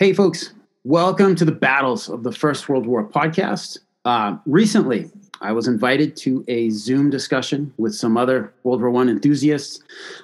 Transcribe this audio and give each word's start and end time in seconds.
Hey, 0.00 0.12
folks, 0.12 0.52
welcome 0.84 1.34
to 1.34 1.44
the 1.44 1.50
Battles 1.50 2.08
of 2.08 2.22
the 2.22 2.30
First 2.30 2.68
World 2.68 2.86
War 2.86 3.02
podcast. 3.02 3.78
Uh, 4.04 4.36
recently, 4.46 5.10
I 5.40 5.50
was 5.50 5.66
invited 5.66 6.14
to 6.18 6.44
a 6.46 6.70
Zoom 6.70 7.10
discussion 7.10 7.74
with 7.78 7.96
some 7.96 8.16
other 8.16 8.54
World 8.62 8.80
War 8.80 9.02
I 9.02 9.08
enthusiasts 9.08 9.80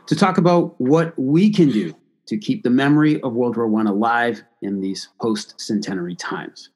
to 0.06 0.14
talk 0.14 0.38
about 0.38 0.80
what 0.80 1.12
we 1.18 1.50
can 1.50 1.72
do 1.72 1.92
to 2.26 2.38
keep 2.38 2.62
the 2.62 2.70
memory 2.70 3.20
of 3.22 3.32
World 3.32 3.56
War 3.56 3.80
I 3.80 3.90
alive 3.90 4.44
in 4.62 4.80
these 4.80 5.08
post 5.20 5.60
centenary 5.60 6.14
times. 6.14 6.70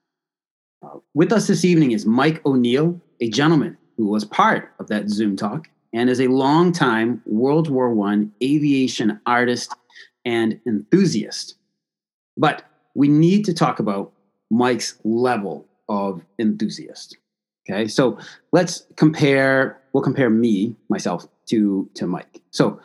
Uh, 0.83 0.99
with 1.15 1.33
us 1.33 1.46
this 1.46 1.65
evening 1.65 1.93
is 1.93 2.05
Mike 2.05 2.45
O'Neill, 2.45 3.01
a 3.21 3.30
gentleman 3.30 3.79
who 3.96 4.07
was 4.07 4.25
part 4.25 4.73
of 4.80 4.89
that 4.89 5.09
Zoom 5.09 5.37
talk 5.37 5.69
and 5.93 6.11
is 6.11 6.21
a 6.21 6.27
longtime 6.27 7.23
World 7.27 7.71
War 7.71 8.09
I 8.09 8.27
aviation 8.43 9.21
artist 9.25 9.73
and 10.25 10.61
enthusiast. 10.67 11.55
But 12.36 12.64
we 12.98 13.07
need 13.07 13.44
to 13.44 13.54
talk 13.54 13.79
about 13.79 14.12
Mike's 14.50 14.98
level 15.04 15.64
of 15.88 16.20
enthusiast. 16.40 17.16
Okay, 17.71 17.86
so 17.86 18.18
let's 18.52 18.86
compare. 18.96 19.80
We'll 19.93 20.02
compare 20.02 20.30
me, 20.30 20.74
myself, 20.88 21.29
to 21.46 21.88
to 21.94 22.07
Mike. 22.08 22.40
So, 22.50 22.80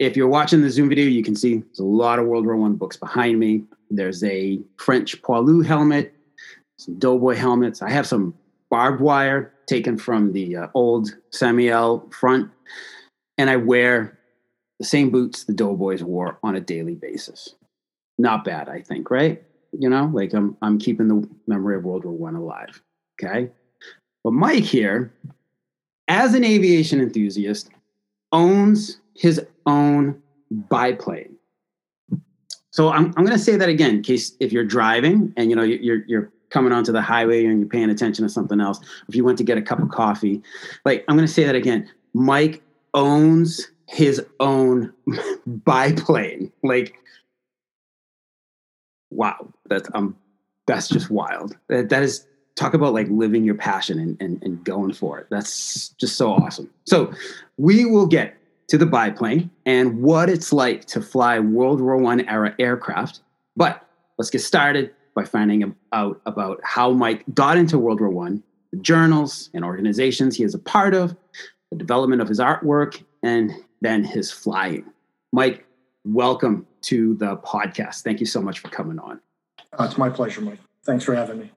if 0.00 0.16
you're 0.16 0.28
watching 0.28 0.60
the 0.60 0.70
Zoom 0.70 0.88
video, 0.88 1.04
you 1.04 1.22
can 1.22 1.36
see 1.36 1.58
there's 1.58 1.78
a 1.78 1.84
lot 1.84 2.18
of 2.18 2.26
World 2.26 2.46
War 2.46 2.56
One 2.56 2.74
books 2.74 2.96
behind 2.96 3.38
me. 3.38 3.62
There's 3.90 4.24
a 4.24 4.60
French 4.76 5.22
poilu 5.22 5.64
helmet, 5.64 6.12
some 6.76 6.98
doughboy 6.98 7.36
helmets. 7.36 7.80
I 7.80 7.90
have 7.90 8.08
some 8.08 8.34
barbed 8.70 9.00
wire 9.00 9.52
taken 9.66 9.96
from 9.96 10.32
the 10.32 10.56
uh, 10.56 10.66
old 10.74 11.14
St. 11.30 11.56
Mihiel 11.56 12.12
front, 12.12 12.50
and 13.38 13.48
I 13.48 13.56
wear 13.56 14.18
the 14.80 14.84
same 14.84 15.10
boots 15.10 15.44
the 15.44 15.52
doughboys 15.52 16.02
wore 16.02 16.38
on 16.42 16.56
a 16.56 16.60
daily 16.60 16.96
basis 16.96 17.54
not 18.18 18.44
bad, 18.44 18.68
I 18.68 18.80
think, 18.80 19.10
right? 19.10 19.42
You 19.72 19.88
know, 19.88 20.10
like 20.12 20.32
I'm 20.34 20.56
I'm 20.62 20.78
keeping 20.78 21.08
the 21.08 21.28
memory 21.46 21.76
of 21.76 21.84
World 21.84 22.04
War 22.04 22.14
One 22.14 22.36
alive. 22.36 22.80
Okay. 23.20 23.50
But 24.22 24.32
Mike 24.32 24.64
here, 24.64 25.12
as 26.08 26.34
an 26.34 26.44
aviation 26.44 27.00
enthusiast, 27.00 27.70
owns 28.32 29.00
his 29.14 29.44
own 29.66 30.20
biplane. 30.50 31.36
So 32.70 32.90
I'm 32.90 33.12
I'm 33.16 33.24
gonna 33.24 33.38
say 33.38 33.56
that 33.56 33.68
again 33.68 33.96
in 33.96 34.02
case 34.02 34.36
if 34.40 34.52
you're 34.52 34.64
driving 34.64 35.32
and 35.36 35.50
you 35.50 35.56
know 35.56 35.62
you're 35.62 36.04
you're 36.06 36.32
coming 36.50 36.72
onto 36.72 36.92
the 36.92 37.02
highway 37.02 37.44
and 37.44 37.58
you're 37.58 37.68
paying 37.68 37.90
attention 37.90 38.24
to 38.24 38.28
something 38.28 38.60
else, 38.60 38.80
if 39.08 39.16
you 39.16 39.24
went 39.24 39.38
to 39.38 39.44
get 39.44 39.58
a 39.58 39.62
cup 39.62 39.80
of 39.80 39.88
coffee, 39.90 40.42
like 40.84 41.04
I'm 41.08 41.16
gonna 41.16 41.28
say 41.28 41.44
that 41.44 41.54
again. 41.54 41.88
Mike 42.14 42.62
owns 42.94 43.68
his 43.88 44.24
own 44.40 44.92
biplane. 45.46 46.52
Like 46.62 46.96
wow, 49.14 49.48
that's 49.66 49.88
um, 49.94 50.16
that's 50.66 50.88
just 50.88 51.10
wild. 51.10 51.56
That, 51.68 51.88
that 51.90 52.02
is 52.02 52.26
talk 52.56 52.74
about 52.74 52.94
like 52.94 53.08
living 53.10 53.44
your 53.44 53.54
passion 53.54 53.98
and, 53.98 54.16
and, 54.20 54.42
and 54.42 54.64
going 54.64 54.92
for 54.92 55.18
it. 55.18 55.26
That's 55.30 55.88
just 55.90 56.16
so 56.16 56.32
awesome. 56.32 56.70
So 56.84 57.12
we 57.56 57.84
will 57.84 58.06
get 58.06 58.36
to 58.68 58.78
the 58.78 58.86
biplane 58.86 59.50
and 59.66 60.00
what 60.00 60.30
it's 60.30 60.52
like 60.52 60.84
to 60.86 61.00
fly 61.00 61.38
World 61.38 61.80
War 61.80 61.96
One 61.96 62.26
era 62.28 62.54
aircraft. 62.58 63.20
But 63.56 63.86
let's 64.18 64.30
get 64.30 64.40
started 64.40 64.92
by 65.14 65.24
finding 65.24 65.74
out 65.92 66.20
about 66.26 66.60
how 66.64 66.92
Mike 66.92 67.24
got 67.34 67.56
into 67.56 67.78
World 67.78 68.00
War 68.00 68.10
One, 68.10 68.42
the 68.72 68.78
journals 68.78 69.50
and 69.54 69.64
organizations 69.64 70.36
he 70.36 70.44
is 70.44 70.54
a 70.54 70.58
part 70.58 70.94
of, 70.94 71.16
the 71.70 71.76
development 71.76 72.22
of 72.22 72.28
his 72.28 72.40
artwork, 72.40 73.02
and 73.22 73.52
then 73.80 74.04
his 74.04 74.30
flying. 74.30 74.84
Mike, 75.32 75.63
welcome 76.04 76.66
to 76.82 77.14
the 77.14 77.36
podcast. 77.38 78.02
Thank 78.02 78.20
you 78.20 78.26
so 78.26 78.40
much 78.40 78.60
for 78.60 78.68
coming 78.68 78.98
on. 78.98 79.20
Uh, 79.78 79.84
it's 79.84 79.98
my 79.98 80.10
pleasure, 80.10 80.40
Mike. 80.40 80.58
Thanks 80.84 81.04
for 81.04 81.14
having 81.14 81.40
me. 81.40 81.50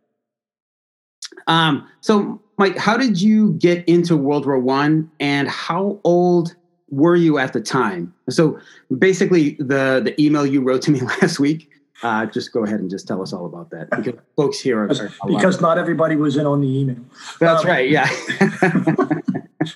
Um, 1.47 1.87
so, 2.01 2.41
Mike, 2.57 2.77
how 2.77 2.97
did 2.97 3.21
you 3.21 3.53
get 3.53 3.87
into 3.87 4.15
World 4.17 4.45
War 4.45 4.57
One, 4.57 5.11
and 5.19 5.47
how 5.47 5.99
old 6.03 6.55
were 6.89 7.15
you 7.15 7.37
at 7.37 7.53
the 7.53 7.61
time? 7.61 8.13
So, 8.29 8.59
basically, 8.97 9.51
the 9.59 10.01
the 10.03 10.15
email 10.19 10.45
you 10.45 10.61
wrote 10.61 10.81
to 10.83 10.91
me 10.91 11.01
last 11.21 11.39
week. 11.39 11.69
Uh, 12.03 12.27
just 12.27 12.53
go 12.53 12.63
ahead 12.63 12.79
and 12.79 12.91
just 12.91 13.07
tell 13.07 13.23
us 13.23 13.33
all 13.33 13.47
about 13.47 13.71
that 13.71 13.89
because 13.89 14.13
folks 14.35 14.59
here 14.59 14.83
are, 14.83 14.91
are 14.91 15.11
because 15.27 15.59
not 15.61 15.79
everybody 15.79 16.15
was 16.15 16.37
in 16.37 16.45
on 16.45 16.61
the 16.61 16.67
email. 16.67 17.03
That's 17.39 17.63
um, 17.63 17.69
right. 17.69 17.89
Yeah. 17.89 18.07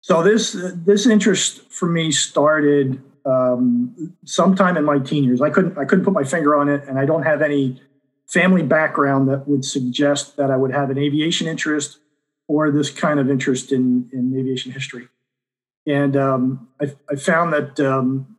so 0.00 0.22
this 0.22 0.56
this 0.74 1.06
interest 1.06 1.70
for 1.70 1.86
me 1.86 2.10
started 2.12 3.02
um, 3.24 4.14
sometime 4.24 4.76
in 4.76 4.84
my 4.84 4.98
teen 4.98 5.24
years. 5.24 5.40
I 5.40 5.50
couldn't 5.50 5.78
I 5.78 5.84
couldn't 5.84 6.04
put 6.04 6.14
my 6.14 6.24
finger 6.24 6.56
on 6.56 6.68
it, 6.68 6.84
and 6.88 6.98
I 6.98 7.04
don't 7.04 7.22
have 7.22 7.42
any 7.42 7.80
family 8.28 8.62
background 8.62 9.28
that 9.28 9.46
would 9.46 9.64
suggest 9.64 10.36
that 10.36 10.50
I 10.50 10.56
would 10.56 10.72
have 10.72 10.90
an 10.90 10.98
aviation 10.98 11.46
interest 11.46 11.98
or 12.48 12.70
this 12.70 12.90
kind 12.90 13.20
of 13.20 13.30
interest 13.30 13.72
in 13.72 14.08
in 14.12 14.36
aviation 14.38 14.72
history. 14.72 15.08
And 15.86 16.16
um, 16.16 16.68
I, 16.80 16.92
I, 17.10 17.16
found 17.16 17.52
that 17.52 17.80
um, 17.80 18.36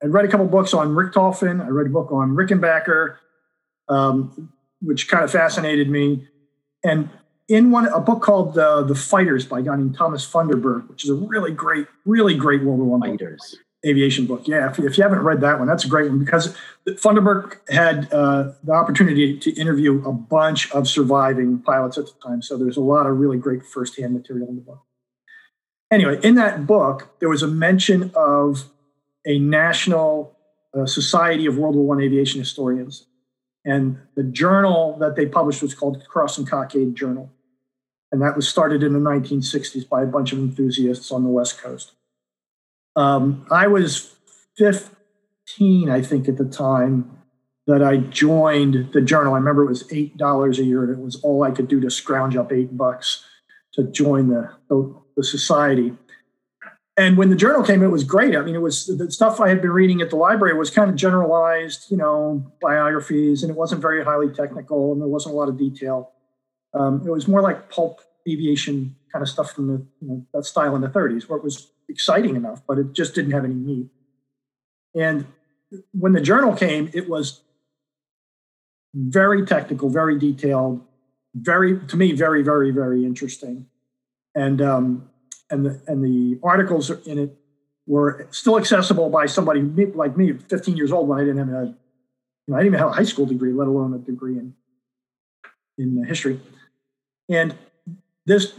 I 0.00 0.06
read 0.06 0.24
a 0.24 0.28
couple 0.28 0.46
books 0.46 0.72
on 0.72 0.90
Richthofen. 0.90 1.64
I 1.64 1.68
read 1.68 1.88
a 1.88 1.90
book 1.90 2.12
on 2.12 2.30
Rickenbacker, 2.36 3.16
um, 3.88 4.52
which 4.80 5.08
kind 5.08 5.24
of 5.24 5.32
fascinated 5.32 5.90
me. 5.90 6.28
And 6.84 7.10
in 7.48 7.72
one 7.72 7.88
a 7.88 7.98
book 7.98 8.22
called 8.22 8.56
uh, 8.56 8.82
The 8.82 8.94
Fighters 8.94 9.44
by 9.44 9.58
a 9.58 9.62
guy 9.62 9.74
named 9.74 9.96
Thomas 9.96 10.24
Funderburk, 10.24 10.88
which 10.88 11.02
is 11.02 11.10
a 11.10 11.14
really 11.14 11.50
great, 11.50 11.88
really 12.04 12.34
great 12.34 12.62
World 12.62 12.78
War 12.78 12.98
One 12.98 13.00
Fighters 13.00 13.56
aviation 13.86 14.26
book. 14.26 14.46
Yeah, 14.46 14.70
if, 14.70 14.78
if, 14.78 14.98
you 14.98 15.02
haven't 15.02 15.20
read 15.20 15.40
that 15.40 15.58
one, 15.58 15.68
that's 15.68 15.84
a 15.84 15.88
great 15.88 16.10
one 16.10 16.18
because 16.18 16.56
Funderburk 16.86 17.58
had 17.68 18.12
uh, 18.12 18.52
the 18.64 18.72
opportunity 18.72 19.38
to 19.38 19.50
interview 19.52 20.02
a 20.06 20.12
bunch 20.12 20.70
of 20.72 20.88
surviving 20.88 21.60
pilots 21.60 21.96
at 21.96 22.06
the 22.06 22.12
time. 22.22 22.42
So 22.42 22.56
there's 22.56 22.76
a 22.76 22.82
lot 22.82 23.06
of 23.06 23.16
really 23.18 23.38
great 23.38 23.64
firsthand 23.64 24.14
material 24.14 24.48
in 24.48 24.56
the 24.56 24.62
book. 24.62 24.82
Anyway, 25.90 26.18
in 26.22 26.34
that 26.34 26.66
book, 26.66 27.16
there 27.20 27.28
was 27.28 27.42
a 27.42 27.48
mention 27.48 28.10
of 28.14 28.64
a 29.24 29.38
national 29.38 30.36
uh, 30.76 30.86
society 30.86 31.46
of 31.46 31.58
World 31.58 31.76
War 31.76 31.98
I 31.98 32.04
aviation 32.04 32.40
historians. 32.40 33.06
And 33.64 33.98
the 34.14 34.22
journal 34.22 34.96
that 35.00 35.16
they 35.16 35.26
published 35.26 35.62
was 35.62 35.74
called 35.74 36.04
Cross 36.08 36.38
and 36.38 36.48
Cockade 36.48 36.94
Journal. 36.94 37.30
And 38.12 38.22
that 38.22 38.36
was 38.36 38.48
started 38.48 38.82
in 38.82 38.92
the 38.92 38.98
1960s 38.98 39.88
by 39.88 40.02
a 40.02 40.06
bunch 40.06 40.32
of 40.32 40.38
enthusiasts 40.38 41.10
on 41.10 41.24
the 41.24 41.28
West 41.28 41.58
Coast. 41.58 41.92
Um, 42.96 43.46
I 43.50 43.66
was 43.66 44.16
15, 44.56 45.90
I 45.90 46.00
think, 46.00 46.28
at 46.28 46.38
the 46.38 46.44
time 46.44 47.10
that 47.66 47.82
I 47.82 47.98
joined 47.98 48.92
the 48.92 49.00
journal. 49.00 49.34
I 49.34 49.38
remember 49.38 49.64
it 49.64 49.68
was 49.68 49.84
$8 49.84 50.58
a 50.58 50.64
year, 50.64 50.84
and 50.84 50.92
it 50.92 50.98
was 50.98 51.16
all 51.16 51.42
I 51.42 51.50
could 51.50 51.68
do 51.68 51.80
to 51.80 51.90
scrounge 51.90 52.36
up 52.36 52.52
eight 52.52 52.76
bucks 52.76 53.24
to 53.74 53.84
join 53.84 54.28
the, 54.28 54.50
the, 54.68 54.94
the 55.16 55.24
society. 55.24 55.92
And 56.96 57.18
when 57.18 57.28
the 57.28 57.36
journal 57.36 57.62
came, 57.62 57.82
it 57.82 57.88
was 57.88 58.04
great. 58.04 58.34
I 58.34 58.40
mean, 58.40 58.54
it 58.54 58.62
was 58.62 58.86
the 58.86 59.10
stuff 59.10 59.38
I 59.38 59.50
had 59.50 59.60
been 59.60 59.72
reading 59.72 60.00
at 60.00 60.08
the 60.08 60.16
library 60.16 60.56
was 60.56 60.70
kind 60.70 60.88
of 60.88 60.96
generalized, 60.96 61.90
you 61.90 61.96
know, 61.96 62.50
biographies, 62.62 63.42
and 63.42 63.50
it 63.50 63.56
wasn't 63.56 63.82
very 63.82 64.02
highly 64.02 64.30
technical, 64.30 64.92
and 64.92 65.00
there 65.00 65.08
wasn't 65.08 65.34
a 65.34 65.36
lot 65.36 65.48
of 65.48 65.58
detail. 65.58 66.12
Um, 66.72 67.02
it 67.06 67.10
was 67.10 67.28
more 67.28 67.42
like 67.42 67.68
pulp 67.68 68.00
aviation 68.26 68.96
kind 69.12 69.22
of 69.22 69.28
stuff 69.28 69.52
from 69.52 69.66
the 69.66 69.86
you 70.00 70.08
know, 70.08 70.26
that 70.32 70.44
style 70.44 70.74
in 70.74 70.80
the 70.80 70.88
30s, 70.88 71.28
where 71.28 71.38
it 71.38 71.44
was 71.44 71.70
exciting 71.88 72.36
enough, 72.36 72.62
but 72.66 72.78
it 72.78 72.92
just 72.92 73.14
didn't 73.14 73.32
have 73.32 73.44
any 73.44 73.54
meat. 73.54 73.88
And 74.94 75.26
when 75.92 76.12
the 76.12 76.20
journal 76.20 76.54
came, 76.54 76.90
it 76.94 77.08
was 77.08 77.42
very 78.94 79.44
technical, 79.44 79.90
very 79.90 80.18
detailed, 80.18 80.80
very 81.34 81.78
to 81.86 81.96
me 81.96 82.12
very 82.12 82.42
very 82.42 82.70
very 82.70 83.04
interesting, 83.04 83.66
and 84.34 84.62
um, 84.62 85.10
and 85.50 85.66
the 85.66 85.80
and 85.86 86.02
the 86.02 86.38
articles 86.42 86.90
in 87.06 87.18
it 87.18 87.36
were 87.86 88.26
still 88.30 88.58
accessible 88.58 89.10
by 89.10 89.26
somebody 89.26 89.62
like 89.94 90.16
me, 90.16 90.32
15 90.32 90.76
years 90.76 90.90
old 90.90 91.08
when 91.08 91.20
I 91.20 91.24
didn't 91.24 91.38
have 91.38 91.48
a 91.48 91.66
you 92.46 92.52
know, 92.52 92.56
I 92.56 92.60
didn't 92.60 92.74
even 92.74 92.78
have 92.78 92.88
a 92.88 92.92
high 92.92 93.04
school 93.04 93.26
degree, 93.26 93.52
let 93.52 93.68
alone 93.68 93.92
a 93.94 93.98
degree 93.98 94.38
in 94.38 94.54
in 95.78 96.02
history, 96.04 96.40
and 97.28 97.54
this 98.24 98.54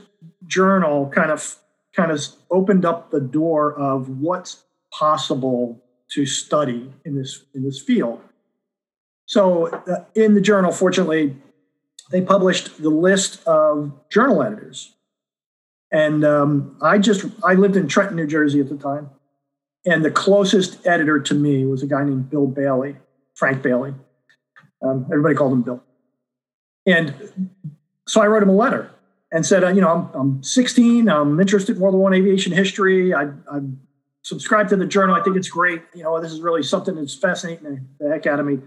journal 0.46 1.10
kind 1.10 1.32
of 1.32 1.58
kind 1.98 2.12
of 2.12 2.24
opened 2.52 2.86
up 2.86 3.10
the 3.10 3.20
door 3.20 3.74
of 3.74 4.08
what's 4.08 4.64
possible 4.94 5.84
to 6.12 6.26
study 6.26 6.94
in 7.04 7.18
this 7.18 7.44
in 7.54 7.64
this 7.64 7.82
field. 7.82 8.22
So 9.26 9.68
uh, 9.68 10.06
in 10.16 10.36
the 10.36 10.42
journal, 10.42 10.72
fortunately, 10.72 11.36
they 12.12 12.22
published 12.22 12.82
the 12.82 12.90
list 12.90 13.46
of 13.46 13.92
journal 14.10 14.42
editors, 14.42 14.96
and 15.92 16.24
um, 16.24 16.78
I 16.82 17.00
just 17.00 17.26
I 17.44 17.56
lived 17.56 17.76
in 17.76 17.88
Trenton, 17.88 18.16
New 18.16 18.28
Jersey 18.28 18.62
at 18.62 18.70
the 18.70 18.78
time, 18.78 19.10
and 19.86 20.06
the 20.06 20.12
closest 20.12 20.86
editor 20.86 21.20
to 21.20 21.34
me 21.34 21.66
was 21.66 21.84
a 21.84 21.88
guy 21.88 22.04
named 22.06 22.30
Bill 22.30 22.48
Bailey, 22.48 22.96
Frank 23.34 23.62
Bailey. 23.62 23.94
Um, 24.82 25.08
everybody 25.12 25.34
called 25.34 25.52
him 25.52 25.64
Bill, 25.64 25.84
and 26.86 27.52
so 28.08 28.22
I 28.22 28.28
wrote 28.28 28.44
him 28.44 28.50
a 28.50 28.56
letter 28.56 28.92
and 29.32 29.46
said, 29.46 29.64
uh, 29.64 29.70
you 29.70 29.82
know, 29.82 29.90
I'm, 30.14 30.20
I'm 30.20 30.44
16. 30.44 31.10
I'm 31.10 31.40
interested 31.40 31.76
in 31.76 31.82
World 31.82 31.96
War 31.96 32.04
One 32.04 32.14
aviation 32.14 32.54
history. 32.54 33.14
I, 33.14 33.24
I 33.52 33.60
subscribe 34.22 34.70
to 34.70 34.76
the 34.76 34.86
journal. 34.86 35.16
I 35.16 35.24
think 35.24 35.36
it's 35.36 35.50
great. 35.50 35.82
You 35.94 36.04
know, 36.04 36.20
this 36.22 36.32
is 36.32 36.42
really 36.42 36.64
something 36.64 36.96
that's 36.96 37.16
fascinating 37.16 37.88
the 38.00 38.10
heck 38.10 38.26
out 38.26 38.40
of 38.40 38.46
me. 38.46 38.60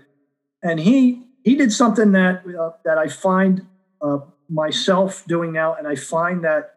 and 0.63 0.81
he 0.81 1.23
he 1.45 1.55
did 1.55 1.73
something 1.73 2.13
that 2.13 2.45
uh, 2.47 2.71
that 2.85 2.99
I 2.99 3.09
find 3.09 3.67
uh, 4.03 4.19
myself 4.49 5.25
doing 5.27 5.53
now, 5.53 5.75
and 5.75 5.87
I 5.87 5.95
find 5.95 6.45
that 6.45 6.75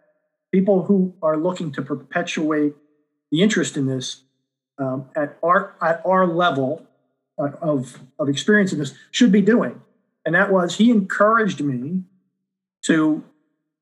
people 0.52 0.84
who 0.84 1.14
are 1.22 1.38
looking 1.38 1.72
to 1.74 1.82
perpetuate 1.82 2.74
the 3.32 3.42
interest 3.42 3.76
in 3.76 3.88
this 3.88 4.24
um, 4.78 5.10
at 5.16 5.38
our 5.44 5.76
at 5.82 6.02
our 6.06 6.26
level 6.28 6.86
uh, 7.38 7.50
of 7.62 8.00
of 8.20 8.30
experience 8.30 8.72
in 8.72 8.80
this 8.80 8.94
should 9.12 9.32
be 9.32 9.42
doing, 9.42 9.82
and 10.26 10.36
that 10.36 10.52
was 10.52 10.78
he 10.78 10.92
encouraged 10.92 11.62
me 11.62 12.04
to 12.84 13.24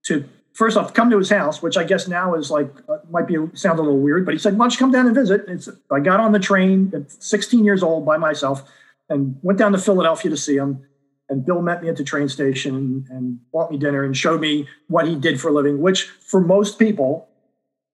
to 0.05 0.27
first 0.53 0.77
off 0.77 0.93
come 0.93 1.09
to 1.09 1.17
his 1.17 1.29
house, 1.29 1.61
which 1.61 1.77
I 1.77 1.83
guess 1.83 2.07
now 2.07 2.35
is 2.35 2.51
like 2.51 2.69
uh, 2.89 2.97
might 3.09 3.27
be 3.27 3.35
sound 3.53 3.79
a 3.79 3.81
little 3.81 3.99
weird, 3.99 4.25
but 4.25 4.33
he 4.33 4.39
said, 4.39 4.57
"Why 4.57 4.65
don't 4.65 4.73
you 4.73 4.79
come 4.79 4.91
down 4.91 5.05
and 5.07 5.15
visit?" 5.15 5.47
And 5.47 5.65
I 5.91 5.99
got 5.99 6.19
on 6.19 6.31
the 6.31 6.39
train 6.39 6.91
at 6.95 7.11
16 7.11 7.63
years 7.63 7.83
old 7.83 8.05
by 8.05 8.17
myself 8.17 8.69
and 9.09 9.37
went 9.41 9.59
down 9.59 9.71
to 9.73 9.77
Philadelphia 9.77 10.31
to 10.31 10.37
see 10.37 10.55
him. 10.55 10.85
And 11.29 11.45
Bill 11.45 11.61
met 11.61 11.81
me 11.81 11.87
at 11.87 11.95
the 11.95 12.03
train 12.03 12.27
station 12.27 12.75
and, 12.75 13.07
and 13.09 13.39
bought 13.53 13.71
me 13.71 13.77
dinner 13.77 14.03
and 14.03 14.15
showed 14.17 14.41
me 14.41 14.67
what 14.87 15.07
he 15.07 15.15
did 15.15 15.39
for 15.39 15.47
a 15.47 15.53
living, 15.53 15.79
which 15.79 16.03
for 16.03 16.41
most 16.41 16.77
people 16.77 17.29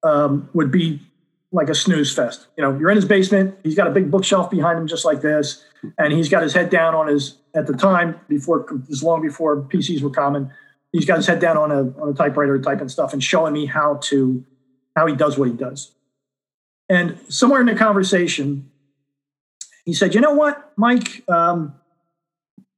um, 0.02 0.48
would 0.54 0.72
be 0.72 1.00
like 1.52 1.68
a 1.68 1.74
snooze 1.74 2.14
fest. 2.14 2.46
You 2.56 2.64
know, 2.64 2.76
you're 2.78 2.90
in 2.90 2.96
his 2.96 3.04
basement. 3.04 3.56
He's 3.62 3.74
got 3.74 3.86
a 3.86 3.90
big 3.90 4.10
bookshelf 4.10 4.50
behind 4.50 4.78
him, 4.78 4.86
just 4.86 5.04
like 5.04 5.20
this, 5.20 5.64
and 5.98 6.12
he's 6.12 6.28
got 6.28 6.42
his 6.42 6.52
head 6.52 6.70
down 6.70 6.94
on 6.94 7.06
his. 7.08 7.36
At 7.54 7.66
the 7.66 7.72
time, 7.72 8.20
before 8.28 8.66
as 8.90 9.02
long 9.02 9.22
before 9.22 9.62
PCs 9.62 10.02
were 10.02 10.10
common, 10.10 10.52
he's 10.92 11.04
got 11.04 11.16
his 11.16 11.26
head 11.26 11.40
down 11.40 11.56
on 11.56 11.70
a 11.70 11.80
on 12.00 12.08
a 12.10 12.14
typewriter, 12.14 12.58
typing 12.58 12.88
stuff, 12.88 13.12
and 13.12 13.22
showing 13.22 13.52
me 13.52 13.66
how 13.66 13.96
to 14.04 14.44
how 14.96 15.06
he 15.06 15.14
does 15.14 15.38
what 15.38 15.48
he 15.48 15.54
does. 15.54 15.92
And 16.88 17.18
somewhere 17.28 17.60
in 17.60 17.66
the 17.66 17.74
conversation, 17.74 18.70
he 19.84 19.92
said, 19.92 20.14
"You 20.14 20.20
know 20.20 20.32
what, 20.32 20.72
Mike? 20.76 21.28
Um, 21.28 21.74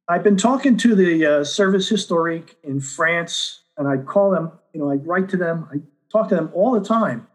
I've 0.09 0.25
been 0.25 0.37
talking 0.37 0.77
to 0.79 0.95
the 0.95 1.25
uh, 1.25 1.45
service 1.45 1.89
historique 1.89 2.57
in 2.65 2.81
France, 2.81 3.63
and 3.77 3.87
I 3.87 3.99
call 3.99 4.31
them. 4.31 4.53
You 4.73 4.81
know, 4.81 4.91
I 4.91 4.97
write 4.97 5.29
to 5.31 5.37
them. 5.37 5.69
I 5.73 5.81
talk 6.11 6.29
to 6.29 6.35
them 6.35 6.51
all 6.53 6.73
the 6.73 6.87
time, 6.87 7.29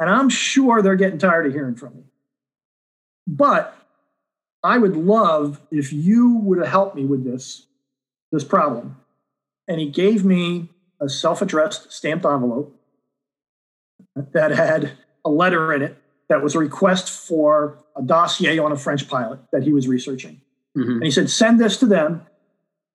and 0.00 0.08
I'm 0.08 0.28
sure 0.28 0.82
they're 0.82 0.96
getting 0.96 1.18
tired 1.18 1.46
of 1.46 1.52
hearing 1.52 1.74
from 1.74 1.94
me. 1.96 2.02
But 3.26 3.76
I 4.62 4.78
would 4.78 4.96
love 4.96 5.60
if 5.70 5.92
you 5.92 6.36
would 6.38 6.58
have 6.58 6.68
helped 6.68 6.96
me 6.96 7.04
with 7.04 7.24
this 7.24 7.66
this 8.32 8.44
problem." 8.44 8.96
And 9.68 9.80
he 9.80 9.88
gave 9.88 10.24
me 10.24 10.70
a 11.00 11.08
self-addressed 11.08 11.92
stamped 11.92 12.24
envelope 12.24 12.74
that 14.14 14.50
had 14.50 14.92
a 15.24 15.30
letter 15.30 15.72
in 15.72 15.82
it 15.82 15.96
that 16.28 16.42
was 16.42 16.54
a 16.54 16.58
request 16.58 17.10
for 17.10 17.78
a 17.96 18.02
dossier 18.02 18.58
on 18.58 18.72
a 18.72 18.76
French 18.76 19.08
pilot 19.08 19.40
that 19.52 19.62
he 19.62 19.72
was 19.72 19.88
researching. 19.88 20.40
Mm-hmm. 20.76 20.90
And 20.90 21.04
he 21.04 21.10
said, 21.10 21.30
send 21.30 21.60
this 21.60 21.78
to 21.78 21.86
them. 21.86 22.26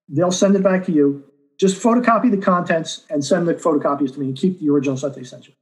They'll 0.08 0.32
send 0.32 0.56
it 0.56 0.62
back 0.62 0.84
to 0.86 0.92
you. 0.92 1.24
Just 1.58 1.80
photocopy 1.82 2.30
the 2.30 2.38
contents 2.38 3.04
and 3.08 3.24
send 3.24 3.46
the 3.46 3.54
photocopies 3.54 4.12
to 4.14 4.20
me 4.20 4.26
and 4.26 4.36
keep 4.36 4.58
the 4.58 4.68
originals 4.70 5.02
that 5.02 5.14
they 5.14 5.22
sent 5.24 5.46
you. 5.46 5.54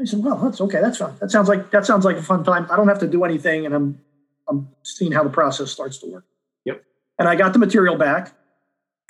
I 0.00 0.04
said, 0.04 0.24
well, 0.24 0.36
that's 0.36 0.60
okay. 0.60 0.80
That's 0.80 0.98
fine. 0.98 1.14
That 1.20 1.30
sounds 1.30 1.48
like 1.48 1.70
that 1.70 1.84
sounds 1.84 2.04
like 2.04 2.16
a 2.16 2.22
fun 2.22 2.42
time. 2.42 2.66
I 2.70 2.76
don't 2.76 2.88
have 2.88 2.98
to 3.00 3.06
do 3.06 3.24
anything, 3.24 3.66
and 3.66 3.74
I'm 3.74 4.00
I'm 4.48 4.68
seeing 4.82 5.12
how 5.12 5.22
the 5.22 5.30
process 5.30 5.70
starts 5.70 5.98
to 5.98 6.06
work. 6.06 6.24
Yep. 6.64 6.82
And 7.18 7.28
I 7.28 7.36
got 7.36 7.52
the 7.52 7.58
material 7.58 7.96
back, 7.96 8.32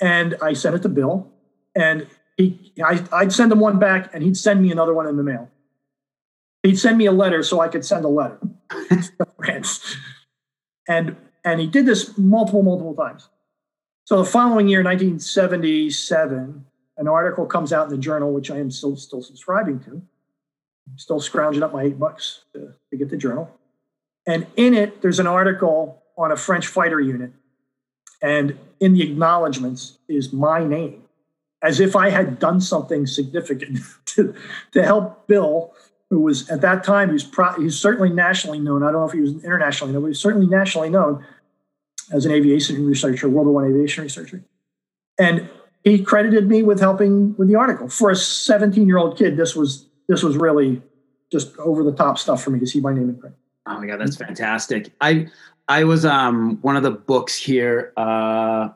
and 0.01 0.35
I 0.41 0.53
sent 0.53 0.75
it 0.75 0.81
to 0.83 0.89
Bill, 0.89 1.31
and 1.75 2.07
he 2.37 2.73
I, 2.83 3.03
I'd 3.11 3.33
send 3.33 3.51
him 3.51 3.59
one 3.59 3.79
back, 3.79 4.09
and 4.13 4.23
he'd 4.23 4.37
send 4.37 4.61
me 4.61 4.71
another 4.71 4.93
one 4.93 5.07
in 5.07 5.17
the 5.17 5.23
mail 5.23 5.49
he'd 6.63 6.79
send 6.79 6.97
me 6.97 7.05
a 7.05 7.11
letter 7.11 7.43
so 7.43 7.59
I 7.59 7.67
could 7.67 7.85
send 7.85 8.05
a 8.05 8.09
letter 8.09 8.39
to 8.89 9.27
France. 9.37 9.97
And 10.87 11.15
and 11.45 11.59
he 11.59 11.67
did 11.67 11.85
this 11.85 12.17
multiple, 12.17 12.63
multiple 12.63 12.95
times. 12.95 13.27
So 14.05 14.17
the 14.17 14.29
following 14.29 14.69
year, 14.69 14.79
1977, 14.79 16.65
an 16.97 17.07
article 17.07 17.45
comes 17.45 17.73
out 17.73 17.85
in 17.85 17.91
the 17.91 17.97
journal, 17.97 18.33
which 18.33 18.49
I 18.49 18.57
am 18.57 18.71
still 18.71 18.95
still 18.95 19.21
subscribing 19.21 19.79
to. 19.81 20.01
I'm 20.89 20.97
still 20.97 21.19
scrounging 21.19 21.63
up 21.63 21.71
my 21.71 21.83
eight 21.83 21.99
bucks 21.99 22.43
to, 22.53 22.73
to 22.89 22.97
get 22.97 23.09
the 23.09 23.17
journal. 23.17 23.49
And 24.25 24.47
in 24.55 24.73
it, 24.73 25.01
there's 25.01 25.19
an 25.19 25.27
article 25.27 26.01
on 26.17 26.31
a 26.31 26.35
French 26.35 26.67
fighter 26.67 26.99
unit. 26.99 27.31
And 28.21 28.57
in 28.79 28.93
the 28.93 29.01
acknowledgments 29.01 29.97
is 30.07 30.31
my 30.31 30.63
name, 30.63 31.02
as 31.63 31.79
if 31.79 31.95
I 31.95 32.09
had 32.09 32.37
done 32.39 32.61
something 32.61 33.07
significant 33.07 33.79
to, 34.07 34.35
to 34.73 34.83
help 34.83 35.27
Bill 35.27 35.73
who 36.09 36.19
was 36.19 36.47
at 36.49 36.61
that 36.61 36.83
time 36.83 37.09
he 37.09 37.13
was 37.13 37.23
pro- 37.23 37.59
he's 37.59 37.79
certainly 37.79 38.09
nationally 38.09 38.59
known. 38.59 38.83
I 38.83 38.91
don't 38.91 39.01
know 39.01 39.07
if 39.07 39.13
he 39.13 39.21
was 39.21 39.43
internationally 39.43 39.93
known, 39.93 40.03
but 40.03 40.09
he's 40.09 40.19
certainly 40.19 40.45
nationally 40.45 40.91
known 40.91 41.25
as 42.11 42.25
an 42.27 42.31
aviation 42.31 42.85
researcher, 42.85 43.27
World 43.27 43.47
War 43.47 43.55
One 43.55 43.65
aviation 43.65 44.03
researcher. 44.03 44.43
And 45.17 45.49
he 45.83 46.03
credited 46.03 46.47
me 46.47 46.61
with 46.61 46.79
helping 46.79 47.35
with 47.37 47.47
the 47.47 47.55
article. 47.55 47.89
For 47.89 48.11
a 48.11 48.15
17 48.15 48.87
year 48.87 48.97
old 48.97 49.17
kid, 49.17 49.37
this 49.37 49.55
was 49.55 49.87
this 50.07 50.21
was 50.21 50.37
really 50.37 50.83
just 51.31 51.57
over 51.57 51.83
the 51.83 51.91
top 51.91 52.19
stuff 52.19 52.43
for 52.43 52.51
me 52.51 52.59
to 52.59 52.67
see 52.67 52.79
my 52.79 52.93
name 52.93 53.09
in 53.09 53.15
print. 53.15 53.35
Oh 53.65 53.79
my 53.79 53.87
god, 53.87 53.99
that's 53.99 54.17
fantastic! 54.17 54.91
I 55.01 55.27
I 55.67 55.83
was 55.83 56.05
um 56.05 56.59
one 56.61 56.75
of 56.75 56.83
the 56.83 56.91
books 56.91 57.35
here, 57.35 57.91
uh, 57.97 58.69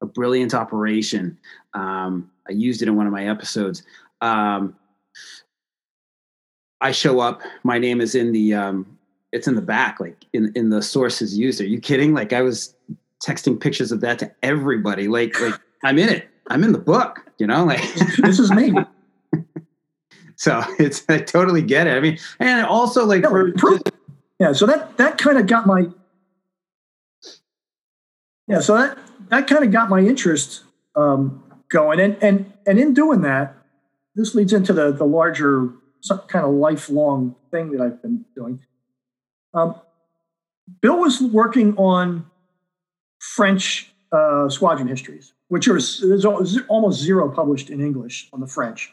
a 0.00 0.06
brilliant 0.06 0.54
operation. 0.54 1.38
Um, 1.74 2.30
I 2.48 2.52
used 2.52 2.82
it 2.82 2.88
in 2.88 2.96
one 2.96 3.06
of 3.06 3.12
my 3.12 3.28
episodes. 3.28 3.82
Um, 4.20 4.76
I 6.80 6.92
show 6.92 7.20
up, 7.20 7.42
my 7.62 7.78
name 7.78 8.00
is 8.00 8.14
in 8.14 8.32
the 8.32 8.54
um, 8.54 8.98
it's 9.32 9.46
in 9.46 9.54
the 9.54 9.62
back, 9.62 10.00
like 10.00 10.24
in 10.32 10.52
in 10.54 10.70
the 10.70 10.82
sources 10.82 11.36
used. 11.36 11.60
Are 11.60 11.66
you 11.66 11.80
kidding? 11.80 12.14
Like 12.14 12.32
I 12.32 12.42
was 12.42 12.74
texting 13.24 13.60
pictures 13.60 13.92
of 13.92 14.00
that 14.00 14.18
to 14.20 14.32
everybody. 14.42 15.08
Like 15.08 15.38
like 15.40 15.54
I'm 15.84 15.98
in 15.98 16.08
it. 16.08 16.28
I'm 16.48 16.64
in 16.64 16.72
the 16.72 16.78
book. 16.78 17.24
You 17.38 17.46
know, 17.46 17.64
like 17.64 17.82
this 18.18 18.38
is 18.38 18.50
me. 18.50 18.74
so 20.36 20.62
it's 20.78 21.04
I 21.08 21.18
totally 21.18 21.62
get 21.62 21.86
it. 21.86 21.96
I 21.96 22.00
mean, 22.00 22.18
and 22.38 22.66
also 22.66 23.04
like 23.04 23.22
no, 23.22 23.30
for 23.30 23.50
just, 23.50 23.90
yeah. 24.38 24.52
So 24.52 24.66
that 24.66 24.96
that 24.96 25.18
kind 25.18 25.38
of 25.38 25.46
got 25.46 25.66
my 25.66 25.86
yeah. 28.48 28.60
So 28.60 28.76
that 28.76 28.98
that 29.28 29.46
kind 29.46 29.64
of 29.64 29.70
got 29.70 29.90
my 29.90 30.00
interest 30.00 30.64
um, 30.96 31.42
going, 31.70 32.00
and 32.00 32.16
and 32.22 32.52
and 32.66 32.78
in 32.78 32.92
doing 32.94 33.22
that, 33.22 33.56
this 34.14 34.34
leads 34.34 34.52
into 34.52 34.72
the 34.72 34.92
the 34.92 35.04
larger 35.04 35.70
some 36.00 36.18
kind 36.28 36.44
of 36.44 36.52
lifelong 36.52 37.36
thing 37.50 37.72
that 37.72 37.80
I've 37.80 38.02
been 38.02 38.24
doing. 38.34 38.60
Um, 39.54 39.74
Bill 40.80 41.00
was 41.00 41.20
working 41.20 41.76
on 41.76 42.26
French 43.18 43.92
uh, 44.12 44.48
squadron 44.48 44.88
histories, 44.88 45.32
which 45.48 45.68
are 45.68 45.78
there's 45.80 46.24
almost 46.68 47.00
zero 47.00 47.30
published 47.30 47.70
in 47.70 47.80
English 47.80 48.28
on 48.32 48.40
the 48.40 48.46
French 48.46 48.92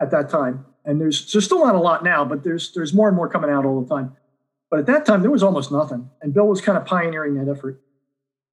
at 0.00 0.10
that 0.10 0.28
time, 0.28 0.64
and 0.84 1.00
there's 1.00 1.32
there's 1.32 1.44
still 1.44 1.64
not 1.64 1.74
a 1.74 1.80
lot 1.80 2.02
now, 2.02 2.24
but 2.24 2.44
there's 2.44 2.72
there's 2.72 2.94
more 2.94 3.08
and 3.08 3.16
more 3.16 3.28
coming 3.28 3.50
out 3.50 3.64
all 3.64 3.80
the 3.80 3.88
time. 3.88 4.16
But 4.70 4.80
at 4.80 4.86
that 4.86 5.04
time, 5.04 5.22
there 5.22 5.30
was 5.30 5.42
almost 5.42 5.72
nothing, 5.72 6.10
and 6.22 6.32
Bill 6.32 6.46
was 6.46 6.60
kind 6.60 6.78
of 6.78 6.84
pioneering 6.84 7.34
that 7.34 7.50
effort. 7.50 7.80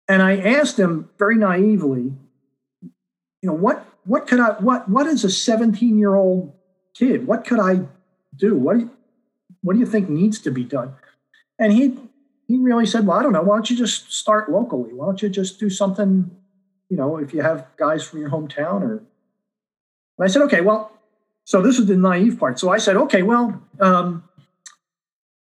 And 0.09 0.23
I 0.23 0.39
asked 0.39 0.77
him 0.77 1.09
very 1.19 1.37
naively, 1.37 2.13
you 3.43 3.49
know, 3.49 3.55
what 3.55 3.87
what 4.05 4.27
could 4.27 4.41
I 4.41 4.53
what 4.53 4.89
what 4.89 5.07
is 5.07 5.25
a 5.25 5.31
17 5.31 5.99
year 5.99 6.15
old 6.15 6.53
kid. 6.95 7.27
What 7.27 7.47
could 7.47 7.61
I 7.61 7.81
do? 8.37 8.55
What 8.55 8.75
do 8.75 8.81
you, 8.81 8.91
what 9.63 9.75
do 9.75 9.79
you 9.79 9.87
think 9.87 10.09
needs 10.09 10.39
to 10.41 10.51
be 10.51 10.65
done? 10.65 10.95
And 11.59 11.73
he 11.73 11.99
he 12.47 12.59
really 12.59 12.87
said, 12.87 13.07
well, 13.07 13.19
I 13.19 13.23
don't 13.23 13.33
know. 13.33 13.43
Why 13.43 13.57
don't 13.57 13.71
you 13.71 13.77
just 13.77 14.13
start 14.13 14.51
locally? 14.51 14.93
Why 14.93 15.07
don't 15.07 15.23
you 15.23 15.29
just 15.29 15.61
do 15.61 15.71
something? 15.71 16.31
You 16.89 16.97
know, 16.97 17.19
if 17.19 17.33
you 17.33 17.43
have 17.43 17.67
guys 17.77 18.05
from 18.05 18.21
your 18.21 18.31
hometown, 18.31 18.83
or 18.83 18.97
and 18.99 20.25
I 20.25 20.27
said, 20.27 20.43
okay, 20.43 20.61
well, 20.61 20.93
so 21.45 21.63
this 21.63 21.79
is 21.79 21.87
the 21.87 21.97
naive 21.97 22.39
part. 22.39 22.59
So 22.59 22.71
I 22.71 22.79
said, 22.79 22.97
okay, 22.97 23.23
well, 23.23 23.63
um, 23.81 24.25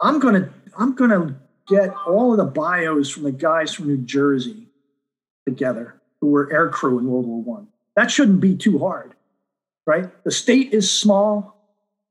I'm 0.01 0.19
gonna 0.19 0.53
I'm 0.77 0.95
gonna 0.95 1.39
get 1.67 1.93
all 2.05 2.31
of 2.31 2.37
the 2.37 2.45
bios 2.45 3.09
from 3.09 3.23
the 3.23 3.31
guys 3.31 3.73
from 3.73 3.87
New 3.87 3.97
Jersey 3.97 4.67
together 5.45 6.01
who 6.19 6.27
were 6.27 6.51
air 6.51 6.69
crew 6.69 6.99
in 6.99 7.05
World 7.05 7.25
War 7.25 7.41
One. 7.41 7.67
That 7.97 8.09
shouldn't 8.09 8.39
be 8.39 8.55
too 8.55 8.79
hard 8.79 9.13
right? 9.87 10.05
The 10.23 10.31
state 10.31 10.73
is 10.73 10.91
small. 10.91 11.55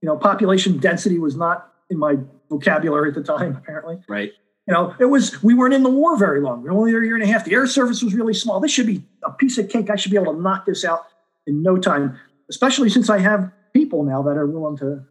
You 0.03 0.09
know, 0.09 0.17
population 0.17 0.79
density 0.79 1.21
was 1.21 1.37
not 1.37 1.73
in 1.91 1.99
my 1.99 2.17
vocabulary 2.51 3.11
at 3.11 3.15
the 3.15 3.23
time, 3.23 3.55
apparently. 3.63 3.99
Right. 4.09 4.33
You 4.67 4.75
know, 4.75 4.97
it 4.99 5.05
was, 5.05 5.41
we 5.45 5.55
weren't 5.55 5.75
in 5.75 5.85
the 5.85 5.91
war 5.91 6.17
very 6.17 6.41
long. 6.41 6.63
We 6.63 6.69
were 6.69 6.75
only 6.75 6.91
there 6.91 7.01
a 7.01 7.07
year 7.07 7.15
and 7.15 7.23
a 7.23 7.27
half. 7.27 7.45
The 7.45 7.55
air 7.55 7.69
service 7.69 8.03
was 8.03 8.15
really 8.15 8.35
small. 8.35 8.59
This 8.59 8.73
should 8.73 8.89
be 8.89 9.05
a 9.25 9.31
piece 9.31 9.59
of 9.59 9.69
cake. 9.69 9.91
I 9.91 9.95
should 9.95 10.11
be 10.11 10.17
able 10.17 10.35
to 10.35 10.41
knock 10.41 10.67
this 10.67 10.85
out 10.85 11.07
in 11.47 11.63
no 11.63 11.77
time, 11.77 12.19
especially 12.51 12.89
since 12.89 13.09
I 13.09 13.19
have 13.19 13.53
people 13.73 14.03
now 14.03 14.23
that 14.23 14.37
are 14.37 14.47
willing 14.47 14.77
to, 14.79 15.05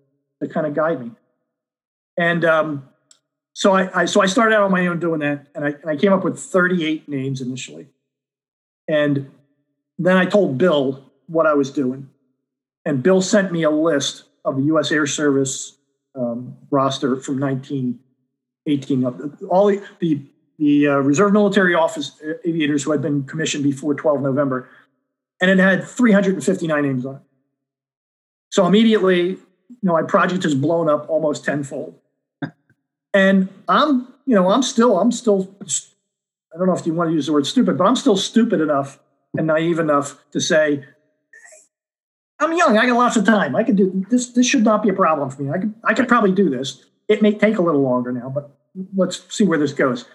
to 0.43 0.49
kind 0.49 0.67
of 0.67 0.73
guide 0.73 0.99
me. 0.99 1.11
And 2.17 2.43
um, 2.43 2.89
so 3.53 3.73
I, 3.73 4.01
I, 4.01 4.05
so 4.05 4.21
I 4.21 4.25
started 4.25 4.55
out 4.55 4.63
on 4.63 4.71
my 4.71 4.87
own 4.87 4.99
doing 4.99 5.21
that, 5.21 5.47
and 5.55 5.63
I, 5.63 5.69
and 5.69 5.89
I 5.89 5.95
came 5.95 6.11
up 6.11 6.25
with 6.25 6.37
38 6.37 7.07
names 7.07 7.39
initially. 7.39 7.87
And 8.89 9.31
then 9.97 10.17
I 10.17 10.25
told 10.25 10.57
Bill 10.57 11.03
what 11.27 11.45
I 11.45 11.53
was 11.53 11.71
doing. 11.71 12.09
And 12.85 13.01
Bill 13.01 13.21
sent 13.21 13.51
me 13.51 13.63
a 13.63 13.69
list 13.69 14.25
of 14.43 14.57
the 14.57 14.63
U.S. 14.63 14.91
Air 14.91 15.07
Service 15.07 15.77
um, 16.15 16.55
roster 16.69 17.15
from 17.17 17.39
1918. 17.39 19.05
All 19.49 19.67
the, 19.67 19.83
the 19.99 20.21
the 20.57 20.87
uh, 20.87 20.95
Reserve 20.97 21.33
Military 21.33 21.75
Office 21.75 22.21
aviators 22.45 22.83
who 22.83 22.91
had 22.91 23.01
been 23.01 23.23
commissioned 23.23 23.63
before 23.63 23.93
12 23.93 24.21
November, 24.21 24.69
and 25.41 25.51
it 25.51 25.59
had 25.59 25.83
359 25.83 26.81
names 26.81 27.05
on 27.05 27.15
it. 27.15 27.21
So 28.51 28.65
immediately, 28.65 29.31
you 29.31 29.77
know, 29.81 29.93
my 29.93 30.03
project 30.03 30.43
has 30.43 30.55
blown 30.55 30.89
up 30.89 31.09
almost 31.09 31.43
tenfold. 31.43 31.99
and 33.13 33.49
I'm, 33.67 34.07
you 34.25 34.35
know, 34.35 34.49
I'm 34.49 34.63
still, 34.63 34.97
I'm 34.97 35.11
still, 35.11 35.53
I 36.53 36.57
don't 36.57 36.67
know 36.67 36.75
if 36.75 36.85
you 36.85 36.93
want 36.93 37.09
to 37.09 37.13
use 37.13 37.25
the 37.25 37.33
word 37.33 37.45
stupid, 37.45 37.77
but 37.77 37.85
I'm 37.85 37.97
still 37.97 38.15
stupid 38.15 38.61
enough 38.61 38.99
and 39.37 39.47
naive 39.47 39.79
enough 39.79 40.23
to 40.31 40.39
say, 40.39 40.85
I'm 42.39 42.55
young. 42.57 42.77
I 42.77 42.85
got 42.85 42.97
lots 42.97 43.15
of 43.15 43.25
time. 43.25 43.55
I 43.55 43.63
could 43.63 43.75
do 43.75 44.05
this. 44.09 44.29
This 44.29 44.45
should 44.45 44.63
not 44.63 44.83
be 44.83 44.89
a 44.89 44.93
problem 44.93 45.29
for 45.29 45.41
me. 45.41 45.51
I 45.51 45.57
could, 45.57 45.73
I 45.83 45.93
could 45.93 46.07
probably 46.07 46.31
do 46.31 46.49
this. 46.49 46.83
It 47.07 47.21
may 47.21 47.33
take 47.33 47.57
a 47.57 47.61
little 47.61 47.81
longer 47.81 48.11
now, 48.11 48.29
but 48.29 48.51
let's 48.95 49.23
see 49.33 49.45
where 49.45 49.59
this 49.59 49.73
goes. 49.73 50.05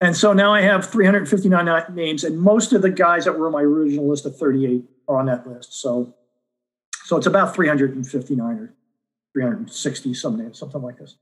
And 0.00 0.16
so 0.16 0.32
now 0.32 0.54
I 0.54 0.62
have 0.62 0.88
359 0.88 1.94
names, 1.94 2.22
and 2.24 2.38
most 2.38 2.72
of 2.72 2.82
the 2.82 2.90
guys 2.90 3.24
that 3.24 3.38
were 3.38 3.46
on 3.46 3.52
my 3.52 3.62
original 3.62 4.08
list 4.08 4.26
of 4.26 4.36
38 4.36 4.84
are 5.08 5.18
on 5.18 5.26
that 5.26 5.46
list. 5.46 5.80
So, 5.80 6.14
so 7.04 7.16
it's 7.16 7.26
about 7.26 7.54
359 7.54 8.58
or 8.58 8.74
360 9.32 10.14
some 10.14 10.38
names, 10.38 10.58
something 10.58 10.82
like 10.82 10.98
this. 10.98 11.16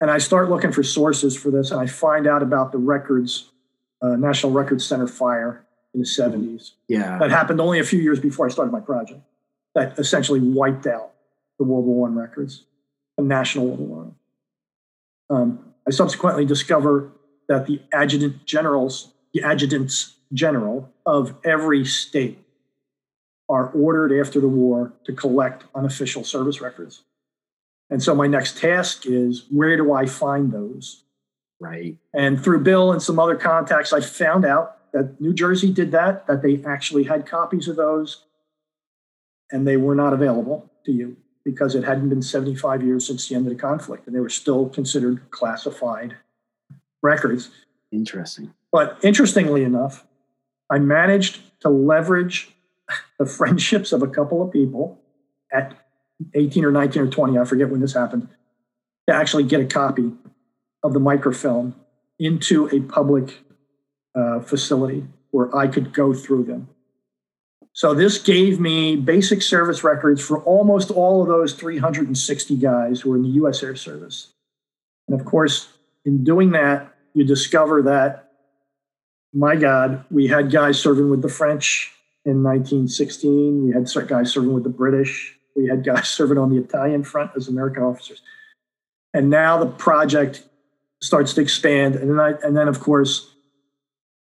And 0.00 0.10
I 0.10 0.18
start 0.18 0.50
looking 0.50 0.72
for 0.72 0.82
sources 0.82 1.36
for 1.36 1.50
this, 1.50 1.70
and 1.70 1.80
I 1.80 1.86
find 1.86 2.26
out 2.26 2.42
about 2.42 2.72
the 2.72 2.78
records, 2.78 3.50
uh, 4.04 4.16
National 4.16 4.52
Records 4.52 4.84
Center 4.84 5.06
fire 5.06 5.64
in 5.94 6.00
the 6.00 6.06
70s. 6.06 6.72
Yeah, 6.88 7.18
that 7.18 7.30
happened 7.30 7.60
only 7.60 7.78
a 7.78 7.84
few 7.84 8.00
years 8.00 8.20
before 8.20 8.46
I 8.46 8.50
started 8.50 8.72
my 8.72 8.80
project. 8.80 9.20
That 9.74 9.98
essentially 9.98 10.40
wiped 10.40 10.86
out 10.86 11.12
the 11.58 11.64
World 11.64 11.84
War 11.84 12.02
One 12.02 12.14
records, 12.14 12.64
the 13.16 13.24
National 13.24 13.66
World 13.66 13.80
War 13.80 14.14
um, 15.30 15.74
I 15.86 15.90
subsequently 15.90 16.44
discover 16.44 17.10
that 17.48 17.66
the 17.66 17.80
adjutant 17.92 18.46
generals, 18.46 19.12
the 19.32 19.42
adjutants 19.42 20.14
general 20.32 20.90
of 21.06 21.34
every 21.44 21.84
state 21.84 22.38
are 23.48 23.68
ordered 23.70 24.18
after 24.18 24.40
the 24.40 24.48
war 24.48 24.92
to 25.04 25.12
collect 25.12 25.64
unofficial 25.74 26.24
service 26.24 26.60
records. 26.60 27.02
And 27.90 28.02
so 28.02 28.14
my 28.14 28.26
next 28.26 28.58
task 28.58 29.04
is 29.04 29.44
where 29.50 29.76
do 29.76 29.92
I 29.92 30.06
find 30.06 30.50
those? 30.50 31.03
Right. 31.64 31.96
And 32.12 32.42
through 32.42 32.60
Bill 32.60 32.92
and 32.92 33.02
some 33.02 33.18
other 33.18 33.36
contacts, 33.36 33.94
I 33.94 34.00
found 34.00 34.44
out 34.44 34.92
that 34.92 35.18
New 35.18 35.32
Jersey 35.32 35.72
did 35.72 35.92
that, 35.92 36.26
that 36.26 36.42
they 36.42 36.62
actually 36.64 37.04
had 37.04 37.26
copies 37.26 37.68
of 37.68 37.76
those 37.76 38.24
and 39.50 39.66
they 39.66 39.78
were 39.78 39.94
not 39.94 40.12
available 40.12 40.70
to 40.84 40.92
you 40.92 41.16
because 41.42 41.74
it 41.74 41.82
hadn't 41.82 42.10
been 42.10 42.20
75 42.20 42.82
years 42.82 43.06
since 43.06 43.28
the 43.28 43.34
end 43.34 43.46
of 43.46 43.52
the 43.52 43.58
conflict 43.58 44.06
and 44.06 44.14
they 44.14 44.20
were 44.20 44.28
still 44.28 44.68
considered 44.68 45.30
classified 45.30 46.16
records. 47.02 47.48
Interesting. 47.90 48.52
But 48.70 48.98
interestingly 49.02 49.64
enough, 49.64 50.06
I 50.68 50.78
managed 50.78 51.40
to 51.60 51.70
leverage 51.70 52.54
the 53.18 53.24
friendships 53.24 53.90
of 53.92 54.02
a 54.02 54.08
couple 54.08 54.42
of 54.42 54.52
people 54.52 55.00
at 55.50 55.74
18 56.34 56.64
or 56.66 56.72
19 56.72 57.02
or 57.02 57.06
20, 57.06 57.38
I 57.38 57.44
forget 57.44 57.70
when 57.70 57.80
this 57.80 57.94
happened, 57.94 58.28
to 59.08 59.14
actually 59.14 59.44
get 59.44 59.60
a 59.60 59.66
copy 59.66 60.12
of 60.84 60.92
the 60.92 61.00
microfilm 61.00 61.74
into 62.20 62.68
a 62.68 62.80
public 62.80 63.40
uh, 64.14 64.38
facility 64.40 65.04
where 65.32 65.54
I 65.56 65.66
could 65.66 65.92
go 65.92 66.14
through 66.14 66.44
them. 66.44 66.68
So 67.72 67.92
this 67.92 68.18
gave 68.18 68.60
me 68.60 68.94
basic 68.94 69.42
service 69.42 69.82
records 69.82 70.20
for 70.22 70.38
almost 70.44 70.92
all 70.92 71.22
of 71.22 71.26
those 71.26 71.54
360 71.54 72.56
guys 72.58 73.00
who 73.00 73.10
were 73.10 73.16
in 73.16 73.24
the 73.24 73.30
US 73.30 73.64
Air 73.64 73.74
Service. 73.74 74.32
And 75.08 75.18
of 75.18 75.26
course, 75.26 75.68
in 76.04 76.22
doing 76.22 76.52
that, 76.52 76.94
you 77.14 77.24
discover 77.24 77.82
that, 77.82 78.30
my 79.32 79.56
God, 79.56 80.04
we 80.10 80.28
had 80.28 80.52
guys 80.52 80.78
serving 80.80 81.10
with 81.10 81.22
the 81.22 81.28
French 81.28 81.92
in 82.24 82.44
1916. 82.44 83.66
We 83.66 83.72
had 83.72 83.88
guys 84.06 84.32
serving 84.32 84.52
with 84.52 84.62
the 84.62 84.70
British. 84.70 85.36
We 85.56 85.66
had 85.66 85.84
guys 85.84 86.08
serving 86.18 86.38
on 86.38 86.50
the 86.50 86.58
Italian 86.62 87.02
front 87.02 87.32
as 87.36 87.48
American 87.48 87.82
officers. 87.82 88.22
And 89.12 89.30
now 89.30 89.58
the 89.58 89.70
project 89.70 90.44
starts 91.02 91.34
to 91.34 91.40
expand. 91.40 91.96
And 91.96 92.10
then, 92.10 92.20
I, 92.20 92.34
and 92.42 92.56
then 92.56 92.68
of 92.68 92.80
course, 92.80 93.34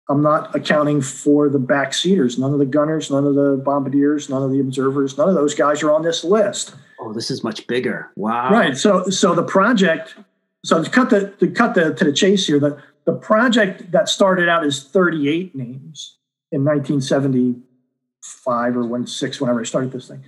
I'm 0.07 0.21
not 0.21 0.55
accounting 0.55 1.01
for 1.01 1.49
the 1.49 1.59
backseaters. 1.59 2.37
None 2.37 2.53
of 2.53 2.59
the 2.59 2.65
gunners, 2.65 3.09
none 3.09 3.25
of 3.25 3.33
the 3.35 3.59
bombardiers, 3.63 4.29
none 4.29 4.43
of 4.43 4.51
the 4.51 4.59
observers, 4.59 5.17
none 5.17 5.29
of 5.29 5.35
those 5.35 5.55
guys 5.55 5.81
are 5.81 5.91
on 5.91 6.03
this 6.03 6.23
list. 6.23 6.75
Oh, 6.99 7.11
this 7.11 7.31
is 7.31 7.43
much 7.43 7.65
bigger. 7.67 8.11
Wow. 8.15 8.51
Right. 8.51 8.77
So 8.77 9.05
so 9.05 9.33
the 9.33 9.43
project, 9.43 10.15
so 10.63 10.83
to 10.83 10.89
cut 10.89 11.09
the 11.09 11.31
to 11.39 11.47
cut 11.47 11.73
the 11.73 11.93
to 11.93 12.03
the 12.03 12.13
chase 12.13 12.45
here, 12.45 12.59
the, 12.59 12.79
the 13.05 13.13
project 13.13 13.91
that 13.91 14.09
started 14.09 14.47
out 14.47 14.63
as 14.63 14.83
38 14.83 15.55
names 15.55 16.17
in 16.51 16.63
1975 16.63 18.77
or 18.77 18.85
when 18.85 19.07
six, 19.07 19.41
whenever 19.41 19.61
I 19.61 19.63
started 19.63 19.91
this 19.91 20.07
thing, 20.07 20.23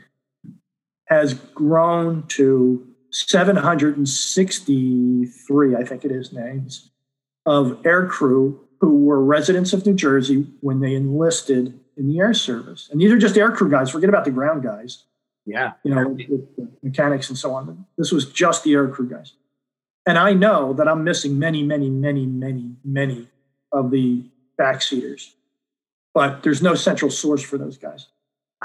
has 1.06 1.34
grown 1.34 2.24
to 2.29 2.88
763, 3.11 5.75
I 5.75 5.83
think 5.83 6.05
it 6.05 6.11
is, 6.11 6.33
names 6.33 6.89
of 7.47 7.83
air 7.85 8.05
crew 8.05 8.59
who 8.81 9.05
were 9.05 9.23
residents 9.23 9.73
of 9.73 9.85
New 9.85 9.93
Jersey 9.93 10.45
when 10.59 10.81
they 10.81 10.93
enlisted 10.93 11.79
in 11.95 12.07
the 12.07 12.19
Air 12.19 12.33
Service. 12.33 12.89
And 12.91 13.01
these 13.01 13.11
are 13.11 13.17
just 13.17 13.37
air 13.37 13.51
crew 13.51 13.71
guys. 13.71 13.89
Forget 13.89 14.09
about 14.09 14.25
the 14.25 14.31
ground 14.31 14.63
guys. 14.63 15.05
Yeah. 15.45 15.71
You 15.83 15.95
know, 15.95 16.17
mechanics 16.83 17.29
and 17.29 17.37
so 17.37 17.53
on. 17.53 17.85
This 17.97 18.11
was 18.11 18.25
just 18.25 18.65
the 18.65 18.73
air 18.73 18.87
crew 18.89 19.09
guys. 19.09 19.33
And 20.05 20.17
I 20.17 20.33
know 20.33 20.73
that 20.73 20.87
I'm 20.87 21.03
missing 21.03 21.39
many, 21.39 21.63
many, 21.63 21.89
many, 21.89 22.25
many, 22.25 22.75
many 22.83 23.27
of 23.71 23.91
the 23.91 24.23
backseaters, 24.59 25.31
but 26.13 26.43
there's 26.43 26.61
no 26.61 26.75
central 26.75 27.09
source 27.09 27.41
for 27.41 27.57
those 27.57 27.77
guys. 27.77 28.07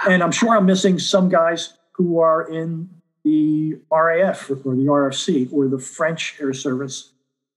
And 0.08 0.22
I'm 0.22 0.32
sure 0.32 0.56
I'm 0.56 0.66
missing 0.66 0.99
some 0.99 1.28
guys 1.28 1.75
who 1.92 2.18
are 2.18 2.49
in 2.49 2.90
the 3.25 3.79
RAF 3.91 4.50
or 4.50 4.75
the 4.75 4.87
RFC 4.87 5.52
or 5.52 5.69
the 5.69 5.79
French 5.79 6.37
Air 6.41 6.52
Service 6.52 7.12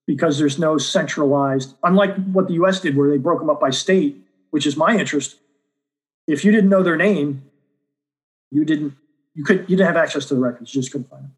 because 0.08 0.38
there's 0.38 0.60
no 0.60 0.78
centralized, 0.78 1.76
unlike 1.84 2.16
what 2.26 2.48
the 2.48 2.54
US 2.56 2.80
did, 2.80 2.96
where 2.96 3.10
they 3.10 3.18
broke 3.18 3.40
them 3.40 3.50
up 3.50 3.60
by 3.60 3.72
state, 3.72 4.18
which 4.52 4.68
is 4.68 4.78
my 4.78 4.96
interest. 4.96 5.38
If 6.28 6.46
you 6.46 6.52
didn't 6.52 6.70
know 6.70 6.84
their 6.84 6.96
name, 6.96 7.44
you 8.52 8.66
didn't, 8.66 8.94
you 9.34 9.44
could, 9.44 9.62
you 9.62 9.76
didn't 9.76 9.88
have 9.88 9.98
access 9.98 10.26
to 10.28 10.36
the 10.36 10.40
records, 10.40 10.74
you 10.74 10.82
just 10.82 10.92
couldn't 10.92 11.10
find 11.10 11.24
them. 11.24 11.36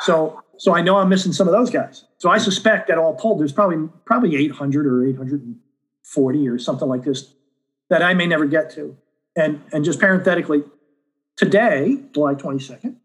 So, 0.00 0.42
so 0.56 0.74
I 0.74 0.80
know 0.80 0.96
I'm 0.96 1.08
missing 1.08 1.32
some 1.32 1.46
of 1.46 1.52
those 1.52 1.70
guys. 1.70 2.04
So 2.18 2.30
I 2.30 2.38
suspect 2.38 2.88
that 2.88 2.98
all 2.98 3.16
told, 3.16 3.40
there's 3.40 3.52
probably, 3.52 3.88
probably 4.04 4.34
800 4.36 4.86
or 4.86 5.06
840 5.06 6.48
or 6.48 6.58
something 6.58 6.88
like 6.88 7.04
this 7.04 7.32
that 7.90 8.02
I 8.02 8.14
may 8.14 8.26
never 8.26 8.46
get 8.46 8.70
to. 8.72 8.96
And, 9.36 9.62
and 9.72 9.84
just 9.84 10.00
parenthetically, 10.00 10.64
today, 11.36 12.00
July 12.12 12.34
22nd, 12.34 12.96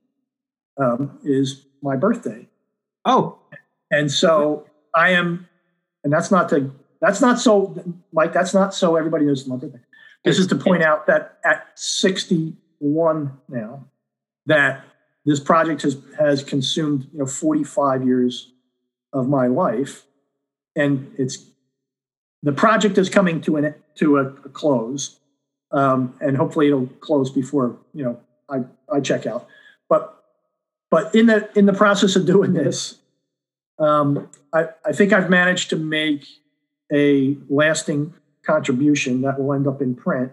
um, 0.80 1.20
is 1.24 1.66
my 1.82 1.96
birthday. 1.96 2.48
Oh, 3.06 3.40
and 3.92 4.12
so 4.12 4.68
I 4.96 5.12
am, 5.12 5.48
and 6.04 6.12
that's 6.12 6.32
not 6.32 6.50
to, 6.50 6.72
that's 7.02 7.22
not 7.22 7.40
so, 7.40 7.82
Mike, 8.12 8.34
that's 8.34 8.54
not 8.54 8.74
so 8.74 8.96
everybody 8.96 9.26
knows 9.26 9.48
my 9.48 9.56
birthday. 9.56 9.80
This 10.24 10.38
is 10.38 10.48
to 10.48 10.56
point 10.56 10.84
out 10.84 11.08
that 11.08 11.40
at 11.46 11.68
61 11.76 13.38
now, 13.48 13.86
that 14.46 14.84
this 15.26 15.40
project 15.40 15.84
has, 15.84 15.98
has 16.18 16.44
consumed, 16.44 17.08
you 17.14 17.20
know, 17.20 17.26
45 17.26 18.06
years 18.06 18.52
of 19.14 19.30
my 19.30 19.48
life. 19.48 20.06
And 20.76 21.14
it's, 21.18 21.46
the 22.44 22.52
project 22.52 22.98
is 22.98 23.10
coming 23.10 23.42
to 23.42 23.58
an, 23.58 23.76
to 23.96 24.18
a, 24.18 24.24
a 24.24 24.50
close. 24.50 25.20
Um, 25.72 26.16
and 26.20 26.36
hopefully 26.36 26.68
it'll 26.68 26.88
close 26.88 27.30
before, 27.30 27.78
you 27.94 28.04
know, 28.04 28.20
I, 28.50 28.64
I 28.92 29.00
check 29.00 29.26
out. 29.26 29.48
But, 29.88 30.19
but 30.92 31.14
in 31.14 31.28
the, 31.28 31.50
in 31.58 31.66
the 31.66 31.74
process 31.74 32.16
of 32.16 32.26
doing 32.26 32.54
this, 32.54 33.00
um, 33.80 34.30
I, 34.54 34.70
I 34.86 34.92
think 34.92 35.14
I've 35.14 35.30
managed 35.30 35.70
to 35.70 35.76
make 35.76 36.26
a 36.92 37.38
lasting 37.50 38.14
contribution 38.44 39.22
that 39.22 39.40
will 39.40 39.54
end 39.54 39.68
up 39.68 39.82
in 39.82 39.96
print 39.96 40.32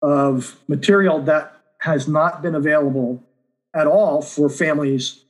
of 0.00 0.58
material 0.68 1.20
that 1.22 1.56
has 1.78 2.06
not 2.08 2.42
been 2.42 2.54
available 2.54 3.22
at 3.74 3.86
all 3.86 4.22
for 4.22 4.48
families 4.48 5.24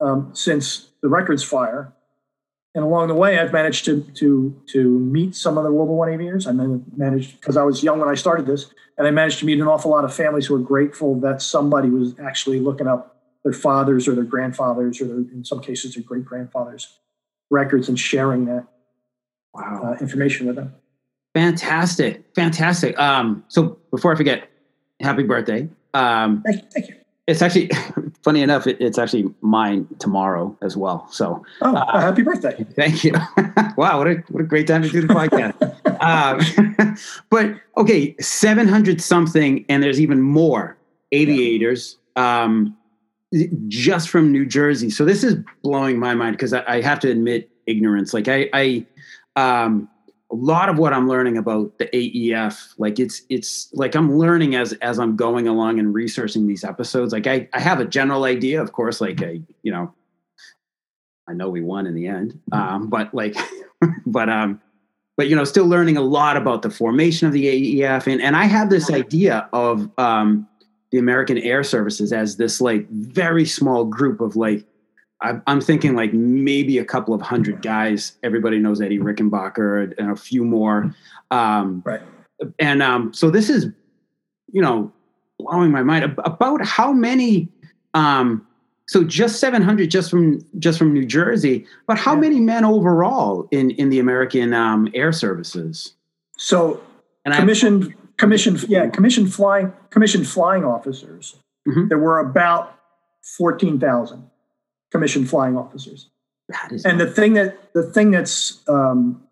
um, 0.00 0.30
since 0.34 0.88
the 1.02 1.08
records 1.08 1.42
fire. 1.42 1.92
And 2.74 2.84
along 2.84 3.08
the 3.08 3.14
way, 3.14 3.38
I've 3.38 3.52
managed 3.52 3.86
to 3.86 4.02
to 4.14 4.62
to 4.68 4.98
meet 5.00 5.34
some 5.34 5.58
of 5.58 5.64
the 5.64 5.72
World 5.72 5.88
War 5.88 5.98
One 5.98 6.10
aviators. 6.10 6.46
I 6.46 6.52
managed 6.52 7.40
because 7.40 7.56
I 7.56 7.62
was 7.62 7.82
young 7.82 7.98
when 7.98 8.08
I 8.08 8.14
started 8.14 8.46
this, 8.46 8.66
and 8.96 9.06
I 9.06 9.10
managed 9.10 9.40
to 9.40 9.46
meet 9.46 9.58
an 9.58 9.66
awful 9.66 9.90
lot 9.90 10.04
of 10.04 10.14
families 10.14 10.46
who 10.46 10.54
are 10.54 10.60
grateful 10.60 11.18
that 11.20 11.42
somebody 11.42 11.88
was 11.88 12.14
actually 12.20 12.60
looking 12.60 12.86
up 12.86 13.17
their 13.44 13.52
fathers 13.52 14.08
or 14.08 14.14
their 14.14 14.24
grandfathers 14.24 15.00
or 15.00 15.06
their, 15.06 15.16
in 15.16 15.44
some 15.44 15.60
cases 15.60 15.94
their 15.94 16.02
great 16.02 16.24
grandfathers 16.24 16.98
records 17.50 17.88
and 17.88 17.98
sharing 17.98 18.44
that 18.46 18.66
wow. 19.54 19.82
uh, 19.84 20.00
information 20.00 20.46
with 20.46 20.56
them. 20.56 20.74
Fantastic, 21.34 22.24
fantastic. 22.34 22.98
Um, 22.98 23.44
so 23.48 23.78
before 23.90 24.12
I 24.12 24.16
forget, 24.16 24.48
happy 25.00 25.22
birthday. 25.22 25.68
Um, 25.94 26.42
thank, 26.44 26.62
you, 26.62 26.68
thank 26.72 26.88
you. 26.88 26.96
it's 27.26 27.42
actually 27.42 27.70
funny 28.22 28.42
enough. 28.42 28.66
It, 28.66 28.78
it's 28.80 28.98
actually 28.98 29.32
mine 29.40 29.86
tomorrow 29.98 30.56
as 30.62 30.76
well. 30.76 31.06
So, 31.10 31.44
oh, 31.62 31.74
uh, 31.74 32.00
happy 32.00 32.22
birthday! 32.22 32.66
Thank 32.74 33.04
you. 33.04 33.12
wow, 33.76 33.98
what 33.98 34.08
a 34.08 34.14
what 34.28 34.40
a 34.40 34.46
great 34.46 34.66
time 34.66 34.82
to 34.82 34.88
do 34.88 35.00
the 35.00 35.14
podcast. 35.14 35.54
um, 36.88 36.96
but 37.30 37.54
okay, 37.76 38.16
seven 38.20 38.68
hundred 38.68 39.00
something, 39.00 39.64
and 39.68 39.82
there's 39.82 40.00
even 40.00 40.20
more 40.20 40.76
aviators. 41.12 41.98
Um, 42.16 42.76
just 43.68 44.08
from 44.08 44.32
New 44.32 44.46
Jersey. 44.46 44.90
So 44.90 45.04
this 45.04 45.22
is 45.22 45.36
blowing 45.62 45.98
my 45.98 46.14
mind 46.14 46.36
because 46.36 46.52
I, 46.52 46.64
I, 46.66 46.80
have 46.80 46.98
to 47.00 47.10
admit 47.10 47.50
ignorance. 47.66 48.14
Like 48.14 48.26
I, 48.26 48.48
I 48.54 48.86
um, 49.36 49.88
a 50.30 50.34
lot 50.34 50.68
of 50.68 50.78
what 50.78 50.92
I'm 50.92 51.08
learning 51.08 51.36
about 51.36 51.78
the 51.78 51.86
AEF, 51.86 52.74
like 52.78 52.98
it's 52.98 53.22
it's 53.28 53.70
like 53.72 53.94
I'm 53.94 54.18
learning 54.18 54.54
as 54.54 54.72
as 54.74 54.98
I'm 54.98 55.16
going 55.16 55.48
along 55.48 55.78
and 55.78 55.94
researching 55.94 56.46
these 56.46 56.64
episodes. 56.64 57.12
Like 57.12 57.26
I 57.26 57.48
I 57.52 57.60
have 57.60 57.80
a 57.80 57.84
general 57.84 58.24
idea, 58.24 58.60
of 58.62 58.72
course. 58.72 59.00
Like 59.00 59.22
I 59.22 59.40
you 59.62 59.72
know, 59.72 59.92
I 61.28 61.32
know 61.34 61.48
we 61.48 61.60
won 61.60 61.86
in 61.86 61.94
the 61.94 62.06
end, 62.06 62.38
um, 62.52 62.88
but 62.88 63.12
like, 63.14 63.36
but 64.06 64.28
um, 64.28 64.60
but 65.16 65.28
you 65.28 65.36
know, 65.36 65.44
still 65.44 65.66
learning 65.66 65.96
a 65.96 66.02
lot 66.02 66.36
about 66.36 66.62
the 66.62 66.70
formation 66.70 67.26
of 67.26 67.32
the 67.32 67.80
AEF, 67.80 68.06
and 68.10 68.20
and 68.20 68.36
I 68.36 68.44
have 68.44 68.70
this 68.70 68.90
idea 68.90 69.48
of 69.52 69.90
um, 69.98 70.46
the 70.90 70.98
American 70.98 71.38
Air 71.38 71.62
Services 71.62 72.12
as 72.12 72.36
this 72.36 72.60
like 72.60 72.88
very 72.90 73.44
small 73.44 73.84
group 73.84 74.20
of 74.20 74.36
like 74.36 74.64
I'm 75.20 75.60
thinking 75.60 75.96
like 75.96 76.12
maybe 76.12 76.78
a 76.78 76.84
couple 76.84 77.12
of 77.12 77.20
hundred 77.20 77.60
guys. 77.60 78.12
Everybody 78.22 78.60
knows 78.60 78.80
Eddie 78.80 79.00
Rickenbacker 79.00 79.92
and 79.98 80.12
a 80.12 80.16
few 80.16 80.44
more. 80.44 80.94
Um, 81.32 81.82
right. 81.84 82.00
And 82.60 82.82
um, 82.82 83.12
so 83.12 83.28
this 83.28 83.50
is, 83.50 83.66
you 84.52 84.62
know, 84.62 84.92
blowing 85.40 85.72
my 85.72 85.82
mind 85.82 86.04
about 86.18 86.64
how 86.64 86.92
many. 86.92 87.48
Um, 87.94 88.46
so 88.86 89.02
just 89.02 89.40
700 89.40 89.90
just 89.90 90.08
from 90.08 90.40
just 90.60 90.78
from 90.78 90.92
New 90.92 91.04
Jersey, 91.04 91.66
but 91.88 91.98
how 91.98 92.14
yeah. 92.14 92.20
many 92.20 92.40
men 92.40 92.64
overall 92.64 93.48
in 93.50 93.72
in 93.72 93.90
the 93.90 93.98
American 93.98 94.54
um, 94.54 94.88
Air 94.94 95.12
Services? 95.12 95.94
So 96.36 96.80
and 97.24 97.34
I 97.34 97.38
commissioned 97.38 97.92
commissioned 98.18 98.62
yeah 98.68 98.88
commissioned 98.88 99.32
flying 99.32 99.72
commissioned 99.90 100.26
flying 100.26 100.64
officers. 100.64 101.36
Mm-hmm. 101.66 101.88
There 101.88 101.98
were 101.98 102.18
about 102.18 102.78
fourteen 103.36 103.80
thousand 103.80 104.28
commissioned 104.92 105.28
flying 105.28 105.56
officers. 105.56 106.10
and 106.84 107.00
the 107.00 107.06
thing 107.06 107.34
that 107.34 107.72
the 107.72 107.82
thing 107.82 108.10
that's 108.10 108.66
um, 108.68 109.22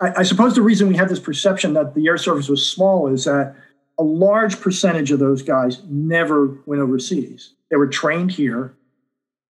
I, 0.00 0.20
I, 0.20 0.22
suppose 0.22 0.54
the 0.54 0.62
reason 0.62 0.88
we 0.88 0.96
have 0.96 1.10
this 1.10 1.20
perception 1.20 1.74
that 1.74 1.94
the 1.94 2.06
air 2.06 2.16
service 2.16 2.48
was 2.48 2.68
small 2.68 3.06
is 3.06 3.24
that 3.26 3.54
a 3.98 4.02
large 4.02 4.58
percentage 4.58 5.10
of 5.10 5.18
those 5.18 5.42
guys 5.42 5.82
never 5.84 6.58
went 6.64 6.80
overseas. 6.80 7.52
They 7.70 7.76
were 7.76 7.86
trained 7.86 8.32
here, 8.32 8.74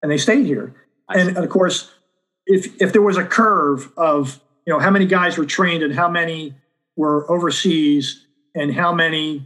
and 0.03 0.11
they 0.11 0.19
stayed 0.19 0.47
here. 0.47 0.75
And, 1.09 1.29
and 1.29 1.39
of 1.39 1.49
course, 1.51 1.93
if 2.47 2.81
if 2.83 2.93
there 2.93 3.03
was 3.03 3.17
a 3.17 3.25
curve 3.25 3.93
of 3.97 4.41
you 4.67 4.73
know 4.73 4.81
how 4.81 4.91
many 4.91 5.07
guys 5.07 5.39
were 5.39 5.47
trained 5.47 5.83
and 5.83 5.95
how 5.95 6.09
many 6.09 6.55
were 6.97 7.31
overseas 7.31 8.27
and 8.55 8.75
how 8.75 8.93
many 8.93 9.45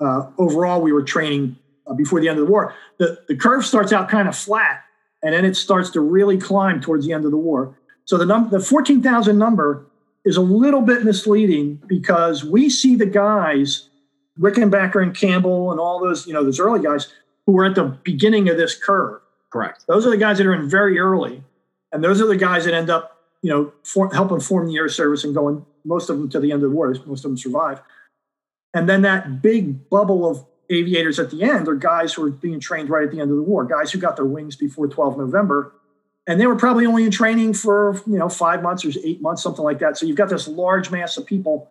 uh, 0.00 0.26
overall 0.38 0.80
we 0.80 0.92
were 0.92 1.02
training 1.02 1.56
uh, 1.86 1.94
before 1.94 2.20
the 2.20 2.28
end 2.28 2.38
of 2.38 2.46
the 2.46 2.50
war, 2.50 2.74
the, 2.98 3.18
the 3.28 3.36
curve 3.36 3.64
starts 3.64 3.92
out 3.92 4.08
kind 4.08 4.28
of 4.28 4.36
flat 4.36 4.84
and 5.22 5.32
then 5.32 5.44
it 5.44 5.56
starts 5.56 5.90
to 5.90 6.00
really 6.00 6.36
climb 6.36 6.80
towards 6.80 7.06
the 7.06 7.12
end 7.12 7.24
of 7.24 7.30
the 7.30 7.36
war. 7.36 7.76
So 8.04 8.18
the 8.18 8.26
number, 8.26 8.58
the 8.58 8.64
14,000 8.64 9.38
number 9.38 9.86
is 10.24 10.36
a 10.36 10.42
little 10.42 10.82
bit 10.82 11.04
misleading 11.04 11.80
because 11.86 12.44
we 12.44 12.68
see 12.68 12.94
the 12.94 13.06
guys, 13.06 13.88
Rickenbacker 14.38 15.02
and 15.02 15.14
Campbell 15.14 15.70
and 15.70 15.80
all 15.80 15.98
those, 16.00 16.26
you 16.26 16.34
know, 16.34 16.44
those 16.44 16.60
early 16.60 16.80
guys 16.80 17.12
who 17.46 17.52
were 17.52 17.64
at 17.64 17.74
the 17.74 17.84
beginning 18.04 18.48
of 18.48 18.58
this 18.58 18.76
curve. 18.76 19.20
Correct. 19.50 19.84
Those 19.86 20.06
are 20.06 20.10
the 20.10 20.16
guys 20.16 20.38
that 20.38 20.46
are 20.46 20.54
in 20.54 20.68
very 20.68 20.98
early, 20.98 21.42
and 21.92 22.02
those 22.02 22.20
are 22.20 22.26
the 22.26 22.36
guys 22.36 22.64
that 22.64 22.74
end 22.74 22.90
up, 22.90 23.18
you 23.40 23.50
know, 23.50 23.72
for, 23.84 24.12
helping 24.12 24.40
form 24.40 24.66
the 24.66 24.76
air 24.76 24.88
service 24.88 25.24
and 25.24 25.34
going. 25.34 25.64
Most 25.84 26.10
of 26.10 26.18
them 26.18 26.28
to 26.30 26.40
the 26.40 26.50
end 26.50 26.62
of 26.64 26.70
the 26.70 26.74
war. 26.74 26.94
Most 27.06 27.24
of 27.24 27.30
them 27.30 27.36
survive. 27.36 27.80
And 28.74 28.88
then 28.88 29.02
that 29.02 29.40
big 29.40 29.88
bubble 29.88 30.28
of 30.28 30.44
aviators 30.68 31.18
at 31.18 31.30
the 31.30 31.42
end 31.42 31.68
are 31.68 31.74
guys 31.74 32.12
who 32.12 32.24
are 32.24 32.30
being 32.30 32.58
trained 32.58 32.90
right 32.90 33.04
at 33.04 33.12
the 33.12 33.20
end 33.20 33.30
of 33.30 33.36
the 33.36 33.42
war, 33.42 33.64
guys 33.64 33.92
who 33.92 33.98
got 33.98 34.16
their 34.16 34.24
wings 34.24 34.56
before 34.56 34.88
12 34.88 35.16
November. 35.16 35.72
And 36.26 36.40
they 36.40 36.46
were 36.46 36.56
probably 36.56 36.86
only 36.86 37.04
in 37.04 37.10
training 37.10 37.54
for, 37.54 38.02
you 38.06 38.18
know, 38.18 38.28
five 38.28 38.62
months 38.62 38.84
or 38.84 38.90
eight 39.04 39.20
months, 39.22 39.42
something 39.42 39.64
like 39.64 39.78
that. 39.78 39.96
So 39.96 40.06
you've 40.06 40.16
got 40.16 40.30
this 40.30 40.48
large 40.48 40.90
mass 40.90 41.16
of 41.16 41.26
people 41.26 41.70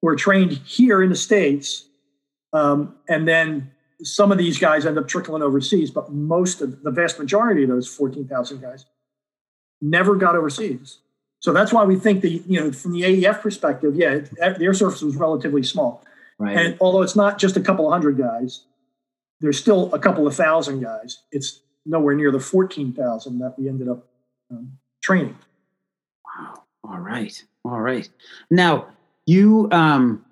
who 0.00 0.08
are 0.08 0.16
trained 0.16 0.52
here 0.52 1.02
in 1.02 1.10
the 1.10 1.16
States. 1.16 1.86
Um, 2.52 2.96
and 3.08 3.28
then 3.28 3.70
some 4.02 4.32
of 4.32 4.38
these 4.38 4.58
guys 4.58 4.84
end 4.84 4.98
up 4.98 5.06
trickling 5.06 5.42
overseas, 5.42 5.90
but 5.90 6.10
most 6.10 6.60
of 6.60 6.82
the 6.82 6.90
vast 6.90 7.18
majority 7.18 7.62
of 7.62 7.68
those 7.68 7.86
14,000 7.86 8.60
guys 8.60 8.86
never 9.80 10.16
got 10.16 10.34
overseas. 10.34 10.98
So 11.40 11.52
that's 11.52 11.72
why 11.72 11.84
we 11.84 11.96
think 11.96 12.22
the, 12.22 12.42
you 12.46 12.60
know, 12.60 12.72
from 12.72 12.92
the 12.92 13.02
AEF 13.02 13.40
perspective, 13.40 13.94
yeah, 13.94 14.18
the 14.18 14.64
air 14.64 14.74
service 14.74 15.02
was 15.02 15.16
relatively 15.16 15.62
small. 15.62 16.02
Right. 16.38 16.56
And 16.56 16.76
although 16.80 17.02
it's 17.02 17.16
not 17.16 17.38
just 17.38 17.56
a 17.56 17.60
couple 17.60 17.86
of 17.86 17.92
hundred 17.92 18.18
guys, 18.18 18.64
there's 19.40 19.58
still 19.58 19.92
a 19.94 19.98
couple 19.98 20.26
of 20.26 20.34
thousand 20.34 20.80
guys. 20.80 21.18
It's 21.30 21.60
nowhere 21.84 22.14
near 22.14 22.30
the 22.30 22.40
14,000 22.40 23.38
that 23.38 23.58
we 23.58 23.68
ended 23.68 23.88
up 23.88 24.06
um, 24.50 24.78
training. 25.02 25.36
Wow. 26.24 26.62
All 26.84 27.00
right. 27.00 27.44
All 27.64 27.80
right. 27.80 28.08
Now, 28.50 28.86
you, 29.26 29.68
um, 29.72 30.24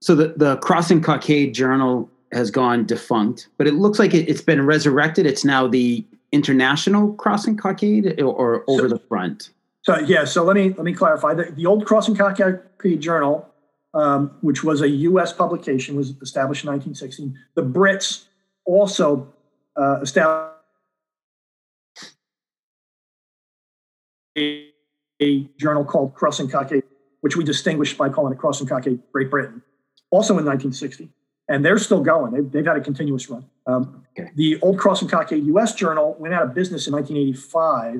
so 0.00 0.14
the, 0.14 0.34
the 0.36 0.56
Cross 0.58 0.90
and 0.90 1.02
Cockade 1.02 1.54
Journal 1.54 2.10
has 2.32 2.50
gone 2.50 2.84
defunct, 2.84 3.48
but 3.56 3.66
it 3.66 3.74
looks 3.74 3.98
like 3.98 4.14
it, 4.14 4.28
has 4.28 4.42
been 4.42 4.66
resurrected. 4.66 5.26
It's 5.26 5.44
now 5.44 5.66
the 5.66 6.04
International 6.32 7.12
Cross 7.14 7.46
and 7.46 7.58
Cockade 7.60 8.20
or, 8.20 8.24
or 8.26 8.64
over 8.68 8.88
so, 8.88 8.88
the 8.88 8.98
front. 8.98 9.50
So 9.82 9.98
yeah, 10.00 10.24
so 10.24 10.42
let 10.42 10.56
me 10.56 10.70
let 10.70 10.84
me 10.84 10.92
clarify. 10.92 11.34
The, 11.34 11.44
the 11.44 11.66
old 11.66 11.86
Cross 11.86 12.08
and 12.08 12.18
Cockade 12.18 13.00
Journal 13.00 13.48
um, 13.96 14.36
which 14.42 14.62
was 14.62 14.82
a 14.82 14.88
U.S. 14.88 15.32
publication, 15.32 15.96
was 15.96 16.14
established 16.20 16.64
in 16.64 16.70
1916. 16.70 17.36
The 17.54 17.62
Brits 17.62 18.24
also 18.66 19.32
uh, 19.74 20.00
established 20.02 20.52
a, 24.36 24.68
a, 25.22 25.44
journal 25.58 25.82
called 25.82 26.12
Cross 26.14 26.40
and 26.40 26.52
Cockade, 26.52 26.82
which 27.22 27.36
we 27.36 27.44
distinguished 27.44 27.96
by 27.96 28.10
calling 28.10 28.34
it 28.34 28.38
Cross 28.38 28.60
and 28.60 28.68
Cockade 28.68 29.00
Great 29.12 29.30
Britain, 29.30 29.62
also 30.10 30.34
in 30.34 30.44
1960. 30.44 31.08
And 31.48 31.64
they're 31.64 31.78
still 31.78 32.02
going. 32.02 32.32
They've, 32.32 32.52
they've 32.52 32.66
had 32.66 32.76
a 32.76 32.80
continuous 32.80 33.30
run. 33.30 33.46
Um, 33.66 34.04
okay. 34.18 34.30
The 34.34 34.60
old 34.60 34.78
Cross 34.78 35.00
and 35.00 35.10
Cockade 35.10 35.44
U.S. 35.46 35.74
journal 35.74 36.16
went 36.18 36.34
out 36.34 36.42
of 36.42 36.54
business 36.54 36.86
in 36.86 36.92
1985. 36.92 37.88
I 37.88 37.92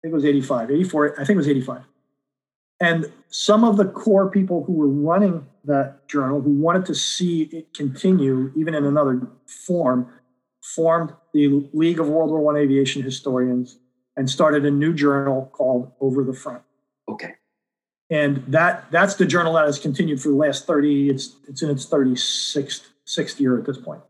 think 0.00 0.12
it 0.12 0.14
was 0.14 0.24
85, 0.24 0.70
84, 0.70 1.12
I 1.14 1.24
think 1.24 1.30
it 1.30 1.36
was 1.36 1.48
85. 1.48 1.82
And 2.80 3.12
some 3.28 3.64
of 3.64 3.76
the 3.76 3.84
core 3.84 4.30
people 4.30 4.64
who 4.64 4.72
were 4.72 4.88
running 4.88 5.46
that 5.64 6.08
journal, 6.08 6.40
who 6.40 6.50
wanted 6.50 6.86
to 6.86 6.94
see 6.94 7.42
it 7.42 7.74
continue, 7.74 8.52
even 8.56 8.74
in 8.74 8.84
another 8.84 9.26
form, 9.46 10.12
formed 10.62 11.12
the 11.32 11.68
League 11.72 11.98
of 11.98 12.08
World 12.08 12.30
War 12.30 12.40
One 12.40 12.56
Aviation 12.56 13.02
Historians 13.02 13.78
and 14.16 14.28
started 14.28 14.64
a 14.64 14.70
new 14.70 14.92
journal 14.92 15.50
called 15.52 15.92
Over 16.00 16.24
the 16.24 16.32
Front. 16.32 16.62
Okay. 17.08 17.34
And 18.10 18.44
that 18.48 18.90
that's 18.90 19.16
the 19.16 19.26
journal 19.26 19.54
that 19.54 19.66
has 19.66 19.78
continued 19.78 20.20
for 20.20 20.28
the 20.28 20.34
last 20.34 20.66
30, 20.66 21.10
it's 21.10 21.36
it's 21.46 21.62
in 21.62 21.70
its 21.70 21.86
36th, 21.86 22.86
sixth 23.04 23.40
year 23.40 23.58
at 23.58 23.66
this 23.66 23.76
point. 23.78 24.02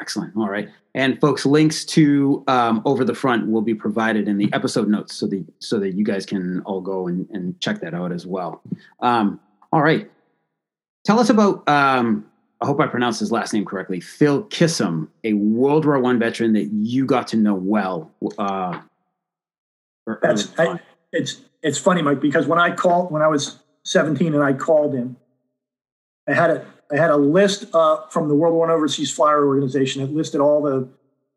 Excellent. 0.00 0.36
All 0.36 0.48
right. 0.48 0.68
And 0.94 1.20
folks, 1.20 1.44
links 1.44 1.84
to 1.86 2.44
um, 2.46 2.82
Over 2.84 3.04
the 3.04 3.14
Front 3.14 3.50
will 3.50 3.62
be 3.62 3.74
provided 3.74 4.28
in 4.28 4.38
the 4.38 4.48
episode 4.52 4.88
notes 4.88 5.14
so 5.14 5.26
that 5.26 5.44
so 5.58 5.78
that 5.78 5.94
you 5.94 6.04
guys 6.04 6.24
can 6.24 6.60
all 6.62 6.80
go 6.80 7.08
and, 7.08 7.28
and 7.30 7.60
check 7.60 7.80
that 7.80 7.94
out 7.94 8.12
as 8.12 8.26
well. 8.26 8.62
Um, 9.00 9.40
all 9.72 9.82
right. 9.82 10.10
Tell 11.04 11.18
us 11.18 11.30
about 11.30 11.68
um, 11.68 12.26
I 12.60 12.66
hope 12.66 12.80
I 12.80 12.86
pronounced 12.86 13.20
his 13.20 13.32
last 13.32 13.52
name 13.52 13.64
correctly. 13.64 14.00
Phil 14.00 14.44
Kissam, 14.44 15.08
a 15.24 15.32
World 15.34 15.84
War 15.84 15.98
One 15.98 16.18
veteran 16.18 16.52
that 16.54 16.70
you 16.72 17.04
got 17.04 17.28
to 17.28 17.36
know 17.36 17.54
well. 17.54 18.10
Uh, 18.36 18.80
That's 20.22 20.58
I, 20.58 20.80
it's 21.12 21.40
it's 21.62 21.78
funny, 21.78 22.02
Mike, 22.02 22.20
because 22.20 22.46
when 22.46 22.58
I 22.58 22.74
called 22.74 23.10
when 23.10 23.22
I 23.22 23.28
was 23.28 23.58
17 23.84 24.34
and 24.34 24.42
I 24.42 24.52
called 24.52 24.94
him, 24.94 25.16
I 26.28 26.34
had 26.34 26.50
a 26.50 26.66
I 26.90 26.96
had 26.96 27.10
a 27.10 27.16
list 27.16 27.66
uh, 27.74 28.06
from 28.08 28.28
the 28.28 28.34
World 28.34 28.54
War 28.54 28.66
1 28.66 28.70
Overseas 28.70 29.10
Flyer 29.10 29.46
Organization. 29.46 30.02
that 30.02 30.12
listed 30.12 30.40
all 30.40 30.62
the 30.62 30.88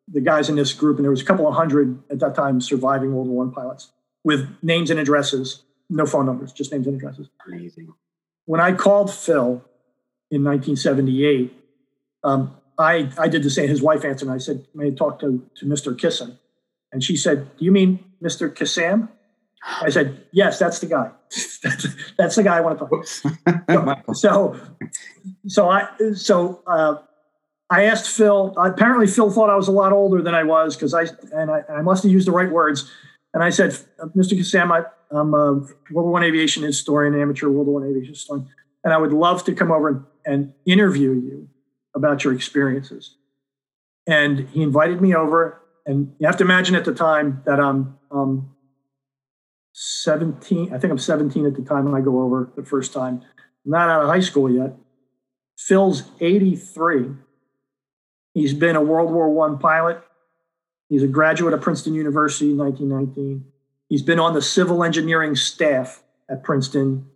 the 0.07 0.21
guys 0.21 0.49
in 0.49 0.55
this 0.55 0.73
group, 0.73 0.97
and 0.97 1.05
there 1.05 1.11
was 1.11 1.21
a 1.21 1.25
couple 1.25 1.47
of 1.47 1.53
hundred 1.53 1.97
at 2.09 2.19
that 2.19 2.35
time 2.35 2.59
surviving 2.59 3.13
World 3.13 3.27
War 3.27 3.45
One 3.45 3.51
pilots 3.53 3.91
with 4.23 4.47
names 4.61 4.89
and 4.89 4.99
addresses, 4.99 5.63
no 5.89 6.05
phone 6.05 6.25
numbers, 6.25 6.51
just 6.51 6.71
names 6.71 6.87
and 6.87 6.95
addresses. 6.95 7.29
Amazing. 7.47 7.93
When 8.45 8.59
I 8.59 8.73
called 8.73 9.13
Phil 9.13 9.63
in 10.29 10.43
1978, 10.43 11.53
um, 12.23 12.55
I 12.77 13.09
I 13.17 13.27
did 13.27 13.43
the 13.43 13.49
same. 13.49 13.69
His 13.69 13.81
wife 13.81 14.03
answered, 14.03 14.27
and 14.27 14.35
I 14.35 14.37
said, 14.37 14.65
"May 14.73 14.87
I 14.87 14.91
talk 14.91 15.19
to 15.19 15.45
to 15.55 15.65
Mr. 15.65 15.95
Kissam?" 15.95 16.37
And 16.91 17.03
she 17.03 17.15
said, 17.15 17.55
"Do 17.57 17.65
you 17.65 17.71
mean 17.71 18.03
Mr. 18.21 18.49
Kissam?" 18.49 19.09
I 19.63 19.89
said, 19.89 20.25
"Yes, 20.31 20.59
that's 20.59 20.79
the 20.79 20.87
guy. 20.87 21.11
that's, 21.63 21.87
that's 22.17 22.35
the 22.35 22.43
guy 22.43 22.57
I 22.57 22.61
want 22.61 22.79
to 22.79 22.85
talk." 22.85 23.05
To. 23.05 24.13
so, 24.13 24.13
so, 24.13 24.59
so 25.47 25.69
I 25.69 25.87
so 26.13 26.63
uh, 26.65 26.95
I 27.69 27.85
asked 27.85 28.09
Phil. 28.09 28.53
Apparently, 28.57 29.07
Phil 29.07 29.31
thought 29.31 29.49
I 29.49 29.55
was 29.55 29.67
a 29.67 29.71
lot 29.71 29.93
older 29.93 30.21
than 30.21 30.33
I 30.33 30.43
was 30.43 30.75
because 30.75 30.93
I 30.93 31.05
and 31.33 31.51
I, 31.51 31.63
I, 31.69 31.81
must 31.81 32.03
have 32.03 32.11
used 32.11 32.27
the 32.27 32.31
right 32.31 32.51
words. 32.51 32.91
And 33.33 33.43
I 33.43 33.49
said, 33.49 33.71
"Mr. 34.15 34.37
Kassam, 34.37 34.71
I, 34.71 35.17
am 35.17 35.33
a 35.33 35.53
World 35.53 35.69
War 35.91 36.11
One 36.11 36.23
aviation 36.23 36.63
historian, 36.63 37.19
amateur 37.19 37.49
World 37.49 37.67
War 37.67 37.81
One 37.81 37.89
aviation 37.89 38.13
historian, 38.13 38.47
and 38.83 38.93
I 38.93 38.97
would 38.97 39.13
love 39.13 39.43
to 39.45 39.53
come 39.53 39.71
over 39.71 39.87
and, 39.87 40.03
and 40.25 40.53
interview 40.65 41.11
you 41.11 41.49
about 41.95 42.23
your 42.23 42.33
experiences." 42.33 43.15
And 44.07 44.49
he 44.49 44.63
invited 44.63 44.99
me 44.99 45.13
over, 45.13 45.61
and 45.85 46.13
you 46.17 46.25
have 46.25 46.37
to 46.37 46.43
imagine 46.43 46.75
at 46.75 46.85
the 46.85 46.93
time 46.93 47.43
that 47.45 47.59
I'm 47.59 47.97
um, 48.09 48.51
17. 49.73 50.73
I 50.73 50.77
think 50.77 50.91
I'm 50.91 50.97
17 50.97 51.45
at 51.45 51.55
the 51.55 51.61
time 51.61 51.85
when 51.85 51.99
I 51.99 52.03
go 52.03 52.21
over 52.21 52.51
the 52.55 52.63
first 52.63 52.93
time. 52.93 53.21
I'm 53.65 53.71
not 53.71 53.89
out 53.89 54.03
of 54.03 54.09
high 54.09 54.19
school 54.19 54.49
yet. 54.49 54.75
Phil's 55.57 56.03
83 56.19 57.11
He's 58.33 58.53
been 58.53 58.75
a 58.75 58.81
World 58.81 59.11
War 59.11 59.29
One 59.29 59.57
pilot. 59.57 60.01
He's 60.89 61.03
a 61.03 61.07
graduate 61.07 61.53
of 61.53 61.61
Princeton 61.61 61.93
University 61.93 62.51
in 62.51 62.57
1919. 62.57 63.45
He's 63.87 64.01
been 64.01 64.19
on 64.19 64.33
the 64.33 64.41
civil 64.41 64.83
engineering 64.83 65.35
staff 65.35 66.03
at 66.29 66.43
Princeton 66.43 67.07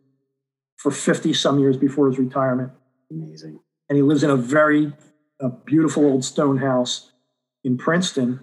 for 0.78 0.92
50 0.92 1.34
some 1.34 1.60
years 1.60 1.78
before 1.78 2.08
his 2.08 2.20
retirement. 2.20 2.72
Amazing. 3.12 3.60
And 3.90 3.96
he 3.96 4.02
lives 4.02 4.24
in 4.24 4.30
a 4.30 4.36
very 4.36 4.94
a 5.40 5.50
beautiful 5.50 6.06
old 6.06 6.24
stone 6.24 6.58
house 6.58 7.12
in 7.64 7.78
Princeton. 7.78 8.40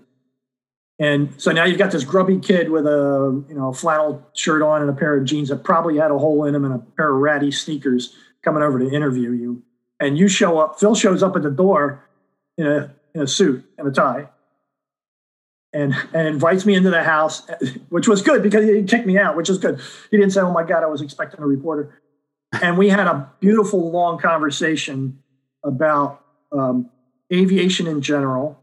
And 1.02 1.34
so 1.36 1.50
now 1.50 1.64
you've 1.64 1.78
got 1.78 1.90
this 1.90 2.04
grubby 2.04 2.38
kid 2.38 2.70
with 2.70 2.86
a 2.86 3.44
you 3.48 3.56
know 3.56 3.72
flannel 3.72 4.24
shirt 4.34 4.62
on 4.62 4.82
and 4.82 4.88
a 4.88 4.92
pair 4.92 5.18
of 5.18 5.24
jeans 5.24 5.48
that 5.48 5.64
probably 5.64 5.96
had 5.98 6.12
a 6.12 6.18
hole 6.18 6.44
in 6.44 6.52
them 6.52 6.64
and 6.64 6.74
a 6.74 6.78
pair 6.78 7.12
of 7.12 7.20
ratty 7.20 7.50
sneakers 7.50 8.14
coming 8.44 8.62
over 8.62 8.78
to 8.78 8.88
interview 8.88 9.32
you. 9.32 9.64
And 9.98 10.16
you 10.16 10.28
show 10.28 10.60
up, 10.60 10.78
Phil 10.78 10.94
shows 10.94 11.20
up 11.20 11.34
at 11.34 11.42
the 11.42 11.50
door 11.50 12.08
in 12.56 12.68
a 12.68 12.94
in 13.16 13.22
a 13.22 13.26
suit 13.26 13.64
and 13.78 13.88
a 13.88 13.90
tie, 13.90 14.28
and 15.72 15.92
and 16.14 16.28
invites 16.28 16.64
me 16.64 16.74
into 16.74 16.90
the 16.90 17.02
house, 17.02 17.48
which 17.88 18.06
was 18.06 18.22
good 18.22 18.40
because 18.40 18.64
he 18.64 18.84
kicked 18.84 19.06
me 19.06 19.18
out, 19.18 19.36
which 19.36 19.48
was 19.48 19.58
good. 19.58 19.80
He 20.12 20.16
didn't 20.16 20.32
say, 20.32 20.40
"Oh 20.40 20.52
my 20.52 20.62
God, 20.62 20.84
I 20.84 20.86
was 20.86 21.02
expecting 21.02 21.40
a 21.40 21.46
reporter," 21.46 22.00
and 22.62 22.78
we 22.78 22.88
had 22.88 23.08
a 23.08 23.28
beautiful 23.40 23.90
long 23.90 24.18
conversation 24.18 25.18
about 25.64 26.24
um, 26.52 26.90
aviation 27.32 27.88
in 27.88 28.02
general, 28.02 28.62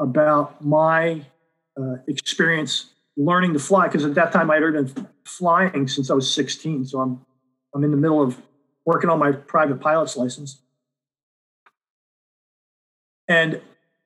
about 0.00 0.64
my 0.64 1.26
uh, 1.78 1.96
experience 2.06 2.90
learning 3.16 3.52
to 3.52 3.58
fly 3.58 3.86
because 3.86 4.04
at 4.04 4.14
that 4.14 4.32
time 4.32 4.50
I 4.50 4.56
had 4.56 4.72
been 4.72 5.08
flying 5.24 5.88
since 5.88 6.10
I 6.10 6.14
was 6.14 6.32
16, 6.32 6.86
so 6.86 7.00
I'm 7.00 7.20
I'm 7.74 7.84
in 7.84 7.90
the 7.90 7.96
middle 7.96 8.22
of 8.22 8.40
working 8.84 9.10
on 9.10 9.18
my 9.18 9.32
private 9.32 9.80
pilot's 9.80 10.16
license 10.16 10.60
and 13.30 13.60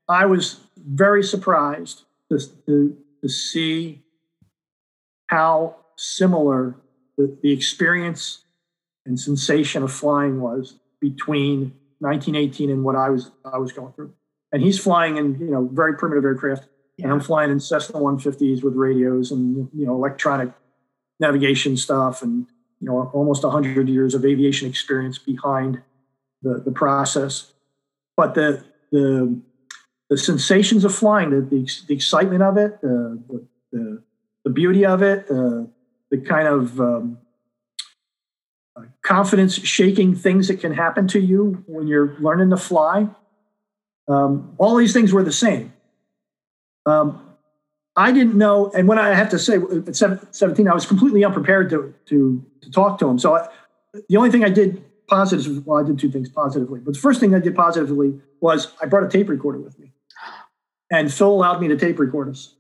I 0.07 0.27
was 0.27 0.61
very 0.77 1.23
surprised 1.23 2.03
to, 2.31 2.39
to, 2.67 2.95
to 3.23 3.29
see 3.29 4.03
how 5.29 5.77
similar 5.97 6.77
the, 7.17 7.35
the 7.43 7.51
experience 7.51 8.45
and 9.07 9.19
sensation 9.19 9.83
of 9.83 9.91
flying 9.91 10.43
was 10.43 10.79
between 11.01 11.73
1918 12.01 12.71
and 12.71 12.85
what 12.85 12.97
I 12.97 13.09
was 13.09 13.31
I 13.51 13.57
was 13.57 13.73
going 13.73 13.95
through. 13.95 14.13
And 14.53 14.63
he's 14.63 14.79
flying 14.79 15.17
in 15.17 15.39
you 15.41 15.51
know 15.51 15.71
very 15.73 15.97
primitive 15.97 16.25
aircraft. 16.25 16.69
And 17.03 17.13
I'm 17.13 17.21
flying 17.21 17.51
in 17.51 17.61
Cessna 17.61 17.99
150s 17.99 18.63
with 18.63 18.75
radios 18.75 19.31
and 19.31 19.69
you 19.75 19.87
know 19.87 19.95
electronic 19.95 20.53
navigation 21.21 21.77
stuff, 21.77 22.23
and 22.23 22.47
you 22.81 22.89
know 22.89 23.11
almost 23.13 23.43
100 23.43 23.89
years 23.89 24.15
of 24.15 24.25
aviation 24.25 24.69
experience 24.69 25.19
behind 25.19 25.83
the 26.43 26.63
the 26.65 26.73
process. 26.73 27.53
But 28.17 28.35
the 28.35 28.65
the 28.93 29.41
the 30.11 30.19
sensations 30.19 30.85
of 30.85 30.95
flying, 30.95 31.31
the, 31.31 31.41
the, 31.41 31.69
the 31.89 31.95
excitement 31.95 32.43
of 32.43 32.57
it, 32.57 32.81
the, 32.83 33.21
the, 33.73 34.03
the, 34.45 34.51
beauty 34.51 34.85
of 34.85 35.03
it, 35.03 35.27
the, 35.29 35.69
the 36.11 36.19
kind 36.19 36.47
of 36.47 36.79
um, 36.79 37.19
uh, 38.77 38.83
confidence 39.03 39.55
shaking 39.55 40.15
things 40.15 40.49
that 40.49 40.61
can 40.61 40.75
happen 40.75 41.09
to 41.09 41.19
you 41.19 41.65
when 41.67 41.87
you're 41.87 42.17
learning 42.21 42.51
to 42.51 42.57
fly. 42.57 43.09
Um, 44.07 44.55
all 44.59 44.77
these 44.77 44.93
things 44.93 45.13
were 45.13 45.25
the 45.25 45.33
same. 45.33 45.73
Um, 46.87 47.21
I 47.97 48.11
didn't 48.11 48.35
know, 48.35 48.71
and 48.73 48.89
when 48.89 48.99
I 48.99 49.15
have 49.15 49.29
to 49.31 49.39
say, 49.39 49.55
at 49.55 49.95
17, 49.95 50.69
I 50.69 50.75
was 50.75 50.85
completely 50.85 51.25
unprepared 51.25 51.71
to, 51.71 51.95
to, 52.07 52.45
to 52.63 52.71
talk 52.71 52.99
to 52.99 53.09
him. 53.09 53.19
So 53.19 53.37
I, 53.37 53.49
the 54.09 54.17
only 54.17 54.31
thing 54.31 54.45
I 54.45 54.49
did 54.49 54.85
positively, 55.07 55.63
well, 55.65 55.83
I 55.83 55.87
did 55.87 55.99
two 55.99 56.11
things 56.11 56.29
positively, 56.29 56.81
but 56.81 56.95
the 56.95 57.01
first 57.01 57.21
thing 57.21 57.35
I 57.35 57.39
did 57.39 57.55
positively 57.55 58.21
was 58.41 58.73
I 58.83 58.87
brought 58.87 59.05
a 59.05 59.09
tape 59.09 59.29
recorder 59.29 59.59
with 59.59 59.79
me. 59.79 59.93
And 60.91 61.13
Phil 61.13 61.31
allowed 61.31 61.61
me 61.61 61.69
to 61.69 61.77
tape 61.77 61.99
record 61.99 62.29
us. 62.29 62.55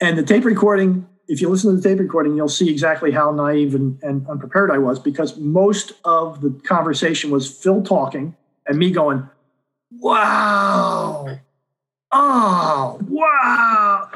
And 0.00 0.16
the 0.16 0.22
tape 0.22 0.44
recording, 0.44 1.06
if 1.28 1.40
you 1.40 1.48
listen 1.48 1.70
to 1.70 1.80
the 1.80 1.88
tape 1.88 1.98
recording, 1.98 2.36
you'll 2.36 2.48
see 2.48 2.70
exactly 2.70 3.10
how 3.10 3.30
naive 3.30 3.74
and, 3.74 4.02
and 4.02 4.26
unprepared 4.28 4.70
I 4.70 4.78
was 4.78 4.98
because 4.98 5.36
most 5.36 5.92
of 6.04 6.40
the 6.40 6.50
conversation 6.64 7.30
was 7.30 7.50
Phil 7.50 7.82
talking 7.82 8.36
and 8.66 8.78
me 8.78 8.90
going, 8.90 9.28
wow, 9.90 11.38
oh, 12.12 12.98
wow. 13.08 14.08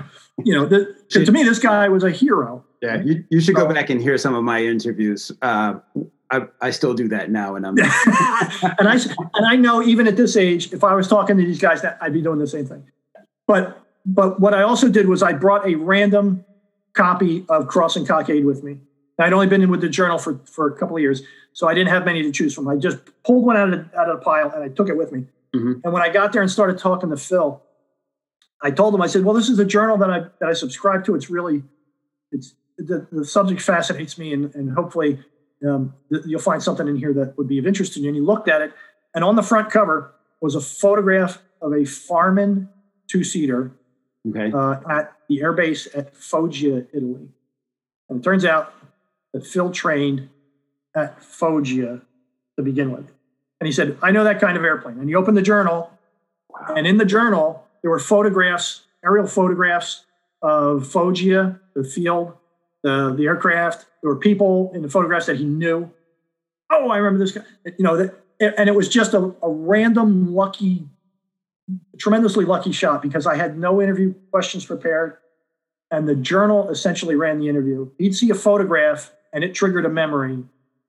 You 0.44 0.54
know, 0.54 0.66
the, 0.66 0.94
to, 1.10 1.24
to 1.24 1.32
me, 1.32 1.42
this 1.42 1.58
guy 1.58 1.88
was 1.88 2.04
a 2.04 2.10
hero. 2.10 2.64
Yeah, 2.82 3.02
you, 3.02 3.24
you 3.30 3.40
should 3.40 3.54
go 3.54 3.66
uh, 3.66 3.72
back 3.72 3.90
and 3.90 4.00
hear 4.00 4.18
some 4.18 4.34
of 4.34 4.44
my 4.44 4.62
interviews. 4.62 5.32
Uh, 5.42 5.74
I, 6.30 6.42
I 6.60 6.70
still 6.70 6.94
do 6.94 7.08
that 7.08 7.30
now, 7.30 7.54
and 7.54 7.66
I'm 7.66 7.78
and 7.78 8.88
I 8.88 8.98
and 9.34 9.46
I 9.46 9.56
know 9.56 9.82
even 9.82 10.06
at 10.06 10.16
this 10.16 10.36
age, 10.36 10.72
if 10.72 10.84
I 10.84 10.94
was 10.94 11.08
talking 11.08 11.36
to 11.36 11.44
these 11.44 11.60
guys, 11.60 11.82
that 11.82 11.98
I'd 12.00 12.12
be 12.12 12.20
doing 12.20 12.38
the 12.38 12.46
same 12.46 12.66
thing. 12.66 12.84
But 13.46 13.80
but 14.04 14.40
what 14.40 14.52
I 14.52 14.62
also 14.62 14.88
did 14.88 15.08
was 15.08 15.22
I 15.22 15.32
brought 15.32 15.66
a 15.66 15.76
random 15.76 16.44
copy 16.92 17.44
of 17.48 17.68
Cross 17.68 17.96
and 17.96 18.06
Cockade 18.06 18.44
with 18.44 18.62
me. 18.62 18.78
I'd 19.18 19.32
only 19.32 19.46
been 19.46 19.62
in 19.62 19.70
with 19.70 19.80
the 19.80 19.88
journal 19.88 20.18
for 20.18 20.38
for 20.44 20.66
a 20.66 20.76
couple 20.76 20.96
of 20.96 21.02
years, 21.02 21.22
so 21.52 21.68
I 21.68 21.74
didn't 21.74 21.90
have 21.90 22.04
many 22.04 22.22
to 22.22 22.32
choose 22.32 22.54
from. 22.54 22.68
I 22.68 22.76
just 22.76 22.98
pulled 23.24 23.46
one 23.46 23.56
out 23.56 23.72
of 23.72 23.90
the, 23.90 23.98
out 23.98 24.10
of 24.10 24.18
the 24.18 24.24
pile 24.24 24.50
and 24.50 24.62
I 24.62 24.68
took 24.68 24.88
it 24.88 24.96
with 24.96 25.12
me. 25.12 25.24
Mm-hmm. 25.54 25.72
And 25.84 25.92
when 25.92 26.02
I 26.02 26.08
got 26.08 26.32
there 26.32 26.42
and 26.42 26.50
started 26.50 26.78
talking 26.78 27.08
to 27.10 27.16
Phil, 27.16 27.62
I 28.62 28.70
told 28.70 28.94
him 28.94 29.02
I 29.02 29.06
said, 29.06 29.24
"Well, 29.24 29.34
this 29.34 29.48
is 29.48 29.58
a 29.58 29.64
journal 29.64 29.96
that 29.98 30.10
I 30.10 30.20
that 30.40 30.48
I 30.48 30.52
subscribe 30.52 31.04
to. 31.06 31.14
It's 31.14 31.30
really 31.30 31.62
it's 32.32 32.54
the, 32.78 33.06
the 33.10 33.24
subject 33.24 33.60
fascinates 33.60 34.18
me, 34.18 34.32
and, 34.32 34.54
and 34.54 34.72
hopefully 34.72 35.18
um, 35.66 35.94
you'll 36.10 36.40
find 36.40 36.62
something 36.62 36.86
in 36.88 36.96
here 36.96 37.12
that 37.14 37.36
would 37.38 37.48
be 37.48 37.58
of 37.58 37.66
interest 37.66 37.94
to 37.94 38.00
you. 38.00 38.08
And 38.08 38.16
he 38.16 38.22
looked 38.22 38.48
at 38.48 38.60
it, 38.62 38.72
and 39.14 39.24
on 39.24 39.36
the 39.36 39.42
front 39.42 39.70
cover 39.70 40.14
was 40.40 40.54
a 40.54 40.60
photograph 40.60 41.42
of 41.60 41.72
a 41.72 41.84
Farman 41.84 42.68
two 43.08 43.24
seater 43.24 43.72
okay. 44.28 44.52
uh, 44.52 44.76
at 44.90 45.12
the 45.28 45.40
airbase 45.40 45.86
at 45.96 46.16
Foggia, 46.16 46.86
Italy. 46.92 47.28
And 48.08 48.20
it 48.20 48.22
turns 48.22 48.44
out 48.44 48.72
that 49.32 49.46
Phil 49.46 49.70
trained 49.70 50.28
at 50.94 51.22
Foggia 51.22 52.02
to 52.56 52.62
begin 52.62 52.90
with. 52.90 53.12
And 53.60 53.66
he 53.66 53.72
said, 53.72 53.98
I 54.02 54.10
know 54.10 54.24
that 54.24 54.40
kind 54.40 54.56
of 54.56 54.64
airplane. 54.64 54.98
And 54.98 55.08
he 55.08 55.14
opened 55.14 55.36
the 55.36 55.42
journal, 55.42 55.90
wow. 56.50 56.74
and 56.76 56.86
in 56.86 56.98
the 56.98 57.04
journal, 57.04 57.65
there 57.86 57.92
were 57.92 58.00
photographs, 58.00 58.80
aerial 59.04 59.28
photographs 59.28 60.06
of 60.42 60.88
Foggia, 60.88 61.60
the 61.76 61.84
field, 61.84 62.32
the, 62.82 63.14
the 63.16 63.26
aircraft. 63.26 63.86
There 64.02 64.10
were 64.10 64.18
people 64.18 64.72
in 64.74 64.82
the 64.82 64.88
photographs 64.88 65.26
that 65.26 65.36
he 65.36 65.44
knew. 65.44 65.88
Oh, 66.68 66.90
I 66.90 66.96
remember 66.96 67.20
this 67.24 67.30
guy. 67.30 67.42
You 67.64 67.84
know, 67.84 67.96
that, 67.96 68.14
and 68.58 68.68
it 68.68 68.74
was 68.74 68.88
just 68.88 69.14
a, 69.14 69.32
a 69.40 69.48
random, 69.48 70.34
lucky, 70.34 70.88
tremendously 71.96 72.44
lucky 72.44 72.72
shot 72.72 73.02
because 73.02 73.24
I 73.24 73.36
had 73.36 73.56
no 73.56 73.80
interview 73.80 74.14
questions 74.32 74.64
prepared. 74.64 75.18
And 75.92 76.08
the 76.08 76.16
journal 76.16 76.68
essentially 76.68 77.14
ran 77.14 77.38
the 77.38 77.48
interview. 77.48 77.88
He'd 77.98 78.16
see 78.16 78.30
a 78.30 78.34
photograph 78.34 79.12
and 79.32 79.44
it 79.44 79.54
triggered 79.54 79.86
a 79.86 79.90
memory. 79.90 80.42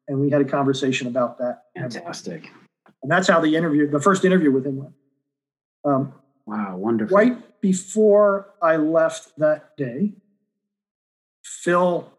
And 0.07 0.19
we 0.19 0.31
had 0.31 0.41
a 0.41 0.45
conversation 0.45 1.05
about 1.05 1.38
that. 1.38 1.65
Fantastic. 1.75 2.49
And 3.03 3.12
that's 3.12 3.27
how 3.27 3.39
the 3.39 3.55
interview, 3.55 3.88
the 3.88 4.01
first 4.01 4.25
interview 4.25 4.51
with 4.51 4.65
him 4.65 4.77
went. 4.77 4.93
Um, 5.86 6.13
wow, 6.47 6.77
wonderful. 6.77 7.15
Right 7.15 7.62
before 7.62 8.53
I 8.62 8.77
left 8.77 9.38
that 9.38 9.77
day, 9.77 10.13
Phil, 11.43 12.12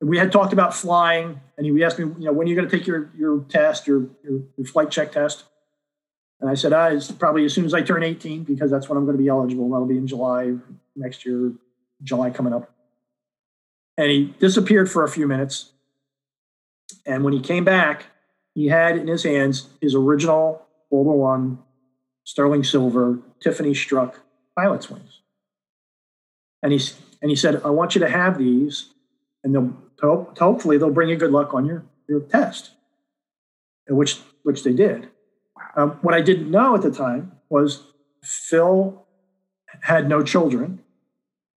we 0.00 0.18
had 0.18 0.30
talked 0.30 0.52
about 0.52 0.74
flying, 0.74 1.40
and 1.56 1.64
he 1.64 1.84
asked 1.84 1.98
me, 1.98 2.04
you 2.18 2.26
know, 2.26 2.32
when 2.32 2.46
are 2.46 2.50
you 2.50 2.56
going 2.56 2.68
to 2.68 2.76
take 2.76 2.86
your 2.86 3.10
your 3.16 3.44
test, 3.48 3.86
your, 3.86 4.08
your, 4.22 4.42
your 4.56 4.66
flight 4.66 4.90
check 4.90 5.12
test? 5.12 5.44
And 6.40 6.50
I 6.50 6.54
said, 6.54 6.72
ah, 6.72 6.88
it's 6.88 7.10
probably 7.10 7.46
as 7.46 7.54
soon 7.54 7.64
as 7.64 7.72
I 7.72 7.80
turn 7.80 8.02
18 8.02 8.44
because 8.44 8.70
that's 8.70 8.88
when 8.88 8.98
I'm 8.98 9.06
going 9.06 9.16
to 9.16 9.22
be 9.22 9.28
eligible. 9.28 9.70
That'll 9.70 9.86
be 9.86 9.96
in 9.96 10.06
July 10.06 10.54
next 10.94 11.24
year, 11.24 11.52
July 12.02 12.30
coming 12.30 12.52
up. 12.52 12.70
And 13.96 14.10
he 14.10 14.34
disappeared 14.38 14.90
for 14.90 15.02
a 15.02 15.08
few 15.08 15.26
minutes. 15.26 15.72
And 17.06 17.24
when 17.24 17.32
he 17.32 17.40
came 17.40 17.64
back, 17.64 18.06
he 18.54 18.66
had 18.66 18.98
in 18.98 19.06
his 19.06 19.22
hands 19.22 19.68
his 19.80 19.94
original 19.94 20.66
World 20.90 21.06
War 21.06 21.18
One 21.18 21.58
sterling 22.26 22.64
silver 22.64 23.20
Tiffany 23.40 23.72
struck 23.72 24.20
pilot's 24.58 24.90
wings. 24.90 25.20
And 26.62 26.72
he, 26.72 26.80
and 27.22 27.30
he 27.30 27.36
said, 27.36 27.62
I 27.64 27.70
want 27.70 27.94
you 27.94 28.00
to 28.00 28.10
have 28.10 28.36
these, 28.36 28.90
and 29.42 29.54
they'll 29.54 30.34
hopefully 30.38 30.76
they'll 30.76 30.90
bring 30.90 31.08
you 31.08 31.16
good 31.16 31.30
luck 31.30 31.54
on 31.54 31.64
your, 31.64 31.86
your 32.08 32.20
test, 32.20 32.72
which, 33.88 34.18
which 34.42 34.64
they 34.64 34.72
did. 34.72 35.08
Um, 35.76 35.92
what 36.02 36.14
I 36.14 36.20
didn't 36.20 36.50
know 36.50 36.74
at 36.74 36.82
the 36.82 36.90
time 36.90 37.32
was 37.48 37.82
Phil 38.22 39.06
had 39.82 40.08
no 40.08 40.22
children. 40.22 40.80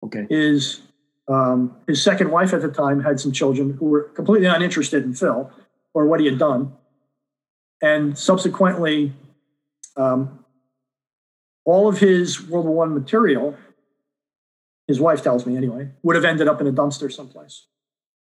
Okay. 0.04 0.28
His 0.30 0.82
um, 1.28 1.76
his 1.86 2.02
second 2.02 2.32
wife 2.32 2.54
at 2.54 2.62
the 2.62 2.70
time 2.70 3.04
had 3.04 3.20
some 3.20 3.32
children 3.32 3.78
who 3.78 3.86
were 3.86 4.04
completely 4.04 4.48
uninterested 4.48 5.04
in 5.04 5.14
Phil 5.14 5.52
or 5.94 6.08
what 6.08 6.20
he 6.20 6.26
had 6.26 6.40
done, 6.40 6.74
and 7.84 8.18
subsequently, 8.18 9.14
um, 9.96 10.39
all 11.70 11.88
of 11.88 12.00
his 12.00 12.48
World 12.48 12.66
War 12.66 12.76
One 12.76 12.94
material, 12.94 13.56
his 14.88 15.00
wife 15.00 15.22
tells 15.22 15.46
me 15.46 15.56
anyway, 15.56 15.90
would 16.04 16.16
have 16.16 16.26
ended 16.26 16.48
up 16.48 16.62
in 16.62 16.68
a 16.68 16.72
dumpster 16.72 17.12
someplace. 17.12 17.68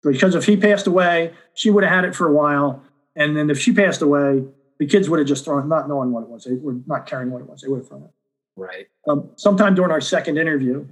Because 0.03 0.35
if 0.35 0.45
he 0.45 0.57
passed 0.57 0.87
away, 0.87 1.33
she 1.53 1.69
would 1.69 1.83
have 1.83 1.93
had 1.93 2.05
it 2.05 2.15
for 2.15 2.27
a 2.27 2.33
while, 2.33 2.83
and 3.15 3.37
then 3.37 3.49
if 3.49 3.59
she 3.59 3.71
passed 3.71 4.01
away, 4.01 4.43
the 4.79 4.85
kids 4.87 5.09
would 5.09 5.19
have 5.19 5.27
just 5.27 5.45
thrown, 5.45 5.69
not 5.69 5.87
knowing 5.87 6.11
what 6.11 6.23
it 6.23 6.29
was, 6.29 6.43
they 6.43 6.55
were 6.55 6.77
not 6.87 7.05
caring 7.05 7.29
what 7.29 7.41
it 7.41 7.47
was, 7.47 7.61
they 7.61 7.67
would 7.67 7.77
have 7.77 7.87
thrown 7.87 8.03
it. 8.03 8.11
Right. 8.55 8.87
Um, 9.07 9.29
sometime 9.35 9.75
during 9.75 9.91
our 9.91 10.01
second 10.01 10.37
interview, 10.37 10.87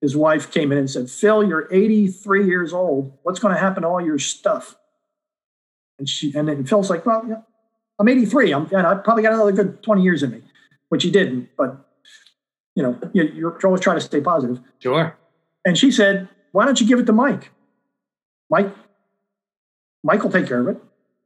his 0.00 0.16
wife 0.16 0.50
came 0.50 0.72
in 0.72 0.78
and 0.78 0.90
said, 0.90 1.10
Phil, 1.10 1.46
you're 1.46 1.68
83 1.70 2.46
years 2.46 2.72
old. 2.72 3.12
What's 3.22 3.38
going 3.38 3.54
to 3.54 3.60
happen 3.60 3.82
to 3.82 3.88
all 3.88 4.00
your 4.00 4.18
stuff? 4.18 4.76
And 5.98 6.08
she 6.08 6.32
and 6.34 6.48
then 6.48 6.64
Phil's 6.64 6.88
like, 6.88 7.04
Well, 7.04 7.24
yeah, 7.28 7.42
I'm 7.98 8.08
83. 8.08 8.52
I'm 8.52 8.66
and 8.74 8.86
I 8.86 8.94
probably 8.94 9.22
got 9.22 9.34
another 9.34 9.52
good 9.52 9.82
20 9.82 10.02
years 10.02 10.22
in 10.22 10.30
me, 10.30 10.42
which 10.90 11.02
he 11.02 11.10
didn't, 11.10 11.48
but 11.56 11.86
you 12.74 12.82
know, 12.82 12.98
you're 13.12 13.58
always 13.64 13.80
trying 13.80 13.96
to 13.96 14.00
stay 14.00 14.20
positive. 14.20 14.60
Sure. 14.78 15.16
And 15.64 15.76
she 15.76 15.90
said, 15.90 16.28
Why 16.52 16.66
don't 16.66 16.80
you 16.80 16.86
give 16.86 16.98
it 16.98 17.06
to 17.06 17.12
Mike? 17.12 17.50
Mike, 18.48 18.74
Mike 20.04 20.22
will 20.22 20.30
take 20.30 20.46
care 20.46 20.60
of 20.60 20.68
it. 20.68 20.82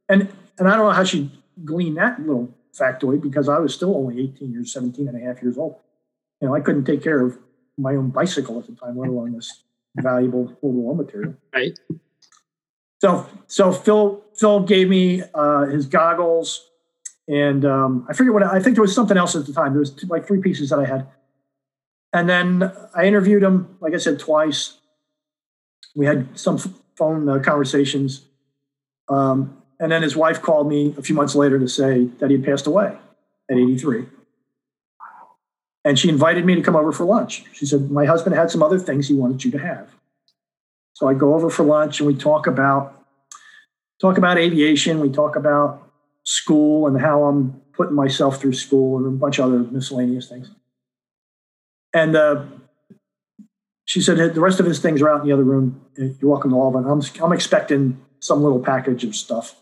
And 0.09 0.29
and 0.57 0.67
I 0.67 0.77
don't 0.77 0.87
know 0.87 0.91
how 0.91 1.03
she 1.03 1.31
gleaned 1.63 1.97
that 1.97 2.19
little 2.19 2.53
factoid 2.77 3.21
because 3.21 3.49
I 3.49 3.59
was 3.59 3.73
still 3.73 3.95
only 3.95 4.21
18 4.21 4.51
years, 4.51 4.73
17 4.73 5.07
and 5.07 5.21
a 5.21 5.25
half 5.25 5.41
years 5.41 5.57
old. 5.57 5.77
You 6.41 6.47
know, 6.47 6.55
I 6.55 6.59
couldn't 6.59 6.85
take 6.85 7.03
care 7.03 7.21
of 7.21 7.37
my 7.77 7.95
own 7.95 8.09
bicycle 8.09 8.59
at 8.59 8.67
the 8.67 8.73
time, 8.73 8.97
let 8.97 9.09
alone 9.09 9.33
this 9.33 9.63
valuable 9.95 10.57
War 10.61 10.95
material. 10.95 11.35
Right. 11.53 11.77
So, 13.01 13.27
so 13.47 13.71
Phil 13.71 14.23
Phil 14.35 14.61
gave 14.61 14.89
me 14.89 15.23
uh, 15.33 15.65
his 15.65 15.85
goggles, 15.85 16.69
and 17.27 17.65
um, 17.65 18.05
I 18.09 18.13
forget 18.13 18.33
what 18.33 18.43
I 18.43 18.59
think 18.59 18.75
there 18.75 18.81
was 18.81 18.93
something 18.93 19.17
else 19.17 19.35
at 19.35 19.45
the 19.45 19.53
time. 19.53 19.73
There 19.73 19.79
was 19.79 19.91
two, 19.91 20.07
like 20.07 20.27
three 20.27 20.41
pieces 20.41 20.69
that 20.69 20.79
I 20.79 20.85
had, 20.85 21.07
and 22.13 22.29
then 22.29 22.71
I 22.95 23.05
interviewed 23.05 23.43
him, 23.43 23.77
like 23.79 23.93
I 23.93 23.97
said, 23.97 24.19
twice. 24.19 24.77
We 25.95 26.05
had 26.05 26.37
some 26.37 26.57
phone 26.95 27.27
uh, 27.27 27.39
conversations, 27.39 28.25
um, 29.09 29.61
and 29.79 29.91
then 29.91 30.01
his 30.01 30.15
wife 30.15 30.41
called 30.41 30.67
me 30.67 30.93
a 30.97 31.01
few 31.01 31.15
months 31.15 31.35
later 31.35 31.59
to 31.59 31.67
say 31.67 32.05
that 32.19 32.29
he 32.29 32.37
had 32.37 32.45
passed 32.45 32.67
away 32.67 32.97
at 33.49 33.57
83. 33.57 34.05
And 35.83 35.99
she 35.99 36.09
invited 36.09 36.45
me 36.45 36.55
to 36.55 36.61
come 36.61 36.75
over 36.75 36.91
for 36.91 37.05
lunch. 37.05 37.43
She 37.53 37.65
said, 37.65 37.91
My 37.91 38.05
husband 38.05 38.35
had 38.35 38.49
some 38.49 38.63
other 38.63 38.79
things 38.79 39.07
he 39.07 39.13
wanted 39.13 39.45
you 39.45 39.51
to 39.51 39.59
have. 39.59 39.93
So 40.93 41.07
I 41.07 41.13
go 41.13 41.35
over 41.35 41.49
for 41.49 41.63
lunch 41.63 41.99
and 41.99 42.07
we 42.07 42.15
talk 42.15 42.47
about 42.47 42.93
talk 44.01 44.17
about 44.17 44.37
aviation, 44.37 44.99
we 44.99 45.09
talk 45.09 45.35
about 45.35 45.84
school 46.25 46.87
and 46.87 46.99
how 46.99 47.23
I'm 47.23 47.61
putting 47.71 47.95
myself 47.95 48.41
through 48.41 48.53
school 48.53 48.97
and 48.97 49.07
a 49.07 49.11
bunch 49.11 49.39
of 49.39 49.45
other 49.45 49.59
miscellaneous 49.59 50.27
things. 50.27 50.49
And 51.93 52.15
uh, 52.15 52.43
she 53.85 54.01
said 54.01 54.17
the 54.17 54.41
rest 54.41 54.59
of 54.59 54.65
his 54.65 54.79
things 54.79 55.01
are 55.01 55.09
out 55.09 55.21
in 55.21 55.27
the 55.27 55.33
other 55.33 55.43
room. 55.43 55.81
You're 55.95 56.31
welcome 56.31 56.51
to 56.51 56.57
all 56.57 56.67
of 56.67 56.73
them. 56.73 56.91
I'm, 56.91 57.23
I'm 57.23 57.31
expecting 57.31 58.01
some 58.19 58.43
little 58.43 58.59
package 58.59 59.03
of 59.03 59.15
stuff. 59.15 59.55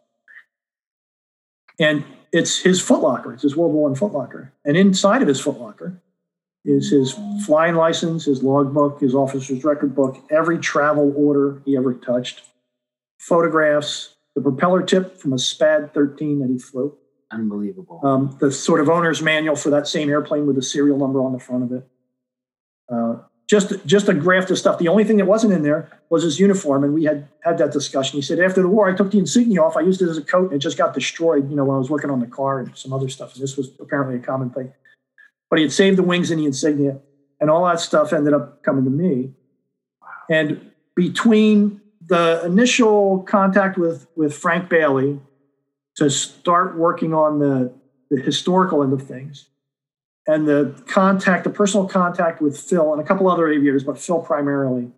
And 1.80 2.06
it's 2.32 2.60
his 2.60 2.82
footlocker. 2.82 3.34
It's 3.34 3.44
his 3.44 3.56
World 3.56 3.74
War 3.74 3.90
One 3.90 3.96
footlocker. 3.96 4.52
And 4.66 4.78
inside 4.78 5.22
of 5.22 5.28
his 5.28 5.42
footlocker 5.42 6.00
is 6.66 6.92
his 6.92 7.14
flying 7.46 7.76
license, 7.76 8.26
his 8.26 8.42
logbook, 8.42 9.02
his 9.02 9.14
officer's 9.14 9.64
record 9.66 9.94
book, 9.94 10.24
every 10.32 10.58
travel 10.58 11.14
order 11.16 11.62
he 11.66 11.76
ever 11.76 11.94
touched, 11.94 12.44
photographs, 13.20 14.13
the 14.36 14.42
propeller 14.42 14.82
tip 14.82 15.18
from 15.18 15.34
a 15.34 15.40
SPAD 15.40 15.94
13 15.94 16.40
that 16.40 16.50
he 16.50 16.58
flew. 16.58 16.98
Unbelievable. 17.32 18.00
Um, 18.04 18.38
the 18.40 18.52
sort 18.52 18.80
of 18.80 18.90
owner's 18.90 19.22
manual 19.22 19.56
for 19.56 19.70
that 19.72 19.88
same 19.88 20.10
airplane 20.10 20.46
with 20.46 20.56
the 20.56 20.62
serial 20.62 20.98
number 20.98 21.20
on 21.22 21.34
the 21.34 21.40
front 21.40 21.64
of 21.64 21.72
it. 21.72 21.88
Uh, 22.92 23.16
just 23.50 23.86
just 23.86 24.08
a 24.08 24.14
graft 24.14 24.50
of 24.52 24.58
stuff. 24.58 24.78
The 24.78 24.88
only 24.88 25.04
thing 25.04 25.18
that 25.18 25.26
wasn't 25.26 25.54
in 25.54 25.64
there 25.64 25.92
was 26.10 26.24
his 26.24 26.40
uniform, 26.40 26.84
and 26.84 26.94
we 26.94 27.04
had 27.04 27.28
had 27.44 27.58
that 27.58 27.72
discussion. 27.72 28.18
He 28.18 28.22
said 28.22 28.40
after 28.40 28.62
the 28.62 28.68
war, 28.68 28.90
I 28.90 28.96
took 28.96 29.12
the 29.12 29.20
insignia 29.20 29.62
off. 29.62 29.76
I 29.76 29.82
used 29.82 30.02
it 30.02 30.10
as 30.10 30.18
a 30.18 30.24
coat, 30.24 30.46
and 30.46 30.54
it 30.54 30.60
just 30.60 30.78
got 30.78 30.94
destroyed. 30.94 31.50
You 31.50 31.56
know, 31.56 31.66
when 31.66 31.76
I 31.76 31.80
was 31.80 31.90
working 31.90 32.10
on 32.10 32.20
the 32.20 32.28
car 32.28 32.60
and 32.60 32.76
some 32.78 32.94
other 32.94 33.10
stuff. 33.10 33.34
And 33.34 33.44
this 33.44 33.58
was 33.58 33.72
apparently 33.80 34.16
a 34.16 34.20
common 34.20 34.50
thing 34.50 34.72
but 35.54 35.60
he 35.60 35.66
had 35.66 35.72
saved 35.72 36.00
the 36.00 36.04
wings 36.04 36.32
and 36.32 36.42
the 36.42 36.48
insignia, 36.48 36.98
and 37.40 37.48
all 37.48 37.64
that 37.64 37.80
stuff 37.80 38.12
ended 38.12 38.34
up 38.34 38.64
coming 38.64 38.84
to 38.86 38.90
me. 38.90 39.36
And 40.28 40.72
between 40.96 41.80
the 42.08 42.42
initial 42.46 43.24
contact 43.24 43.78
with 43.78 44.08
with 44.16 44.36
Frank 44.36 44.70
Bailey 44.70 45.20
to 45.96 46.10
start 46.10 46.78
working 46.78 47.14
on 47.14 47.40
the, 47.40 47.72
the 48.10 48.20
historical 48.20 48.84
end 48.84 48.94
of 48.94 49.04
things, 49.04 49.48
and 50.28 50.48
the 50.48 50.82
contact, 50.88 51.44
the 51.44 51.50
personal 51.50 51.88
contact 51.88 52.42
with 52.42 52.58
Phil 52.58 52.92
and 52.94 53.02
a 53.02 53.06
couple 53.06 53.30
other 53.30 53.48
aviators, 53.48 53.84
but 53.84 54.00
Phil 54.00 54.20
primarily, 54.20 54.92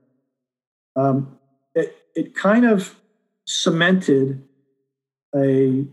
um, 0.95 1.37
it 1.73 1.95
it 2.15 2.35
kind 2.35 2.65
of 2.65 2.95
cemented 3.45 4.43
a 5.35 5.85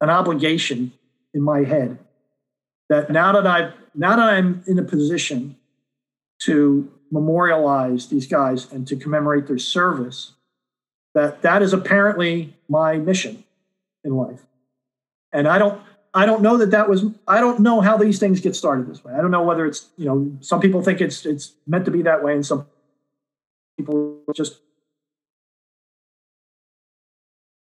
an 0.00 0.10
obligation 0.10 0.92
in 1.34 1.42
my 1.42 1.64
head 1.64 1.98
that 2.88 3.10
now 3.10 3.32
that 3.32 3.46
I've 3.46 3.72
now 3.94 4.16
that 4.16 4.28
I'm 4.28 4.62
in 4.66 4.78
a 4.78 4.82
position 4.82 5.56
to 6.42 6.90
memorialize 7.10 8.08
these 8.08 8.26
guys 8.26 8.70
and 8.72 8.86
to 8.86 8.96
commemorate 8.96 9.46
their 9.46 9.58
service, 9.58 10.34
that 11.14 11.42
that 11.42 11.62
is 11.62 11.72
apparently 11.72 12.54
my 12.68 12.98
mission 12.98 13.44
in 14.04 14.16
life. 14.16 14.40
And 15.32 15.46
I 15.48 15.58
don't 15.58 15.80
I 16.14 16.26
don't 16.26 16.42
know 16.42 16.56
that 16.56 16.70
that 16.70 16.88
was 16.88 17.04
I 17.26 17.40
don't 17.40 17.60
know 17.60 17.80
how 17.80 17.96
these 17.96 18.18
things 18.18 18.40
get 18.40 18.56
started 18.56 18.88
this 18.88 19.04
way. 19.04 19.12
I 19.12 19.20
don't 19.20 19.30
know 19.30 19.42
whether 19.42 19.66
it's 19.66 19.88
you 19.96 20.06
know 20.06 20.30
some 20.40 20.60
people 20.60 20.82
think 20.82 21.00
it's 21.00 21.26
it's 21.26 21.52
meant 21.66 21.84
to 21.84 21.90
be 21.90 22.02
that 22.02 22.22
way 22.22 22.34
and 22.34 22.44
some 22.44 22.66
people 23.76 24.20
just 24.34 24.60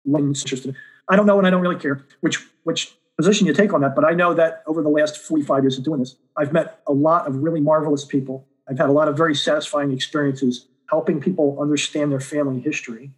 interested. 0.06 0.76
I 1.10 1.16
don't 1.16 1.26
know 1.26 1.38
and 1.38 1.48
I 1.48 1.50
don't 1.50 1.62
really 1.62 1.80
care 1.80 2.06
which 2.22 2.46
which 2.64 2.94
position 3.18 3.48
you 3.48 3.54
take 3.54 3.74
on 3.74 3.82
that. 3.82 3.96
But 3.96 4.06
I 4.06 4.12
know 4.12 4.34
that 4.36 4.64
over 4.68 4.82
the 4.82 4.90
last 4.90 5.18
45 5.18 5.64
years 5.64 5.78
of 5.78 5.84
doing 5.84 6.00
this, 6.00 6.16
I've 6.38 6.54
met 6.54 6.80
a 6.88 6.94
lot 6.94 7.28
of 7.28 7.36
really 7.38 7.60
marvelous 7.60 8.06
people. 8.06 8.48
I've 8.70 8.78
had 8.78 8.90
a 8.90 8.92
lot 8.92 9.08
of 9.08 9.18
very 9.18 9.36
satisfying 9.36 9.92
experiences 9.92 10.68
helping 10.90 11.20
people 11.20 11.58
understand 11.60 12.12
their 12.12 12.20
family 12.20 12.62
history. 12.62 13.12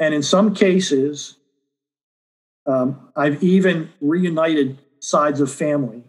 And 0.00 0.12
in 0.14 0.22
some 0.22 0.54
cases, 0.54 1.36
um, 2.66 3.10
I've 3.14 3.42
even 3.42 3.92
reunited 4.00 4.78
sides 5.00 5.40
of 5.40 5.52
family 5.52 6.02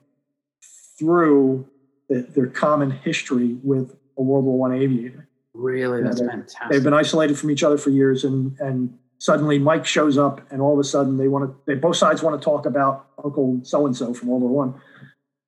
through 0.98 1.68
the, 2.10 2.22
their 2.22 2.48
common 2.48 2.92
history 2.92 3.58
with 3.64 3.96
a 4.18 4.22
World 4.22 4.46
War 4.46 4.58
One 4.58 4.74
aviator. 4.74 5.28
Really, 5.54 6.04
that's 6.04 6.20
fantastic. 6.20 6.70
They've 6.70 6.84
been 6.84 6.94
isolated 6.94 7.38
from 7.38 7.52
each 7.52 7.64
other 7.64 7.78
for 7.78 7.90
years, 7.90 8.24
and 8.24 8.58
and 8.60 8.98
suddenly 9.20 9.60
Mike 9.60 9.86
shows 9.86 10.18
up, 10.18 10.42
and 10.52 10.62
all 10.62 10.74
of 10.74 10.80
a 10.80 10.84
sudden 10.84 11.18
they 11.18 11.28
want 11.28 11.46
to. 11.46 11.56
They 11.66 11.80
both 11.80 11.98
sides 11.98 12.22
want 12.22 12.40
to 12.40 12.44
talk 12.44 12.66
about 12.66 13.08
Uncle 13.24 13.60
so 13.64 13.86
and 13.86 13.96
so 13.96 14.14
from 14.14 14.30
World 14.30 14.44
War 14.44 14.52
One, 14.52 14.82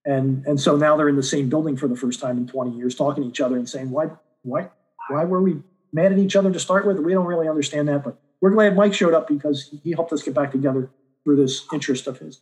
and 0.05 0.45
and 0.45 0.59
so 0.59 0.75
now 0.75 0.95
they're 0.95 1.09
in 1.09 1.17
the 1.17 1.23
same 1.23 1.49
building 1.49 1.75
for 1.77 1.87
the 1.87 1.95
first 1.95 2.19
time 2.19 2.37
in 2.37 2.47
20 2.47 2.71
years, 2.71 2.95
talking 2.95 3.23
to 3.23 3.29
each 3.29 3.41
other 3.41 3.57
and 3.57 3.69
saying, 3.69 3.91
"Why, 3.91 4.09
why, 4.43 4.69
why 5.09 5.25
were 5.25 5.41
we 5.41 5.57
mad 5.91 6.11
at 6.11 6.19
each 6.19 6.35
other 6.35 6.51
to 6.51 6.59
start 6.59 6.87
with? 6.87 6.99
We 6.99 7.13
don't 7.13 7.25
really 7.25 7.49
understand 7.49 7.89
that, 7.89 8.03
but 8.03 8.17
we're 8.41 8.51
glad 8.51 8.75
Mike 8.75 8.93
showed 8.93 9.13
up 9.13 9.27
because 9.27 9.73
he 9.83 9.91
helped 9.91 10.13
us 10.13 10.23
get 10.23 10.33
back 10.33 10.51
together 10.51 10.89
through 11.23 11.37
this 11.37 11.65
interest 11.73 12.07
of 12.07 12.19
his." 12.19 12.41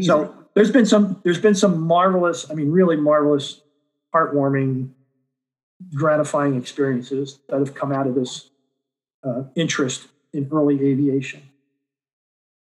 So 0.00 0.34
there's 0.54 0.70
been 0.70 0.86
some 0.86 1.20
there's 1.22 1.40
been 1.40 1.54
some 1.54 1.80
marvelous, 1.80 2.50
I 2.50 2.54
mean, 2.54 2.70
really 2.70 2.96
marvelous, 2.96 3.60
heartwarming, 4.14 4.90
gratifying 5.94 6.56
experiences 6.56 7.40
that 7.48 7.58
have 7.58 7.74
come 7.74 7.92
out 7.92 8.06
of 8.06 8.14
this 8.14 8.50
uh, 9.22 9.44
interest 9.54 10.08
in 10.32 10.48
early 10.50 10.76
aviation. 10.82 11.42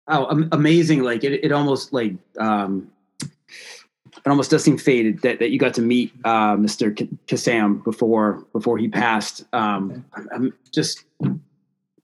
Oh, 0.07 0.47
amazing! 0.51 1.01
Like 1.01 1.23
it, 1.23 1.43
it 1.43 1.51
almost 1.51 1.91
like 1.91 2.13
um, 2.37 2.91
it 3.19 4.27
almost 4.27 4.51
does 4.51 4.63
seem 4.63 4.77
fated 4.77 5.21
that, 5.23 5.39
that 5.39 5.49
you 5.49 5.57
got 5.57 5.73
to 5.75 5.81
meet 5.81 6.13
uh, 6.23 6.55
Mr. 6.55 6.95
Kassam 7.27 7.83
before 7.83 8.45
before 8.53 8.77
he 8.77 8.87
passed. 8.87 9.45
Um, 9.51 10.05
I'm 10.31 10.53
just 10.71 11.05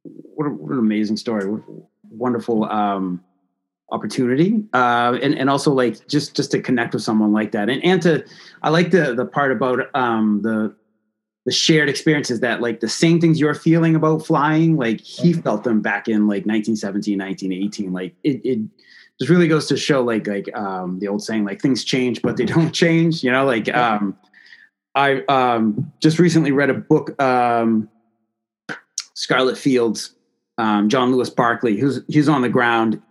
what, 0.03 0.47
a, 0.47 0.49
what, 0.49 0.71
an 0.71 0.79
amazing 0.79 1.17
story! 1.17 1.61
Wonderful 2.09 2.65
um, 2.65 3.23
opportunity, 3.91 4.63
uh, 4.73 5.17
and 5.21 5.35
and 5.35 5.49
also 5.49 5.71
like 5.71 6.07
just 6.07 6.35
just 6.35 6.51
to 6.51 6.61
connect 6.61 6.93
with 6.93 7.03
someone 7.03 7.31
like 7.31 7.51
that, 7.51 7.69
and 7.69 7.83
and 7.83 8.01
to 8.03 8.25
I 8.61 8.69
like 8.69 8.91
the 8.91 9.15
the 9.15 9.25
part 9.25 9.51
about 9.51 9.93
um, 9.95 10.41
the 10.43 10.75
the 11.45 11.51
shared 11.51 11.89
experiences 11.89 12.39
that 12.41 12.61
like 12.61 12.81
the 12.81 12.89
same 12.89 13.19
things 13.19 13.39
you're 13.39 13.55
feeling 13.55 13.95
about 13.95 14.23
flying 14.23 14.77
like 14.77 15.01
he 15.01 15.33
felt 15.33 15.63
them 15.63 15.81
back 15.81 16.07
in 16.07 16.27
like 16.27 16.45
1917 16.45 17.17
1918 17.17 17.91
like 17.91 18.13
it, 18.23 18.39
it 18.45 18.59
just 19.21 19.29
really 19.29 19.47
goes 19.47 19.67
to 19.67 19.77
show 19.77 20.01
like 20.01 20.25
like 20.25 20.55
um, 20.55 20.97
the 20.99 21.07
old 21.07 21.23
saying 21.23 21.45
like 21.45 21.61
things 21.61 21.83
change 21.83 22.23
but 22.23 22.37
they 22.37 22.45
don't 22.55 22.71
change. 22.71 23.23
You 23.23 23.31
know, 23.31 23.45
like 23.45 23.71
um, 23.75 24.17
I 24.95 25.21
um, 25.25 25.91
just 26.01 26.17
recently 26.17 26.51
read 26.51 26.71
a 26.71 26.73
book, 26.73 27.21
um, 27.21 27.87
Scarlet 29.13 29.57
Fields, 29.57 30.15
um, 30.57 30.89
John 30.89 31.11
Lewis 31.11 31.29
Barkley, 31.29 31.77
who's 31.77 32.01
he's 32.07 32.29
on 32.29 32.41
the 32.41 32.49
ground. 32.49 33.01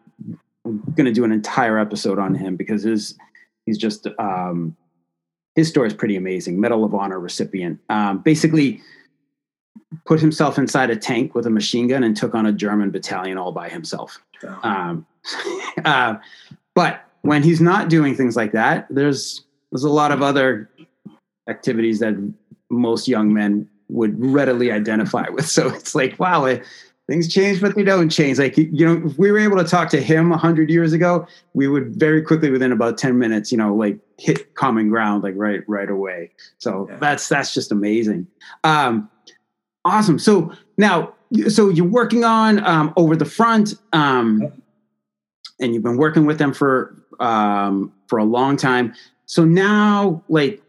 I'm 0.65 0.81
going 0.95 1.07
to 1.07 1.13
do 1.13 1.25
an 1.25 1.33
entire 1.33 1.79
episode 1.79 2.19
on 2.19 2.35
him 2.35 2.57
because 2.57 2.83
his 2.83 3.17
he's 3.67 3.79
just 3.79 4.07
um, 4.19 4.77
his 5.55 5.69
story 5.69 5.89
is 5.89 5.95
pretty 5.95 6.17
amazing. 6.17 6.61
Medal 6.61 6.85
of 6.85 6.95
Honor 6.95 7.19
recipient. 7.19 7.81
Um, 7.89 8.19
basically, 8.19 8.81
put 10.07 10.21
himself 10.21 10.59
inside 10.59 10.91
a 10.91 10.97
tank 10.97 11.35
with 11.35 11.47
a 11.47 11.51
machine 11.51 11.89
gun 11.89 12.05
and 12.05 12.17
took 12.17 12.35
on 12.35 12.47
a 12.47 12.53
German 12.53 12.91
battalion 12.91 13.39
all 13.39 13.53
by 13.53 13.69
himself. 13.69 14.19
Um, 14.63 15.07
uh, 15.85 16.15
but 16.75 17.05
when 17.23 17.43
he's 17.43 17.61
not 17.61 17.89
doing 17.89 18.15
things 18.15 18.37
like 18.37 18.53
that, 18.53 18.87
there's 18.91 19.45
there's 19.71 19.85
a 19.85 19.91
lot 19.91 20.13
of 20.13 20.23
other 20.23 20.71
activities 21.49 21.99
that 22.01 22.15
most 22.71 23.09
young 23.09 23.33
men 23.33 23.69
would 23.91 24.15
readily 24.23 24.73
identify 24.73 25.29
with. 25.31 25.49
So 25.49 25.69
it's 25.69 25.95
like, 25.95 26.19
wow, 26.19 26.45
it, 26.45 26.65
things 27.07 27.33
change, 27.33 27.61
but 27.61 27.75
they 27.75 27.83
don't 27.83 28.09
change. 28.09 28.39
Like, 28.39 28.57
you 28.57 28.87
know, 28.87 29.03
if 29.07 29.19
we 29.19 29.33
were 29.33 29.39
able 29.39 29.57
to 29.57 29.65
talk 29.65 29.89
to 29.91 30.01
him 30.01 30.31
100 30.31 30.71
years 30.71 30.93
ago, 30.93 31.27
we 31.55 31.67
would 31.67 31.97
very 31.97 32.23
quickly, 32.23 32.51
within 32.51 32.73
about 32.73 32.99
10 32.99 33.19
minutes, 33.19 33.51
you 33.51 33.59
know, 33.59 33.75
like 33.75 33.99
hit 34.19 34.55
common 34.55 34.89
ground, 34.89 35.23
like 35.25 35.35
right, 35.37 35.63
right 35.67 35.91
away. 35.91 36.31
So 36.59 36.87
yeah. 36.89 36.99
that's, 36.99 37.29
that's 37.29 37.53
just 37.53 37.73
amazing. 37.73 38.27
Um, 38.65 39.11
awesome. 39.85 40.19
So 40.19 40.53
now, 40.77 41.15
so 41.49 41.69
you're 41.69 41.87
working 41.87 42.25
on 42.25 42.65
um, 42.67 42.93
over 42.97 43.17
the 43.17 43.25
front, 43.25 43.75
um, 43.93 44.53
and 45.61 45.75
you've 45.75 45.83
been 45.83 45.97
working 45.97 46.27
with 46.27 46.39
them 46.39 46.53
for 46.53 46.97
um, 47.21 47.93
for 48.09 48.19
a 48.19 48.25
long 48.25 48.57
time. 48.57 48.95
So 49.27 49.45
now, 49.45 50.25
like, 50.29 50.61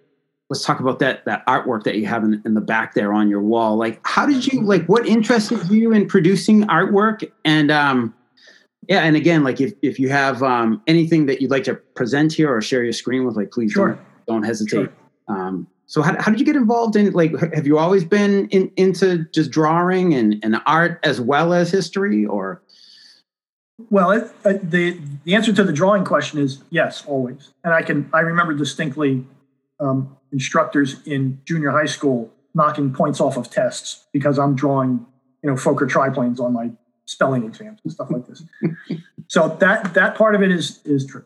let's 0.52 0.66
talk 0.66 0.82
about 0.82 1.00
that 1.00 1.24
that 1.24 1.48
artwork 1.48 1.84
that 1.84 1.96
you 1.96 2.06
have 2.06 2.26
in, 2.26 2.42
in, 2.46 2.56
the 2.56 2.62
back 2.62 2.94
there 2.94 3.14
on 3.14 3.30
your 3.30 3.42
wall. 3.42 3.78
Like 3.78 4.02
how 4.04 4.26
did 4.26 4.46
you 4.46 4.62
like 4.62 4.86
what 4.88 5.08
interested 5.08 5.72
you 5.72 5.94
in 5.94 6.08
producing 6.08 6.64
artwork? 6.64 7.32
And 7.46 7.72
um 7.72 8.14
yeah 8.90 9.00
and 9.00 9.16
again 9.16 9.46
like 9.46 9.62
if, 9.62 9.72
if 9.82 9.98
you 9.98 10.10
have 10.10 10.44
um 10.44 10.82
anything 10.88 11.26
that 11.28 11.42
you'd 11.42 11.52
like 11.52 11.64
to 11.64 11.76
present 11.96 12.34
here 12.34 12.54
or 12.54 12.62
share 12.62 12.84
your 12.84 12.92
screen 12.92 13.26
with 13.26 13.38
like 13.38 13.52
please 13.52 13.72
sure. 13.72 13.94
don't 13.94 14.00
don't 14.28 14.44
hesitate. 14.44 14.70
Sure. 14.70 14.90
um 15.30 15.68
so 15.86 16.02
how, 16.02 16.22
how 16.22 16.32
did 16.32 16.40
you 16.40 16.46
get 16.46 16.58
involved 16.58 16.98
in 16.98 17.14
like 17.14 17.32
have 17.54 17.66
you 17.66 17.78
always 17.78 18.04
been 18.04 18.50
in, 18.50 18.70
into 18.76 19.24
just 19.34 19.52
drawing 19.52 20.14
and, 20.14 20.36
and 20.44 20.58
art 20.66 21.00
as 21.04 21.22
well 21.22 21.54
as 21.54 21.72
history 21.72 22.26
or? 22.26 22.62
Well 23.90 24.12
it, 24.12 24.30
uh, 24.44 24.54
the 24.62 25.00
the 25.24 25.34
answer 25.34 25.54
to 25.54 25.64
the 25.64 25.72
drawing 25.72 26.04
question 26.04 26.40
is 26.42 26.62
yes 26.72 27.06
always. 27.06 27.54
And 27.64 27.74
i 27.74 27.82
can 27.82 28.10
i 28.14 28.20
remember 28.20 28.54
distinctly 28.54 29.26
um, 29.80 30.18
instructors 30.32 31.06
in 31.06 31.42
junior 31.46 31.72
high 31.72 31.86
school 31.86 32.32
knocking 32.54 32.94
points 32.94 33.22
off 33.22 33.38
of 33.38 33.50
tests 33.50 34.08
because 34.12 34.38
I'm 34.38 34.56
drawing, 34.56 35.06
you 35.44 35.50
know, 35.50 35.56
Fokker 35.56 35.90
triplanes 35.90 36.40
on 36.40 36.54
my 36.54 36.72
spelling 37.06 37.44
exams 37.44 37.80
and 37.84 37.92
stuff 37.92 38.10
like 38.12 38.26
this. 38.28 38.44
so 39.28 39.50
that 39.60 39.94
that 39.94 40.16
part 40.16 40.36
of 40.36 40.42
it 40.42 40.52
is 40.52 40.80
is 40.86 41.06
true. 41.06 41.26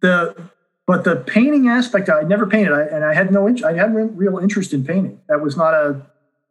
The 0.00 0.50
but 0.86 1.04
the 1.04 1.16
painting 1.16 1.68
aspect, 1.68 2.10
I 2.10 2.22
never 2.22 2.46
painted, 2.46 2.72
I, 2.72 2.82
and 2.82 3.04
I 3.04 3.14
had 3.14 3.32
no, 3.32 3.48
I 3.64 3.72
had 3.72 3.94
real 3.94 4.38
interest 4.38 4.74
in 4.74 4.84
painting. 4.84 5.20
That 5.28 5.40
was 5.40 5.56
not 5.56 5.74
a 5.74 6.06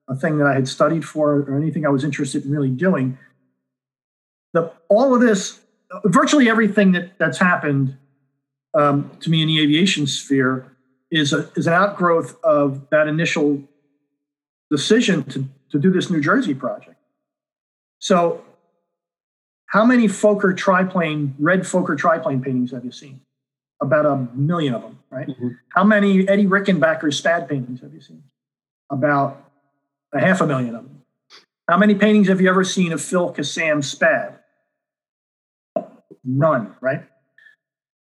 a 0.08 0.16
thing 0.16 0.38
that 0.38 0.48
I 0.48 0.54
had 0.54 0.68
studied 0.68 1.06
for 1.06 1.40
or 1.42 1.58
anything 1.58 1.86
I 1.86 1.90
was 1.90 2.04
interested 2.04 2.44
in 2.44 2.52
really 2.52 2.70
doing. 2.70 3.18
The 4.54 4.72
all 4.90 5.16
of 5.16 5.22
this, 5.22 5.62
virtually 6.06 6.50
everything 6.50 6.92
that 6.94 7.18
that's 7.18 7.38
happened 7.38 7.98
um, 8.74 9.12
to 9.22 9.30
me 9.30 9.42
in 9.42 9.48
the 9.48 9.62
aviation 9.62 10.08
sphere 10.08 10.76
is 11.12 11.34
a, 11.34 11.50
is 11.56 11.68
an 11.68 11.74
outgrowth 11.74 12.42
of 12.44 12.90
that 12.90 13.08
initial 13.08 13.62
decision 14.70 15.24
to, 15.26 15.48
to 15.70 15.78
do 15.78 15.92
this 15.92 16.10
New 16.10 16.22
Jersey 16.22 16.56
project. 16.56 16.96
So, 18.00 18.44
how 19.68 19.86
many 19.86 20.08
Fokker 20.08 20.56
triplane, 20.56 21.36
red 21.40 21.62
Fokker 21.62 21.98
triplane 21.98 22.42
paintings 22.42 22.72
have 22.72 22.84
you 22.84 22.92
seen? 22.92 23.22
About 23.82 24.06
a 24.06 24.28
million 24.36 24.74
of 24.74 24.82
them, 24.82 25.00
right? 25.10 25.28
Mm-hmm. 25.28 25.50
How 25.70 25.84
many 25.84 26.28
Eddie 26.28 26.46
Rickenbacker 26.46 27.14
SPAD 27.14 27.48
paintings 27.48 27.82
have 27.82 27.94
you 27.94 28.02
seen? 28.02 28.24
About 28.90 29.50
a 30.14 30.20
half 30.20 30.42
a 30.42 30.48
million 30.48 30.76
of 30.76 30.84
them. 30.84 31.04
How 31.70 31.78
many 31.78 31.96
paintings 31.96 32.28
have 32.28 32.42
you 32.42 32.50
ever 32.50 32.64
seen 32.64 32.92
of 32.92 33.02
Phil 33.02 33.34
Kassam 33.34 33.84
SPAD? 33.84 34.40
None, 36.24 36.76
right? 36.82 37.04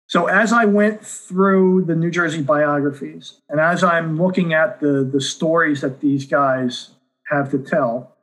So 0.09 0.27
as 0.27 0.55
I 0.55 0.65
went 0.65 1.05
through 1.05 1.85
the 1.85 1.95
New 1.95 2.11
Jersey 2.11 2.43
biographies, 2.43 3.41
and 3.51 3.61
as 3.61 3.85
I'm 3.85 4.21
looking 4.21 4.55
at 4.55 4.81
the 4.81 5.05
the 5.05 5.21
stories 5.21 5.83
that 5.83 6.01
these 6.01 6.25
guys 6.25 6.91
have 7.27 7.51
to 7.51 7.59
tell, 7.59 8.17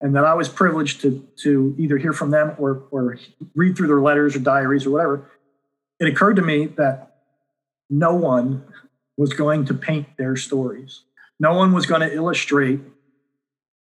and 0.00 0.16
that 0.16 0.24
I 0.24 0.32
was 0.32 0.48
privileged 0.48 1.02
to 1.02 1.26
to 1.42 1.74
either 1.78 1.98
hear 1.98 2.14
from 2.14 2.30
them 2.30 2.54
or 2.58 2.84
or 2.90 3.18
read 3.54 3.76
through 3.76 3.88
their 3.88 4.00
letters 4.00 4.34
or 4.34 4.38
diaries 4.38 4.86
or 4.86 4.90
whatever, 4.90 5.30
it 6.00 6.08
occurred 6.08 6.36
to 6.36 6.42
me 6.42 6.66
that 6.78 7.16
no 7.90 8.14
one 8.14 8.64
was 9.18 9.34
going 9.34 9.66
to 9.66 9.74
paint 9.74 10.06
their 10.16 10.36
stories. 10.36 11.02
No 11.38 11.52
one 11.52 11.72
was 11.72 11.84
going 11.84 12.00
to 12.00 12.14
illustrate 12.14 12.80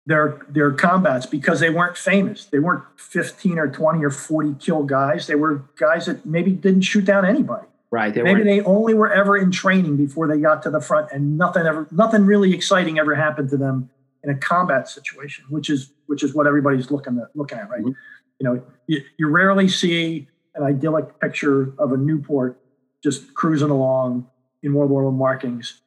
their 0.06 0.42
their 0.50 0.72
combats 0.72 1.26
because 1.26 1.60
they 1.60 1.70
weren't 1.70 1.98
famous. 1.98 2.46
They 2.46 2.60
weren't 2.60 2.84
15 2.98 3.58
or 3.58 3.70
20 3.70 4.04
or 4.04 4.10
40 4.10 4.56
kill 4.60 4.84
guys. 4.84 5.28
They 5.28 5.36
were 5.36 5.64
guys 5.78 6.08
that 6.08 6.26
maybe 6.26 6.52
didn't 6.52 6.82
shoot 6.82 7.06
down 7.06 7.26
anybody. 7.26 7.68
Right. 7.90 8.14
They 8.14 8.24
maybe 8.24 8.44
weren't. 8.44 8.46
they 8.46 8.62
only 8.62 8.94
were 8.94 9.12
ever 9.12 9.38
in 9.38 9.52
training 9.52 9.98
before 9.98 10.28
they 10.28 10.40
got 10.40 10.64
to 10.64 10.70
the 10.70 10.82
front, 10.82 11.12
and 11.12 11.38
nothing 11.38 11.66
ever 11.66 11.88
nothing 11.92 12.26
really 12.26 12.54
exciting 12.54 13.00
ever 13.00 13.16
happened 13.16 13.50
to 13.50 13.58
them 13.58 13.90
in 14.24 14.30
a 14.30 14.36
combat 14.36 14.90
situation, 14.90 15.46
which 15.50 15.70
is 15.70 15.92
which 16.08 16.24
is 16.24 16.34
what 16.34 16.48
everybody's 16.48 16.92
looking 16.92 17.18
at 17.20 17.36
looking 17.36 17.58
at, 17.58 17.70
right? 17.70 17.82
Mm-hmm. 17.82 17.92
You 18.40 18.44
know, 18.44 18.64
you, 18.88 19.02
you 19.18 19.30
rarely 19.30 19.70
see 19.70 20.28
an 20.56 20.64
idyllic 20.64 21.20
picture 21.20 21.74
of 21.78 21.92
a 21.92 21.96
Nieuport 21.96 22.56
just 23.02 23.34
cruising 23.36 23.70
along 23.70 24.28
in 24.64 24.74
World 24.74 24.90
War 24.90 25.08
I 25.08 25.12
markings 25.12 25.82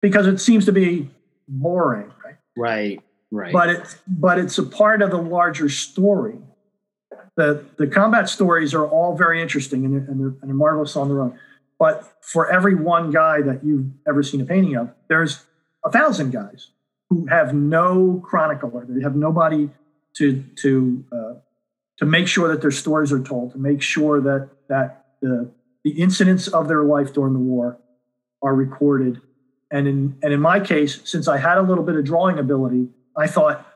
because 0.00 0.26
it 0.26 0.38
seems 0.38 0.64
to 0.66 0.72
be 0.72 1.10
boring 1.46 2.10
Right. 2.24 2.37
Right. 2.58 3.02
Right. 3.30 3.52
But 3.52 3.68
it's 3.68 3.96
but 4.06 4.38
it's 4.38 4.58
a 4.58 4.62
part 4.62 5.02
of 5.02 5.10
the 5.10 5.18
larger 5.18 5.68
story. 5.68 6.38
The 7.36 7.64
the 7.76 7.86
combat 7.86 8.28
stories 8.28 8.74
are 8.74 8.86
all 8.86 9.16
very 9.16 9.40
interesting 9.42 9.84
and 9.84 9.94
they're, 9.94 10.10
and 10.10 10.20
they're, 10.20 10.34
and 10.40 10.42
they're 10.42 10.54
marvelous 10.54 10.96
on 10.96 11.08
their 11.08 11.20
own. 11.20 11.38
But 11.78 12.10
for 12.22 12.50
every 12.50 12.74
one 12.74 13.10
guy 13.10 13.42
that 13.42 13.64
you've 13.64 13.86
ever 14.08 14.22
seen 14.22 14.40
a 14.40 14.44
painting 14.44 14.76
of, 14.76 14.92
there's 15.08 15.44
a 15.84 15.90
thousand 15.90 16.32
guys 16.32 16.70
who 17.10 17.26
have 17.26 17.54
no 17.54 18.20
chronicler. 18.24 18.84
They 18.88 19.02
have 19.02 19.14
nobody 19.14 19.70
to 20.16 20.42
to 20.62 21.04
uh, 21.12 21.34
to 21.98 22.06
make 22.06 22.28
sure 22.28 22.48
that 22.48 22.62
their 22.62 22.70
stories 22.70 23.12
are 23.12 23.22
told, 23.22 23.52
to 23.52 23.58
make 23.58 23.82
sure 23.82 24.20
that 24.22 24.48
that 24.68 25.04
the 25.20 25.50
the 25.84 25.90
incidents 25.90 26.48
of 26.48 26.66
their 26.66 26.82
life 26.82 27.12
during 27.12 27.34
the 27.34 27.38
war 27.38 27.78
are 28.42 28.54
recorded 28.54 29.20
and 29.70 29.86
in 29.86 30.18
and 30.22 30.32
in 30.32 30.40
my 30.40 30.60
case, 30.60 31.00
since 31.04 31.28
I 31.28 31.38
had 31.38 31.58
a 31.58 31.62
little 31.62 31.84
bit 31.84 31.96
of 31.96 32.04
drawing 32.04 32.38
ability, 32.38 32.88
I 33.16 33.26
thought, 33.26 33.66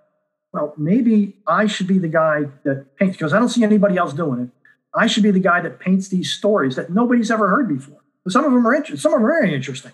well, 0.52 0.74
maybe 0.76 1.36
I 1.46 1.66
should 1.66 1.86
be 1.86 1.98
the 1.98 2.08
guy 2.08 2.44
that 2.64 2.96
paints 2.96 3.16
because 3.16 3.32
I 3.32 3.38
don't 3.38 3.48
see 3.48 3.64
anybody 3.64 3.96
else 3.96 4.12
doing 4.12 4.40
it. 4.40 4.48
I 4.94 5.06
should 5.06 5.22
be 5.22 5.30
the 5.30 5.40
guy 5.40 5.60
that 5.60 5.80
paints 5.80 6.08
these 6.08 6.30
stories 6.30 6.76
that 6.76 6.90
nobody's 6.90 7.30
ever 7.30 7.48
heard 7.48 7.68
before. 7.68 8.00
But 8.24 8.32
some 8.32 8.44
of 8.44 8.52
them 8.52 8.66
are 8.66 8.74
interesting. 8.74 9.00
Some 9.00 9.12
of 9.12 9.20
them 9.20 9.26
are 9.26 9.40
very 9.40 9.54
interesting, 9.54 9.92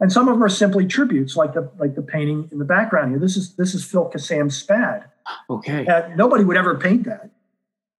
and 0.00 0.12
some 0.12 0.28
of 0.28 0.34
them 0.34 0.42
are 0.42 0.48
simply 0.48 0.86
tributes, 0.86 1.36
like 1.36 1.54
the 1.54 1.70
like 1.78 1.94
the 1.94 2.02
painting 2.02 2.48
in 2.52 2.58
the 2.58 2.64
background 2.64 3.10
here. 3.10 3.18
This 3.18 3.36
is 3.36 3.56
this 3.56 3.74
is 3.74 3.84
Phil 3.84 4.10
Kassam 4.10 4.52
Spad. 4.52 5.04
Okay. 5.48 5.86
Uh, 5.86 6.08
nobody 6.16 6.44
would 6.44 6.56
ever 6.56 6.76
paint 6.76 7.04
that, 7.04 7.30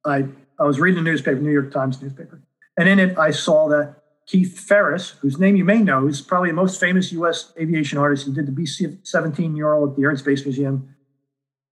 I 0.07 0.25
I 0.59 0.65
was 0.65 0.81
reading 0.81 1.01
a 1.01 1.03
newspaper, 1.03 1.41
New 1.41 1.53
York 1.53 1.71
Times 1.73 2.01
newspaper, 2.01 2.41
and 2.79 2.89
in 2.89 2.99
it 2.99 3.19
I 3.19 3.33
saw 3.33 3.69
that 3.69 3.97
Keith 4.27 4.59
Ferris, 4.59 5.11
whose 5.21 5.39
name 5.39 5.57
you 5.57 5.65
may 5.65 5.79
know, 5.79 6.07
is 6.07 6.21
probably 6.21 6.51
the 6.51 6.55
most 6.55 6.79
famous 6.81 7.11
U.S. 7.13 7.53
aviation 7.59 7.99
artist. 7.99 8.27
He 8.27 8.33
did 8.33 8.47
the 8.47 8.53
B-17 8.53 9.53
mural 9.53 9.91
at 9.91 9.97
the 9.97 10.03
Air 10.03 10.11
and 10.11 10.19
Space 10.19 10.45
Museum. 10.45 10.95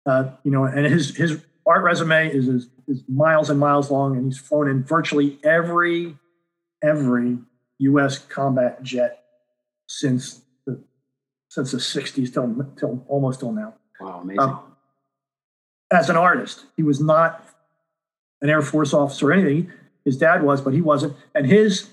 Uh, 0.07 0.31
you 0.45 0.53
know, 0.53 0.65
and 0.65 0.87
his 0.87 1.17
his 1.17 1.43
art 1.67 1.83
resume 1.83 2.31
is, 2.31 2.47
is, 2.47 2.69
is 2.89 3.03
miles 3.09 3.51
and 3.51 3.59
miles 3.59 3.91
long, 3.91 4.17
and 4.17 4.27
he's 4.27 4.39
flown 4.39 4.69
in 4.69 4.85
virtually 4.85 5.39
every 5.43 6.17
every 6.83 7.39
U.S. 7.79 8.19
combat 8.19 8.83
jet 8.83 9.25
since 9.89 10.43
the 10.67 10.83
since 11.49 11.73
the 11.73 11.79
60s 11.79 12.33
till, 12.33 12.73
till 12.79 13.05
almost 13.09 13.41
till 13.41 13.53
now. 13.53 13.75
Wow, 14.01 14.21
amazing. 14.23 14.41
Um, 14.41 14.77
as 15.91 16.11
an 16.11 16.17
artist, 16.17 16.67
he 16.77 16.83
was 16.83 17.01
not 17.01 17.45
an 18.41 18.51
Air 18.51 18.63
Force 18.63 18.93
officer 18.93 19.31
or 19.31 19.33
anything. 19.33 19.73
His 20.05 20.17
dad 20.17 20.43
was, 20.43 20.61
but 20.61 20.75
he 20.75 20.81
wasn't. 20.81 21.17
And 21.35 21.47
his 21.47 21.89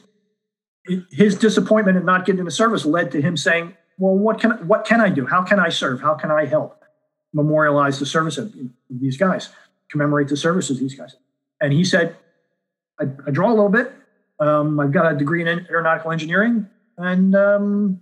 his 1.11 1.35
disappointment 1.35 1.97
in 1.97 2.05
not 2.05 2.25
getting 2.25 2.39
into 2.39 2.51
service 2.51 2.85
led 2.85 3.11
to 3.11 3.21
him 3.21 3.37
saying, 3.37 3.75
"Well, 3.97 4.15
what 4.15 4.39
can 4.39 4.51
what 4.67 4.85
can 4.85 5.01
I 5.01 5.09
do? 5.09 5.25
How 5.25 5.43
can 5.43 5.59
I 5.59 5.69
serve? 5.69 6.01
How 6.01 6.13
can 6.15 6.31
I 6.31 6.45
help 6.45 6.83
memorialize 7.33 7.99
the 7.99 8.05
service 8.05 8.37
of 8.37 8.53
these 8.89 9.17
guys, 9.17 9.49
commemorate 9.93 10.27
the 10.27 10.39
services 10.47 10.79
these 10.79 10.95
guys?" 11.01 11.15
And 11.61 11.71
he 11.79 11.83
said, 11.93 12.07
"I, 12.99 13.05
I 13.27 13.31
draw 13.31 13.49
a 13.55 13.55
little 13.59 13.75
bit. 13.79 13.87
Um, 14.39 14.79
I've 14.81 14.91
got 14.91 15.05
a 15.11 15.15
degree 15.15 15.41
in 15.41 15.47
aeronautical 15.71 16.11
engineering, 16.11 16.67
and 16.97 17.35
um, 17.35 18.01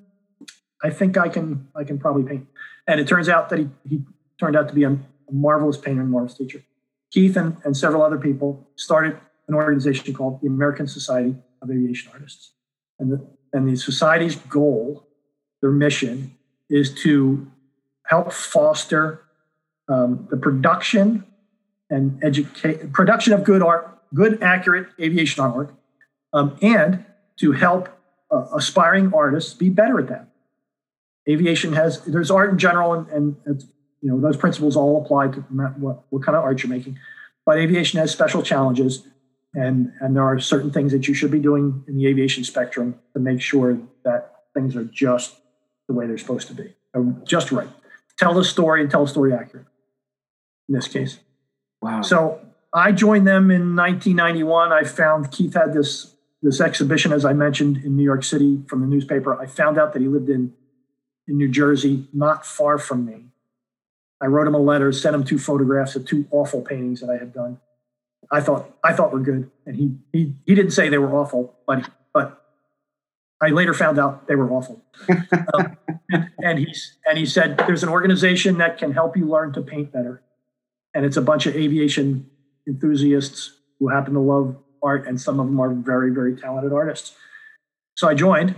I 0.87 0.89
think 0.89 1.17
I 1.25 1.29
can 1.35 1.67
I 1.75 1.83
can 1.83 1.99
probably 1.99 2.25
paint." 2.31 2.47
And 2.87 2.99
it 2.99 3.07
turns 3.07 3.29
out 3.29 3.49
that 3.49 3.59
he 3.59 3.67
he 3.87 4.01
turned 4.39 4.55
out 4.55 4.67
to 4.71 4.75
be 4.79 4.83
a, 4.83 4.91
a 4.91 5.33
marvelous 5.47 5.77
painter 5.77 6.01
and 6.01 6.09
marvelous 6.09 6.37
teacher. 6.41 6.63
Keith 7.11 7.35
and, 7.37 7.57
and 7.65 7.75
several 7.75 8.01
other 8.01 8.17
people 8.17 8.49
started 8.75 9.17
an 9.47 9.53
organization 9.53 10.13
called 10.13 10.41
the 10.41 10.47
American 10.47 10.87
Society 10.87 11.35
of 11.61 11.69
Aviation 11.69 12.09
Artists. 12.13 12.53
And 12.99 13.11
the, 13.11 13.27
and 13.53 13.67
the 13.67 13.75
society's 13.75 14.35
goal, 14.35 15.05
their 15.61 15.71
mission, 15.71 16.35
is 16.69 16.93
to 17.03 17.45
help 18.05 18.31
foster 18.31 19.23
um, 19.89 20.27
the 20.31 20.37
production 20.37 21.25
and 21.91 22.23
educate 22.23 22.91
production 22.93 23.33
of 23.33 23.43
good 23.43 23.61
art, 23.61 23.99
good 24.13 24.41
accurate 24.41 24.87
aviation 24.99 25.43
artwork, 25.43 25.71
um, 26.33 26.57
and 26.61 27.05
to 27.37 27.51
help 27.51 27.89
uh, 28.31 28.45
aspiring 28.55 29.13
artists 29.13 29.53
be 29.53 29.69
better 29.69 29.99
at 29.99 30.07
that. 30.07 30.27
Aviation 31.29 31.73
has 31.73 32.03
there's 32.05 32.31
art 32.31 32.49
in 32.49 32.57
general, 32.57 32.93
and, 32.93 33.35
and 33.45 33.63
you 34.01 34.09
know 34.09 34.19
those 34.19 34.37
principles 34.37 34.75
all 34.75 35.03
apply 35.03 35.27
to 35.27 35.41
what, 35.41 36.03
what 36.09 36.23
kind 36.23 36.35
of 36.35 36.43
art 36.43 36.63
you're 36.63 36.69
making. 36.69 36.97
But 37.45 37.57
aviation 37.57 37.99
has 37.99 38.11
special 38.11 38.41
challenges, 38.41 39.05
and, 39.53 39.91
and 39.99 40.15
there 40.15 40.23
are 40.23 40.39
certain 40.39 40.71
things 40.71 40.91
that 40.93 41.07
you 41.07 41.13
should 41.13 41.31
be 41.31 41.39
doing 41.39 41.83
in 41.87 41.97
the 41.97 42.07
aviation 42.07 42.43
spectrum 42.43 42.99
to 43.13 43.19
make 43.19 43.41
sure 43.41 43.77
that 44.05 44.33
things 44.53 44.75
are 44.75 44.85
just 44.85 45.35
the 45.87 45.93
way 45.93 46.07
they're 46.07 46.17
supposed 46.17 46.47
to 46.47 46.53
be, 46.53 46.73
just 47.25 47.51
right. 47.51 47.67
Tell 48.17 48.33
the 48.33 48.43
story 48.43 48.81
and 48.81 48.89
tell 48.89 49.05
the 49.05 49.11
story 49.11 49.33
accurate. 49.33 49.65
In 50.69 50.75
this 50.75 50.87
case, 50.87 51.19
wow. 51.81 52.01
So 52.01 52.41
I 52.73 52.91
joined 52.91 53.27
them 53.27 53.51
in 53.51 53.75
1991. 53.75 54.71
I 54.71 54.83
found 54.83 55.31
Keith 55.31 55.53
had 55.53 55.73
this 55.73 56.15
this 56.41 56.59
exhibition, 56.59 57.13
as 57.13 57.23
I 57.23 57.33
mentioned, 57.33 57.77
in 57.77 57.95
New 57.95 58.03
York 58.03 58.23
City 58.23 58.63
from 58.67 58.81
the 58.81 58.87
newspaper. 58.87 59.39
I 59.39 59.45
found 59.45 59.77
out 59.77 59.93
that 59.93 60.01
he 60.01 60.07
lived 60.07 60.29
in 60.29 60.53
in 61.27 61.37
New 61.37 61.49
Jersey, 61.49 62.07
not 62.13 62.45
far 62.45 62.77
from 62.77 63.05
me. 63.05 63.25
I 64.21 64.25
wrote 64.27 64.47
him 64.47 64.53
a 64.53 64.59
letter, 64.59 64.91
sent 64.91 65.15
him 65.15 65.23
two 65.23 65.39
photographs 65.39 65.95
of 65.95 66.05
two 66.05 66.27
awful 66.31 66.61
paintings 66.61 67.01
that 67.01 67.09
I 67.09 67.17
had 67.17 67.33
done. 67.33 67.59
I 68.31 68.39
thought 68.41 68.71
I 68.83 68.93
thought 68.93 69.11
were 69.11 69.19
good, 69.19 69.49
and 69.65 69.75
he 69.75 69.97
he 70.13 70.35
he 70.45 70.55
didn't 70.55 70.71
say 70.71 70.89
they 70.89 70.97
were 70.97 71.13
awful, 71.13 71.55
but 71.65 71.89
but 72.13 72.41
I 73.41 73.49
later 73.49 73.73
found 73.73 73.97
out 73.97 74.27
they 74.27 74.35
were 74.35 74.51
awful. 74.51 74.81
um, 75.53 75.77
and, 76.11 76.29
and 76.37 76.59
he's 76.59 76.97
and 77.05 77.17
he 77.17 77.25
said 77.25 77.57
there's 77.65 77.83
an 77.83 77.89
organization 77.89 78.59
that 78.59 78.77
can 78.77 78.93
help 78.93 79.17
you 79.17 79.25
learn 79.25 79.53
to 79.53 79.61
paint 79.61 79.91
better, 79.91 80.21
and 80.93 81.05
it's 81.05 81.17
a 81.17 81.21
bunch 81.21 81.45
of 81.45 81.55
aviation 81.55 82.29
enthusiasts 82.67 83.57
who 83.79 83.89
happen 83.89 84.13
to 84.13 84.19
love 84.19 84.55
art, 84.83 85.07
and 85.07 85.19
some 85.19 85.39
of 85.39 85.47
them 85.47 85.59
are 85.59 85.73
very 85.73 86.11
very 86.13 86.35
talented 86.35 86.73
artists. 86.73 87.15
So 87.95 88.07
I 88.07 88.13
joined. 88.13 88.55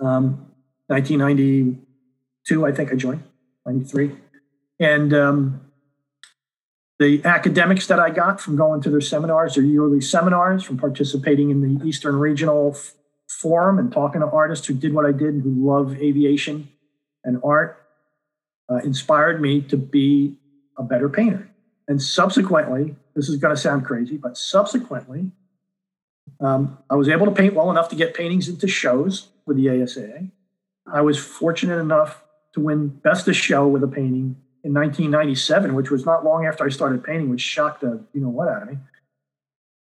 Um, 0.00 0.46
1992, 0.86 2.66
I 2.66 2.72
think 2.72 2.90
I 2.90 2.96
joined. 2.96 3.22
93 3.66 4.16
and 4.80 5.12
um, 5.12 5.60
the 6.98 7.22
academics 7.24 7.86
that 7.86 8.00
I 8.00 8.10
got 8.10 8.40
from 8.40 8.56
going 8.56 8.80
to 8.80 8.90
their 8.90 9.02
seminars, 9.02 9.54
their 9.54 9.64
yearly 9.64 10.00
seminars, 10.00 10.64
from 10.64 10.78
participating 10.78 11.50
in 11.50 11.60
the 11.60 11.86
Eastern 11.86 12.16
Regional 12.16 12.72
F- 12.74 12.94
Forum 13.28 13.78
and 13.78 13.92
talking 13.92 14.22
to 14.22 14.26
artists 14.26 14.66
who 14.66 14.74
did 14.74 14.94
what 14.94 15.04
I 15.04 15.12
did 15.12 15.34
and 15.34 15.42
who 15.42 15.66
love 15.66 15.94
aviation 16.00 16.70
and 17.22 17.38
art, 17.44 17.76
uh, 18.70 18.76
inspired 18.76 19.40
me 19.40 19.60
to 19.60 19.76
be 19.76 20.36
a 20.80 20.82
better 20.82 21.08
painter. 21.08 21.48
And 21.86 22.02
subsequently, 22.02 22.96
this 23.14 23.28
is 23.28 23.36
going 23.36 23.54
to 23.54 23.60
sound 23.60 23.84
crazy, 23.84 24.16
but 24.16 24.36
subsequently, 24.36 25.30
um, 26.40 26.78
I 26.88 26.96
was 26.96 27.08
able 27.08 27.26
to 27.26 27.32
paint 27.32 27.54
well 27.54 27.70
enough 27.70 27.88
to 27.90 27.96
get 27.96 28.14
paintings 28.14 28.48
into 28.48 28.66
shows 28.66 29.28
with 29.46 29.56
the 29.56 29.66
ASAA. 29.66 30.30
I 30.92 31.02
was 31.02 31.18
fortunate 31.18 31.78
enough 31.78 32.22
to 32.54 32.60
win 32.60 32.88
Best 32.88 33.28
of 33.28 33.36
Show 33.36 33.68
with 33.68 33.82
a 33.82 33.88
painting 33.88 34.36
in 34.64 34.74
1997, 34.74 35.74
which 35.74 35.90
was 35.90 36.06
not 36.06 36.24
long 36.24 36.46
after 36.46 36.64
I 36.64 36.70
started 36.70 37.04
painting, 37.04 37.28
which 37.28 37.40
shocked 37.40 37.82
the 37.82 38.02
you 38.12 38.20
know 38.20 38.28
what 38.28 38.48
out 38.48 38.62
of 38.62 38.68
me. 38.68 38.78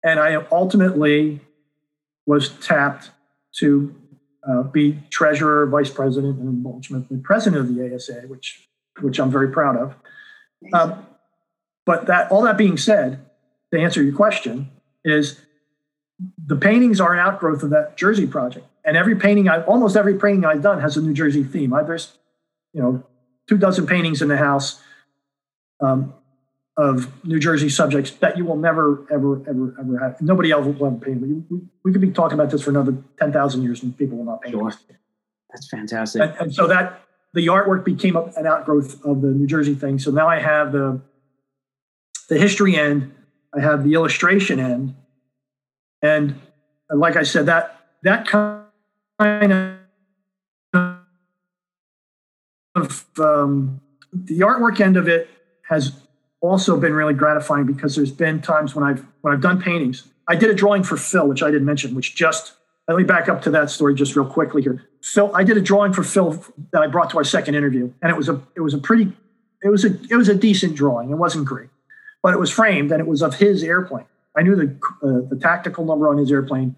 And 0.04 0.20
I 0.20 0.36
ultimately 0.52 1.42
was 2.26 2.50
tapped 2.60 3.12
to 3.58 3.96
uh, 4.48 4.64
be 4.64 5.00
treasurer, 5.10 5.66
vice 5.68 5.90
president, 5.90 6.40
and 6.40 6.66
ultimately 6.66 7.18
president 7.18 7.62
of 7.62 7.74
the 7.74 7.96
ASA, 7.96 8.24
which 8.28 8.68
which 9.02 9.20
I'm 9.20 9.32
very 9.32 9.52
proud 9.52 9.78
of. 9.78 9.96
Um, 10.74 11.06
but 11.86 12.08
that 12.08 12.32
all 12.32 12.42
that 12.44 12.58
being 12.58 12.78
said, 12.78 13.26
to 13.72 13.80
answer 13.80 14.02
your 14.02 14.16
question, 14.16 14.72
is 15.04 15.40
the 16.46 16.56
paintings 16.56 17.00
are 17.00 17.14
an 17.14 17.20
outgrowth 17.20 17.64
of 17.64 17.70
that 17.72 17.98
Jersey 17.98 18.28
project. 18.28 18.66
And 18.84 18.96
every 18.96 19.16
painting, 19.16 19.50
I 19.50 19.64
almost 19.64 19.96
every 19.96 20.16
painting 20.16 20.46
I've 20.46 20.62
done 20.62 20.80
has 20.82 20.98
a 20.98 21.02
New 21.02 21.14
Jersey 21.14 21.44
theme. 21.44 21.74
I, 21.74 21.84
there's, 21.84 22.18
you 22.74 22.82
know, 22.82 23.04
two 23.48 23.58
dozen 23.58 23.88
paintings 23.88 24.22
in 24.22 24.28
the 24.28 24.38
house 24.38 24.82
um, 25.82 26.14
of 26.78 27.12
New 27.26 27.40
Jersey 27.40 27.70
subjects 27.70 28.12
that 28.12 28.38
you 28.38 28.46
will 28.46 28.58
never, 28.58 29.06
ever, 29.12 29.42
ever, 29.48 29.76
ever 29.80 30.00
have. 30.00 30.22
Nobody 30.22 30.52
else 30.52 30.66
will 30.66 30.88
ever 30.88 30.96
paint. 30.98 31.22
We, 31.22 31.34
we, 31.50 31.62
we 31.84 31.92
could 31.92 32.02
be 32.02 32.12
talking 32.12 32.38
about 32.38 32.52
this 32.52 32.62
for 32.62 32.70
another 32.70 32.96
10,000 33.20 33.64
years 33.64 33.82
and 33.82 33.98
people 33.98 34.18
will 34.18 34.26
not 34.26 34.42
paint. 34.42 34.54
Sure. 34.54 34.74
That's 35.52 35.70
fantastic. 35.70 36.22
And, 36.22 36.36
and, 36.40 36.54
so 36.54 36.68
that 36.68 37.05
the 37.36 37.48
artwork 37.48 37.84
became 37.84 38.16
an 38.16 38.48
outgrowth 38.48 39.04
of 39.06 39.22
the 39.22 39.28
New 39.28 39.46
Jersey 39.46 39.76
thing. 39.76 40.00
So 40.00 40.10
now 40.10 40.28
I 40.28 40.40
have 40.40 40.72
the, 40.72 41.02
the 42.30 42.38
history 42.38 42.76
end, 42.76 43.14
I 43.54 43.60
have 43.60 43.84
the 43.84 43.94
illustration 43.94 44.60
end. 44.60 44.96
And 46.02 46.40
like 46.90 47.18
I 47.18 47.24
said, 47.24 47.46
that, 47.48 47.80
that 48.04 48.26
kind 48.26 48.64
of 52.76 53.06
um, 53.20 53.82
the 54.14 54.40
artwork 54.40 54.80
end 54.80 54.98
of 54.98 55.08
it 55.08 55.30
has 55.68 55.94
also 56.42 56.80
been 56.80 56.94
really 56.94 57.14
gratifying 57.14 57.66
because 57.66 57.96
there's 57.96 58.12
been 58.12 58.42
times 58.42 58.76
when 58.76 58.84
I've 58.84 59.06
when 59.22 59.34
I've 59.34 59.42
done 59.42 59.62
paintings. 59.62 60.04
I 60.28 60.36
did 60.36 60.50
a 60.50 60.54
drawing 60.54 60.84
for 60.84 60.98
Phil, 60.98 61.28
which 61.28 61.42
I 61.42 61.50
didn't 61.50 61.66
mention, 61.66 61.96
which 61.96 62.16
just 62.16 62.54
let 62.88 62.98
me 62.98 63.04
back 63.04 63.30
up 63.30 63.42
to 63.44 63.50
that 63.52 63.70
story 63.70 63.96
just 63.96 64.16
real 64.16 64.26
quickly 64.26 64.62
here. 64.62 64.88
Phil, 65.02 65.32
I 65.36 65.44
did 65.44 65.58
a 65.58 65.62
drawing 65.62 65.94
for 65.94 66.04
Phil 66.04 66.44
that 66.72 66.82
I 66.82 66.88
brought 66.88 67.10
to 67.12 67.18
our 67.18 67.24
second 67.24 67.56
interview, 67.56 67.92
and 68.02 68.12
it 68.12 68.18
was 68.18 68.30
a 68.30 68.42
it 68.56 68.62
was 68.62 68.74
a 68.74 68.78
pretty 68.78 69.12
it 69.64 69.70
was 69.70 69.86
a 69.86 69.98
it 70.10 70.16
was 70.16 70.30
a 70.30 70.36
decent 70.36 70.76
drawing. 70.76 71.10
It 71.12 71.16
wasn't 71.16 71.46
great, 71.46 71.70
but 72.22 72.34
it 72.34 72.40
was 72.40 72.52
framed 72.52 72.92
and 72.92 73.00
it 73.00 73.08
was 73.08 73.22
of 73.22 73.36
his 73.36 73.64
airplane. 73.64 74.06
I 74.36 74.44
knew 74.44 74.56
the 74.56 74.78
uh, 75.02 75.28
the 75.30 75.40
tactical 75.42 75.86
number 75.86 76.10
on 76.10 76.18
his 76.18 76.32
airplane, 76.32 76.76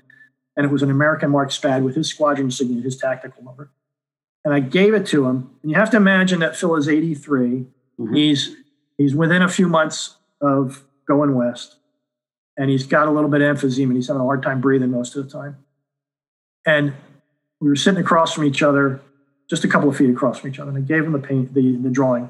and 0.56 0.66
it 0.66 0.72
was 0.72 0.84
an 0.84 0.92
American 0.92 1.32
Mark 1.32 1.52
Spad 1.52 1.84
with 1.84 1.96
his 1.96 2.10
squadron 2.10 2.48
insignia, 2.48 2.82
his 2.82 2.98
tactical 2.98 3.44
number 3.44 3.70
and 4.48 4.54
I 4.54 4.62
gave 4.62 4.94
it 4.94 5.06
to 5.08 5.26
him. 5.26 5.50
And 5.62 5.72
you 5.72 5.78
have 5.78 5.90
to 5.90 5.98
imagine 5.98 6.40
that 6.40 6.56
Phil 6.56 6.78
is 6.78 6.88
83. 6.88 7.66
Mm-hmm. 8.00 8.14
He's 8.14 8.56
he's 8.98 9.14
within 9.14 9.42
a 9.42 9.50
few 9.50 9.68
months 9.68 10.16
of 10.40 10.86
going 11.06 11.36
west, 11.36 11.76
and 12.56 12.70
he's 12.70 12.88
got 12.88 13.10
a 13.10 13.12
little 13.12 13.30
bit 13.30 13.42
of 13.42 13.58
emphysema, 13.58 13.88
and 13.88 13.96
he's 13.98 14.08
having 14.08 14.22
a 14.22 14.26
hard 14.26 14.42
time 14.42 14.62
breathing 14.62 14.90
most 14.90 15.18
of 15.18 15.26
the 15.26 15.30
time. 15.30 15.58
And 16.68 16.94
we 17.60 17.70
were 17.70 17.76
sitting 17.76 18.00
across 18.00 18.34
from 18.34 18.44
each 18.44 18.62
other, 18.62 19.02
just 19.50 19.64
a 19.64 19.68
couple 19.68 19.90
of 19.90 19.98
feet 19.98 20.12
across 20.12 20.38
from 20.40 20.52
each 20.52 20.60
other, 20.60 20.70
and 20.70 20.78
I 20.78 20.82
gave 20.82 21.04
him 21.04 21.14
the 21.14 21.20
paint, 21.20 21.56
the, 21.56 21.78
the 21.78 21.90
drawing, 21.90 22.30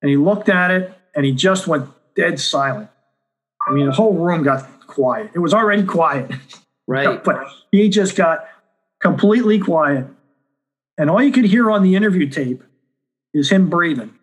and 0.00 0.08
he 0.08 0.16
looked 0.16 0.48
at 0.48 0.70
it, 0.70 0.96
and 1.16 1.26
he 1.26 1.32
just 1.32 1.66
went 1.66 1.88
dead 2.14 2.38
silent. 2.38 2.88
I 3.66 3.72
mean, 3.72 3.86
the 3.86 3.92
whole 3.92 4.14
room 4.14 4.44
got 4.44 4.86
quiet. 4.86 5.32
It 5.34 5.40
was 5.40 5.52
already 5.52 5.82
quiet, 5.82 6.30
right? 6.86 7.24
but 7.24 7.48
he 7.72 7.88
just 7.88 8.14
got 8.14 8.46
completely 9.00 9.58
quiet 9.58 10.06
and 10.96 11.10
all 11.10 11.22
you 11.22 11.32
could 11.32 11.44
hear 11.44 11.70
on 11.70 11.82
the 11.82 11.96
interview 11.96 12.28
tape 12.28 12.62
is 13.32 13.50
him 13.50 13.68
breathing. 13.68 14.14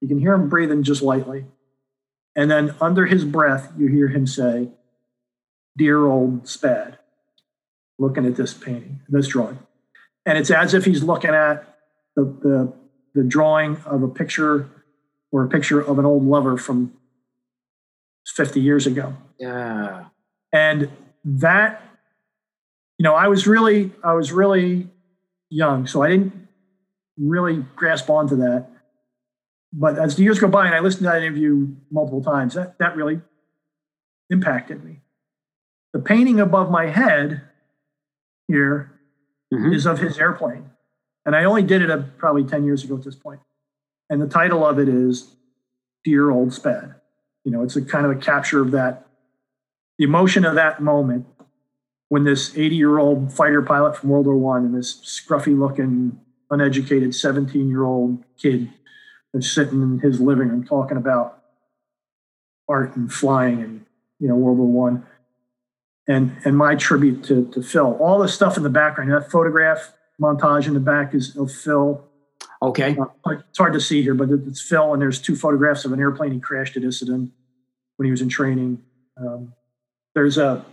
You 0.00 0.08
can 0.08 0.18
hear 0.18 0.34
him 0.34 0.48
breathing 0.48 0.82
just 0.82 1.02
lightly. 1.02 1.46
And 2.34 2.50
then 2.50 2.74
under 2.80 3.06
his 3.06 3.24
breath, 3.24 3.72
you 3.76 3.88
hear 3.88 4.08
him 4.08 4.26
say, 4.26 4.68
Dear 5.76 6.06
old 6.06 6.48
Spad, 6.48 6.98
looking 7.98 8.26
at 8.26 8.36
this 8.36 8.54
painting, 8.54 9.00
this 9.08 9.28
drawing. 9.28 9.58
And 10.24 10.38
it's 10.38 10.50
as 10.50 10.74
if 10.74 10.84
he's 10.84 11.02
looking 11.02 11.30
at 11.30 11.76
the, 12.14 12.24
the, 12.24 12.72
the 13.14 13.24
drawing 13.24 13.76
of 13.86 14.02
a 14.02 14.08
picture 14.08 14.68
or 15.32 15.44
a 15.44 15.48
picture 15.48 15.80
of 15.80 15.98
an 15.98 16.04
old 16.04 16.24
lover 16.24 16.56
from 16.56 16.92
50 18.26 18.60
years 18.60 18.86
ago. 18.86 19.14
Yeah. 19.38 20.06
And 20.52 20.90
that, 21.24 21.82
you 22.98 23.04
know, 23.04 23.14
I 23.14 23.28
was 23.28 23.46
really, 23.46 23.92
I 24.02 24.14
was 24.14 24.32
really 24.32 24.88
young, 25.50 25.86
so 25.86 26.02
I 26.02 26.10
didn't 26.10 26.48
really 27.18 27.64
grasp 27.76 28.08
onto 28.10 28.36
that. 28.36 28.68
But 29.72 29.98
as 29.98 30.16
the 30.16 30.22
years 30.22 30.38
go 30.38 30.48
by 30.48 30.66
and 30.66 30.74
I 30.74 30.80
listened 30.80 31.04
to 31.04 31.10
that 31.10 31.22
interview 31.22 31.68
multiple 31.90 32.22
times, 32.22 32.54
that, 32.54 32.78
that 32.78 32.96
really 32.96 33.20
impacted 34.30 34.84
me. 34.84 35.00
The 35.92 36.00
painting 36.00 36.40
above 36.40 36.70
my 36.70 36.86
head 36.86 37.42
here 38.48 38.90
Mhm. 39.52 39.74
is 39.74 39.86
of 39.86 39.98
his 40.00 40.18
airplane. 40.18 40.70
And 41.24 41.36
I 41.36 41.44
only 41.44 41.62
did 41.62 41.82
it 41.82 41.90
uh, 41.90 42.02
probably 42.16 42.44
10 42.44 42.64
years 42.64 42.82
ago 42.84 42.96
at 42.96 43.04
this 43.04 43.14
point. 43.14 43.40
And 44.10 44.20
the 44.20 44.26
title 44.26 44.66
of 44.66 44.78
it 44.78 44.88
is 44.88 45.36
Dear 46.04 46.30
Old 46.30 46.52
Spad. 46.52 46.94
You 47.44 47.52
know, 47.52 47.62
it's 47.62 47.76
a 47.76 47.82
kind 47.84 48.04
of 48.04 48.12
a 48.12 48.16
capture 48.16 48.60
of 48.60 48.70
that, 48.72 49.06
the 49.98 50.04
emotion 50.04 50.44
of 50.44 50.54
that 50.54 50.82
moment 50.82 51.26
when 52.08 52.24
this 52.24 52.56
80 52.56 52.76
year 52.76 52.98
old 52.98 53.32
fighter 53.32 53.62
pilot 53.62 53.96
from 53.96 54.08
World 54.10 54.26
War 54.26 54.36
One 54.36 54.64
and 54.64 54.74
this 54.74 54.96
scruffy 55.02 55.56
looking, 55.58 56.18
uneducated 56.50 57.14
17 57.14 57.68
year 57.68 57.84
old 57.84 58.24
kid 58.38 58.70
is 59.34 59.50
sitting 59.50 59.82
in 59.82 59.98
his 59.98 60.20
living 60.20 60.48
room 60.48 60.64
talking 60.64 60.96
about 60.96 61.42
art 62.68 62.96
and 62.96 63.12
flying 63.12 63.62
and, 63.62 63.84
you 64.18 64.28
know, 64.28 64.36
World 64.36 64.58
War 64.58 64.66
One 64.90 65.06
and 66.08 66.36
and 66.44 66.56
my 66.56 66.74
tribute 66.74 67.22
to, 67.24 67.46
to 67.52 67.62
Phil. 67.62 67.96
All 68.00 68.18
the 68.18 68.28
stuff 68.28 68.56
in 68.56 68.62
the 68.62 68.70
background, 68.70 69.12
that 69.12 69.30
photograph 69.30 69.92
montage 70.20 70.66
in 70.66 70.74
the 70.74 70.80
back 70.80 71.14
is 71.14 71.36
of 71.36 71.52
Phil. 71.52 72.04
Okay. 72.60 72.96
Uh, 72.98 73.36
it's 73.48 73.58
hard 73.58 73.72
to 73.74 73.80
see 73.80 74.02
here, 74.02 74.14
but 74.14 74.30
it's 74.30 74.60
Phil, 74.60 74.92
and 74.92 75.00
there's 75.00 75.20
two 75.20 75.36
photographs 75.36 75.84
of 75.84 75.92
an 75.92 76.00
airplane 76.00 76.32
he 76.32 76.40
crashed 76.40 76.76
at 76.76 76.82
Issoudun 76.82 77.30
when 77.96 78.04
he 78.04 78.10
was 78.10 78.20
in 78.20 78.28
training. 78.28 78.82
Um, 79.16 79.52
there's 80.14 80.38
a. 80.38 80.64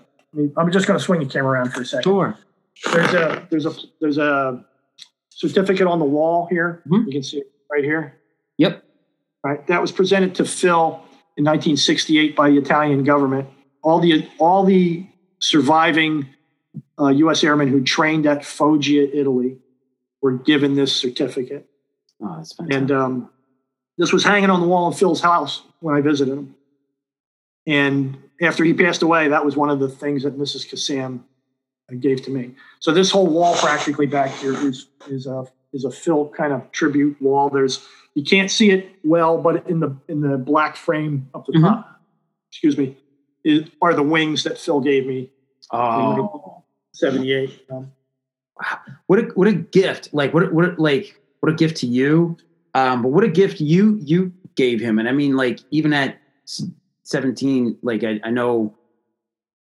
I'm 0.58 0.72
just 0.72 0.88
going 0.88 0.98
to 0.98 1.04
swing 1.04 1.20
the 1.20 1.28
camera 1.28 1.52
around 1.52 1.72
for 1.72 1.82
a 1.82 1.86
second. 1.86 2.04
Sure. 2.04 2.38
There's 2.92 3.14
a 3.14 3.48
there's 3.50 3.66
a 3.66 3.74
there's 4.02 4.18
a 4.18 4.66
certificate 5.30 5.88
on 5.88 6.00
the 6.00 6.06
wall 6.06 6.48
here. 6.50 6.82
Mhm. 6.88 7.06
You 7.06 7.12
can 7.12 7.24
see 7.24 7.38
it 7.38 7.52
right 7.72 7.84
here. 7.84 8.20
Yep. 8.58 8.84
Right, 9.44 9.68
that 9.68 9.80
was 9.80 9.92
presented 9.92 10.34
to 10.36 10.46
Phil 10.46 11.04
in 11.38 11.44
1968 11.44 12.36
by 12.36 12.50
the 12.50 12.58
Italian 12.58 13.04
government. 13.04 13.48
All 13.84 14.00
the 14.00 14.28
all 14.40 14.64
the 14.64 15.06
surviving 15.50 16.28
uh, 17.00 17.08
U.S. 17.10 17.44
airmen 17.44 17.68
who 17.68 17.82
trained 17.84 18.26
at 18.26 18.44
Foggia, 18.44 19.08
Italy, 19.14 19.58
were 20.22 20.32
given 20.34 20.74
this 20.76 20.96
certificate, 20.96 21.68
Oh, 22.22 22.38
that's 22.38 22.54
fantastic. 22.54 22.78
and 22.82 22.92
um, 22.92 23.30
this 23.98 24.12
was 24.12 24.24
hanging 24.24 24.50
on 24.50 24.60
the 24.62 24.68
wall 24.68 24.88
in 24.88 24.94
Phil's 24.98 25.22
house 25.22 25.62
when 25.82 25.96
I 25.96 26.02
visited 26.02 26.34
him. 26.34 26.56
And 27.68 28.18
after 28.42 28.64
he 28.64 28.74
passed 28.74 29.02
away, 29.04 29.28
that 29.28 29.46
was 29.46 29.56
one 29.56 29.70
of 29.70 29.80
the 29.80 29.90
things 29.90 30.24
that 30.24 30.38
Mrs. 30.38 30.68
Kassam 30.70 31.22
gave 32.00 32.24
to 32.24 32.32
me. 32.32 32.56
So 32.80 32.92
this 32.92 33.12
whole 33.12 33.28
wall, 33.28 33.56
practically 33.56 34.06
back 34.08 34.32
here, 34.32 34.54
is 34.68 34.88
is 35.08 35.28
a 35.28 35.46
is 35.74 35.84
a 35.86 35.92
Phil 35.92 36.30
kind 36.30 36.54
of 36.54 36.72
tribute 36.72 37.22
wall. 37.22 37.50
There's 37.50 37.86
you 38.16 38.24
can't 38.24 38.50
see 38.50 38.72
it 38.72 38.96
well, 39.04 39.38
but 39.38 39.68
in 39.70 39.80
the 39.82 39.96
in 40.08 40.22
the 40.22 40.38
black 40.38 40.76
frame 40.78 41.30
up 41.36 41.46
the 41.46 41.54
Mhm. 41.54 41.62
top, 41.62 42.02
excuse 42.52 42.78
me, 42.78 42.98
is, 43.44 43.70
are 43.82 43.94
the 43.94 44.04
wings 44.04 44.44
that 44.46 44.58
Phil 44.58 44.80
gave 44.80 45.06
me 45.06 45.30
oh, 45.72 46.64
seventy 46.94 47.34
eight. 47.34 47.66
Um, 47.70 47.92
what 49.08 49.20
a 49.20 49.24
what 49.36 49.48
a 49.48 49.54
gift! 49.54 50.10
Like 50.14 50.34
what 50.34 50.44
a- 50.44 50.50
what 50.50 50.80
like 50.80 51.20
what 51.40 51.52
a 51.52 51.56
gift 51.56 51.78
to 51.78 51.88
you. 51.88 52.38
Um, 52.74 53.02
but 53.02 53.10
what 53.10 53.24
a 53.24 53.30
gift 53.30 53.62
you 53.62 54.00
you 54.02 54.34
gave 54.56 54.80
him. 54.80 55.00
And 55.00 55.08
I 55.08 55.12
mean, 55.12 55.36
like 55.36 55.60
even 55.72 55.94
at 55.94 56.18
seventeen, 57.04 57.78
like 57.82 58.04
I, 58.04 58.20
I 58.24 58.30
know 58.30 58.76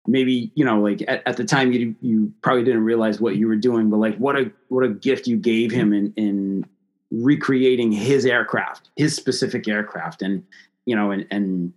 maybe 0.06 0.50
you 0.54 0.64
know 0.64 0.80
like 0.80 1.02
at, 1.08 1.22
at 1.26 1.36
the 1.36 1.44
time 1.44 1.72
you 1.72 1.94
you 2.00 2.32
probably 2.42 2.64
didn't 2.64 2.84
realize 2.84 3.20
what 3.20 3.36
you 3.36 3.46
were 3.46 3.56
doing, 3.56 3.90
but 3.90 3.98
like 3.98 4.16
what 4.16 4.36
a 4.36 4.50
what 4.68 4.84
a 4.84 4.88
gift 4.88 5.26
you 5.26 5.36
gave 5.36 5.70
him 5.70 5.92
in 5.92 6.12
in 6.16 6.66
recreating 7.10 7.92
his 7.92 8.24
aircraft, 8.24 8.90
his 8.96 9.14
specific 9.14 9.66
aircraft, 9.68 10.22
and 10.22 10.44
you 10.86 10.96
know 10.96 11.10
and 11.10 11.26
and 11.30 11.72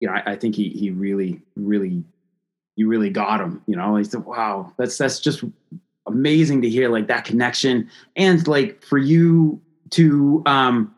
you 0.00 0.08
know 0.08 0.14
I, 0.14 0.32
I 0.32 0.36
think 0.36 0.54
he 0.54 0.70
he 0.70 0.90
really 0.90 1.40
really 1.56 2.04
you 2.76 2.88
really 2.88 3.10
got 3.10 3.40
him. 3.40 3.62
You 3.66 3.74
know, 3.74 3.96
he 3.96 4.04
said, 4.04 4.24
wow, 4.24 4.72
that's 4.76 4.96
that's 4.98 5.18
just 5.18 5.42
amazing 6.06 6.62
to 6.62 6.68
hear 6.68 6.88
like 6.88 7.08
that 7.08 7.24
connection. 7.24 7.90
And 8.14 8.46
like 8.46 8.82
for 8.84 8.98
you 8.98 9.60
to 9.90 10.42
um 10.46 10.94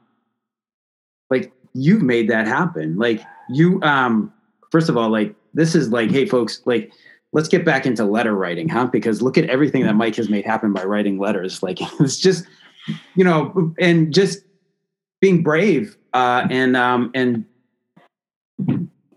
like 1.31 1.53
you've 1.72 2.03
made 2.03 2.29
that 2.29 2.47
happen. 2.47 2.99
Like 2.99 3.22
you 3.49 3.81
um 3.83 4.33
first 4.70 4.89
of 4.89 4.97
all 4.97 5.09
like 5.09 5.35
this 5.55 5.74
is 5.74 5.91
like 5.91 6.11
hey 6.11 6.26
folks 6.26 6.61
like 6.66 6.93
let's 7.33 7.49
get 7.49 7.64
back 7.64 7.87
into 7.87 8.05
letter 8.05 8.35
writing 8.35 8.68
huh? 8.68 8.87
Because 8.87 9.22
look 9.22 9.39
at 9.39 9.49
everything 9.49 9.85
that 9.85 9.95
mike 9.95 10.16
has 10.16 10.29
made 10.29 10.45
happen 10.45 10.72
by 10.72 10.85
writing 10.85 11.18
letters. 11.18 11.62
Like 11.68 11.79
it's 12.01 12.18
just 12.18 12.45
you 13.14 13.24
know 13.24 13.72
and 13.79 14.12
just 14.12 14.41
being 15.20 15.43
brave 15.43 15.97
uh 16.12 16.47
and 16.51 16.76
um 16.76 17.11
and 17.14 17.45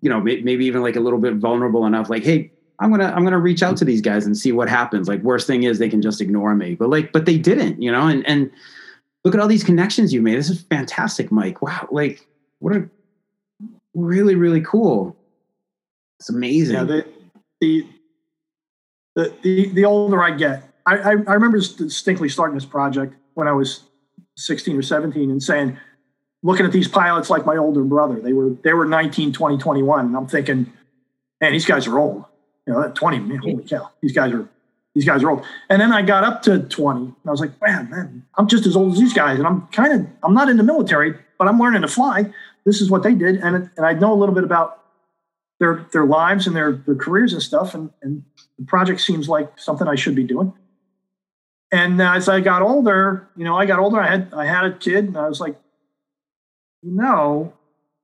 you 0.01 0.09
know 0.09 0.19
maybe 0.19 0.65
even 0.65 0.81
like 0.81 0.95
a 0.95 0.99
little 0.99 1.19
bit 1.19 1.35
vulnerable 1.35 1.85
enough 1.85 2.09
like 2.09 2.23
hey 2.23 2.51
i'm 2.79 2.89
gonna 2.89 3.13
i'm 3.15 3.23
gonna 3.23 3.39
reach 3.39 3.63
out 3.63 3.77
to 3.77 3.85
these 3.85 4.01
guys 4.01 4.25
and 4.25 4.37
see 4.37 4.51
what 4.51 4.67
happens. 4.67 5.07
Like 5.07 5.21
worst 5.21 5.47
thing 5.47 5.63
is 5.63 5.79
they 5.79 5.89
can 5.89 6.01
just 6.01 6.19
ignore 6.19 6.55
me. 6.55 6.75
But 6.75 6.89
like 6.89 7.11
but 7.11 7.25
they 7.25 7.37
didn't 7.37 7.81
you 7.81 7.91
know? 7.91 8.07
And 8.07 8.25
and 8.27 8.51
look 9.23 9.35
at 9.35 9.39
all 9.39 9.47
these 9.47 9.63
connections 9.63 10.11
you 10.11 10.21
made. 10.21 10.37
This 10.37 10.49
is 10.49 10.61
fantastic 10.63 11.31
mike. 11.31 11.61
Wow. 11.61 11.87
Like 11.91 12.27
what 12.59 12.75
a 12.75 12.89
really 13.93 14.35
really 14.35 14.61
cool. 14.61 15.15
It's 16.19 16.29
amazing. 16.29 16.75
Yeah, 16.75 16.83
the, 16.83 17.07
the 17.61 17.87
the 19.15 19.33
the 19.43 19.69
the 19.73 19.85
older 19.85 20.21
I 20.21 20.31
get, 20.31 20.63
I, 20.85 20.97
I 20.97 21.09
I 21.11 21.33
remember 21.33 21.57
distinctly 21.59 22.29
starting 22.29 22.55
this 22.55 22.65
project 22.65 23.15
when 23.33 23.47
I 23.47 23.51
was 23.51 23.83
sixteen 24.37 24.77
or 24.77 24.81
seventeen 24.81 25.31
and 25.31 25.41
saying, 25.41 25.77
looking 26.43 26.65
at 26.65 26.71
these 26.71 26.87
pilots 26.87 27.29
like 27.29 27.45
my 27.45 27.57
older 27.57 27.83
brother, 27.83 28.19
they 28.19 28.33
were 28.33 28.51
they 28.63 28.73
were 28.73 28.85
19, 28.85 29.33
20, 29.33 29.57
21, 29.57 30.05
and 30.05 30.15
I'm 30.15 30.27
thinking, 30.27 30.71
man, 31.39 31.51
these 31.51 31.65
guys 31.65 31.87
are 31.87 31.97
old. 31.99 32.25
You 32.67 32.73
know, 32.73 32.83
at 32.83 32.95
20, 32.95 33.19
man, 33.19 33.37
holy 33.37 33.63
cow, 33.63 33.89
these 34.01 34.13
guys 34.13 34.33
are 34.33 34.47
these 34.93 35.05
guys 35.05 35.23
are 35.23 35.31
old. 35.31 35.45
And 35.69 35.81
then 35.81 35.93
I 35.93 36.01
got 36.01 36.23
up 36.23 36.41
to 36.43 36.59
20, 36.59 36.99
and 36.99 37.15
I 37.25 37.31
was 37.31 37.39
like, 37.39 37.59
man, 37.61 37.89
man, 37.89 38.25
I'm 38.35 38.47
just 38.47 38.65
as 38.65 38.75
old 38.75 38.93
as 38.93 38.99
these 38.99 39.13
guys, 39.13 39.37
and 39.37 39.47
I'm 39.47 39.67
kind 39.67 39.93
of 39.93 40.07
I'm 40.23 40.33
not 40.33 40.49
in 40.49 40.57
the 40.57 40.63
military, 40.63 41.15
but 41.37 41.47
I'm 41.47 41.59
learning 41.59 41.81
to 41.81 41.87
fly. 41.87 42.31
This 42.65 42.81
is 42.81 42.89
what 42.89 43.03
they 43.03 43.15
did, 43.15 43.37
and 43.37 43.69
and 43.75 43.85
I 43.85 43.93
know 43.93 44.13
a 44.13 44.17
little 44.17 44.35
bit 44.35 44.43
about 44.43 44.83
their 45.59 45.85
their 45.93 46.05
lives 46.05 46.47
and 46.47 46.55
their 46.55 46.73
their 46.73 46.95
careers 46.95 47.33
and 47.33 47.41
stuff, 47.41 47.73
and 47.73 47.91
and 48.01 48.23
the 48.57 48.65
project 48.65 49.01
seems 49.01 49.29
like 49.29 49.59
something 49.59 49.87
I 49.87 49.95
should 49.95 50.15
be 50.15 50.23
doing. 50.23 50.53
And 51.71 52.01
as 52.01 52.27
I 52.27 52.41
got 52.41 52.61
older, 52.61 53.29
you 53.37 53.45
know, 53.45 53.57
I 53.57 53.65
got 53.65 53.79
older. 53.79 53.99
I 53.99 54.09
had 54.09 54.33
I 54.33 54.45
had 54.45 54.65
a 54.65 54.73
kid, 54.73 55.05
and 55.05 55.17
I 55.17 55.29
was 55.29 55.39
like, 55.39 55.55
no, 56.83 57.53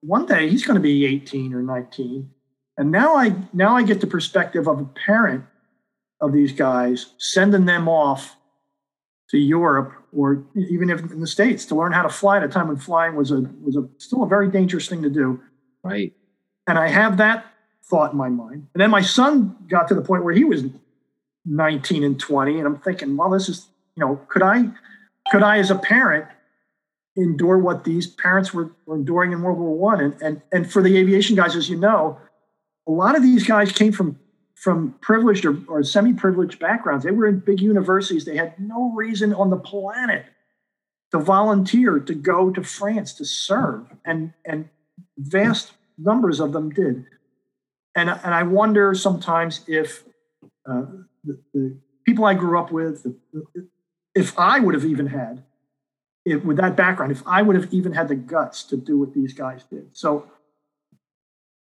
one 0.02 0.26
day 0.26 0.50
he's 0.50 0.66
going 0.66 0.76
to 0.76 0.82
be 0.82 1.06
18 1.06 1.54
or 1.54 1.62
19, 1.62 2.30
and 2.78 2.92
now 2.92 3.16
I 3.16 3.36
now 3.54 3.76
I 3.76 3.84
get 3.84 4.02
the 4.02 4.08
perspective 4.08 4.68
of 4.68 4.80
a 4.80 4.86
parent 4.86 5.46
of 6.22 6.34
these 6.34 6.52
guys, 6.52 7.14
sending 7.18 7.66
them 7.66 7.88
off 7.88 8.36
to 9.30 9.38
Europe 9.38 9.94
or 10.16 10.44
even 10.56 10.90
if 10.90 11.00
in 11.00 11.20
the 11.20 11.28
states 11.28 11.66
to 11.66 11.76
learn 11.76 11.92
how 11.92 12.02
to 12.02 12.10
fly 12.10 12.38
at 12.38 12.44
a 12.44 12.48
time 12.48 12.70
when 12.70 12.78
flying 12.78 13.16
was 13.16 13.30
a 13.30 13.42
was 13.62 13.76
a 13.76 13.88
still 13.98 14.24
a 14.24 14.28
very 14.28 14.50
dangerous 14.50 14.88
thing 14.88 15.02
to 15.02 15.10
do. 15.10 15.42
right 15.84 16.14
And 16.66 16.78
I 16.78 16.88
have 16.88 17.18
that 17.18 17.46
thought 17.90 18.12
in 18.12 18.18
my 18.18 18.30
mind. 18.30 18.68
And 18.74 18.82
then 18.82 18.92
my 18.92 19.02
son 19.02 19.56
got 19.68 19.88
to 19.88 19.96
the 19.96 20.02
point 20.02 20.24
where 20.24 20.34
he 20.34 20.44
was 20.44 20.64
19 21.46 22.04
and 22.04 22.20
20, 22.20 22.58
and 22.58 22.68
I'm 22.68 22.78
thinking, 22.78 23.16
well, 23.16 23.30
this 23.30 23.50
is, 23.50 23.68
you 23.96 24.02
know, 24.06 24.20
could 24.28 24.42
I, 24.42 24.66
could 25.32 25.44
I 25.44 25.60
as 25.60 25.72
a 25.72 25.76
parent 25.76 26.28
endure 27.18 27.58
what 27.58 27.84
these 27.84 28.08
parents 28.08 28.54
were, 28.54 28.72
were 28.86 28.96
enduring 28.96 29.32
in 29.32 29.42
World 29.42 29.58
War 29.58 29.76
One? 29.76 30.00
And 30.00 30.22
and 30.22 30.42
and 30.52 30.72
for 30.72 30.82
the 30.82 30.98
aviation 30.98 31.36
guys, 31.36 31.56
as 31.56 31.70
you 31.70 31.78
know, 31.78 32.20
a 32.88 32.92
lot 32.92 33.16
of 33.18 33.24
these 33.24 33.46
guys 33.46 33.72
came 33.72 33.92
from 33.92 34.20
from 34.56 34.96
privileged 35.02 35.46
or, 35.46 35.58
or 35.68 35.84
semi-privileged 35.84 36.60
backgrounds. 36.60 37.04
They 37.04 37.12
were 37.12 37.28
in 37.28 37.40
big 37.40 37.62
universities. 37.62 38.26
They 38.26 38.38
had 38.38 38.60
no 38.60 38.92
reason 38.96 39.34
on 39.34 39.50
the 39.50 39.58
planet 39.58 40.26
to 41.12 41.20
volunteer 41.20 42.00
to 42.00 42.14
go 42.14 42.52
to 42.52 42.64
France 42.64 43.14
to 43.14 43.26
serve, 43.26 43.88
and 44.06 44.34
and 44.46 44.70
vast 45.18 45.74
numbers 45.98 46.40
of 46.40 46.54
them 46.54 46.70
did. 46.70 47.06
And 47.96 48.10
and 48.10 48.34
I 48.34 48.44
wonder 48.44 48.94
sometimes 48.94 49.64
if 49.68 50.04
uh, 50.70 50.86
the, 51.24 51.40
the 51.54 51.78
people 52.06 52.26
I 52.26 52.34
grew 52.34 52.60
up 52.60 52.72
with, 52.72 53.06
if 54.16 54.38
I 54.38 54.60
would 54.60 54.76
have 54.76 54.86
even 54.86 55.08
had, 55.08 55.44
if 56.28 56.44
with 56.44 56.58
that 56.58 56.76
background, 56.76 57.12
if 57.12 57.24
I 57.26 57.42
would 57.42 57.56
have 57.56 57.74
even 57.74 57.94
had 57.94 58.10
the 58.10 58.16
guts 58.16 58.64
to 58.66 58.78
do 58.78 59.00
what 59.00 59.14
these 59.14 59.34
guys 59.34 59.64
did. 59.64 59.90
So 59.94 60.30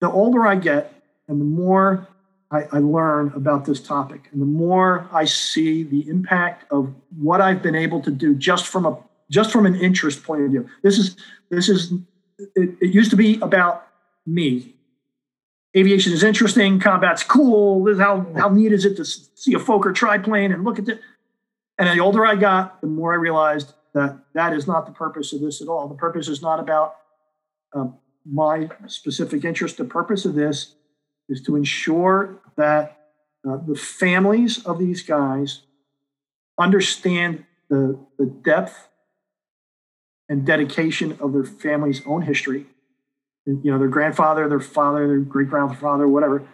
the 0.01 0.11
older 0.11 0.45
I 0.45 0.55
get, 0.55 0.93
and 1.28 1.39
the 1.39 1.45
more 1.45 2.07
I, 2.51 2.63
I 2.72 2.80
learn 2.80 3.32
about 3.34 3.65
this 3.65 3.82
topic, 3.82 4.30
and 4.32 4.41
the 4.41 4.45
more 4.45 5.09
I 5.11 5.26
see 5.26 5.84
the 5.84 6.07
impact 6.09 6.70
of 6.72 6.93
what 7.18 7.39
I've 7.41 7.61
been 7.63 7.76
able 7.76 8.01
to 8.01 8.11
do 8.11 8.36
just 8.36 8.68
from 8.68 8.86
a 8.86 8.97
just 9.30 9.51
from 9.51 9.65
an 9.65 9.76
interest 9.76 10.24
point 10.24 10.43
of 10.43 10.51
view. 10.51 10.70
This 10.84 10.97
is 10.97 11.15
this 11.49 11.70
is 11.70 11.93
it, 12.55 12.78
it 12.82 12.93
used 12.93 13.11
to 13.11 13.18
be 13.18 13.39
about 13.39 13.88
me. 14.26 14.74
Aviation 15.76 16.11
is 16.11 16.24
interesting, 16.24 16.80
combat's 16.80 17.24
cool. 17.24 17.84
This 17.86 17.95
is 17.95 18.01
how 18.01 18.26
how 18.36 18.49
neat 18.49 18.74
is 18.74 18.84
it 18.84 18.97
to 18.97 19.05
see 19.05 19.53
a 19.53 19.59
Fokker 19.59 19.95
triplane 19.95 20.51
and 20.51 20.65
look 20.65 20.78
at 20.78 20.89
it. 20.89 20.99
And 21.78 21.88
the 21.88 22.03
older 22.03 22.26
I 22.26 22.36
got, 22.36 22.82
the 22.82 22.88
more 22.88 23.13
I 23.13 23.18
realized 23.18 23.74
that 23.98 24.20
that 24.34 24.54
is 24.54 24.68
not 24.68 24.86
the 24.86 24.91
purpose 24.91 25.34
of 25.34 25.41
this 25.41 25.62
at 25.62 25.68
all. 25.68 25.88
The 25.88 25.95
purpose 25.95 26.28
is 26.28 26.41
not 26.41 26.60
about 26.60 26.95
uh, 27.74 27.88
my 28.26 28.70
specific 28.86 29.43
interest. 29.43 29.78
The 29.78 29.86
purpose 29.86 30.24
of 30.24 30.36
this 30.36 30.76
is 31.28 31.41
to 31.41 31.56
ensure 31.56 32.39
that 32.58 33.00
uh, 33.48 33.58
the 33.68 33.76
families 33.76 34.64
of 34.66 34.78
these 34.78 35.02
guys 35.02 35.64
understand 36.60 37.45
the, 37.70 38.00
the 38.20 38.26
depth 38.26 38.88
and 40.30 40.45
dedication 40.45 41.18
of 41.20 41.34
their 41.34 41.43
family's 41.43 42.02
own 42.06 42.22
history, 42.22 42.68
you 43.45 43.72
know, 43.72 43.80
their 43.80 43.88
grandfather, 43.88 44.48
their 44.48 44.60
father, 44.60 45.08
their 45.08 45.20
great 45.20 45.50
grandfather, 45.50 46.08
whatever, 46.08 46.45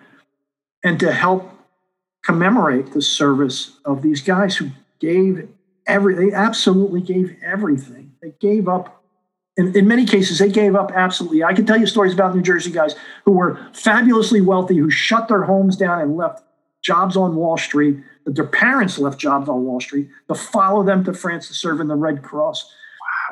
and 0.84 1.00
to 1.00 1.12
help 1.12 1.52
commemorate 2.24 2.94
the 2.94 3.02
service 3.02 3.80
of 3.84 4.02
these 4.02 4.22
guys 4.22 4.58
who 4.58 4.70
gave 5.00 5.50
every, 5.88 6.16
they 6.16 6.34
absolutely 6.34 7.02
gave 7.02 7.36
everything. 7.44 8.14
They 8.22 8.34
gave 8.40 8.68
up 8.68 9.04
in, 9.56 9.76
in 9.76 9.88
many 9.88 10.06
cases, 10.06 10.40
they 10.40 10.50
gave 10.50 10.76
up 10.76 10.92
absolutely. 10.94 11.44
I 11.44 11.54
can 11.54 11.66
tell 11.66 11.78
you 11.78 11.86
stories 11.86 12.14
about 12.14 12.36
New 12.36 12.42
Jersey 12.42 12.72
guys 12.72 12.96
who 13.26 13.34
were 13.34 13.60
fabulously 13.74 14.42
wealthy, 14.42 14.78
who 14.78 14.90
shut 14.90 15.28
their 15.28 15.44
homes 15.44 15.78
down 15.78 16.02
and 16.02 16.18
left 16.18 16.44
jobs 16.82 17.16
on 17.16 17.36
Wall 17.36 17.58
Street, 17.58 17.98
that 18.26 18.36
their 18.36 18.48
parents 18.48 18.98
left 18.98 19.20
jobs 19.20 19.48
on 19.48 19.64
Wall 19.64 19.80
Street 19.80 20.10
to 20.28 20.36
follow 20.36 20.84
them 20.84 21.04
to 21.04 21.14
France 21.14 21.48
to 21.48 21.54
serve 21.54 21.80
in 21.80 21.88
the 21.88 21.96
Red 21.96 22.24
Cross 22.24 22.72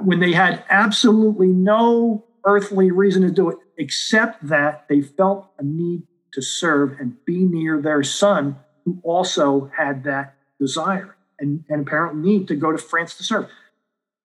when 0.02 0.20
they 0.20 0.32
had 0.32 0.64
absolutely 0.70 1.47
no 1.47 2.24
earthly 2.45 2.91
reason 2.91 3.24
to 3.24 3.32
do 3.32 3.49
it, 3.49 3.58
except 3.78 4.47
that 4.47 4.88
they 4.88 5.02
felt 5.02 5.47
a 5.58 5.64
need 5.64 6.04
to 6.34 6.41
serve 6.41 6.99
and 6.99 7.24
be 7.26 7.43
near 7.43 7.82
their 7.82 8.04
son, 8.04 8.56
who 8.86 8.99
also 9.04 9.72
had 9.76 10.04
that 10.04 10.36
desire 10.60 11.16
and, 11.42 11.66
and 11.68 11.82
apparent 11.82 12.18
need 12.18 12.48
to 12.48 12.56
go 12.56 12.72
to 12.72 12.78
France 12.78 13.16
to 13.18 13.24
serve. 13.24 13.50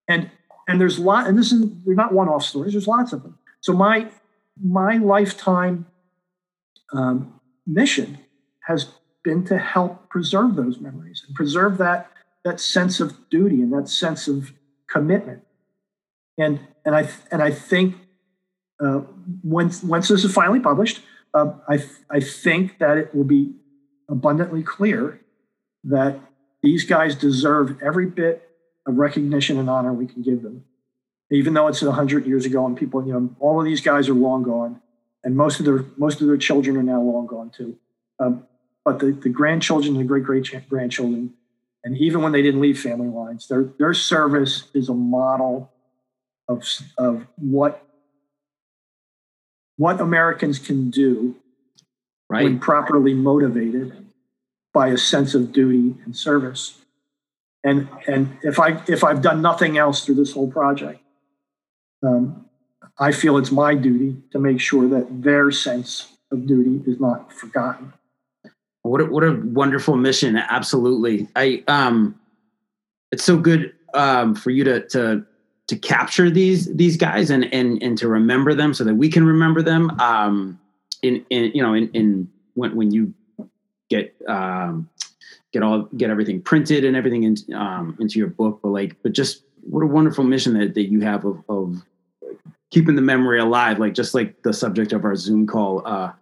And 0.08 0.30
and 0.68 0.80
there's 0.80 0.98
a 0.98 1.02
lot, 1.02 1.26
and 1.26 1.38
this 1.38 1.52
is 1.52 1.68
they're 1.84 1.94
not 1.94 2.12
one-off 2.12 2.44
stories. 2.44 2.72
There's 2.72 2.86
lots 2.86 3.12
of 3.12 3.22
them. 3.22 3.38
So 3.60 3.72
my 3.72 4.08
my 4.62 4.96
lifetime 4.98 5.86
um, 6.92 7.40
mission 7.66 8.18
has 8.66 8.92
been 9.24 9.44
to 9.44 9.58
help 9.58 10.08
preserve 10.08 10.54
those 10.54 10.78
memories 10.78 11.24
and 11.26 11.34
preserve 11.34 11.78
that 11.78 12.10
that 12.44 12.60
sense 12.60 13.00
of 13.00 13.28
duty 13.28 13.60
and 13.62 13.72
that 13.72 13.88
sense 13.88 14.28
of 14.28 14.52
commitment. 14.88 15.42
And 16.38 16.60
and 16.84 16.94
I 16.94 17.08
and 17.32 17.42
I 17.42 17.50
think 17.50 17.96
uh, 18.84 19.00
once 19.42 19.82
once 19.82 20.08
this 20.08 20.24
is 20.24 20.32
finally 20.32 20.60
published, 20.60 21.00
uh, 21.34 21.54
I 21.68 21.82
I 22.10 22.20
think 22.20 22.78
that 22.78 22.98
it 22.98 23.14
will 23.14 23.24
be 23.24 23.52
abundantly 24.08 24.62
clear 24.62 25.20
that 25.84 26.20
these 26.62 26.84
guys 26.84 27.14
deserve 27.14 27.80
every 27.82 28.06
bit 28.06 28.48
of 28.86 28.96
recognition 28.96 29.58
and 29.58 29.68
honor 29.68 29.92
we 29.92 30.06
can 30.06 30.22
give 30.22 30.42
them. 30.42 30.64
Even 31.30 31.54
though 31.54 31.66
it's 31.66 31.82
100 31.82 32.26
years 32.26 32.44
ago 32.44 32.66
and 32.66 32.76
people, 32.76 33.04
you 33.04 33.12
know, 33.12 33.34
all 33.40 33.58
of 33.58 33.64
these 33.64 33.80
guys 33.80 34.08
are 34.08 34.14
long 34.14 34.42
gone 34.42 34.80
and 35.26 35.36
most 35.36 35.58
of 35.58 35.66
their 35.66 35.84
most 35.96 36.20
of 36.20 36.28
their 36.28 36.36
children 36.36 36.76
are 36.76 36.82
now 36.84 37.00
long 37.02 37.26
gone 37.26 37.50
too. 37.50 37.76
Um, 38.20 38.46
but 38.84 39.00
the, 39.00 39.10
the 39.10 39.28
grandchildren, 39.28 39.94
and 39.94 40.00
the 40.00 40.04
great 40.04 40.22
great 40.22 40.48
grandchildren, 40.68 41.34
and 41.82 41.98
even 41.98 42.22
when 42.22 42.30
they 42.30 42.42
didn't 42.42 42.60
leave 42.60 42.80
family 42.80 43.08
lines, 43.08 43.48
their 43.48 43.64
their 43.78 43.92
service 43.92 44.68
is 44.72 44.88
a 44.88 44.94
model 44.94 45.72
of 46.48 46.64
of 46.96 47.26
what 47.36 47.84
what 49.76 50.00
Americans 50.00 50.60
can 50.60 50.90
do 50.90 51.34
right. 52.30 52.44
when 52.44 52.60
properly 52.60 53.12
motivated 53.12 54.05
by 54.76 54.88
a 54.88 54.98
sense 54.98 55.34
of 55.34 55.52
duty 55.52 55.94
and 56.04 56.14
service. 56.14 56.78
And 57.64 57.88
and 58.06 58.36
if 58.42 58.60
I 58.60 58.82
if 58.86 59.02
I've 59.02 59.22
done 59.22 59.40
nothing 59.40 59.78
else 59.78 60.04
through 60.04 60.16
this 60.16 60.32
whole 60.32 60.50
project, 60.52 61.00
um, 62.02 62.44
I 62.98 63.10
feel 63.12 63.38
it's 63.38 63.50
my 63.50 63.74
duty 63.74 64.16
to 64.32 64.38
make 64.38 64.60
sure 64.60 64.86
that 64.90 65.22
their 65.22 65.50
sense 65.50 66.18
of 66.30 66.46
duty 66.46 66.88
is 66.88 67.00
not 67.00 67.32
forgotten. 67.32 67.94
What 68.82 69.00
a, 69.00 69.06
what 69.06 69.24
a 69.24 69.32
wonderful 69.32 69.96
mission! 69.96 70.36
Absolutely, 70.36 71.26
I 71.34 71.64
um, 71.68 72.20
it's 73.10 73.24
so 73.24 73.38
good 73.38 73.72
um, 73.94 74.34
for 74.34 74.50
you 74.50 74.62
to 74.64 74.86
to 74.88 75.24
to 75.68 75.76
capture 75.76 76.28
these 76.28 76.66
these 76.76 76.98
guys 76.98 77.30
and 77.30 77.50
and 77.52 77.82
and 77.82 77.96
to 77.96 78.08
remember 78.08 78.52
them 78.52 78.74
so 78.74 78.84
that 78.84 78.94
we 78.94 79.08
can 79.08 79.24
remember 79.24 79.62
them. 79.62 79.98
Um, 79.98 80.60
in 81.02 81.24
in 81.30 81.50
you 81.54 81.62
know 81.62 81.72
in 81.72 81.88
in 81.94 82.28
when 82.54 82.76
when 82.76 82.90
you 82.90 83.14
get 83.88 84.14
um 84.28 84.88
get 85.52 85.62
all 85.62 85.82
get 85.96 86.10
everything 86.10 86.42
printed 86.42 86.84
and 86.84 86.96
everything 86.96 87.22
in, 87.22 87.36
um, 87.54 87.96
into 88.00 88.18
your 88.18 88.28
book 88.28 88.60
but 88.62 88.68
like 88.68 88.96
but 89.02 89.12
just 89.12 89.44
what 89.62 89.82
a 89.82 89.86
wonderful 89.86 90.24
mission 90.24 90.58
that, 90.58 90.74
that 90.74 90.90
you 90.90 91.00
have 91.00 91.24
of, 91.24 91.42
of 91.48 91.82
keeping 92.70 92.94
the 92.94 93.02
memory 93.02 93.38
alive 93.38 93.78
like 93.78 93.94
just 93.94 94.14
like 94.14 94.42
the 94.42 94.52
subject 94.52 94.92
of 94.92 95.04
our 95.04 95.16
zoom 95.16 95.46
call 95.46 95.82
uh 95.86 96.12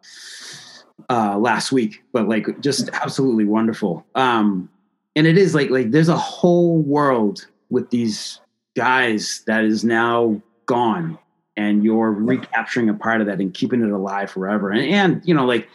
uh 1.10 1.36
last 1.38 1.72
week 1.72 2.02
but 2.12 2.28
like 2.28 2.60
just 2.60 2.88
absolutely 2.92 3.44
wonderful. 3.44 4.06
Um 4.14 4.68
and 5.16 5.26
it 5.26 5.38
is 5.38 5.54
like 5.54 5.70
like 5.70 5.90
there's 5.90 6.08
a 6.08 6.16
whole 6.16 6.78
world 6.78 7.46
with 7.70 7.90
these 7.90 8.40
guys 8.76 9.42
that 9.46 9.64
is 9.64 9.84
now 9.84 10.40
gone 10.66 11.18
and 11.56 11.84
you're 11.84 12.12
recapturing 12.12 12.88
a 12.88 12.94
part 12.94 13.20
of 13.20 13.26
that 13.26 13.40
and 13.40 13.54
keeping 13.54 13.82
it 13.82 13.90
alive 13.90 14.30
forever. 14.30 14.70
And, 14.70 14.84
and 14.86 15.22
you 15.24 15.34
know 15.34 15.44
like 15.44 15.68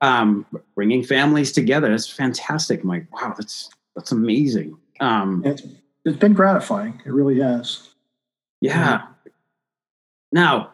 um, 0.00 0.46
bringing 0.74 1.02
families 1.02 1.52
together. 1.52 1.92
It's 1.92 2.08
fantastic. 2.08 2.82
I'm 2.82 2.88
like, 2.88 3.12
wow, 3.12 3.34
that's 3.36 3.70
that's 3.94 4.12
amazing. 4.12 4.76
Um, 5.00 5.42
it's, 5.44 5.62
it's 6.04 6.16
been 6.18 6.34
gratifying. 6.34 7.00
It 7.04 7.12
really 7.12 7.40
has. 7.40 7.90
Yeah. 8.60 8.98
Mm-hmm. 8.98 9.12
Now, 10.32 10.70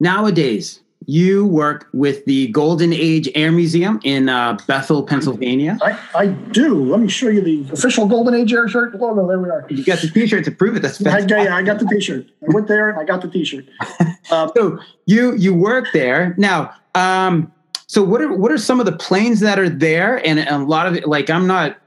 nowadays, 0.00 0.80
you 1.06 1.46
work 1.46 1.88
with 1.94 2.24
the 2.26 2.48
Golden 2.48 2.92
Age 2.92 3.30
Air 3.34 3.50
Museum 3.50 3.98
in 4.04 4.28
uh, 4.28 4.58
Bethel, 4.66 5.02
Pennsylvania. 5.02 5.78
I, 5.80 5.98
I 6.14 6.26
do. 6.26 6.84
Let 6.84 7.00
me 7.00 7.08
show 7.08 7.28
you 7.28 7.40
the 7.40 7.66
official 7.72 8.06
Golden 8.06 8.34
Age 8.34 8.52
Air 8.52 8.68
shirt 8.68 8.94
logo. 8.94 9.26
There 9.26 9.38
we 9.38 9.48
are. 9.48 9.66
You 9.70 9.84
got 9.84 10.00
the 10.00 10.08
T-shirt 10.08 10.44
to 10.44 10.50
prove 10.50 10.76
it. 10.76 10.82
That's. 10.82 11.04
I, 11.06 11.20
yeah, 11.20 11.56
I 11.56 11.62
got 11.62 11.78
the 11.78 11.86
T-shirt. 11.86 12.26
I 12.42 12.52
went 12.54 12.68
there. 12.68 12.98
I 12.98 13.04
got 13.04 13.22
the 13.22 13.28
T-shirt. 13.28 13.66
Uh, 14.30 14.46
so 14.54 14.78
you 15.06 15.34
you 15.36 15.54
work 15.54 15.86
there 15.94 16.34
now. 16.36 16.70
Um, 16.94 17.50
so 17.88 18.02
what 18.02 18.20
are 18.20 18.32
what 18.32 18.52
are 18.52 18.58
some 18.58 18.80
of 18.80 18.86
the 18.86 18.92
planes 18.92 19.40
that 19.40 19.58
are 19.58 19.68
there? 19.68 20.24
And, 20.24 20.38
and 20.38 20.62
a 20.62 20.66
lot 20.66 20.86
of 20.86 20.94
it, 20.94 21.08
like 21.08 21.30
I'm 21.30 21.46
not. 21.46 21.78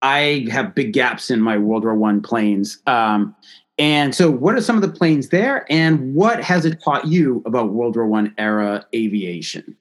I 0.00 0.46
have 0.50 0.74
big 0.74 0.92
gaps 0.92 1.30
in 1.30 1.40
my 1.40 1.56
World 1.56 1.84
War 1.84 1.94
One 1.94 2.22
planes. 2.22 2.78
Um, 2.86 3.36
and 3.78 4.14
so, 4.14 4.30
what 4.30 4.54
are 4.54 4.62
some 4.62 4.76
of 4.76 4.82
the 4.82 4.88
planes 4.88 5.28
there, 5.28 5.66
and 5.70 6.14
what 6.14 6.42
has 6.42 6.64
it 6.64 6.80
taught 6.82 7.06
you 7.06 7.42
about 7.44 7.72
World 7.72 7.96
War 7.96 8.06
One 8.06 8.34
era 8.38 8.86
aviation? 8.94 9.76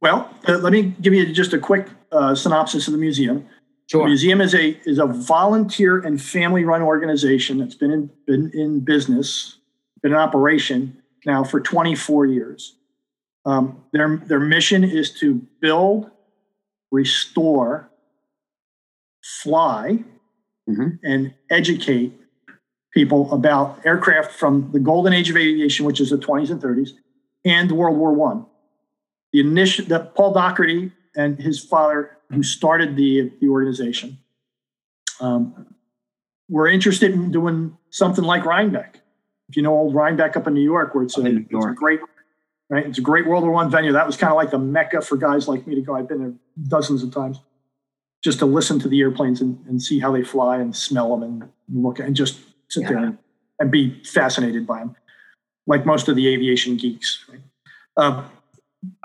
Well, 0.00 0.32
uh, 0.48 0.58
let 0.58 0.72
me 0.72 0.94
give 1.00 1.14
you 1.14 1.32
just 1.32 1.52
a 1.52 1.58
quick 1.58 1.88
uh, 2.10 2.34
synopsis 2.34 2.88
of 2.88 2.92
the 2.92 2.98
museum. 2.98 3.46
Sure. 3.86 4.02
The 4.02 4.06
museum 4.08 4.40
is 4.40 4.52
a 4.52 4.70
is 4.84 4.98
a 4.98 5.06
volunteer 5.06 6.00
and 6.00 6.20
family 6.20 6.64
run 6.64 6.82
organization 6.82 7.58
that's 7.58 7.76
been 7.76 7.92
in 7.92 8.10
been 8.26 8.50
in 8.52 8.80
business, 8.80 9.58
been 10.02 10.12
in 10.12 10.18
operation 10.18 11.00
now 11.24 11.44
for 11.44 11.60
24 11.60 12.26
years. 12.26 12.77
Um, 13.48 13.82
their, 13.94 14.18
their 14.26 14.40
mission 14.40 14.84
is 14.84 15.10
to 15.20 15.40
build, 15.62 16.10
restore, 16.90 17.90
fly, 19.42 20.04
mm-hmm. 20.68 20.88
and 21.02 21.32
educate 21.50 22.12
people 22.92 23.32
about 23.32 23.80
aircraft 23.86 24.32
from 24.32 24.70
the 24.72 24.78
golden 24.78 25.14
age 25.14 25.30
of 25.30 25.36
aviation, 25.38 25.86
which 25.86 25.98
is 25.98 26.10
the 26.10 26.18
20s 26.18 26.50
and 26.50 26.60
30s, 26.60 26.90
and 27.42 27.72
World 27.72 27.96
War 27.96 28.12
One. 28.12 28.44
The 29.32 29.40
initial, 29.40 29.86
that 29.86 30.14
Paul 30.14 30.34
Dougherty 30.34 30.92
and 31.16 31.38
his 31.38 31.58
father, 31.58 32.18
who 32.30 32.42
started 32.42 32.96
the, 32.96 33.32
the 33.40 33.48
organization, 33.48 34.18
um, 35.20 35.74
were 36.50 36.68
interested 36.68 37.12
in 37.12 37.30
doing 37.30 37.78
something 37.88 38.24
like 38.24 38.44
Rhinebeck. 38.44 39.00
If 39.48 39.56
you 39.56 39.62
know 39.62 39.72
old 39.72 39.94
Rhinebeck 39.94 40.36
up 40.36 40.46
in 40.46 40.52
New 40.52 40.60
York, 40.60 40.94
where 40.94 41.04
it's 41.04 41.16
a, 41.16 41.24
it's 41.24 41.64
a 41.64 41.72
great 41.72 42.00
right? 42.70 42.86
It's 42.86 42.98
a 42.98 43.02
great 43.02 43.26
World 43.26 43.44
War 43.44 43.52
One 43.52 43.70
venue. 43.70 43.92
That 43.92 44.06
was 44.06 44.16
kind 44.16 44.30
of 44.30 44.36
like 44.36 44.50
the 44.50 44.58
mecca 44.58 45.00
for 45.00 45.16
guys 45.16 45.48
like 45.48 45.66
me 45.66 45.74
to 45.74 45.80
go. 45.80 45.94
I've 45.94 46.08
been 46.08 46.18
there 46.18 46.32
dozens 46.68 47.02
of 47.02 47.12
times 47.12 47.40
just 48.22 48.38
to 48.40 48.46
listen 48.46 48.78
to 48.80 48.88
the 48.88 49.00
airplanes 49.00 49.40
and, 49.40 49.64
and 49.66 49.80
see 49.82 49.98
how 49.98 50.12
they 50.12 50.24
fly 50.24 50.58
and 50.58 50.74
smell 50.74 51.16
them 51.16 51.22
and 51.22 51.82
look 51.82 51.98
and 51.98 52.16
just 52.16 52.40
sit 52.68 52.82
yeah. 52.82 52.88
there 52.88 52.98
and, 52.98 53.18
and, 53.60 53.70
be 53.70 54.02
fascinated 54.02 54.66
by 54.66 54.80
them, 54.80 54.96
like 55.66 55.86
most 55.86 56.08
of 56.08 56.16
the 56.16 56.28
aviation 56.28 56.76
geeks. 56.76 57.24
Right? 57.28 57.40
Uh, 57.96 58.24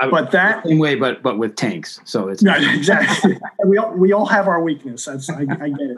but 0.10 0.32
that 0.32 0.66
same 0.66 0.80
way, 0.80 0.96
but 0.96 1.24
but 1.24 1.38
with 1.38 1.56
tanks. 1.56 2.00
So 2.06 2.28
it's 2.28 2.44
no, 2.44 2.56
exactly. 2.58 3.38
we 3.66 3.78
all 3.78 3.94
we 3.94 4.14
all 4.14 4.26
have 4.26 4.48
our 4.48 4.62
weakness. 4.62 5.06
That's 5.06 5.30
I, 5.30 5.42
I 5.42 5.70
get 5.70 5.90
it. 5.90 5.98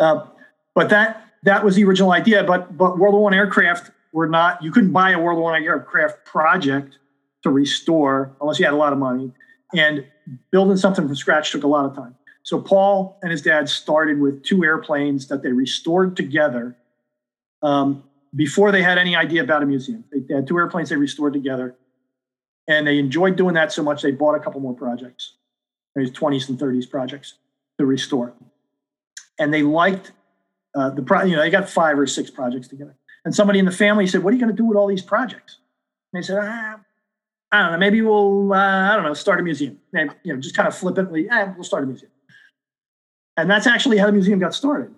Uh, 0.00 0.26
but 0.74 0.88
that 0.90 1.24
that 1.44 1.64
was 1.64 1.76
the 1.76 1.84
original 1.84 2.12
idea. 2.12 2.44
But 2.44 2.76
but 2.76 2.98
World 2.98 3.14
War 3.14 3.22
One 3.24 3.34
aircraft 3.34 3.90
were 4.12 4.28
not, 4.28 4.62
you 4.62 4.70
couldn't 4.70 4.92
buy 4.92 5.10
a 5.10 5.18
World 5.18 5.38
War 5.38 5.54
I 5.54 5.62
aircraft 5.62 6.24
project 6.24 6.98
to 7.42 7.50
restore 7.50 8.36
unless 8.40 8.58
you 8.58 8.64
had 8.64 8.74
a 8.74 8.78
lot 8.78 8.92
of 8.92 8.98
money. 8.98 9.32
And 9.74 10.06
building 10.50 10.76
something 10.76 11.06
from 11.06 11.16
scratch 11.16 11.52
took 11.52 11.62
a 11.62 11.68
lot 11.68 11.84
of 11.84 11.94
time. 11.94 12.14
so 12.42 12.60
Paul 12.60 13.18
and 13.22 13.30
his 13.30 13.42
dad 13.42 13.68
started 13.68 14.20
with 14.20 14.42
two 14.42 14.64
airplanes 14.64 15.28
that 15.28 15.42
they 15.42 15.52
restored 15.52 16.16
together 16.16 16.76
um, 17.62 18.04
before 18.34 18.72
they 18.72 18.82
had 18.82 18.98
any 18.98 19.16
idea 19.16 19.42
about 19.42 19.62
a 19.62 19.66
museum. 19.66 20.04
They, 20.10 20.34
had 20.34 20.46
two 20.46 20.56
airplanes 20.58 20.90
they 20.90 20.96
restored 20.96 21.32
together, 21.32 21.76
and 22.66 22.86
they 22.86 22.98
enjoyed 22.98 23.36
doing 23.36 23.54
that 23.54 23.72
so 23.72 23.82
much 23.82 24.02
they 24.02 24.10
bought 24.10 24.34
a 24.34 24.40
couple 24.40 24.60
more 24.60 24.74
projects, 24.74 25.34
these 25.94 26.10
20s 26.10 26.48
and 26.48 26.58
30s 26.58 26.88
projects 26.88 27.34
to 27.78 27.86
restore. 27.86 28.34
And 29.38 29.52
they 29.52 29.62
liked 29.62 30.12
uh, 30.74 30.90
the 30.90 31.02
pro, 31.02 31.22
you 31.22 31.36
know, 31.36 31.42
they 31.42 31.50
got 31.50 31.68
five 31.68 31.98
or 31.98 32.06
six 32.06 32.30
projects 32.30 32.68
together. 32.68 32.96
And 33.28 33.34
somebody 33.34 33.58
in 33.58 33.66
the 33.66 33.70
family 33.70 34.06
said, 34.06 34.22
"What 34.22 34.32
are 34.32 34.36
you 34.38 34.40
going 34.40 34.56
to 34.56 34.56
do 34.56 34.64
with 34.64 34.78
all 34.78 34.86
these 34.86 35.02
projects?" 35.02 35.58
And 36.10 36.22
they 36.22 36.26
said, 36.26 36.38
ah, 36.40 36.80
"I 37.52 37.62
don't 37.62 37.72
know. 37.72 37.78
Maybe 37.78 38.00
we'll, 38.00 38.54
uh, 38.54 38.90
I 38.90 38.96
don't 38.96 39.04
know, 39.04 39.12
start 39.12 39.38
a 39.38 39.42
museum. 39.42 39.78
Maybe, 39.92 40.12
you 40.22 40.32
know, 40.32 40.40
just 40.40 40.56
kind 40.56 40.66
of 40.66 40.74
flippantly, 40.74 41.28
eh, 41.28 41.52
we'll 41.54 41.62
start 41.62 41.84
a 41.84 41.86
museum." 41.86 42.10
And 43.36 43.50
that's 43.50 43.66
actually 43.66 43.98
how 43.98 44.06
the 44.06 44.12
museum 44.12 44.38
got 44.38 44.54
started. 44.54 44.94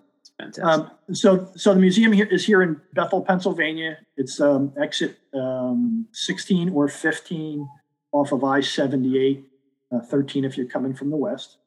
Um, 0.63 0.91
so, 1.11 1.51
so 1.57 1.73
the 1.73 1.81
museum 1.81 2.13
here 2.13 2.25
is 2.25 2.45
here 2.45 2.61
in 2.61 2.79
Bethel, 2.93 3.21
Pennsylvania. 3.21 3.97
It's 4.15 4.39
um, 4.39 4.71
exit 4.81 5.17
um, 5.33 6.07
16 6.13 6.69
or 6.69 6.87
15 6.87 7.67
off 8.13 8.31
of 8.31 8.45
I-78, 8.45 9.43
uh, 9.91 9.99
13 9.99 10.45
if 10.45 10.55
you're 10.55 10.67
coming 10.67 10.93
from 10.93 11.09
the 11.09 11.17
west. 11.17 11.57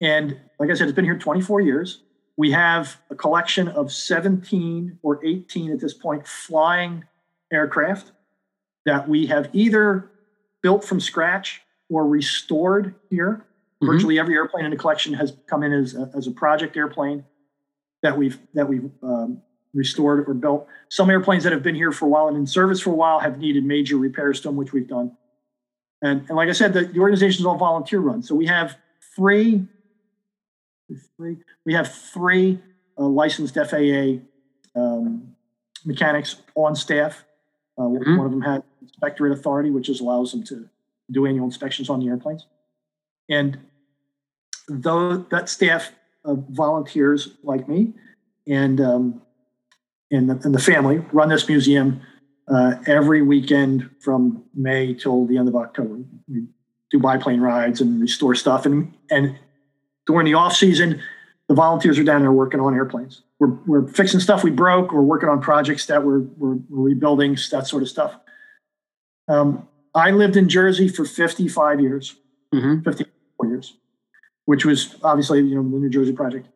And 0.00 0.38
like 0.60 0.70
I 0.70 0.74
said, 0.74 0.86
it's 0.86 0.94
been 0.94 1.04
here 1.04 1.18
24 1.18 1.62
years. 1.62 2.04
We 2.40 2.52
have 2.52 2.96
a 3.10 3.14
collection 3.14 3.68
of 3.68 3.92
17 3.92 5.00
or 5.02 5.22
18 5.22 5.72
at 5.72 5.78
this 5.78 5.92
point 5.92 6.26
flying 6.26 7.04
aircraft 7.52 8.12
that 8.86 9.06
we 9.06 9.26
have 9.26 9.50
either 9.52 10.10
built 10.62 10.82
from 10.82 11.00
scratch 11.00 11.60
or 11.90 12.08
restored 12.08 12.94
here. 13.10 13.44
Mm-hmm. 13.82 13.92
Virtually 13.92 14.18
every 14.18 14.36
airplane 14.36 14.64
in 14.64 14.70
the 14.70 14.78
collection 14.78 15.12
has 15.12 15.36
come 15.48 15.62
in 15.62 15.74
as 15.74 15.94
a, 15.94 16.10
as 16.16 16.28
a 16.28 16.30
project 16.30 16.78
airplane 16.78 17.26
that 18.02 18.16
we've 18.16 18.38
that 18.54 18.66
we've 18.66 18.90
um, 19.02 19.42
restored 19.74 20.26
or 20.26 20.32
built. 20.32 20.66
Some 20.88 21.10
airplanes 21.10 21.44
that 21.44 21.52
have 21.52 21.62
been 21.62 21.74
here 21.74 21.92
for 21.92 22.06
a 22.06 22.08
while 22.08 22.26
and 22.26 22.38
in 22.38 22.46
service 22.46 22.80
for 22.80 22.88
a 22.88 22.94
while 22.94 23.18
have 23.18 23.36
needed 23.36 23.66
major 23.66 23.98
repairs 23.98 24.40
to 24.40 24.48
them, 24.48 24.56
which 24.56 24.72
we've 24.72 24.88
done. 24.88 25.14
And, 26.00 26.20
and 26.28 26.38
like 26.38 26.48
I 26.48 26.52
said, 26.52 26.72
the, 26.72 26.84
the 26.86 27.00
organization 27.00 27.42
is 27.42 27.44
all 27.44 27.58
volunteer 27.58 28.00
run. 28.00 28.22
So 28.22 28.34
we 28.34 28.46
have 28.46 28.78
three, 29.14 29.66
three 31.16 31.36
we 31.64 31.74
have 31.74 31.92
three 31.92 32.60
uh, 32.98 33.04
licensed 33.04 33.54
FAA 33.54 34.20
um, 34.74 35.34
mechanics 35.84 36.36
on 36.54 36.74
staff. 36.74 37.24
Uh, 37.78 37.82
mm-hmm. 37.82 38.16
One 38.16 38.26
of 38.26 38.32
them 38.32 38.42
had 38.42 38.62
inspectorate 38.82 39.32
authority, 39.32 39.70
which 39.70 39.86
just 39.86 40.00
allows 40.00 40.32
them 40.32 40.44
to 40.44 40.68
do 41.10 41.26
annual 41.26 41.46
inspections 41.46 41.88
on 41.88 42.00
the 42.00 42.08
airplanes. 42.08 42.46
And 43.28 43.58
though 44.68 45.16
that 45.16 45.48
staff 45.48 45.92
of 46.24 46.44
volunteers 46.50 47.30
like 47.42 47.68
me 47.68 47.94
and 48.46 48.80
um, 48.80 49.22
and, 50.10 50.28
the, 50.28 50.40
and 50.44 50.54
the 50.54 50.60
family 50.60 50.98
run 51.12 51.28
this 51.28 51.48
museum 51.48 52.02
uh, 52.52 52.74
every 52.86 53.22
weekend 53.22 53.88
from 54.00 54.44
May 54.54 54.94
till 54.94 55.26
the 55.26 55.38
end 55.38 55.48
of 55.48 55.54
October. 55.54 56.00
We 56.28 56.46
do 56.90 56.98
biplane 56.98 57.40
rides 57.40 57.80
and 57.80 58.00
restore 58.00 58.34
stuff, 58.34 58.66
and 58.66 58.92
and 59.10 59.38
during 60.06 60.26
the 60.26 60.34
off 60.34 60.54
season, 60.54 61.00
the 61.48 61.54
volunteers 61.54 61.98
are 61.98 62.04
down 62.04 62.22
there 62.22 62.32
working 62.32 62.60
on 62.60 62.74
airplanes. 62.74 63.22
We're, 63.38 63.54
we're 63.66 63.88
fixing 63.88 64.20
stuff 64.20 64.44
we 64.44 64.50
broke. 64.50 64.92
We're 64.92 65.02
working 65.02 65.28
on 65.28 65.40
projects 65.40 65.86
that 65.86 66.04
we're, 66.04 66.20
we're, 66.20 66.56
we're 66.68 66.84
rebuilding, 66.84 67.36
that 67.50 67.66
sort 67.66 67.82
of 67.82 67.88
stuff. 67.88 68.16
Um, 69.28 69.66
I 69.94 70.10
lived 70.10 70.36
in 70.36 70.48
Jersey 70.48 70.88
for 70.88 71.04
55 71.04 71.80
years, 71.80 72.16
mm-hmm. 72.54 72.82
54 72.82 73.46
years 73.46 73.74
which 74.50 74.64
was 74.64 74.96
obviously 75.04 75.38
you 75.38 75.54
know 75.54 75.62
the 75.62 75.78
New 75.78 75.88
Jersey 75.88 76.12
project. 76.12 76.48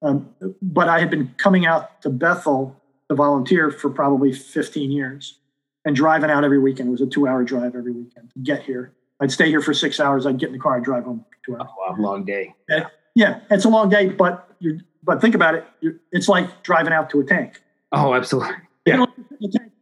Um, 0.00 0.30
but 0.62 0.88
I 0.88 0.98
had 0.98 1.10
been 1.10 1.34
coming 1.36 1.66
out 1.66 2.00
to 2.00 2.08
Bethel 2.08 2.74
to 3.10 3.14
volunteer 3.14 3.70
for 3.70 3.90
probably 3.90 4.32
15 4.32 4.90
years 4.90 5.38
and 5.84 5.94
driving 5.94 6.30
out 6.30 6.42
every 6.42 6.58
weekend. 6.58 6.88
It 6.88 6.92
was 6.92 7.02
a 7.02 7.06
two-hour 7.06 7.44
drive 7.44 7.74
every 7.74 7.92
weekend 7.92 8.30
to 8.30 8.38
get 8.38 8.62
here. 8.62 8.94
I'd 9.24 9.32
stay 9.32 9.48
here 9.48 9.60
for 9.60 9.74
six 9.74 9.98
hours. 9.98 10.26
I'd 10.26 10.38
get 10.38 10.48
in 10.48 10.52
the 10.52 10.58
car. 10.58 10.76
I'd 10.76 10.84
drive 10.84 11.04
home 11.04 11.24
two 11.44 11.56
hours. 11.56 11.68
Oh, 11.76 11.94
long 11.98 12.24
day. 12.24 12.54
And, 12.68 12.86
yeah, 13.14 13.40
it's 13.50 13.64
a 13.64 13.68
long 13.68 13.88
day, 13.88 14.08
but 14.08 14.48
you 14.60 14.80
but 15.02 15.20
think 15.20 15.34
about 15.34 15.54
it. 15.54 15.66
it's 16.12 16.28
like 16.28 16.62
driving 16.62 16.92
out 16.92 17.10
to 17.10 17.20
a 17.20 17.24
tank. 17.24 17.60
Oh, 17.92 18.14
absolutely. 18.14 18.54
Yeah 18.86 19.04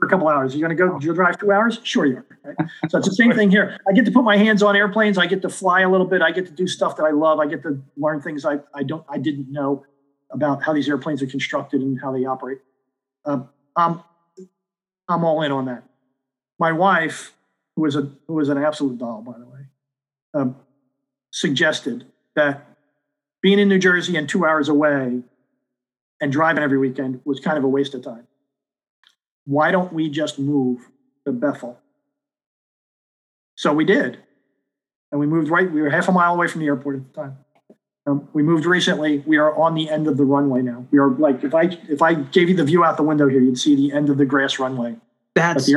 for 0.03 0.07
a 0.07 0.09
couple 0.09 0.27
hours. 0.27 0.57
You're 0.57 0.69
going 0.69 0.77
to 0.77 0.85
go 0.85 0.99
you'll 1.01 1.15
drive 1.15 1.39
two 1.39 1.53
hours? 1.53 1.79
Sure 1.85 2.07
you 2.07 2.17
are. 2.17 2.27
Right? 2.43 2.57
So 2.89 2.99
it's 2.99 3.09
the 3.09 3.15
same 3.15 3.33
thing 3.33 3.51
here. 3.51 3.79
I 3.89 3.93
get 3.93 4.05
to 4.07 4.11
put 4.11 4.25
my 4.25 4.37
hands 4.37 4.61
on 4.61 4.75
airplanes. 4.75 5.17
I 5.17 5.27
get 5.27 5.43
to 5.43 5.49
fly 5.49 5.83
a 5.83 5.89
little 5.89 6.09
bit. 6.09 6.23
I 6.23 6.33
get 6.33 6.47
to 6.47 6.53
do 6.53 6.67
stuff 6.67 6.97
that 6.97 7.05
I 7.05 7.11
love. 7.11 7.39
I 7.39 7.47
get 7.47 7.63
to 7.63 7.81
learn 7.97 8.21
things 8.21 8.45
I, 8.45 8.59
I 8.75 8.83
don't 8.83 9.05
I 9.09 9.19
didn't 9.19 9.53
know 9.53 9.85
about 10.33 10.65
how 10.65 10.73
these 10.73 10.89
airplanes 10.89 11.23
are 11.23 11.29
constructed 11.29 11.83
and 11.83 12.01
how 12.01 12.11
they 12.11 12.25
operate. 12.25 12.59
Um, 13.25 13.49
I'm 13.77 14.03
I'm 15.09 15.25
all 15.25 15.43
in 15.43 15.53
on 15.53 15.67
that. 15.67 15.85
My 16.59 16.73
wife, 16.73 17.33
who 17.77 17.83
was 17.83 17.97
a 17.97 18.11
who 18.27 18.35
was 18.35 18.49
an 18.49 18.59
absolute 18.59 18.99
doll, 18.99 19.23
by 19.23 19.39
the 19.39 19.47
way, 19.47 19.61
um, 20.35 20.57
suggested 21.31 22.07
that 22.35 22.67
being 23.43 23.59
in 23.59 23.69
New 23.69 23.79
Jersey 23.79 24.17
and 24.17 24.29
two 24.29 24.45
hours 24.45 24.69
away 24.69 25.23
and 26.21 26.33
driving 26.33 26.63
every 26.63 26.79
weekend 26.79 27.21
was 27.25 27.41
kind 27.41 27.59
of 27.59 27.65
a 27.65 27.69
waste 27.69 27.95
of 27.95 28.03
time 28.03 28.27
why 29.45 29.71
don't 29.71 29.93
we 29.93 30.09
just 30.09 30.39
move 30.39 30.89
to 31.25 31.33
Bethel? 31.33 31.79
So 33.57 33.73
we 33.73 33.85
did. 33.85 34.19
And 35.11 35.21
we 35.21 35.27
moved 35.27 35.51
right, 35.51 35.71
we 35.71 35.83
were 35.83 35.91
half 35.91 36.09
a 36.09 36.13
mile 36.13 36.35
away 36.35 36.49
from 36.49 36.61
the 36.61 36.67
airport 36.67 36.97
at 36.97 37.13
the 37.13 37.21
time. 37.21 37.39
Um, 38.07 38.29
we 38.33 38.43
moved 38.43 38.67
recently. 38.67 39.19
We 39.19 39.37
are 39.37 39.55
on 39.55 39.75
the 39.75 39.89
end 39.89 40.09
of 40.09 40.17
the 40.17 40.25
runway 40.25 40.63
now. 40.63 40.87
We 40.91 40.99
are 40.99 41.11
like, 41.11 41.45
if 41.45 41.55
I 41.55 41.79
if 41.89 42.03
I 42.03 42.15
gave 42.15 42.49
you 42.49 42.57
the 42.57 42.65
view 42.65 42.83
out 42.83 42.97
the 42.97 43.05
window 43.05 43.29
here, 43.29 43.41
you'd 43.41 43.59
see 43.59 43.77
the 43.77 43.93
end 43.93 44.11
of 44.11 44.19
the 44.19 44.25
grass 44.25 44.59
runway. 44.59 44.97
That's 45.37 45.69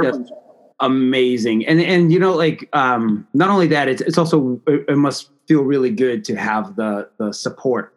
amazing. 0.79 1.65
And 1.65 1.81
and 1.81 2.11
you 2.11 2.19
know, 2.19 2.33
like 2.33 2.69
um, 2.73 3.27
not 3.33 3.49
only 3.49 3.67
that, 3.67 3.87
it's 3.87 4.01
it's 4.01 4.17
also 4.17 4.61
it 4.67 4.97
must 4.97 5.29
feel 5.47 5.63
really 5.63 5.91
good 5.91 6.23
to 6.25 6.35
have 6.35 6.75
the 6.75 7.09
the 7.17 7.31
support 7.31 7.93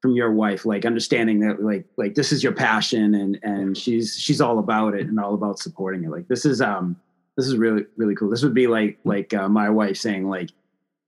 from 0.00 0.14
your 0.16 0.32
wife 0.32 0.66
like 0.66 0.84
understanding 0.84 1.38
that 1.38 1.62
like 1.62 1.86
like 1.96 2.14
this 2.14 2.32
is 2.32 2.42
your 2.42 2.52
passion 2.52 3.14
and 3.14 3.38
and 3.44 3.78
she's 3.78 4.18
she's 4.18 4.40
all 4.40 4.58
about 4.58 4.94
it 4.94 5.06
and 5.06 5.18
all 5.20 5.34
about 5.34 5.58
supporting 5.58 6.04
it. 6.04 6.10
Like 6.10 6.28
this 6.28 6.44
is 6.44 6.60
um 6.60 6.96
this 7.36 7.46
is 7.46 7.56
really 7.56 7.84
really 7.96 8.14
cool. 8.14 8.30
This 8.30 8.42
would 8.42 8.54
be 8.54 8.66
like 8.66 8.98
like 9.04 9.32
uh, 9.32 9.48
my 9.48 9.70
wife 9.70 9.96
saying 9.96 10.28
like 10.28 10.50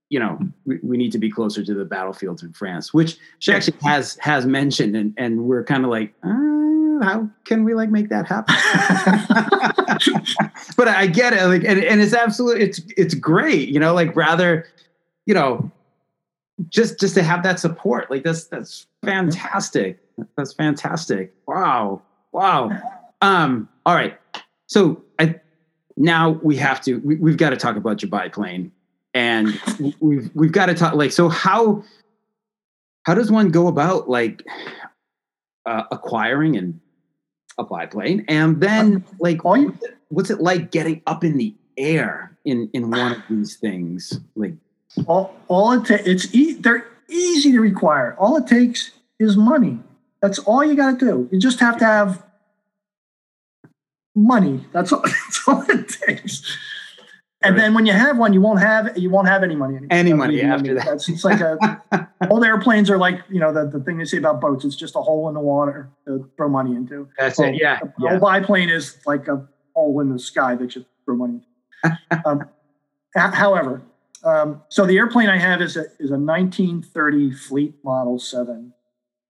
you 0.09 0.19
know 0.19 0.39
we, 0.65 0.79
we 0.81 0.97
need 0.97 1.11
to 1.11 1.17
be 1.17 1.29
closer 1.29 1.63
to 1.63 1.73
the 1.73 1.83
battlefields 1.83 2.43
in 2.43 2.53
france 2.53 2.93
which 2.93 3.17
she 3.39 3.51
actually 3.51 3.77
has 3.83 4.17
has 4.21 4.45
mentioned. 4.45 4.95
And 4.95 5.13
and 5.17 5.43
we're 5.45 5.63
kind 5.63 5.83
of 5.83 5.91
like 5.91 6.13
uh, 6.23 7.03
how 7.03 7.29
can 7.43 7.63
we 7.63 7.73
like 7.73 7.89
make 7.89 8.09
that 8.09 8.25
happen 8.27 8.55
but 10.77 10.87
i 10.87 11.07
get 11.07 11.33
it 11.33 11.43
like 11.45 11.63
and, 11.63 11.83
and 11.83 12.01
it's 12.01 12.13
absolutely 12.13 12.63
it's 12.63 12.81
it's 12.97 13.13
great 13.13 13.69
you 13.69 13.79
know 13.79 13.93
like 13.93 14.15
rather 14.15 14.65
you 15.25 15.33
know 15.33 15.71
just 16.69 16.99
just 16.99 17.15
to 17.15 17.23
have 17.23 17.43
that 17.43 17.59
support 17.59 18.09
like 18.09 18.23
that's 18.23 18.45
that's 18.45 18.87
fantastic. 19.03 19.99
That's 20.37 20.53
fantastic. 20.53 21.33
Wow 21.47 22.01
wow. 22.31 22.71
Um 23.21 23.69
all 23.85 23.95
right. 23.95 24.19
So 24.67 25.03
i 25.19 25.39
now 25.97 26.31
we 26.43 26.55
have 26.57 26.81
to 26.81 26.99
we, 26.99 27.15
we've 27.15 27.37
got 27.37 27.51
to 27.51 27.57
talk 27.57 27.75
about 27.75 28.01
your 28.01 28.09
biplane 28.09 28.71
and 29.13 29.59
we've 29.99 30.29
we've 30.33 30.51
got 30.51 30.67
to 30.67 30.73
talk 30.73 30.93
like 30.93 31.11
so 31.11 31.29
how 31.29 31.83
how 33.03 33.13
does 33.13 33.31
one 33.31 33.49
go 33.49 33.67
about 33.67 34.09
like 34.09 34.43
uh, 35.65 35.83
acquiring 35.91 36.57
and 36.57 36.79
a 37.57 37.63
biplane 37.63 38.25
and 38.27 38.59
then 38.61 39.03
like 39.19 39.43
what's 40.09 40.29
it 40.29 40.41
like 40.41 40.71
getting 40.71 41.01
up 41.07 41.23
in 41.23 41.37
the 41.37 41.53
air 41.77 42.37
in 42.43 42.69
in 42.73 42.91
one 42.91 43.13
of 43.13 43.21
these 43.29 43.55
things 43.55 44.19
like 44.35 44.53
all, 45.07 45.35
all 45.47 45.73
it 45.73 45.85
takes, 45.85 46.07
it's 46.07 46.35
e- 46.35 46.53
they're 46.53 46.87
easy 47.09 47.51
to 47.51 47.59
require. 47.59 48.15
All 48.17 48.37
it 48.37 48.47
takes 48.47 48.91
is 49.19 49.35
money. 49.35 49.79
That's 50.21 50.39
all 50.39 50.63
you 50.63 50.75
got 50.75 50.99
to 50.99 51.05
do. 51.05 51.29
You 51.31 51.39
just 51.39 51.59
have 51.59 51.77
to 51.79 51.85
have 51.85 52.23
money. 54.15 54.65
That's 54.71 54.91
all, 54.91 55.01
that's 55.03 55.47
all 55.47 55.63
it 55.69 55.89
takes. 55.89 56.57
And 57.45 57.57
then 57.57 57.73
when 57.73 57.85
you 57.85 57.93
have 57.93 58.17
one, 58.17 58.33
you 58.33 58.41
won't 58.41 58.59
have 58.59 58.97
you 58.97 59.09
won't 59.09 59.27
have 59.27 59.43
any 59.43 59.55
money 59.55 59.75
anymore. 59.75 59.97
Any 59.97 60.13
money 60.13 60.41
after 60.41 60.73
that. 60.75 60.85
That's, 60.85 61.09
it's 61.09 61.23
like 61.23 61.41
a, 61.41 62.09
old 62.29 62.43
airplanes 62.43 62.89
are 62.89 62.97
like 62.97 63.21
you 63.29 63.39
know 63.39 63.53
the, 63.53 63.65
the 63.65 63.83
thing 63.83 63.97
they 63.97 64.05
say 64.05 64.17
about 64.17 64.41
boats. 64.41 64.65
It's 64.65 64.75
just 64.75 64.95
a 64.95 65.01
hole 65.01 65.27
in 65.27 65.33
the 65.33 65.39
water 65.39 65.89
to 66.07 66.29
throw 66.37 66.49
money 66.49 66.75
into. 66.75 67.07
That's 67.17 67.39
it. 67.39 67.55
Yeah. 67.55 67.79
A, 67.81 67.87
yeah. 67.99 68.19
biplane 68.19 68.69
is 68.69 68.97
like 69.05 69.27
a 69.27 69.47
hole 69.73 69.99
in 70.01 70.11
the 70.11 70.19
sky 70.19 70.55
that 70.55 70.75
you 70.75 70.85
throw 71.05 71.15
money. 71.15 71.41
Into. 71.83 72.21
um, 72.25 72.49
however, 73.15 73.81
um, 74.23 74.63
so 74.69 74.85
the 74.85 74.97
airplane 74.97 75.29
I 75.29 75.37
have 75.37 75.61
is 75.61 75.77
a, 75.77 75.85
is 75.99 76.09
a 76.09 76.17
1930 76.17 77.31
Fleet 77.31 77.75
Model 77.83 78.17
7. 78.17 78.73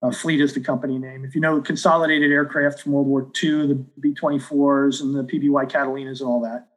Uh, 0.01 0.11
Fleet 0.11 0.39
is 0.39 0.53
the 0.53 0.61
company 0.61 0.97
name. 0.97 1.26
If 1.26 1.36
you 1.36 1.41
know 1.41 1.61
consolidated 1.61 2.32
aircraft 2.32 2.82
from 2.82 2.93
World 2.93 3.07
War 3.07 3.30
II, 3.43 3.68
the 3.68 3.86
B 3.99 4.13
24s 4.13 5.01
and 5.01 5.16
the 5.16 5.24
PBY 5.24 5.70
Catalinas 5.70 6.20
and 6.20 6.30
all 6.30 6.41
that, 6.41 6.68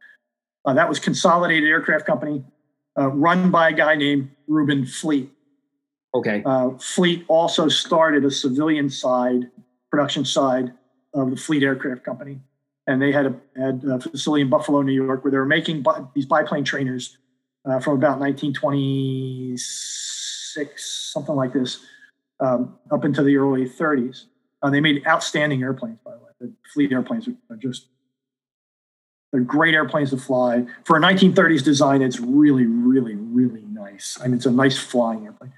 uh, 0.65 0.75
that 0.75 0.89
was 0.89 0.99
Consolidated 0.99 1.69
Aircraft 1.69 2.07
Company 2.07 2.45
uh, 2.99 3.09
run 3.09 3.51
by 3.51 3.71
a 3.71 3.73
guy 3.73 3.95
named 3.95 4.31
Reuben 4.47 4.85
Fleet. 4.85 5.33
Okay. 6.15 6.43
Uh, 6.45 6.73
Fleet 6.79 7.25
also 7.29 7.69
started 7.69 8.25
a 8.25 8.31
civilian 8.31 8.91
side, 8.91 9.51
production 9.91 10.25
side 10.25 10.73
of 11.15 11.31
the 11.31 11.37
Fleet 11.37 11.63
Aircraft 11.63 12.05
Company. 12.05 12.41
And 12.87 13.03
they 13.03 13.13
had 13.13 13.27
a, 13.27 13.35
had 13.57 13.85
a 13.85 14.01
facility 14.01 14.43
in 14.43 14.49
Buffalo, 14.49 14.83
New 14.83 14.93
York, 14.93 15.23
where 15.23 15.31
they 15.31 15.37
were 15.37 15.45
making 15.45 15.83
bi- 15.83 16.03
these 16.15 16.27
biplane 16.27 16.65
trainers 16.65 17.19
uh, 17.67 17.81
from 17.81 17.95
about 17.95 18.19
1926, 18.19 21.13
something 21.13 21.35
like 21.35 21.53
this, 21.53 21.81
um, 22.41 22.79
up 22.91 23.05
into 23.05 23.23
the 23.23 23.37
early 23.37 23.69
30s. 23.69 24.25
Uh, 24.63 24.71
they 24.71 24.81
made 24.81 25.07
outstanding 25.07 25.63
airplanes, 25.63 25.99
by 26.05 26.13
the 26.13 26.19
way. 26.19 26.31
The 26.41 26.53
Fleet 26.73 26.91
airplanes 26.91 27.29
are, 27.29 27.35
are 27.51 27.57
just 27.57 27.89
they're 29.33 29.41
great 29.41 29.75
airplanes 29.75 30.11
to 30.11 30.17
fly. 30.17 30.65
For 30.85 30.97
a 30.97 31.01
1930s 31.01 31.63
design, 31.63 32.03
it's 32.03 32.19
really, 32.19 32.67
really, 32.67 33.15
really 33.15 33.63
nice. 33.71 34.19
I 34.21 34.27
mean, 34.27 34.37
it's 34.37 34.47
a 34.47 34.51
nice 34.51 34.79
flying 34.79 35.27
airplane. 35.27 35.53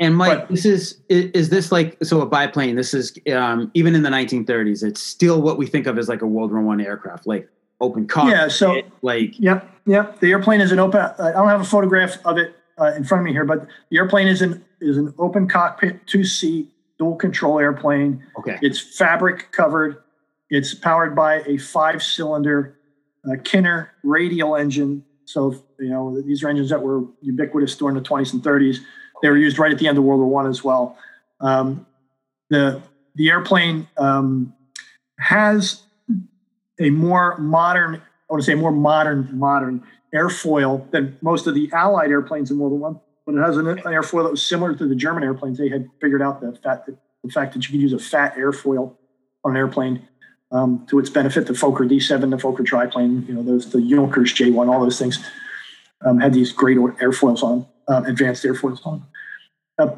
And 0.00 0.16
Mike, 0.16 0.38
but, 0.38 0.48
this 0.48 0.64
is 0.64 0.98
is 1.10 1.50
this 1.50 1.70
like 1.70 1.98
so 2.02 2.22
a 2.22 2.26
biplane? 2.26 2.74
This 2.74 2.94
is 2.94 3.12
um, 3.34 3.70
even 3.74 3.94
in 3.94 4.02
the 4.02 4.08
1930s. 4.08 4.82
It's 4.82 5.02
still 5.02 5.42
what 5.42 5.58
we 5.58 5.66
think 5.66 5.86
of 5.86 5.98
as 5.98 6.08
like 6.08 6.22
a 6.22 6.26
World 6.26 6.52
War 6.52 6.62
One 6.62 6.80
aircraft, 6.80 7.26
like 7.26 7.50
open 7.82 8.06
cockpit. 8.06 8.34
Yeah. 8.34 8.48
So 8.48 8.80
like 9.02 9.38
yep, 9.38 9.68
yep. 9.84 10.18
The 10.20 10.30
airplane 10.30 10.62
is 10.62 10.72
an 10.72 10.78
open. 10.78 11.00
I 11.00 11.32
don't 11.32 11.48
have 11.48 11.60
a 11.60 11.64
photograph 11.64 12.16
of 12.24 12.38
it 12.38 12.56
uh, 12.80 12.92
in 12.96 13.04
front 13.04 13.20
of 13.20 13.26
me 13.26 13.32
here, 13.32 13.44
but 13.44 13.66
the 13.90 13.98
airplane 13.98 14.26
is 14.26 14.40
an 14.40 14.64
is 14.80 14.96
an 14.96 15.12
open 15.18 15.46
cockpit, 15.46 16.06
two 16.06 16.24
seat, 16.24 16.70
dual 16.98 17.16
control 17.16 17.58
airplane. 17.58 18.24
Okay. 18.38 18.58
It's 18.62 18.80
fabric 18.80 19.52
covered. 19.52 19.98
It's 20.48 20.72
powered 20.72 21.14
by 21.14 21.42
a 21.42 21.58
five 21.58 22.02
cylinder 22.02 22.74
uh, 23.26 23.36
Kinner 23.42 23.88
radial 24.02 24.56
engine. 24.56 25.04
So 25.24 25.54
you 25.78 25.88
know 25.88 26.20
these 26.22 26.42
are 26.42 26.48
engines 26.48 26.70
that 26.70 26.82
were 26.82 27.04
ubiquitous 27.22 27.76
during 27.76 27.94
the 27.94 28.02
20s 28.02 28.32
and 28.32 28.42
30s 28.42 28.80
they 29.22 29.28
were 29.28 29.36
used 29.36 29.58
right 29.58 29.72
at 29.72 29.78
the 29.78 29.88
end 29.88 29.98
of 29.98 30.04
World 30.04 30.20
War 30.20 30.28
One 30.28 30.46
as 30.46 30.64
well. 30.64 30.96
Um, 31.40 31.86
the 32.48 32.82
the 33.14 33.30
airplane 33.30 33.88
um, 33.96 34.54
has 35.18 35.82
a 36.78 36.90
more 36.90 37.36
modern, 37.38 37.96
I 37.96 38.00
want 38.28 38.42
to 38.42 38.46
say 38.46 38.54
more 38.54 38.72
modern, 38.72 39.28
modern 39.32 39.82
airfoil 40.14 40.90
than 40.90 41.18
most 41.20 41.46
of 41.46 41.54
the 41.54 41.70
Allied 41.72 42.10
airplanes 42.10 42.50
in 42.50 42.58
World 42.58 42.72
War 42.72 42.80
One. 42.92 43.00
But 43.26 43.34
it 43.34 43.40
has 43.40 43.56
an, 43.56 43.66
airfoil 43.66 44.24
that 44.24 44.30
was 44.30 44.44
similar 44.44 44.74
to 44.74 44.86
the 44.86 44.94
German 44.94 45.22
airplanes. 45.22 45.58
They 45.58 45.68
had 45.68 45.88
figured 46.00 46.22
out 46.22 46.40
the 46.40 46.52
fact 46.52 46.86
that 46.86 46.96
the 47.22 47.30
fact 47.30 47.54
that 47.54 47.66
you 47.66 47.72
could 47.72 47.82
use 47.82 47.92
a 47.92 47.98
fat 47.98 48.34
airfoil 48.36 48.96
on 49.44 49.52
an 49.52 49.56
airplane 49.56 50.08
um, 50.52 50.86
to 50.88 50.98
its 50.98 51.10
benefit. 51.10 51.46
The 51.46 51.52
Fokker 51.52 51.88
D7, 51.88 52.30
the 52.30 52.36
Fokker 52.36 52.64
triplane, 52.64 53.24
you 53.28 53.34
know, 53.34 53.42
those 53.42 53.70
the 53.70 53.80
Junkers 53.80 54.32
J1, 54.34 54.68
all 54.68 54.80
those 54.80 54.98
things 54.98 55.24
um, 56.04 56.18
had 56.18 56.32
these 56.32 56.52
great 56.52 56.78
airfoils 56.78 57.42
on, 57.42 57.66
uh, 57.88 58.02
advanced 58.06 58.44
airfoils 58.44 58.84
on. 58.86 59.04
Uh, 59.78 59.94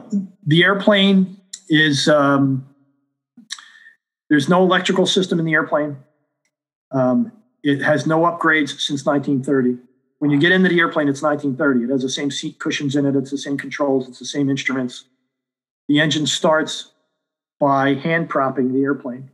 the 0.46 0.62
airplane 0.62 1.36
is 1.68 2.08
um, 2.08 2.66
there's 4.28 4.48
no 4.48 4.62
electrical 4.62 5.06
system 5.06 5.38
in 5.38 5.44
the 5.44 5.52
airplane. 5.52 5.96
Um, 6.90 7.32
it 7.62 7.80
has 7.82 8.06
no 8.06 8.20
upgrades 8.20 8.80
since 8.80 9.04
1930. 9.04 9.78
When 10.18 10.30
you 10.30 10.38
get 10.38 10.52
into 10.52 10.68
the 10.68 10.78
airplane, 10.78 11.08
it's 11.08 11.22
1930. 11.22 11.84
It 11.84 11.90
has 11.90 12.02
the 12.02 12.08
same 12.08 12.30
seat 12.30 12.58
cushions 12.58 12.94
in 12.94 13.06
it. 13.06 13.16
It's 13.16 13.30
the 13.30 13.38
same 13.38 13.58
controls. 13.58 14.08
It's 14.08 14.18
the 14.18 14.24
same 14.24 14.48
instruments. 14.50 15.04
The 15.88 16.00
engine 16.00 16.26
starts 16.26 16.92
by 17.58 17.94
hand 17.94 18.28
propping 18.28 18.72
the 18.72 18.82
airplane. 18.82 19.30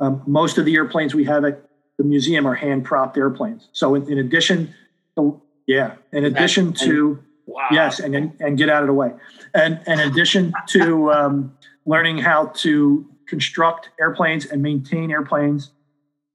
Um, 0.00 0.22
most 0.26 0.58
of 0.58 0.64
the 0.64 0.74
airplanes 0.74 1.14
we 1.14 1.24
have 1.24 1.44
at 1.44 1.62
the 1.98 2.04
museum 2.04 2.46
are 2.46 2.54
hand 2.54 2.84
propped 2.84 3.16
airplanes. 3.16 3.68
So 3.72 3.94
in, 3.94 4.10
in 4.10 4.18
addition, 4.18 4.74
to, 5.16 5.40
yeah, 5.66 5.96
in 6.12 6.24
addition 6.24 6.72
to 6.72 7.22
Wow. 7.50 7.66
Yes, 7.72 7.98
and 7.98 8.32
and 8.38 8.56
get 8.56 8.68
out 8.68 8.84
of 8.84 8.86
the 8.86 8.92
way. 8.92 9.12
And, 9.54 9.80
and 9.86 10.00
in 10.00 10.08
addition 10.08 10.52
to 10.68 11.10
um, 11.10 11.56
learning 11.84 12.18
how 12.18 12.46
to 12.58 13.04
construct 13.26 13.90
airplanes 14.00 14.46
and 14.46 14.62
maintain 14.62 15.10
airplanes, 15.10 15.72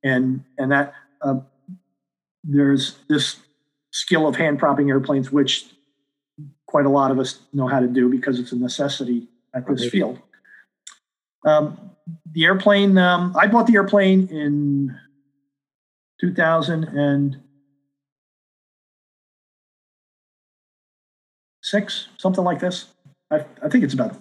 and 0.03 0.43
and 0.57 0.73
that 0.73 0.93
uh, 1.21 1.39
there's 2.43 2.97
this 3.07 3.37
skill 3.91 4.27
of 4.27 4.35
hand 4.35 4.59
propping 4.59 4.89
airplanes, 4.89 5.31
which 5.31 5.65
quite 6.65 6.85
a 6.85 6.89
lot 6.89 7.11
of 7.11 7.19
us 7.19 7.39
know 7.53 7.67
how 7.67 7.79
to 7.79 7.87
do 7.87 8.09
because 8.09 8.37
it's 8.37 8.51
a 8.51 8.57
necessity 8.57 9.29
at 9.53 9.65
this 9.67 9.87
field. 9.87 10.19
Um, 11.45 11.91
the 12.35 12.43
airplane, 12.43 12.97
um, 12.97 13.33
I 13.35 13.47
bought 13.47 13.65
the 13.65 13.75
airplane 13.75 14.27
in 14.27 14.95
2000 16.19 16.83
and 16.83 17.41
six, 21.63 22.09
something 22.17 22.43
like 22.43 22.59
this. 22.59 22.87
I, 23.31 23.45
I 23.63 23.69
think 23.69 23.85
it's 23.85 23.93
about 23.93 24.17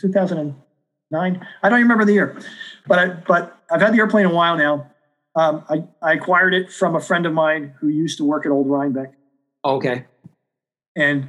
2009. 0.00 1.46
I 1.62 1.68
don't 1.68 1.78
remember 1.78 2.06
the 2.06 2.14
year, 2.14 2.40
but 2.86 2.98
I, 2.98 3.06
but 3.08 3.58
I've 3.70 3.82
had 3.82 3.92
the 3.92 3.98
airplane 3.98 4.24
a 4.24 4.32
while 4.32 4.56
now. 4.56 4.90
Um, 5.36 5.62
I, 5.68 5.84
I 6.02 6.14
acquired 6.14 6.54
it 6.54 6.72
from 6.72 6.96
a 6.96 7.00
friend 7.00 7.26
of 7.26 7.34
mine 7.34 7.74
who 7.80 7.88
used 7.88 8.16
to 8.16 8.24
work 8.24 8.46
at 8.46 8.50
Old 8.50 8.68
Rhinebeck. 8.68 9.12
Okay. 9.62 10.06
And 10.96 11.28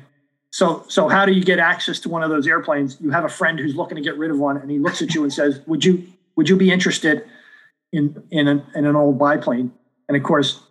so 0.52 0.86
so 0.88 1.10
how 1.10 1.26
do 1.26 1.34
you 1.34 1.44
get 1.44 1.60
access 1.60 2.00
to 2.00 2.10
one 2.10 2.24
of 2.24 2.30
those 2.30 2.48
airplanes? 2.48 2.98
You 3.02 3.12
have 3.12 3.26
a 3.26 3.30
friend 3.30 3.60
who's 3.60 3.76
looking 3.76 3.98
to 3.98 4.02
get 4.02 4.18
rid 4.18 4.32
of 4.32 4.40
one, 4.40 4.58
and 4.58 4.72
he 4.72 4.80
looks 4.80 5.02
at 5.02 5.14
you 5.14 5.22
and 5.24 5.32
says, 5.32 5.62
"Would 5.68 5.86
you 5.86 6.08
would 6.40 6.50
you 6.50 6.56
be 6.56 6.72
interested 6.72 7.24
in 7.92 8.24
in 8.32 8.48
an, 8.48 8.64
in 8.74 8.86
an 8.86 8.96
old 8.96 9.20
biplane?" 9.20 9.72
And 10.08 10.18
of 10.18 10.24
course, 10.24 10.62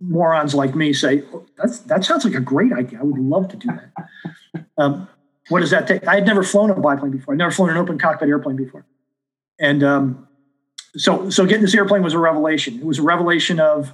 morons 0.00 0.54
like 0.54 0.74
me 0.74 0.92
say, 0.92 1.22
oh, 1.32 1.46
That's, 1.56 1.80
that 1.80 2.04
sounds 2.04 2.24
like 2.24 2.34
a 2.34 2.40
great 2.40 2.72
idea. 2.72 3.00
I 3.00 3.02
would 3.02 3.20
love 3.20 3.48
to 3.48 3.56
do 3.56 3.68
that. 3.68 3.92
Um, 4.78 5.08
what 5.50 5.60
does 5.60 5.70
that 5.70 5.86
take? 5.86 6.08
I 6.08 6.14
had 6.14 6.26
never 6.26 6.42
flown 6.42 6.70
a 6.70 6.74
biplane 6.74 7.10
before. 7.10 7.34
I'd 7.34 7.38
never 7.38 7.50
flown 7.50 7.68
an 7.68 7.76
open 7.76 7.98
cockpit 7.98 8.30
airplane 8.30 8.56
before. 8.56 8.86
And 9.60 9.84
um, 9.84 10.26
so, 10.96 11.28
so 11.28 11.44
getting 11.44 11.60
this 11.60 11.74
airplane 11.74 12.02
was 12.02 12.14
a 12.14 12.18
revelation. 12.18 12.78
It 12.78 12.86
was 12.86 12.98
a 12.98 13.02
revelation 13.02 13.60
of, 13.60 13.92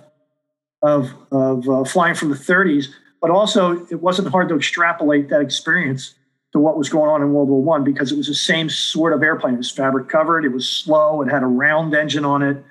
of, 0.83 1.13
of 1.33 1.69
uh, 1.69 1.85
flying 1.85 2.15
from 2.15 2.31
the 2.31 2.37
30s, 2.37 2.87
but 3.21 3.31
also 3.31 3.85
it 3.91 4.01
wasn't 4.01 4.29
hard 4.29 4.49
to 4.51 4.55
extrapolate 4.55 5.29
that 5.31 5.41
experience 5.41 6.15
to 6.57 6.61
what 6.61 6.79
was 6.79 6.89
going 6.89 7.11
on 7.11 7.21
in 7.21 7.35
World 7.35 7.51
War 7.51 7.63
One 7.63 7.85
because 7.85 8.11
it 8.11 8.17
was 8.17 8.29
the 8.29 8.35
same 8.35 8.71
sort 8.71 9.13
of 9.13 9.23
airplane. 9.23 9.55
It 9.55 9.59
was 9.59 9.71
fabric 9.71 10.09
covered. 10.09 10.47
It 10.47 10.53
was 10.53 10.67
slow. 10.67 11.21
It 11.21 11.31
had 11.31 11.43
a 11.43 11.47
round 11.47 11.95
engine 11.95 12.25
on 12.25 12.43
it. 12.43 12.65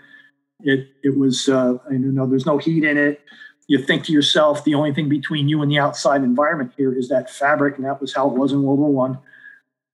It 0.61 0.87
it 1.03 1.15
was 1.15 1.47
uh, 1.47 1.77
you 1.91 1.99
know 1.99 2.25
there's 2.25 2.47
no 2.47 2.57
heat 2.57 2.83
in 2.83 2.97
it. 2.97 3.21
You 3.67 3.77
think 3.77 4.03
to 4.05 4.11
yourself, 4.11 4.63
the 4.63 4.73
only 4.73 4.91
thing 4.91 5.07
between 5.07 5.47
you 5.47 5.61
and 5.61 5.71
the 5.71 5.77
outside 5.77 6.23
environment 6.23 6.71
here 6.75 6.97
is 6.97 7.09
that 7.09 7.29
fabric, 7.29 7.75
and 7.75 7.85
that 7.85 8.01
was 8.01 8.13
how 8.13 8.27
it 8.27 8.33
was 8.33 8.51
in 8.51 8.63
World 8.63 8.79
War 8.79 8.91
One. 8.91 9.19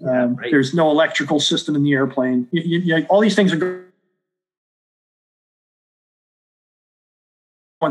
Um, 0.07 0.37
right. 0.37 0.49
There's 0.49 0.73
no 0.73 0.89
electrical 0.89 1.41
system 1.41 1.75
in 1.75 1.83
the 1.83 1.91
airplane. 1.91 2.47
You, 2.51 2.61
you, 2.61 2.79
you, 2.79 3.05
all 3.09 3.19
these 3.19 3.35
things 3.35 3.51
are 3.51 3.57
going 3.57 3.83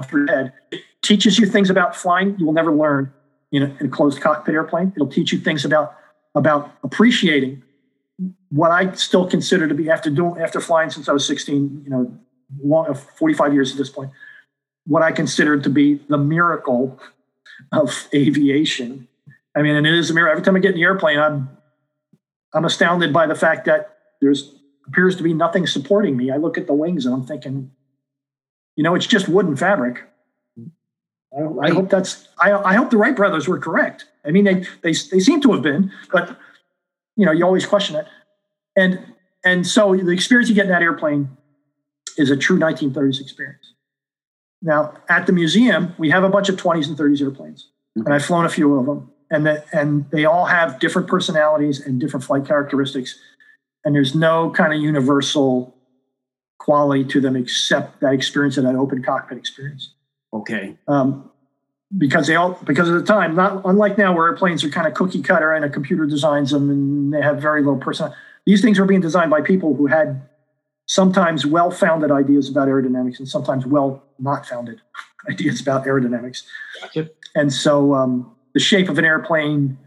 through 0.02 0.26
your 0.26 0.34
head. 0.34 0.54
It 0.72 0.80
teaches 1.02 1.38
you 1.38 1.46
things 1.46 1.68
about 1.68 1.94
flying 1.94 2.38
you 2.38 2.46
will 2.46 2.54
never 2.54 2.72
learn 2.72 3.12
in 3.52 3.62
a, 3.80 3.88
closed 3.88 4.20
cockpit 4.20 4.54
airplane. 4.54 4.92
It'll 4.94 5.08
teach 5.08 5.32
you 5.32 5.40
things 5.40 5.64
about 5.64 5.96
about 6.34 6.72
appreciating 6.84 7.62
what 8.50 8.70
I 8.70 8.92
still 8.92 9.28
consider 9.28 9.66
to 9.66 9.74
be 9.74 9.90
after 9.90 10.10
doing 10.10 10.40
after 10.40 10.60
flying 10.60 10.90
since 10.90 11.08
I 11.08 11.12
was 11.12 11.26
16. 11.26 11.82
You 11.84 11.90
know, 11.90 12.18
long, 12.62 12.86
uh, 12.88 12.94
45 12.94 13.54
years 13.54 13.72
at 13.72 13.78
this 13.78 13.90
point, 13.90 14.10
what 14.86 15.02
I 15.02 15.12
consider 15.12 15.58
to 15.58 15.70
be 15.70 16.00
the 16.08 16.18
miracle 16.18 17.00
of 17.72 18.08
aviation. 18.14 19.08
I 19.56 19.62
mean, 19.62 19.74
and 19.74 19.86
it 19.86 19.94
is 19.94 20.10
a 20.10 20.14
miracle. 20.14 20.32
Every 20.32 20.44
time 20.44 20.56
I 20.56 20.60
get 20.60 20.70
in 20.70 20.76
the 20.76 20.84
airplane, 20.84 21.18
I'm 21.18 21.50
I'm 22.54 22.64
astounded 22.64 23.12
by 23.12 23.26
the 23.26 23.34
fact 23.34 23.64
that 23.66 23.96
there's 24.20 24.54
appears 24.86 25.16
to 25.16 25.22
be 25.22 25.34
nothing 25.34 25.66
supporting 25.66 26.16
me. 26.16 26.30
I 26.30 26.36
look 26.36 26.58
at 26.58 26.66
the 26.66 26.74
wings 26.74 27.06
and 27.06 27.14
I'm 27.14 27.24
thinking, 27.24 27.70
you 28.76 28.82
know, 28.82 28.94
it's 28.94 29.06
just 29.06 29.28
wooden 29.28 29.56
fabric. 29.56 30.02
I, 31.36 31.68
I 31.68 31.70
hope 31.70 31.90
that's. 31.90 32.28
I, 32.38 32.52
I 32.52 32.74
hope 32.74 32.90
the 32.90 32.96
Wright 32.96 33.14
brothers 33.14 33.46
were 33.46 33.58
correct. 33.58 34.06
I 34.24 34.30
mean, 34.30 34.44
they 34.44 34.66
they 34.82 34.92
they 34.92 35.20
seem 35.20 35.40
to 35.42 35.52
have 35.52 35.62
been, 35.62 35.92
but 36.12 36.36
you 37.16 37.24
know, 37.24 37.32
you 37.32 37.44
always 37.44 37.66
question 37.66 37.96
it. 37.96 38.06
And 38.76 39.14
and 39.44 39.66
so 39.66 39.94
the 39.94 40.10
experience 40.10 40.48
you 40.48 40.54
get 40.54 40.66
in 40.66 40.70
that 40.70 40.82
airplane 40.82 41.36
is 42.16 42.30
a 42.30 42.36
true 42.36 42.58
1930s 42.58 43.20
experience. 43.20 43.74
Now, 44.62 44.94
at 45.08 45.26
the 45.26 45.32
museum, 45.32 45.94
we 45.98 46.10
have 46.10 46.22
a 46.22 46.28
bunch 46.28 46.48
of 46.48 46.56
20s 46.56 46.88
and 46.88 46.96
30s 46.96 47.22
airplanes, 47.22 47.68
mm-hmm. 47.96 48.06
and 48.06 48.14
I've 48.14 48.24
flown 48.24 48.44
a 48.44 48.48
few 48.50 48.78
of 48.78 48.84
them, 48.84 49.10
and 49.30 49.46
the, 49.46 49.64
and 49.72 50.10
they 50.10 50.26
all 50.26 50.44
have 50.44 50.78
different 50.80 51.08
personalities 51.08 51.80
and 51.80 51.98
different 51.98 52.24
flight 52.24 52.46
characteristics, 52.46 53.18
and 53.84 53.94
there's 53.94 54.14
no 54.14 54.50
kind 54.50 54.74
of 54.74 54.80
universal 54.80 55.74
quality 56.58 57.04
to 57.04 57.20
them 57.20 57.36
except 57.36 58.00
that 58.00 58.12
experience 58.12 58.58
of 58.58 58.64
that 58.64 58.74
open 58.74 59.02
cockpit 59.02 59.38
experience. 59.38 59.94
Okay. 60.32 60.76
Um, 60.88 61.30
because 61.96 62.28
they 62.28 62.36
all 62.36 62.58
because 62.64 62.88
of 62.88 62.94
the 62.94 63.02
time, 63.02 63.34
not 63.34 63.62
unlike 63.64 63.98
now 63.98 64.14
where 64.14 64.26
airplanes 64.26 64.62
are 64.62 64.68
kind 64.68 64.86
of 64.86 64.94
cookie 64.94 65.22
cutter 65.22 65.52
and 65.52 65.64
a 65.64 65.68
computer 65.68 66.06
designs 66.06 66.52
them 66.52 66.70
and 66.70 67.12
they 67.12 67.20
have 67.20 67.40
very 67.40 67.62
low 67.62 67.76
person. 67.76 68.12
These 68.46 68.62
things 68.62 68.78
were 68.78 68.86
being 68.86 69.00
designed 69.00 69.30
by 69.30 69.40
people 69.40 69.74
who 69.74 69.86
had 69.86 70.22
sometimes 70.86 71.46
well 71.46 71.70
founded 71.70 72.10
ideas 72.10 72.48
about 72.48 72.68
aerodynamics 72.68 73.18
and 73.18 73.28
sometimes 73.28 73.66
well 73.66 74.04
not 74.18 74.46
founded 74.46 74.80
ideas 75.30 75.60
about 75.60 75.84
aerodynamics. 75.84 76.42
Gotcha. 76.80 77.10
And 77.34 77.52
so 77.52 77.94
um, 77.94 78.34
the 78.54 78.60
shape 78.60 78.88
of 78.88 78.98
an 78.98 79.04
airplane, 79.04 79.78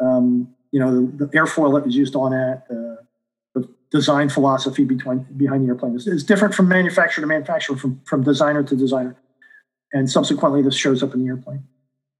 um, 0.00 0.48
you 0.70 0.80
know, 0.80 1.06
the, 1.06 1.26
the, 1.26 1.38
airfoil 1.38 1.74
that 1.74 1.84
was 1.84 1.96
used 1.96 2.14
on 2.14 2.32
it, 2.32 2.62
the, 2.68 2.98
the 3.54 3.68
design 3.90 4.28
philosophy 4.28 4.84
behind 4.84 5.36
behind 5.36 5.64
the 5.64 5.68
airplane 5.68 5.94
is, 5.94 6.06
is 6.06 6.24
different 6.24 6.54
from 6.54 6.68
manufacturer 6.68 7.22
to 7.22 7.26
manufacturer, 7.26 7.76
from 7.76 8.00
from 8.04 8.22
designer 8.22 8.62
to 8.62 8.76
designer, 8.76 9.16
and 9.92 10.10
subsequently 10.10 10.62
this 10.62 10.74
shows 10.74 11.02
up 11.02 11.14
in 11.14 11.22
the 11.22 11.28
airplane. 11.28 11.64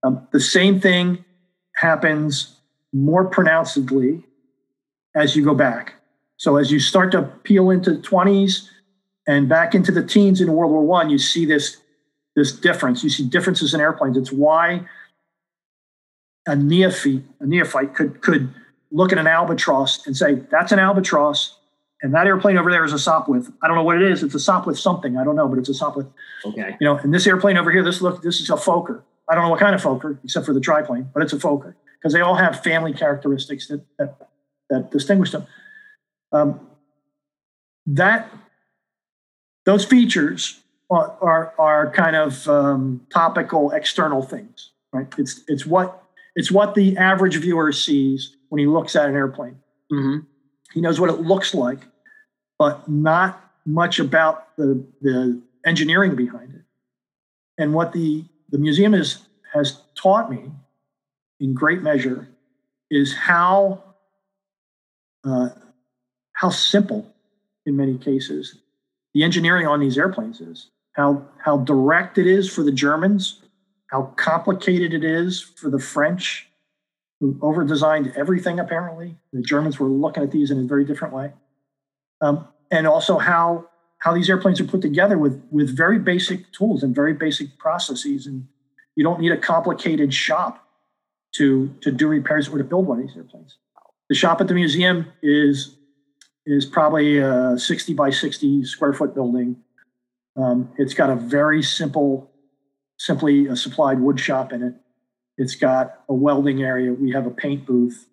Um, 0.03 0.27
the 0.33 0.41
same 0.41 0.81
thing 0.81 1.25
happens 1.77 2.57
more 2.93 3.25
pronouncedly 3.25 4.25
as 5.15 5.37
you 5.37 5.45
go 5.45 5.55
back. 5.55 5.95
So 6.37 6.57
as 6.57 6.71
you 6.73 6.81
start 6.81 7.13
to 7.13 7.23
peel 7.45 7.71
into 7.71 7.93
the 7.93 8.03
20s 8.03 8.69
and 9.27 9.49
back 9.49 9.75
into 9.75 9.93
the 9.93 10.05
teens 10.05 10.41
in 10.41 10.53
World 10.53 10.73
War 10.73 10.83
One, 10.83 11.11
you 11.11 11.19
see 11.19 11.45
this 11.45 11.79
this 12.35 12.53
difference. 12.53 13.05
You 13.05 13.11
see 13.11 13.27
differences 13.29 13.75
in 13.75 13.81
airplanes. 13.81 14.17
It's 14.17 14.33
why 14.33 14.87
a 16.47 16.57
neophyte, 16.57 17.23
a 17.41 17.47
neophyte 17.47 17.95
could 17.95 18.21
could 18.23 18.53
look 18.91 19.13
at 19.13 19.19
an 19.19 19.27
Albatros 19.27 20.07
and 20.07 20.17
say, 20.17 20.35
"That's 20.51 20.73
an 20.73 20.79
Albatros," 20.79 21.53
and 22.03 22.13
that 22.15 22.27
airplane 22.27 22.59
over 22.59 22.71
there 22.71 22.85
is 22.85 22.93
a 22.93 22.97
Sopwith. 22.97 23.53
I 23.63 23.69
don't 23.69 23.77
know 23.77 23.85
what 23.85 24.03
it 24.03 24.11
is. 24.11 24.23
It's 24.25 24.35
a 24.35 24.39
Sopwith 24.39 24.77
something. 24.77 25.17
I 25.17 25.25
don't 25.25 25.37
know, 25.37 25.47
but 25.47 25.59
it's 25.59 25.69
a 25.69 25.73
Sopwith. 25.73 26.11
Okay. 26.45 26.77
You 26.81 26.85
know, 26.85 26.97
and 26.97 27.15
this 27.15 27.27
airplane 27.27 27.57
over 27.57 27.71
here, 27.71 27.85
this 27.85 28.03
look, 28.03 28.23
this 28.23 28.41
is 28.41 28.51
a 28.51 28.55
Fokker. 28.55 29.03
I 29.29 29.35
don't 29.35 29.45
know 29.45 29.51
what 29.51 29.61
kind 29.61 29.75
of 29.75 29.81
Fokker, 29.81 30.19
except 30.25 30.45
for 30.45 30.53
the 30.53 30.61
triplane, 30.61 31.09
but 31.15 31.23
it's 31.23 31.33
a 31.33 31.37
Fokker 31.37 31.75
because 31.99 32.13
they 32.13 32.21
all 32.21 32.35
have 32.35 32.63
family 32.63 32.93
characteristics 32.93 33.69
that 33.69 33.85
that, 33.99 34.29
that 34.69 34.91
distinguish 34.91 35.31
them. 35.31 35.47
Um, 36.33 36.61
that 37.87 38.31
those 39.65 39.85
features 39.85 40.61
are 40.91 41.17
are, 41.21 41.55
are 41.59 41.91
kind 41.93 42.17
of 42.17 42.49
um, 42.49 43.07
topical 43.13 43.71
external 43.71 44.23
things, 44.23 44.71
right? 44.93 45.07
It's 45.19 45.41
it's 45.47 45.65
what 45.65 46.03
it's 46.35 46.51
what 46.51 46.75
the 46.75 46.97
average 46.97 47.37
viewer 47.37 47.71
sees 47.71 48.37
when 48.49 48.59
he 48.59 48.67
looks 48.67 48.97
at 48.97 49.09
an 49.09 49.15
airplane. 49.15 49.61
Mm-hmm. 49.93 50.27
He 50.73 50.81
knows 50.81 50.99
what 50.99 51.11
it 51.11 51.21
looks 51.21 51.55
like, 51.55 51.81
but 52.63 52.89
not 52.89 53.51
much 53.67 53.99
about 53.99 54.57
the 54.57 54.87
the 55.01 55.43
engineering 55.67 56.15
behind 56.15 56.55
it. 56.55 56.63
And 57.59 57.75
what 57.75 57.93
the 57.93 58.25
the 58.51 58.59
museum 58.59 58.95
is 58.95 59.19
has 59.53 59.83
taught 59.97 60.31
me 60.31 60.53
in 61.41 61.55
great 61.55 61.83
measure 61.83 62.29
is 62.89 63.17
how 63.17 63.83
uh, 65.25 65.49
how 66.35 66.51
simple 66.51 67.13
in 67.67 67.77
many 67.77 67.99
cases 67.99 68.59
the 69.13 69.25
engineering 69.25 69.67
on 69.67 69.81
these 69.81 69.99
airplanes 69.99 70.41
is 70.41 70.71
how 70.93 71.27
how 71.45 71.57
direct 71.59 72.17
it 72.17 72.29
is 72.29 72.49
for 72.49 72.63
the 72.63 72.73
germans 72.73 73.43
how 73.89 74.03
complicated 74.17 74.93
it 74.95 75.05
is 75.05 75.41
for 75.41 75.71
the 75.71 75.79
french 75.79 76.49
who 77.21 77.39
over 77.41 77.65
designed 77.65 78.13
everything 78.17 78.59
apparently 78.59 79.17
the 79.33 79.43
germans 79.43 79.79
were 79.79 79.89
looking 79.89 80.23
at 80.25 80.33
these 80.33 80.51
in 80.51 80.59
a 80.59 80.63
very 80.63 80.85
different 80.85 81.15
way 81.15 81.33
um, 82.21 82.49
and 82.73 82.89
also 82.89 83.19
how 83.19 83.69
how 83.99 84.13
these 84.13 84.29
airplanes 84.29 84.61
are 84.61 84.65
put 84.65 84.81
together 84.81 85.17
with 85.17 85.41
with 85.53 85.77
very 85.77 86.01
basic 86.01 86.51
tools 86.51 86.83
and 86.83 86.93
very 86.93 87.13
basic 87.15 87.57
processes 87.59 88.27
and 88.27 88.49
you 88.97 89.05
don't 89.05 89.21
need 89.21 89.31
a 89.31 89.37
complicated 89.37 90.13
shop 90.13 90.67
to 91.37 91.73
to 91.83 91.93
do 91.93 92.09
repairs 92.09 92.49
or 92.49 92.59
to 92.59 92.65
build 92.65 92.87
one 92.87 92.99
of 92.99 93.07
these 93.07 93.17
airplanes. 93.17 93.59
The 94.09 94.17
shop 94.17 94.41
at 94.41 94.49
the 94.49 94.55
museum 94.55 95.07
is 95.23 95.77
is 96.45 96.67
probably 96.67 97.19
a 97.19 97.57
60 97.57 97.95
by 97.95 98.11
60 98.11 98.65
square 98.65 98.93
foot 98.93 99.15
building. 99.15 99.57
Um, 100.37 100.73
it's 100.77 100.95
got 100.95 101.09
a 101.09 101.15
very 101.15 101.63
simple, 101.63 102.33
simply 102.99 103.47
a 103.47 103.55
supplied 103.55 104.01
wood 104.01 104.19
shop 104.19 104.53
in 104.53 104.63
it. 104.63 104.75
It's 105.39 105.55
got 105.55 106.01
a 106.09 106.15
welding 106.15 106.63
area. 106.63 106.93
We 106.93 107.13
have 107.13 107.27
a 107.27 107.31
paint 107.31 107.65
booth. 107.65 108.09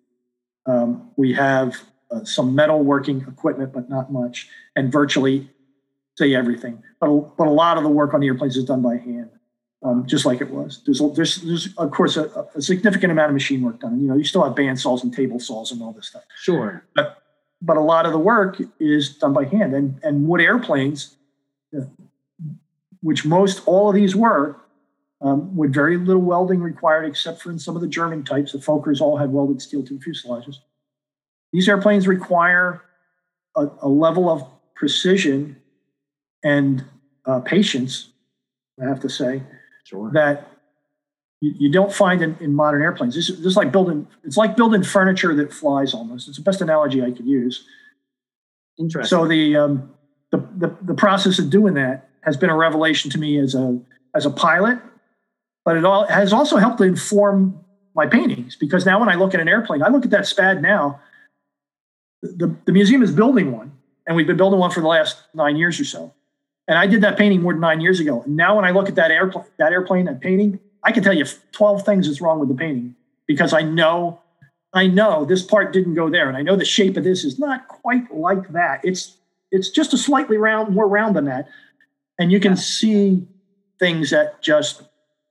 Um, 0.64 1.10
we 1.16 1.32
have 1.32 1.80
uh, 2.10 2.24
some 2.24 2.54
metal 2.54 2.82
working 2.82 3.20
equipment, 3.22 3.72
but 3.72 3.88
not 3.88 4.12
much, 4.12 4.48
and 4.76 4.92
virtually 4.92 5.48
say 6.16 6.34
everything. 6.34 6.82
But 7.00 7.08
a, 7.08 7.20
but 7.38 7.46
a 7.46 7.50
lot 7.52 7.76
of 7.76 7.82
the 7.82 7.88
work 7.88 8.14
on 8.14 8.20
the 8.20 8.26
airplanes 8.26 8.56
is 8.56 8.64
done 8.64 8.82
by 8.82 8.96
hand 8.96 9.30
um, 9.82 10.06
just 10.06 10.26
like 10.26 10.40
it 10.40 10.50
was. 10.50 10.82
There's, 10.84 11.00
there's, 11.14 11.36
there's 11.42 11.74
of 11.76 11.90
course, 11.90 12.16
a, 12.16 12.46
a, 12.54 12.60
significant 12.60 13.12
amount 13.12 13.30
of 13.30 13.34
machine 13.34 13.62
work 13.62 13.80
done. 13.80 14.00
You 14.00 14.08
know, 14.08 14.16
you 14.16 14.24
still 14.24 14.44
have 14.44 14.54
band 14.54 14.78
saws 14.78 15.02
and 15.02 15.12
table 15.12 15.40
saws 15.40 15.72
and 15.72 15.82
all 15.82 15.92
this 15.92 16.08
stuff. 16.08 16.22
Sure. 16.42 16.84
But, 16.94 17.22
but 17.62 17.76
a 17.76 17.80
lot 17.80 18.06
of 18.06 18.12
the 18.12 18.18
work 18.18 18.58
is 18.78 19.16
done 19.16 19.32
by 19.32 19.44
hand. 19.44 19.74
And, 19.74 19.98
and 20.02 20.28
wood 20.28 20.40
airplanes, 20.40 21.16
uh, 21.76 21.84
which 23.00 23.24
most 23.24 23.62
all 23.66 23.88
of 23.88 23.94
these 23.94 24.14
were, 24.14 24.56
um, 25.22 25.54
with 25.56 25.72
very 25.72 25.96
little 25.96 26.22
welding 26.22 26.60
required, 26.60 27.04
except 27.04 27.40
for 27.40 27.50
in 27.50 27.58
some 27.58 27.74
of 27.74 27.82
the 27.82 27.88
German 27.88 28.24
types. 28.24 28.52
The 28.52 28.58
Fokkers 28.58 29.00
all 29.00 29.16
had 29.16 29.30
welded 29.30 29.62
steel 29.62 29.82
tube 29.82 30.02
fuselages. 30.02 30.56
These 31.52 31.68
airplanes 31.68 32.06
require 32.06 32.82
a, 33.56 33.68
a 33.82 33.88
level 33.88 34.28
of 34.28 34.46
precision 34.74 35.56
and 36.42 36.84
uh, 37.26 37.40
patience, 37.40 38.10
I 38.80 38.88
have 38.88 39.00
to 39.00 39.08
say, 39.08 39.42
sure. 39.84 40.10
that 40.12 40.48
you, 41.40 41.54
you 41.58 41.72
don't 41.72 41.92
find 41.92 42.22
in, 42.22 42.36
in, 42.40 42.54
modern 42.54 42.82
airplanes. 42.82 43.14
This, 43.14 43.28
this 43.28 43.38
is 43.40 43.56
like 43.56 43.72
building, 43.72 44.06
it's 44.24 44.36
like 44.36 44.56
building 44.56 44.82
furniture 44.82 45.34
that 45.34 45.52
flies 45.52 45.92
almost. 45.92 46.28
It's 46.28 46.38
the 46.38 46.42
best 46.42 46.60
analogy 46.60 47.02
I 47.02 47.10
could 47.10 47.26
use. 47.26 47.64
Interesting. 48.78 49.08
So 49.08 49.26
the, 49.26 49.56
um, 49.56 49.90
the, 50.30 50.38
the, 50.56 50.76
the 50.82 50.94
process 50.94 51.38
of 51.38 51.50
doing 51.50 51.74
that 51.74 52.08
has 52.22 52.36
been 52.36 52.50
a 52.50 52.56
revelation 52.56 53.10
to 53.10 53.18
me 53.18 53.38
as 53.38 53.54
a, 53.54 53.78
as 54.14 54.26
a 54.26 54.30
pilot, 54.30 54.78
but 55.64 55.76
it 55.76 55.84
all 55.84 56.06
has 56.06 56.32
also 56.32 56.56
helped 56.56 56.78
to 56.78 56.84
inform 56.84 57.58
my 57.94 58.06
paintings 58.06 58.56
because 58.56 58.86
now 58.86 59.00
when 59.00 59.08
I 59.08 59.14
look 59.14 59.34
at 59.34 59.40
an 59.40 59.48
airplane, 59.48 59.82
I 59.82 59.88
look 59.88 60.04
at 60.04 60.10
that 60.10 60.26
SPAD 60.26 60.62
now, 60.62 61.00
the, 62.22 62.54
the 62.64 62.72
museum 62.72 63.02
is 63.02 63.12
building 63.12 63.52
one 63.52 63.72
and 64.06 64.16
we've 64.16 64.26
been 64.26 64.36
building 64.36 64.58
one 64.58 64.70
for 64.70 64.80
the 64.80 64.88
last 64.88 65.22
nine 65.34 65.56
years 65.56 65.78
or 65.80 65.84
so. 65.84 66.12
And 66.68 66.78
I 66.78 66.86
did 66.86 67.00
that 67.02 67.18
painting 67.18 67.42
more 67.42 67.52
than 67.52 67.60
nine 67.60 67.80
years 67.80 68.00
ago. 68.00 68.22
And 68.22 68.36
now 68.36 68.56
when 68.56 68.64
I 68.64 68.70
look 68.70 68.88
at 68.88 68.94
that 68.94 69.10
airplane, 69.10 69.44
that 69.58 69.72
airplane, 69.72 70.04
that 70.06 70.20
painting, 70.20 70.60
I 70.82 70.92
can 70.92 71.02
tell 71.02 71.12
you 71.12 71.24
12 71.52 71.84
things 71.84 72.06
that's 72.06 72.20
wrong 72.20 72.38
with 72.38 72.48
the 72.48 72.54
painting 72.54 72.94
because 73.26 73.52
I 73.52 73.62
know, 73.62 74.20
I 74.72 74.86
know 74.86 75.24
this 75.24 75.42
part 75.42 75.72
didn't 75.72 75.94
go 75.94 76.10
there. 76.10 76.28
And 76.28 76.36
I 76.36 76.42
know 76.42 76.56
the 76.56 76.64
shape 76.64 76.96
of 76.96 77.04
this 77.04 77.24
is 77.24 77.38
not 77.38 77.68
quite 77.68 78.14
like 78.14 78.52
that. 78.52 78.80
It's, 78.84 79.16
it's 79.50 79.70
just 79.70 79.92
a 79.94 79.98
slightly 79.98 80.36
round, 80.36 80.74
more 80.74 80.86
round 80.86 81.16
than 81.16 81.24
that. 81.24 81.48
And 82.18 82.30
you 82.30 82.38
can 82.38 82.56
see 82.56 83.26
things 83.78 84.10
that 84.10 84.42
just 84.42 84.82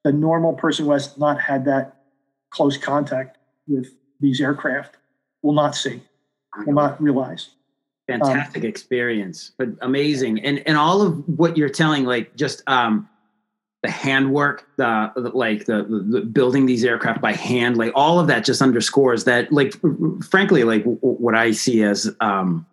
the 0.03 0.11
normal 0.11 0.53
person 0.53 0.85
who 0.85 0.91
has 0.91 1.17
not 1.17 1.39
had 1.39 1.65
that 1.65 2.01
close 2.49 2.77
contact 2.77 3.37
with 3.67 3.87
these 4.19 4.41
aircraft 4.41 4.97
will 5.41 5.53
not 5.53 5.75
see, 5.75 6.01
will 6.65 6.73
not 6.73 7.01
realize. 7.01 7.49
Fantastic 8.07 8.63
um, 8.63 8.69
experience 8.69 9.51
but 9.57 9.69
amazing. 9.81 10.43
And 10.43 10.63
and 10.67 10.77
all 10.77 11.01
of 11.01 11.27
what 11.37 11.57
you're 11.57 11.69
telling 11.69 12.05
like 12.05 12.35
just 12.35 12.63
um 12.67 13.07
the 13.81 13.89
handwork 13.89 14.67
the, 14.75 15.11
the 15.15 15.29
like 15.29 15.65
the, 15.65 15.83
the, 15.83 16.21
building 16.21 16.65
these 16.65 16.83
aircraft 16.83 17.21
by 17.21 17.31
hand 17.31 17.77
like 17.77 17.91
all 17.95 18.19
of 18.19 18.27
that 18.27 18.43
just 18.43 18.61
underscores 18.61 19.23
that 19.23 19.51
like 19.51 19.73
frankly 20.29 20.63
like 20.63 20.83
w- 20.83 20.99
what 20.99 21.33
i 21.35 21.51
see 21.51 21.81
as 21.83 22.13
um 22.19 22.65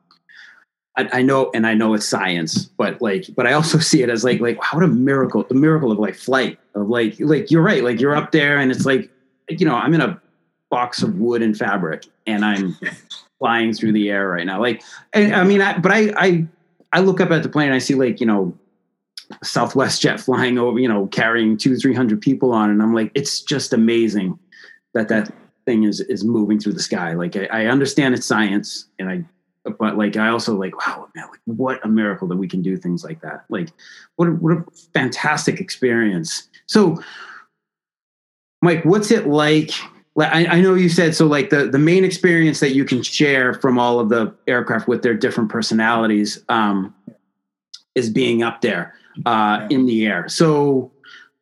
I, 0.97 1.09
I, 1.13 1.23
know 1.23 1.51
and 1.55 1.67
i 1.67 1.75
know 1.75 1.95
it's 1.95 2.07
science 2.07 2.65
but 2.65 3.01
like 3.01 3.27
but 3.37 3.47
i 3.47 3.53
also 3.53 3.79
see 3.79 4.03
it 4.03 4.09
as 4.09 4.25
like 4.25 4.41
like 4.41 4.73
what 4.73 4.83
a 4.83 4.89
miracle 4.89 5.45
the 5.45 5.55
miracle 5.55 5.93
of 5.93 5.99
like 5.99 6.17
flight 6.17 6.59
of 6.75 6.89
like 6.89 7.17
like 7.21 7.51
you're 7.51 7.63
right 7.63 7.85
like 7.85 8.01
you're 8.01 8.17
up 8.17 8.33
there 8.33 8.59
and 8.59 8.73
it's 8.73 8.85
like 8.85 9.11
you 9.49 9.65
know 9.65 9.77
i'm 9.77 9.95
in 9.95 10.01
a 10.01 10.21
box 10.71 11.03
of 11.03 11.17
wood 11.21 11.41
and 11.41 11.57
fabric 11.57 12.05
and 12.27 12.45
i'm 12.45 12.77
flying 13.39 13.73
through 13.73 13.93
the 13.93 14.11
air 14.11 14.29
right 14.29 14.47
now. 14.47 14.61
Like, 14.61 14.83
I, 15.15 15.33
I 15.33 15.45
mean, 15.45 15.61
I, 15.61 15.79
but 15.79 15.93
I, 15.93 16.13
I, 16.17 16.47
I 16.93 17.01
look 17.01 17.21
up 17.21 17.31
at 17.31 17.43
the 17.43 17.49
plane 17.49 17.69
and 17.69 17.75
I 17.75 17.79
see 17.79 17.95
like, 17.95 18.21
you 18.21 18.27
know, 18.27 18.57
Southwest 19.43 20.03
jet 20.03 20.21
flying 20.21 20.59
over, 20.59 20.79
you 20.79 20.89
know, 20.89 21.07
carrying 21.09 21.57
two, 21.57 21.77
300 21.77 22.21
people 22.21 22.53
on. 22.53 22.71
And 22.71 22.83
I'm 22.83 22.95
like, 22.95 23.11
it's 23.15 23.41
just 23.41 23.73
amazing 23.73 24.39
that 24.95 25.09
that 25.09 25.33
thing 25.65 25.85
is, 25.85 26.01
is 26.01 26.25
moving 26.25 26.59
through 26.59 26.75
the 26.75 26.83
sky. 26.83 27.13
Like 27.13 27.37
I, 27.37 27.47
I 27.47 27.67
understand 27.67 28.15
it's 28.15 28.27
science 28.27 28.87
and 28.99 29.11
I, 29.11 29.25
but 29.79 29.99
like, 29.99 30.17
I 30.17 30.29
also 30.29 30.57
like, 30.57 30.77
wow, 30.87 31.09
man, 31.17 31.27
like 31.29 31.41
what 31.45 31.85
a 31.85 31.89
miracle 31.89 32.29
that 32.29 32.37
we 32.37 32.47
can 32.47 32.63
do 32.63 32.77
things 32.77 33.03
like 33.03 33.21
that. 33.23 33.45
Like 33.49 33.71
what 34.15 34.29
a, 34.29 34.33
what 34.33 34.57
a 34.57 34.65
fantastic 34.95 35.61
experience. 35.61 36.49
So 36.67 37.03
Mike, 38.63 38.85
what's 38.85 39.11
it 39.11 39.27
like 39.27 39.73
I, 40.19 40.47
I 40.47 40.61
know 40.61 40.75
you 40.75 40.89
said 40.89 41.15
so 41.15 41.27
like 41.27 41.51
the 41.51 41.67
the 41.67 41.79
main 41.79 42.05
experience 42.05 42.61
that 42.61 42.75
you 42.75 42.85
can 42.85 43.03
share 43.03 43.53
from 43.55 43.79
all 43.79 44.01
of 44.01 44.09
the 44.09 44.35
aircraft 44.47 44.89
with 44.89 45.03
their 45.03 45.15
different 45.15 45.51
personalities 45.51 46.43
um, 46.49 46.95
is 47.95 48.09
being 48.09 48.43
up 48.43 48.63
there 48.63 48.95
uh, 49.27 49.67
in 49.71 49.87
the 49.87 50.07
air. 50.07 50.29
So 50.29 50.91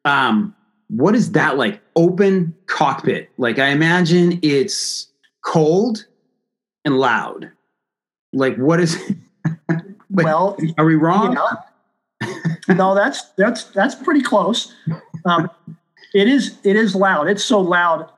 um, 0.04 0.54
what 0.88 1.14
is 1.14 1.32
that 1.32 1.56
like? 1.56 1.80
Open 1.96 2.52
cockpit. 2.66 3.30
Like 3.38 3.60
i 3.60 3.68
imagine 3.68 4.40
it's 4.42 5.06
cold 5.44 6.06
and 6.84 6.98
loud. 6.98 7.52
Like 8.32 8.56
what 8.56 8.80
is 8.80 8.98
well 10.10 10.58
are 10.76 10.84
we 10.84 10.96
wrong? 10.96 11.38
no 12.68 12.94
that's 12.94 13.22
that's 13.36 13.64
that's 13.64 13.94
pretty 13.94 14.22
close. 14.22 14.74
Um, 15.26 15.48
it 16.12 16.26
is 16.26 16.58
it 16.64 16.74
is 16.74 16.96
loud. 16.96 17.28
It's 17.28 17.44
so 17.44 17.60
loud 17.60 18.10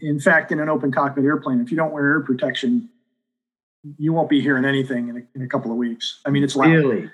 in, 0.00 0.20
fact, 0.20 0.52
in 0.52 0.60
an 0.60 0.68
open 0.68 0.92
cockpit 0.92 1.24
airplane, 1.24 1.60
if 1.60 1.70
you 1.70 1.76
don't 1.76 1.92
wear 1.92 2.04
ear 2.04 2.20
protection, 2.20 2.88
you 3.98 4.12
won't 4.12 4.30
be 4.30 4.40
hearing 4.40 4.64
anything 4.64 5.08
in 5.08 5.16
a, 5.16 5.22
in 5.34 5.42
a 5.42 5.48
couple 5.48 5.70
of 5.70 5.76
weeks. 5.76 6.20
I 6.24 6.30
mean, 6.30 6.44
it's 6.44 6.54
loud. 6.56 6.70
Really? 6.70 7.10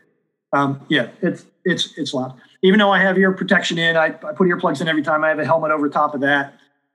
Um, 0.52 0.80
yeah, 0.88 1.08
it's 1.20 1.44
it's 1.64 1.96
it's 1.98 2.14
loud. 2.14 2.38
Even 2.62 2.78
though 2.78 2.90
I 2.90 3.00
have 3.00 3.18
ear 3.18 3.32
protection 3.32 3.78
in, 3.78 3.96
I, 3.96 4.06
I 4.06 4.10
put 4.10 4.48
earplugs 4.48 4.80
in 4.80 4.88
every 4.88 5.02
time. 5.02 5.24
I 5.24 5.28
have 5.28 5.38
a 5.38 5.44
helmet 5.44 5.70
over 5.70 5.88
top 5.88 6.14
of 6.14 6.20
that. 6.22 6.54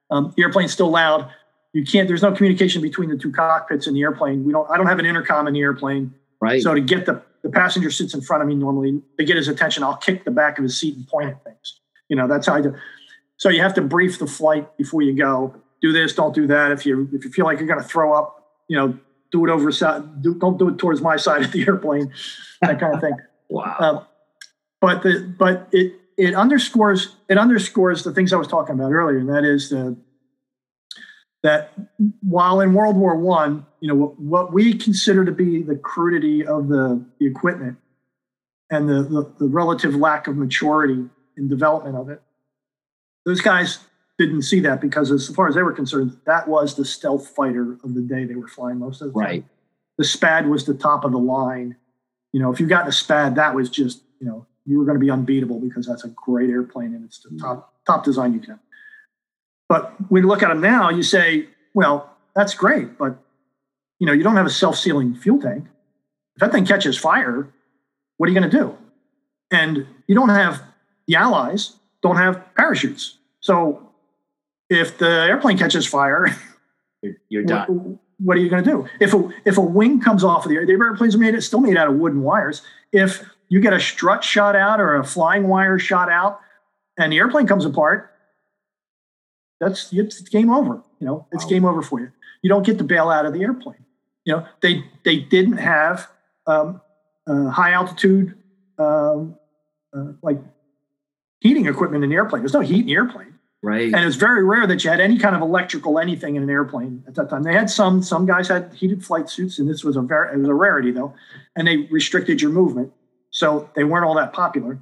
Um, 0.09 0.33
the 0.35 0.43
airplane's 0.43 0.73
still 0.73 0.89
loud. 0.89 1.29
You 1.73 1.83
can't. 1.83 2.07
There's 2.07 2.21
no 2.21 2.31
communication 2.31 2.81
between 2.81 3.09
the 3.09 3.17
two 3.17 3.31
cockpits 3.31 3.87
in 3.87 3.93
the 3.93 4.01
airplane. 4.01 4.43
We 4.43 4.51
don't. 4.51 4.69
I 4.69 4.77
don't 4.77 4.87
have 4.87 4.99
an 4.99 5.05
intercom 5.05 5.47
in 5.47 5.53
the 5.53 5.61
airplane. 5.61 6.13
Right. 6.41 6.61
So 6.61 6.73
to 6.73 6.81
get 6.81 7.05
the 7.05 7.21
the 7.43 7.49
passenger 7.49 7.91
sits 7.91 8.13
in 8.13 8.21
front 8.21 8.41
of 8.41 8.49
me 8.49 8.55
normally 8.55 9.01
to 9.17 9.25
get 9.25 9.37
his 9.37 9.47
attention, 9.47 9.83
I'll 9.83 9.97
kick 9.97 10.23
the 10.23 10.31
back 10.31 10.57
of 10.57 10.63
his 10.63 10.77
seat 10.77 10.95
and 10.95 11.07
point 11.07 11.29
at 11.29 11.43
things. 11.43 11.79
You 12.09 12.15
know, 12.15 12.27
that's 12.27 12.47
how 12.47 12.55
I 12.55 12.61
do. 12.61 12.75
So 13.37 13.49
you 13.49 13.61
have 13.61 13.73
to 13.75 13.81
brief 13.81 14.19
the 14.19 14.27
flight 14.27 14.77
before 14.77 15.01
you 15.01 15.13
go. 15.13 15.55
Do 15.83 15.93
this, 15.93 16.15
don't 16.15 16.33
do 16.33 16.47
that. 16.47 16.71
If 16.71 16.85
you 16.85 17.09
if 17.13 17.25
you 17.25 17.29
feel 17.29 17.45
like 17.45 17.59
you're 17.59 17.67
going 17.67 17.81
to 17.81 17.87
throw 17.87 18.13
up, 18.13 18.53
you 18.69 18.77
know, 18.77 18.97
do 19.31 19.45
it 19.45 19.51
over 19.51 19.69
do, 19.69 20.33
don't 20.35 20.57
do 20.57 20.69
it 20.69 20.77
towards 20.77 21.01
my 21.01 21.17
side 21.17 21.43
of 21.43 21.51
the 21.51 21.61
airplane, 21.67 22.11
that 22.61 22.79
kind 22.79 22.95
of 22.95 23.01
thing. 23.01 23.17
wow. 23.49 23.75
Um, 23.79 24.05
but 24.79 25.03
the 25.03 25.35
but 25.37 25.67
it 25.71 25.93
it 26.17 26.33
underscores 26.35 27.15
it 27.29 27.37
underscores 27.37 28.03
the 28.03 28.13
things 28.13 28.33
I 28.33 28.37
was 28.37 28.47
talking 28.47 28.75
about 28.75 28.91
earlier, 28.91 29.19
and 29.19 29.29
that 29.29 29.43
is 29.43 29.69
the 29.69 29.97
that 31.43 31.73
while 32.21 32.61
in 32.61 32.73
World 32.73 32.95
War 32.95 33.17
One, 33.17 33.65
you 33.81 33.89
know 33.89 33.95
what, 33.95 34.19
what, 34.19 34.53
we 34.53 34.73
consider 34.73 35.25
to 35.25 35.31
be 35.31 35.61
the 35.61 35.75
crudity 35.75 36.47
of 36.47 36.69
the, 36.69 37.05
the 37.19 37.27
equipment 37.27 37.77
and 38.69 38.87
the, 38.87 39.03
the, 39.03 39.33
the 39.39 39.47
relative 39.47 39.93
lack 39.93 40.27
of 40.27 40.37
maturity 40.37 41.03
in 41.35 41.49
development 41.49 41.97
of 41.97 42.09
it, 42.09 42.21
those 43.25 43.41
guys 43.41 43.79
didn't 44.17 44.43
see 44.43 44.59
that 44.61 44.79
because 44.79 45.11
as 45.11 45.27
far 45.29 45.47
as 45.47 45.55
they 45.55 45.63
were 45.63 45.73
concerned, 45.73 46.17
that 46.25 46.47
was 46.47 46.75
the 46.75 46.85
stealth 46.85 47.29
fighter 47.29 47.77
of 47.83 47.93
the 47.93 48.01
day 48.01 48.25
they 48.25 48.35
were 48.35 48.47
flying 48.47 48.79
most 48.79 49.01
of 49.01 49.07
the 49.07 49.19
time. 49.19 49.29
Right. 49.29 49.45
The 49.97 50.03
SPAD 50.03 50.49
was 50.49 50.65
the 50.65 50.73
top 50.73 51.03
of 51.03 51.11
the 51.11 51.19
line. 51.19 51.75
You 52.31 52.39
know, 52.39 52.51
if 52.51 52.59
you 52.59 52.67
got 52.67 52.87
a 52.87 52.91
SPAD, 52.91 53.35
that 53.35 53.55
was 53.55 53.69
just, 53.69 54.01
you 54.19 54.27
know, 54.27 54.45
you 54.65 54.77
were 54.77 54.85
going 54.85 54.95
to 54.95 54.99
be 54.99 55.11
unbeatable 55.11 55.59
because 55.59 55.85
that's 55.85 56.03
a 56.03 56.09
great 56.09 56.49
airplane 56.49 56.93
and 56.93 57.05
it's 57.05 57.19
the 57.19 57.29
mm. 57.29 57.39
top 57.39 57.73
top 57.85 58.03
design 58.03 58.33
you 58.33 58.39
can. 58.39 58.59
But 59.67 59.93
when 60.09 60.23
you 60.23 60.29
look 60.29 60.43
at 60.43 60.49
them 60.49 60.61
now, 60.61 60.89
you 60.89 61.03
say, 61.03 61.47
well, 61.73 62.15
that's 62.35 62.53
great, 62.53 62.97
but 62.97 63.17
you 63.99 64.07
know, 64.07 64.13
you 64.13 64.23
don't 64.23 64.35
have 64.35 64.45
a 64.45 64.51
self-sealing 64.51 65.15
fuel 65.15 65.41
tank. 65.41 65.65
If 66.35 66.39
that 66.39 66.51
thing 66.51 66.65
catches 66.65 66.97
fire, 66.97 67.47
what 68.17 68.27
are 68.27 68.31
you 68.31 68.39
going 68.39 68.49
to 68.49 68.57
do? 68.57 68.77
And 69.51 69.85
you 70.07 70.15
don't 70.15 70.29
have 70.29 70.61
the 71.07 71.15
allies 71.15 71.75
don't 72.01 72.17
have 72.17 72.43
parachutes. 72.55 73.17
So 73.39 73.92
if 74.73 74.97
the 74.97 75.09
airplane 75.09 75.57
catches 75.57 75.85
fire, 75.85 76.27
you're 77.29 77.43
done. 77.43 77.67
What, 77.67 77.99
what 78.19 78.37
are 78.37 78.39
you 78.39 78.49
going 78.49 78.63
to 78.63 78.69
do? 78.69 78.87
If 78.99 79.13
a 79.13 79.29
if 79.45 79.57
a 79.57 79.61
wing 79.61 79.99
comes 79.99 80.23
off 80.23 80.45
of 80.45 80.49
the, 80.49 80.65
the 80.65 80.71
airplanes 80.71 81.15
are 81.15 81.19
made 81.19 81.35
it's 81.35 81.45
still 81.45 81.59
made 81.59 81.77
out 81.77 81.87
of 81.87 81.95
wooden 81.95 82.21
wires. 82.21 82.61
If 82.91 83.23
you 83.49 83.59
get 83.59 83.73
a 83.73 83.79
strut 83.79 84.23
shot 84.23 84.55
out 84.55 84.79
or 84.79 84.95
a 84.95 85.03
flying 85.03 85.47
wire 85.47 85.77
shot 85.79 86.09
out, 86.09 86.39
and 86.97 87.11
the 87.11 87.17
airplane 87.17 87.47
comes 87.47 87.65
apart, 87.65 88.11
that's 89.59 89.91
it's 89.91 90.21
game 90.21 90.49
over. 90.51 90.81
You 90.99 91.07
know, 91.07 91.27
it's 91.31 91.43
wow. 91.45 91.49
game 91.49 91.65
over 91.65 91.81
for 91.81 91.99
you. 91.99 92.11
You 92.41 92.49
don't 92.49 92.65
get 92.65 92.77
to 92.77 92.83
bail 92.83 93.09
out 93.09 93.25
of 93.25 93.33
the 93.33 93.41
airplane. 93.41 93.85
You 94.25 94.33
know, 94.33 94.47
they 94.61 94.83
they 95.03 95.17
didn't 95.17 95.57
have 95.57 96.07
um, 96.47 96.81
uh, 97.27 97.49
high 97.49 97.71
altitude 97.71 98.35
um, 98.77 99.37
uh, 99.95 100.13
like 100.21 100.39
heating 101.39 101.67
equipment 101.67 102.03
in 102.03 102.09
the 102.09 102.15
airplane. 102.15 102.41
There's 102.41 102.53
no 102.53 102.61
heat 102.61 102.81
in 102.81 102.85
the 102.87 102.93
airplane. 102.93 103.32
Right. 103.63 103.93
And 103.93 103.95
it 103.95 104.05
was 104.05 104.17
very 104.17 104.43
rare 104.43 104.67
that 104.67 104.83
you 104.83 104.89
had 104.89 104.99
any 104.99 105.17
kind 105.17 105.37
of 105.37 105.41
electrical 105.41 105.97
anything 105.97 106.35
in 106.35 106.43
an 106.43 106.49
airplane 106.49 107.01
at 107.07 107.15
that 107.15 107.29
time. 107.29 107.43
They 107.43 107.53
had 107.53 107.69
some. 107.69 108.03
Some 108.03 108.25
guys 108.25 108.49
had 108.49 108.73
heated 108.73 109.05
flight 109.05 109.29
suits, 109.29 109.57
and 109.57 109.69
this 109.69 109.85
was 109.85 109.95
a 109.95 110.01
very 110.01 110.33
it 110.35 110.39
was 110.39 110.49
a 110.49 110.53
rarity 110.53 110.91
though, 110.91 111.13
and 111.55 111.65
they 111.65 111.77
restricted 111.89 112.41
your 112.41 112.51
movement, 112.51 112.91
so 113.31 113.69
they 113.73 113.85
weren't 113.85 114.05
all 114.05 114.15
that 114.15 114.33
popular. 114.33 114.79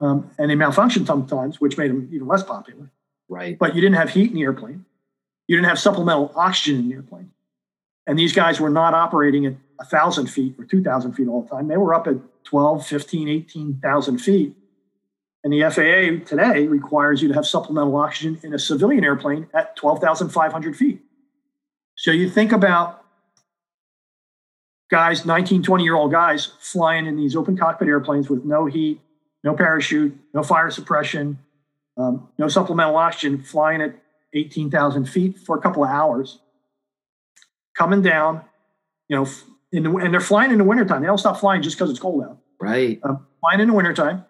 Um, 0.00 0.30
and 0.38 0.48
they 0.48 0.54
malfunctioned 0.54 1.06
sometimes, 1.06 1.60
which 1.60 1.76
made 1.76 1.90
them 1.90 2.08
even 2.12 2.28
less 2.28 2.44
popular. 2.44 2.90
Right. 3.28 3.58
But 3.58 3.74
you 3.74 3.80
didn't 3.80 3.96
have 3.96 4.10
heat 4.10 4.30
in 4.30 4.36
the 4.36 4.42
airplane. 4.42 4.84
You 5.48 5.56
didn't 5.56 5.68
have 5.68 5.78
supplemental 5.80 6.32
oxygen 6.36 6.80
in 6.80 6.88
the 6.88 6.94
airplane. 6.94 7.30
And 8.06 8.18
these 8.18 8.32
guys 8.32 8.60
were 8.60 8.70
not 8.70 8.94
operating 8.94 9.46
at 9.46 9.54
1,000 9.76 10.26
feet 10.26 10.54
or 10.58 10.64
2,000 10.64 11.14
feet 11.14 11.26
all 11.26 11.42
the 11.42 11.48
time. 11.48 11.68
They 11.68 11.76
were 11.76 11.94
up 11.94 12.06
at 12.06 12.16
12, 12.44 12.86
15, 12.86 13.28
18,000 13.28 14.18
feet. 14.18 14.54
And 15.44 15.52
the 15.52 15.60
FAA 15.60 16.26
today 16.26 16.66
requires 16.66 17.20
you 17.20 17.28
to 17.28 17.34
have 17.34 17.46
supplemental 17.46 17.94
oxygen 17.96 18.40
in 18.42 18.54
a 18.54 18.58
civilian 18.58 19.04
airplane 19.04 19.46
at 19.52 19.76
12,500 19.76 20.74
feet. 20.74 21.02
So 21.96 22.10
you 22.10 22.30
think 22.30 22.50
about 22.50 23.04
guys, 24.90 25.26
19, 25.26 25.62
20 25.62 25.84
year 25.84 25.96
old 25.96 26.10
guys 26.10 26.52
flying 26.60 27.04
in 27.04 27.16
these 27.16 27.36
open 27.36 27.58
cockpit 27.58 27.88
airplanes 27.88 28.30
with 28.30 28.44
no 28.46 28.64
heat, 28.64 29.02
no 29.44 29.54
parachute, 29.54 30.16
no 30.32 30.42
fire 30.42 30.70
suppression, 30.70 31.38
um, 31.98 32.26
no 32.38 32.48
supplemental 32.48 32.96
oxygen, 32.96 33.42
flying 33.42 33.82
at 33.82 33.94
18,000 34.32 35.04
feet 35.04 35.38
for 35.38 35.58
a 35.58 35.60
couple 35.60 35.84
of 35.84 35.90
hours, 35.90 36.40
coming 37.76 38.00
down, 38.00 38.40
you 39.08 39.16
know, 39.16 39.28
the, 39.70 39.94
and 39.96 40.12
they're 40.12 40.20
flying 40.20 40.50
in 40.50 40.58
the 40.58 40.64
wintertime. 40.64 41.02
They 41.02 41.06
don't 41.06 41.18
stop 41.18 41.36
flying 41.36 41.60
just 41.60 41.76
because 41.76 41.90
it's 41.90 42.00
cold 42.00 42.24
out. 42.24 42.38
Right. 42.58 42.98
Um, 43.02 43.26
flying 43.40 43.60
in 43.60 43.68
the 43.68 43.74
wintertime 43.74 44.24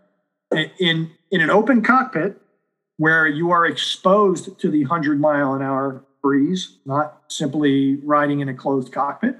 in, 0.78 1.10
in 1.30 1.40
an 1.40 1.50
open 1.50 1.82
cockpit 1.82 2.40
where 2.96 3.26
you 3.26 3.50
are 3.50 3.66
exposed 3.66 4.58
to 4.60 4.70
the 4.70 4.80
100 4.84 5.20
mile 5.20 5.54
an 5.54 5.62
hour 5.62 6.04
breeze, 6.22 6.78
not 6.86 7.22
simply 7.28 7.96
riding 7.96 8.40
in 8.40 8.48
a 8.48 8.54
closed 8.54 8.92
cockpit. 8.92 9.36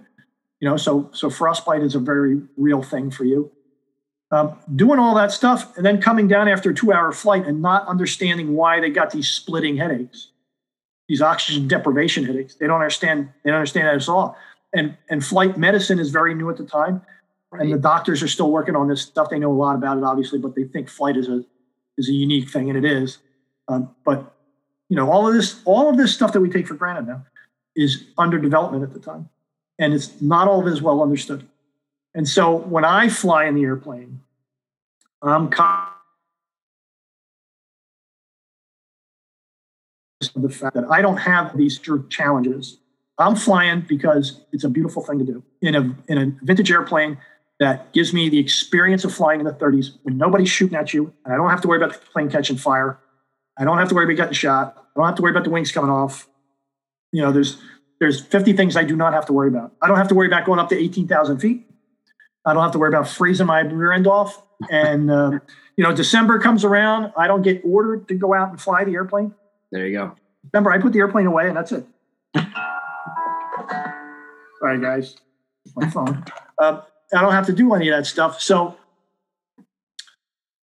You 0.60 0.68
know, 0.68 0.76
so 0.76 1.10
so 1.12 1.30
frostbite 1.30 1.82
is 1.82 1.94
a 1.94 1.98
very 1.98 2.40
real 2.56 2.82
thing 2.82 3.10
for 3.10 3.24
you. 3.24 3.50
Um, 4.30 4.58
doing 4.74 4.98
all 4.98 5.14
that 5.14 5.30
stuff 5.30 5.76
and 5.76 5.84
then 5.86 6.00
coming 6.00 6.26
down 6.26 6.48
after 6.48 6.70
a 6.70 6.74
two 6.74 6.92
hour 6.92 7.12
flight 7.12 7.46
and 7.46 7.62
not 7.62 7.86
understanding 7.86 8.54
why 8.54 8.80
they 8.80 8.90
got 8.90 9.10
these 9.10 9.28
splitting 9.28 9.76
headaches, 9.76 10.30
these 11.08 11.22
oxygen 11.22 11.68
deprivation 11.68 12.24
headaches. 12.24 12.54
They 12.54 12.66
don't 12.66 12.80
understand. 12.80 13.30
They 13.42 13.50
don't 13.50 13.58
understand 13.58 13.88
that 13.88 13.94
at 13.94 14.08
all. 14.08 14.36
And 14.72 14.96
and 15.08 15.24
flight 15.24 15.56
medicine 15.56 15.98
is 15.98 16.10
very 16.10 16.34
new 16.34 16.50
at 16.50 16.56
the 16.56 16.64
time, 16.64 17.02
right. 17.55 17.62
and 17.62 17.72
the 17.72 17.78
doctors 17.78 18.22
are 18.22 18.28
still 18.28 18.50
working 18.50 18.76
on 18.76 18.88
this 18.88 19.02
stuff. 19.02 19.30
They 19.30 19.38
know 19.38 19.52
a 19.52 19.55
lot 19.55 19.76
about 19.76 19.98
it, 19.98 20.05
obviously, 20.05 20.38
but 20.38 20.55
they 20.55 20.64
think 20.64 20.88
flight 20.88 21.16
is 21.16 21.28
a 21.28 21.44
is 21.96 22.09
a 22.09 22.12
unique 22.12 22.50
thing, 22.50 22.68
and 22.68 22.78
it 22.78 22.84
is. 22.84 23.18
Um, 23.68 23.94
but 24.05 24.34
you 24.88 24.96
know, 24.96 25.11
all 25.11 25.26
of 25.28 25.34
this 25.34 25.61
all 25.64 25.88
of 25.88 25.96
this 25.96 26.14
stuff 26.14 26.32
that 26.32 26.40
we 26.40 26.50
take 26.50 26.66
for 26.66 26.74
granted 26.74 27.07
now 27.07 27.24
is 27.76 28.05
under 28.18 28.38
development 28.38 28.82
at 28.82 28.92
the 28.92 29.00
time, 29.00 29.28
and 29.78 29.94
it's 29.94 30.20
not 30.20 30.48
all 30.48 30.61
of 30.61 30.66
it 30.66 30.72
is 30.72 30.82
well 30.82 31.02
understood. 31.02 31.46
And 32.14 32.28
so 32.28 32.57
when 32.57 32.84
I 32.84 33.08
fly 33.08 33.46
in 33.46 33.54
the 33.54 33.64
airplane, 33.64 34.20
I'm 35.22 35.49
the 40.37 40.49
fact 40.49 40.74
that 40.74 40.84
I 40.91 41.03
don't 41.03 41.16
have 41.16 41.57
these 41.57 41.80
challenges. 42.08 42.79
I'm 43.18 43.37
flying 43.37 43.84
because 43.88 44.41
it's 44.53 44.64
a 44.64 44.68
beautiful 44.68 45.04
thing 45.04 45.18
to 45.18 45.24
do 45.24 45.42
in 45.61 45.74
a 45.74 45.96
in 46.08 46.18
a 46.18 46.26
vintage 46.45 46.70
airplane 46.70 47.18
that 47.61 47.93
gives 47.93 48.13
me 48.13 48.29
the 48.29 48.39
experience 48.39 49.05
of 49.05 49.14
flying 49.14 49.41
in 49.41 49.47
the 49.47 49.53
30s 49.53 49.93
when 50.03 50.17
nobody's 50.18 50.49
shooting 50.49 50.76
at 50.76 50.93
you, 50.93 51.13
and 51.25 51.33
I 51.33 51.37
don't 51.37 51.51
have 51.51 51.61
to 51.63 51.68
worry 51.68 51.83
about 51.83 51.93
the 51.93 52.07
plane 52.11 52.31
catching 52.31 52.57
fire. 52.57 52.99
I 53.59 53.64
don't 53.64 53.79
have 53.79 53.89
to 53.89 53.95
worry 53.95 54.05
about 54.05 54.17
getting 54.17 54.33
shot. 54.33 54.75
I 54.76 55.01
don't 55.01 55.07
have 55.07 55.14
to 55.17 55.22
worry 55.22 55.31
about 55.31 55.45
the 55.45 55.51
wings 55.51 55.71
coming 55.71 55.91
off. 55.91 56.29
You 57.13 57.22
know, 57.22 57.33
there's 57.33 57.59
there's 58.01 58.21
50 58.21 58.55
things 58.55 58.76
I 58.76 58.83
do 58.83 58.97
not 58.97 59.13
have 59.13 59.26
to 59.26 59.33
worry 59.33 59.49
about. 59.49 59.72
I 59.81 59.87
don't 59.87 59.97
have 59.97 60.09
to 60.09 60.14
worry 60.14 60.26
about 60.26 60.45
going 60.45 60.59
up 60.59 60.68
to 60.71 60.76
18,000 60.76 61.39
feet. 61.39 61.67
I 62.45 62.53
don't 62.53 62.63
have 62.63 62.72
to 62.72 62.79
worry 62.79 62.89
about 62.89 63.09
freezing 63.09 63.47
my 63.47 63.61
rear 63.61 63.93
end 63.93 64.07
off. 64.07 64.43
And 64.68 65.11
um, 65.11 65.41
you 65.76 65.85
know, 65.85 65.95
December 65.95 66.39
comes 66.39 66.64
around, 66.64 67.13
I 67.17 67.26
don't 67.26 67.43
get 67.43 67.63
ordered 67.64 68.09
to 68.09 68.14
go 68.14 68.35
out 68.35 68.51
and 68.51 68.61
fly 68.61 68.85
the 68.85 68.95
airplane. 68.95 69.35
There 69.71 69.87
you 69.87 69.97
go. 69.97 70.17
Remember, 70.53 70.71
I 70.71 70.79
put 70.79 70.93
the 70.93 70.99
airplane 70.99 71.26
away, 71.26 71.49
and 71.49 71.57
that's 71.57 71.72
it. 71.72 71.87
All 72.37 72.45
right, 74.63 74.81
guys, 74.81 75.17
my 75.75 75.89
phone. 75.91 76.25
Uh, 76.59 76.83
I 77.14 77.20
don't 77.20 77.32
have 77.32 77.46
to 77.46 77.53
do 77.53 77.74
any 77.74 77.88
of 77.88 77.96
that 77.96 78.07
stuff. 78.07 78.41
So 78.41 78.76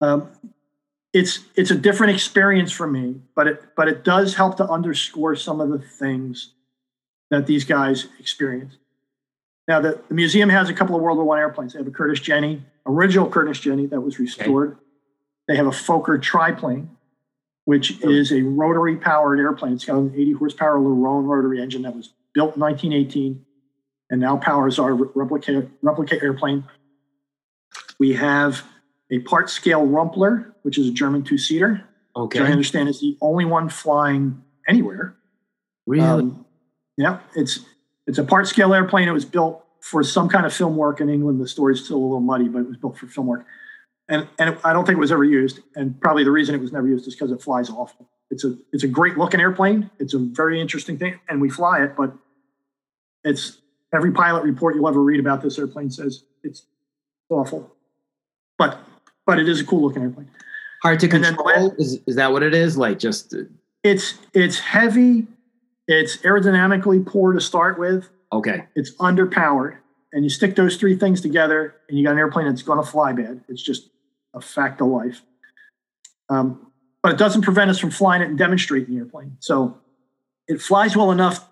um, 0.02 0.30
it's 1.14 1.40
it's 1.56 1.72
a 1.72 1.76
different 1.76 2.14
experience 2.14 2.72
for 2.72 2.88
me, 2.88 3.22
but 3.36 3.48
it 3.48 3.64
but 3.76 3.88
it 3.88 4.04
does 4.04 4.36
help 4.36 4.58
to 4.58 4.68
underscore 4.68 5.36
some 5.36 5.62
of 5.62 5.70
the 5.70 5.80
things 5.80 6.54
that 7.30 7.48
these 7.48 7.64
guys 7.64 8.08
experience. 8.20 8.76
Now, 9.68 9.80
the, 9.80 10.02
the 10.10 10.14
museum 10.14 10.50
has 10.50 10.70
a 10.70 10.74
couple 10.74 10.96
of 10.96 11.02
World 11.02 11.18
War 11.18 11.26
One 11.26 11.40
airplanes. 11.40 11.74
They 11.74 11.80
have 11.80 11.88
a 11.88 11.92
Curtiss 11.92 12.20
Jenny, 12.20 12.64
original 12.86 13.30
Curtiss 13.30 13.60
Jenny 13.60 13.86
that 13.88 14.02
was 14.02 14.20
restored. 14.20 14.72
Okay. 14.72 14.80
They 15.48 15.56
have 15.56 15.68
a 15.68 15.72
Fokker 15.72 16.22
triplane, 16.22 16.90
which 17.66 18.02
is 18.02 18.32
a 18.32 18.42
rotary 18.42 18.98
powered 18.98 19.40
airplane. 19.40 19.74
It's 19.74 19.86
got 19.86 19.98
an 19.98 20.14
80 20.14 20.34
horsepower 20.34 20.80
Le 20.80 20.90
Rhône 20.90 21.26
rotary 21.26 21.62
engine 21.62 21.84
that 21.84 21.96
was 21.96 22.14
built 22.34 22.56
in 22.56 22.62
1918 22.62 23.46
and 24.12 24.22
now 24.22 24.38
powers 24.38 24.78
our 24.78 24.94
replica, 24.94 25.68
replica 25.82 26.22
airplane. 26.22 26.66
We 27.98 28.14
have 28.14 28.62
a 29.10 29.20
part 29.20 29.50
scale 29.50 29.88
Rumpler, 29.88 30.54
which 30.62 30.78
is 30.78 30.88
a 30.88 30.92
German 30.92 31.24
two 31.24 31.38
seater. 31.38 31.84
Okay. 32.16 32.40
I 32.40 32.48
understand 32.48 32.90
is 32.90 33.00
the 33.00 33.18
only 33.22 33.46
one 33.46 33.70
flying 33.70 34.44
anywhere. 34.68 35.16
Really? 35.88 36.06
Um, 36.06 36.46
yeah, 36.98 37.20
it's 37.36 37.62
it's 38.06 38.18
a 38.18 38.24
part 38.24 38.48
scale 38.48 38.74
airplane. 38.74 39.08
It 39.08 39.14
was 39.14 39.26
built 39.26 39.66
for 39.80 40.04
some 40.04 40.30
kind 40.30 40.46
of 40.46 40.54
film 40.54 40.76
work 40.76 41.02
in 41.02 41.10
England. 41.10 41.42
The 41.42 41.48
story's 41.48 41.84
still 41.84 41.98
a 41.98 42.00
little 42.00 42.20
muddy, 42.20 42.48
but 42.48 42.60
it 42.60 42.68
was 42.68 42.78
built 42.78 42.98
for 42.98 43.08
film 43.08 43.28
work. 43.28 43.46
And, 44.10 44.28
and 44.38 44.58
I 44.64 44.74
don't 44.74 44.86
think 44.86 44.98
it 44.98 45.00
was 45.00 45.12
ever 45.12 45.24
used. 45.24 45.62
And 45.76 46.00
probably 46.02 46.24
the 46.24 46.32
reason 46.32 46.54
it 46.54 46.60
was 46.60 46.74
never 46.74 46.88
used 46.88 47.08
is 47.08 47.16
because 47.16 47.32
it 47.32 47.42
flies 47.42 47.70
awful. 47.70 48.10
It's 48.30 48.44
a 48.44 48.58
it's 48.74 48.84
a 48.84 48.88
great 48.88 49.18
looking 49.18 49.40
airplane. 49.40 49.90
It's 50.00 50.14
a 50.14 50.20
very 50.20 50.60
interesting 50.60 50.98
thing, 50.98 51.20
and 51.30 51.42
we 51.42 51.50
fly 51.50 51.84
it. 51.84 51.96
But 51.96 52.14
it's 53.24 53.58
every 53.94 54.12
pilot 54.12 54.44
report 54.44 54.76
you'll 54.76 54.88
ever 54.88 55.02
read 55.02 55.20
about 55.20 55.42
this 55.42 55.58
airplane 55.58 55.90
says 55.90 56.24
it's 56.44 56.64
awful. 57.30 57.76
But 58.58 58.80
but 59.26 59.40
it 59.40 59.48
is 59.48 59.62
a 59.62 59.66
cool 59.66 59.82
looking 59.84 60.04
airplane. 60.04 60.30
Hard 60.84 61.00
to 61.02 61.08
control. 61.08 61.76
is 61.78 62.00
is 62.08 62.16
that 62.16 62.32
what 62.32 62.44
it 62.44 62.54
is? 62.54 62.78
Like 62.78 63.00
just 63.00 63.34
it's 63.84 64.18
it's 64.34 64.60
heavy. 64.60 65.28
It's 65.88 66.18
aerodynamically 66.18 67.06
poor 67.06 67.34
to 67.34 67.42
start 67.42 67.80
with. 67.80 68.10
Okay. 68.32 68.66
It's 68.76 68.96
underpowered. 68.96 69.78
And 70.14 70.24
you 70.24 70.30
stick 70.30 70.56
those 70.56 70.76
three 70.78 70.96
things 70.96 71.22
together 71.22 71.76
and 71.88 71.98
you 71.98 72.06
got 72.06 72.14
an 72.14 72.20
airplane 72.20 72.48
that's 72.48 72.62
going 72.62 72.84
to 72.84 72.90
fly 72.90 73.14
bad. 73.14 73.42
It's 73.48 73.62
just 73.62 73.90
a 74.34 74.42
fact 74.42 74.82
of 74.82 74.88
life. 74.88 75.22
Um, 76.30 76.72
but 77.02 77.14
it 77.14 77.18
doesn't 77.18 77.42
prevent 77.42 77.70
us 77.72 77.80
from 77.80 77.92
flying 77.92 78.22
it 78.22 78.30
and 78.30 78.38
demonstrating 78.38 78.94
the 78.94 79.00
airplane. 79.00 79.38
So 79.40 79.78
it 80.48 80.62
flies 80.62 80.96
well 80.96 81.12
enough 81.12 81.48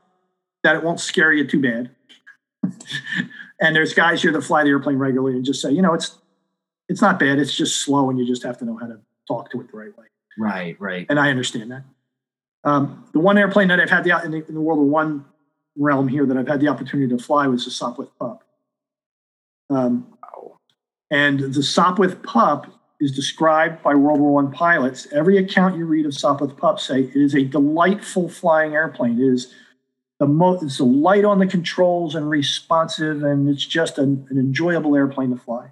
that 0.63 0.75
it 0.75 0.83
won't 0.83 0.99
scare 0.99 1.33
you 1.33 1.47
too 1.47 1.61
bad. 1.61 1.91
And 3.59 3.75
there's 3.75 3.93
guys 3.93 4.21
here 4.21 4.31
that 4.31 4.41
fly 4.41 4.63
the 4.63 4.69
airplane 4.69 4.97
regularly 4.97 5.35
and 5.35 5.45
just 5.45 5.61
say, 5.61 5.71
you 5.71 5.81
know, 5.81 5.93
it's 5.93 6.17
it's 6.87 7.01
not 7.01 7.19
bad. 7.19 7.39
It's 7.39 7.53
just 7.53 7.81
slow, 7.81 8.09
and 8.09 8.17
you 8.17 8.25
just 8.25 8.43
have 8.43 8.57
to 8.59 8.65
know 8.65 8.77
how 8.77 8.87
to 8.87 8.99
talk 9.27 9.51
to 9.51 9.61
it 9.61 9.71
the 9.71 9.77
right 9.77 9.95
way. 9.97 10.05
Right, 10.37 10.79
right. 10.79 11.05
And 11.09 11.19
I 11.19 11.29
understand 11.29 11.71
that. 11.71 11.83
Um, 12.63 13.05
the 13.13 13.19
one 13.19 13.37
airplane 13.37 13.67
that 13.69 13.79
I've 13.79 13.89
had 13.89 14.03
the 14.03 14.21
in 14.23 14.31
the, 14.31 14.45
in 14.47 14.53
the 14.55 14.61
World 14.61 14.79
War 14.79 14.87
One 14.87 15.25
realm 15.77 16.07
here 16.07 16.25
that 16.25 16.37
I've 16.37 16.47
had 16.47 16.59
the 16.59 16.67
opportunity 16.67 17.15
to 17.15 17.23
fly 17.23 17.47
was 17.47 17.65
the 17.65 17.71
Sopwith 17.71 18.09
Pup. 18.19 18.43
Um, 19.69 20.17
and 21.11 21.39
the 21.39 21.61
Sopwith 21.61 22.21
Pup 22.23 22.67
is 22.99 23.11
described 23.11 23.81
by 23.81 23.95
World 23.95 24.19
War 24.19 24.33
One 24.33 24.51
pilots. 24.51 25.07
Every 25.11 25.37
account 25.37 25.77
you 25.77 25.85
read 25.85 26.05
of 26.05 26.11
Sopwith 26.11 26.57
Pup 26.57 26.79
say 26.79 27.03
it 27.03 27.15
is 27.15 27.35
a 27.35 27.43
delightful 27.43 28.29
flying 28.29 28.73
airplane. 28.73 29.19
It 29.19 29.33
is 29.33 29.53
the 30.19 30.27
most 30.27 30.63
it's 30.63 30.79
light 30.79 31.23
on 31.23 31.39
the 31.39 31.47
controls 31.47 32.13
and 32.13 32.29
responsive, 32.29 33.23
and 33.23 33.47
it's 33.47 33.65
just 33.65 33.97
an, 33.97 34.27
an 34.29 34.37
enjoyable 34.37 34.95
airplane 34.95 35.31
to 35.31 35.37
fly. 35.37 35.71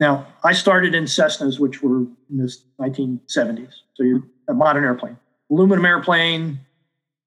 Now, 0.00 0.26
I 0.44 0.52
started 0.52 0.94
in 0.94 1.04
Cessnas, 1.04 1.58
which 1.58 1.82
were 1.82 1.98
in 1.98 2.36
the 2.36 2.54
1970s. 2.80 3.72
So 3.94 4.02
you're 4.02 4.22
a 4.48 4.54
modern 4.54 4.84
airplane, 4.84 5.18
aluminum 5.50 5.84
airplane, 5.84 6.60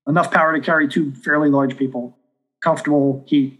enough 0.07 0.31
power 0.31 0.53
to 0.53 0.63
carry 0.63 0.87
two 0.87 1.13
fairly 1.13 1.49
large 1.49 1.77
people, 1.77 2.17
comfortable 2.61 3.23
heat. 3.27 3.59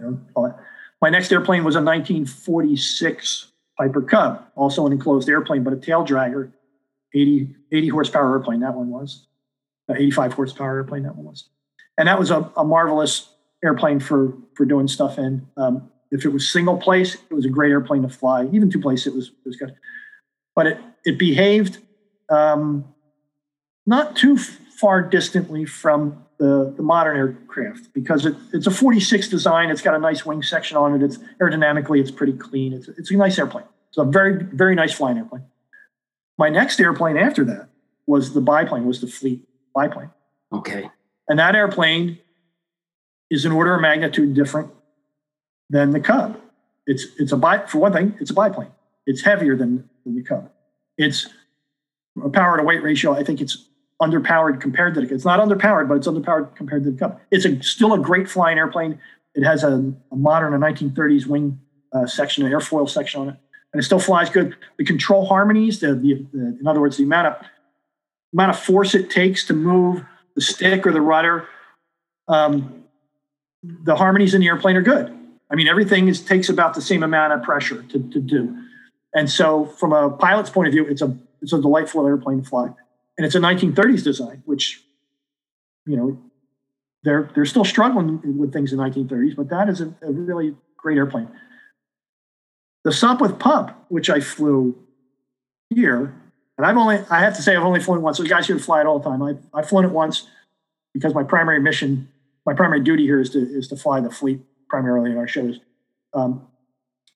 You 0.00 0.20
know, 0.36 0.54
My 1.00 1.10
next 1.10 1.32
airplane 1.32 1.64
was 1.64 1.76
a 1.76 1.82
1946 1.82 3.48
Piper 3.78 4.02
Cub, 4.02 4.44
also 4.54 4.86
an 4.86 4.92
enclosed 4.92 5.28
airplane, 5.28 5.64
but 5.64 5.72
a 5.72 5.76
tail 5.76 6.04
dragger, 6.04 6.52
80, 7.14 7.54
80 7.70 7.88
horsepower 7.88 8.32
airplane. 8.36 8.60
That 8.60 8.74
one 8.74 8.88
was, 8.90 9.26
uh, 9.88 9.94
85 9.94 10.32
horsepower 10.34 10.76
airplane. 10.76 11.02
That 11.04 11.16
one 11.16 11.26
was, 11.26 11.48
and 11.98 12.08
that 12.08 12.18
was 12.18 12.30
a, 12.30 12.50
a 12.56 12.64
marvelous 12.64 13.28
airplane 13.64 14.00
for 14.00 14.32
for 14.54 14.64
doing 14.64 14.88
stuff 14.88 15.18
in. 15.18 15.46
Um, 15.56 15.90
if 16.10 16.24
it 16.24 16.28
was 16.28 16.50
single 16.50 16.76
place, 16.76 17.14
it 17.14 17.34
was 17.34 17.44
a 17.44 17.48
great 17.48 17.70
airplane 17.70 18.02
to 18.02 18.08
fly. 18.08 18.46
Even 18.52 18.70
two 18.70 18.80
place, 18.80 19.06
it 19.06 19.14
was 19.14 19.28
it 19.28 19.46
was 19.46 19.56
good. 19.56 19.74
But 20.54 20.66
it 20.66 20.78
it 21.04 21.18
behaved 21.18 21.78
um, 22.28 22.84
not 23.86 24.16
too 24.16 24.36
far 24.36 25.02
distantly 25.02 25.64
from 25.64 26.24
the, 26.38 26.74
the 26.76 26.82
modern 26.82 27.16
aircraft 27.16 27.92
because 27.92 28.26
it, 28.26 28.34
it's 28.52 28.66
a 28.66 28.70
46 28.70 29.28
design. 29.28 29.70
It's 29.70 29.80
got 29.80 29.94
a 29.94 29.98
nice 29.98 30.26
wing 30.26 30.42
section 30.42 30.76
on 30.76 30.94
it. 30.94 31.04
It's 31.04 31.18
aerodynamically, 31.40 32.00
it's 32.00 32.10
pretty 32.10 32.32
clean. 32.32 32.72
It's, 32.72 32.88
it's 32.88 33.10
a 33.10 33.14
nice 33.14 33.38
airplane. 33.38 33.64
It's 33.90 33.98
a 33.98 34.04
very, 34.04 34.42
very 34.42 34.74
nice 34.74 34.92
flying 34.92 35.18
airplane. 35.18 35.44
My 36.38 36.48
next 36.48 36.80
airplane 36.80 37.16
after 37.16 37.44
that 37.44 37.68
was 38.06 38.34
the 38.34 38.40
biplane, 38.40 38.84
was 38.84 39.00
the 39.00 39.06
fleet 39.06 39.46
biplane. 39.72 40.10
Okay. 40.52 40.90
And 41.28 41.38
that 41.38 41.54
airplane 41.54 42.18
is 43.30 43.44
an 43.44 43.52
order 43.52 43.74
of 43.74 43.80
magnitude 43.80 44.34
different 44.34 44.70
than 45.70 45.90
the 45.90 46.00
Cub. 46.00 46.38
It's 46.86 47.06
it's 47.18 47.32
a 47.32 47.36
bi 47.36 47.66
for 47.66 47.78
one 47.78 47.92
thing, 47.92 48.14
it's 48.20 48.30
a 48.30 48.34
biplane. 48.34 48.70
It's 49.06 49.22
heavier 49.22 49.56
than, 49.56 49.88
than 50.04 50.14
the 50.14 50.22
Cub. 50.22 50.50
It's 50.96 51.28
a 52.22 52.28
power 52.28 52.56
to 52.56 52.62
weight 52.62 52.82
ratio. 52.82 53.14
I 53.14 53.24
think 53.24 53.40
it's 53.40 53.66
underpowered 54.00 54.60
compared 54.60 54.94
to 54.94 55.00
the. 55.00 55.14
It's 55.14 55.24
not 55.24 55.40
underpowered, 55.40 55.88
but 55.88 55.96
it's 55.96 56.06
underpowered 56.06 56.54
compared 56.56 56.84
to 56.84 56.90
the 56.90 56.98
Cub. 56.98 57.20
It's 57.30 57.44
a, 57.44 57.60
still 57.62 57.94
a 57.94 57.98
great 57.98 58.28
flying 58.28 58.58
airplane. 58.58 59.00
It 59.34 59.44
has 59.44 59.64
a, 59.64 59.92
a 60.10 60.16
modern, 60.16 60.52
a 60.54 60.58
1930s 60.58 61.26
wing 61.26 61.60
uh, 61.92 62.06
section, 62.06 62.44
an 62.44 62.52
airfoil 62.52 62.88
section 62.88 63.22
on 63.22 63.28
it, 63.30 63.36
and 63.72 63.80
it 63.80 63.84
still 63.84 63.98
flies 63.98 64.28
good. 64.28 64.56
The 64.76 64.84
control 64.84 65.26
harmonies, 65.26 65.80
the, 65.80 65.94
the, 65.94 66.26
the 66.32 66.58
in 66.60 66.66
other 66.66 66.80
words, 66.80 66.96
the 66.96 67.04
amount 67.04 67.28
of 67.28 67.46
amount 68.32 68.50
of 68.50 68.58
force 68.58 68.94
it 68.94 69.10
takes 69.10 69.46
to 69.46 69.54
move 69.54 70.04
the 70.34 70.40
stick 70.40 70.86
or 70.86 70.92
the 70.92 71.00
rudder, 71.00 71.48
um, 72.28 72.84
the 73.62 73.96
harmonies 73.96 74.34
in 74.34 74.40
the 74.40 74.46
airplane 74.48 74.76
are 74.76 74.82
good. 74.82 75.16
I 75.50 75.54
mean, 75.54 75.68
everything 75.68 76.08
is, 76.08 76.22
takes 76.22 76.48
about 76.48 76.74
the 76.74 76.80
same 76.80 77.02
amount 77.02 77.32
of 77.34 77.42
pressure 77.42 77.82
to, 77.82 78.10
to 78.10 78.20
do. 78.20 78.56
And 79.14 79.28
so, 79.30 79.66
from 79.66 79.92
a 79.92 80.10
pilot's 80.10 80.50
point 80.50 80.68
of 80.68 80.72
view, 80.72 80.86
it's 80.86 81.02
a 81.02 81.16
it's 81.42 81.52
a 81.52 81.60
delightful 81.60 82.06
airplane 82.06 82.42
to 82.42 82.48
fly, 82.48 82.70
and 83.18 83.26
it's 83.26 83.34
a 83.34 83.40
1930s 83.40 84.02
design, 84.02 84.42
which 84.46 84.82
you 85.84 85.96
know 85.96 86.18
they're 87.02 87.30
they're 87.34 87.44
still 87.44 87.64
struggling 87.64 88.38
with 88.38 88.52
things 88.52 88.72
in 88.72 88.78
1930s, 88.78 89.36
but 89.36 89.50
that 89.50 89.68
is 89.68 89.82
a, 89.82 89.94
a 90.02 90.10
really 90.10 90.56
great 90.78 90.96
airplane. 90.96 91.28
The 92.84 92.90
Sopwith 92.90 93.38
Pup, 93.38 93.84
which 93.88 94.08
I 94.08 94.20
flew 94.20 94.76
here, 95.68 96.14
and 96.62 96.70
I've 96.70 96.76
only 96.76 97.04
I 97.10 97.18
have 97.18 97.34
to 97.34 97.42
say 97.42 97.56
I've 97.56 97.64
only 97.64 97.80
flown 97.80 98.02
once. 98.02 98.18
So 98.18 98.24
guys 98.24 98.46
here 98.46 98.56
fly 98.56 98.80
it 98.80 98.86
all 98.86 99.00
the 99.00 99.10
time. 99.10 99.20
I 99.20 99.34
I've 99.52 99.68
flown 99.68 99.84
it 99.84 99.90
once 99.90 100.28
because 100.94 101.12
my 101.12 101.24
primary 101.24 101.58
mission, 101.58 102.08
my 102.46 102.54
primary 102.54 102.80
duty 102.80 103.02
here 103.02 103.20
is 103.20 103.30
to 103.30 103.40
is 103.40 103.66
to 103.68 103.76
fly 103.76 104.00
the 104.00 104.12
fleet 104.12 104.40
primarily 104.68 105.10
in 105.10 105.16
our 105.16 105.26
shows. 105.26 105.58
Um, 106.14 106.46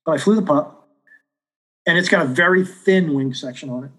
but 0.05 0.12
I 0.12 0.18
flew 0.18 0.35
the 0.35 0.43
pup, 0.43 0.89
and 1.86 1.97
it's 1.97 2.09
got 2.09 2.23
a 2.23 2.28
very 2.28 2.64
thin 2.64 3.14
wing 3.14 3.35
section 3.35 3.70
on 3.70 3.85
it. 3.85 3.90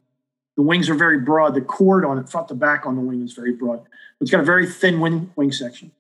The 0.58 0.64
wings 0.64 0.90
are 0.90 0.96
very 0.96 1.20
broad. 1.20 1.54
The 1.54 1.62
chord 1.62 2.04
on 2.04 2.18
it, 2.18 2.28
front 2.28 2.50
to 2.50 2.54
back 2.54 2.86
on 2.86 2.98
the 2.98 3.02
wing, 3.02 3.24
is 3.24 3.32
very 3.32 3.54
broad. 3.54 3.86
It's 4.20 4.30
got 4.32 4.42
a 4.42 4.44
very 4.44 4.68
thin 4.68 5.00
wing, 5.00 5.32
wing 5.38 5.54
section. 5.54 5.94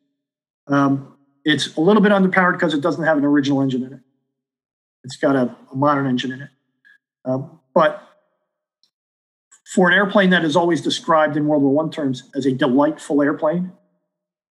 Um, 0.67 1.15
it's 1.45 1.73
a 1.77 1.79
little 1.79 2.01
bit 2.01 2.11
underpowered 2.11 2.53
because 2.53 2.73
it 2.73 2.81
doesn't 2.81 3.05
have 3.05 3.17
an 3.17 3.23
original 3.23 3.61
engine 3.61 3.83
in 3.83 3.93
it. 3.93 3.99
It's 5.05 5.15
got 5.15 5.37
a, 5.37 5.55
a 5.71 5.75
modern 5.75 6.05
engine 6.05 6.33
in 6.33 6.41
it. 6.41 6.49
Um, 7.23 7.61
but 7.73 8.03
for 9.73 9.89
an 9.89 9.93
airplane 9.93 10.29
that 10.29 10.45
is 10.45 10.55
always 10.55 10.81
described 10.81 11.35
in 11.35 11.45
World 11.47 11.63
War 11.63 11.85
I 11.85 11.89
terms 11.89 12.23
as 12.33 12.45
a 12.45 12.53
delightful 12.53 13.21
airplane, 13.21 13.73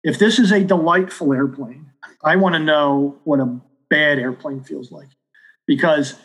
if 0.03 0.17
this 0.17 0.39
is 0.39 0.51
a 0.51 0.63
delightful 0.63 1.33
airplane, 1.33 1.91
I 2.23 2.35
want 2.35 2.55
to 2.55 2.59
know 2.59 3.19
what 3.23 3.39
a 3.39 3.59
bad 3.89 4.17
airplane 4.17 4.63
feels 4.63 4.91
like 4.91 5.07
because 5.67 6.15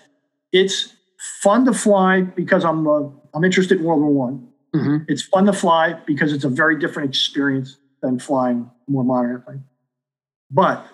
it's 0.53 0.95
fun 1.19 1.67
to 1.67 1.75
fly 1.75 2.23
because 2.23 2.65
I'm 2.65 2.89
uh, 2.89 3.11
I'm 3.35 3.45
interested 3.45 3.79
in 3.79 3.85
World 3.85 4.01
War 4.01 4.11
One. 4.11 4.49
Mm-hmm. 4.75 5.05
It's 5.07 5.23
fun 5.23 5.45
to 5.47 5.53
fly 5.53 5.93
because 6.07 6.33
it's 6.33 6.45
a 6.45 6.49
very 6.49 6.79
different 6.79 7.11
experience 7.11 7.77
than 8.01 8.19
flying 8.19 8.71
a 8.89 8.91
more 8.91 9.05
modern 9.05 9.31
airplane. 9.33 9.65
But 10.51 10.87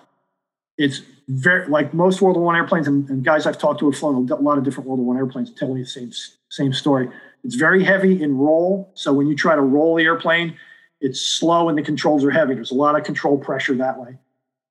it's 0.76 1.02
very 1.28 1.68
like 1.68 1.94
most 1.94 2.20
World 2.20 2.36
War 2.36 2.46
One 2.46 2.56
airplanes 2.56 2.88
and, 2.88 3.08
and, 3.08 3.24
guys 3.24 3.46
I've 3.46 3.58
talked 3.58 3.78
to 3.80 3.90
have 3.90 3.98
flown 3.98 4.28
a 4.28 4.34
lot 4.34 4.58
of 4.58 4.64
different 4.64 4.88
World 4.88 4.98
War 4.98 5.08
One 5.08 5.16
airplanes 5.16 5.52
tell 5.52 5.72
me 5.72 5.82
the 5.82 5.86
same 5.86 6.10
same 6.50 6.72
story. 6.72 7.08
It's 7.44 7.54
very 7.54 7.84
heavy 7.84 8.22
in 8.22 8.36
roll, 8.36 8.90
so 8.94 9.12
when 9.12 9.26
you 9.26 9.36
try 9.36 9.54
to 9.54 9.60
roll 9.60 9.96
the 9.96 10.04
airplane, 10.04 10.56
it's 11.00 11.20
slow 11.20 11.68
and 11.68 11.76
the 11.76 11.82
controls 11.82 12.24
are 12.24 12.30
heavy. 12.30 12.54
There's 12.54 12.70
a 12.70 12.74
lot 12.74 12.98
of 12.98 13.04
control 13.04 13.36
pressure 13.36 13.74
that 13.74 14.00
way. 14.00 14.16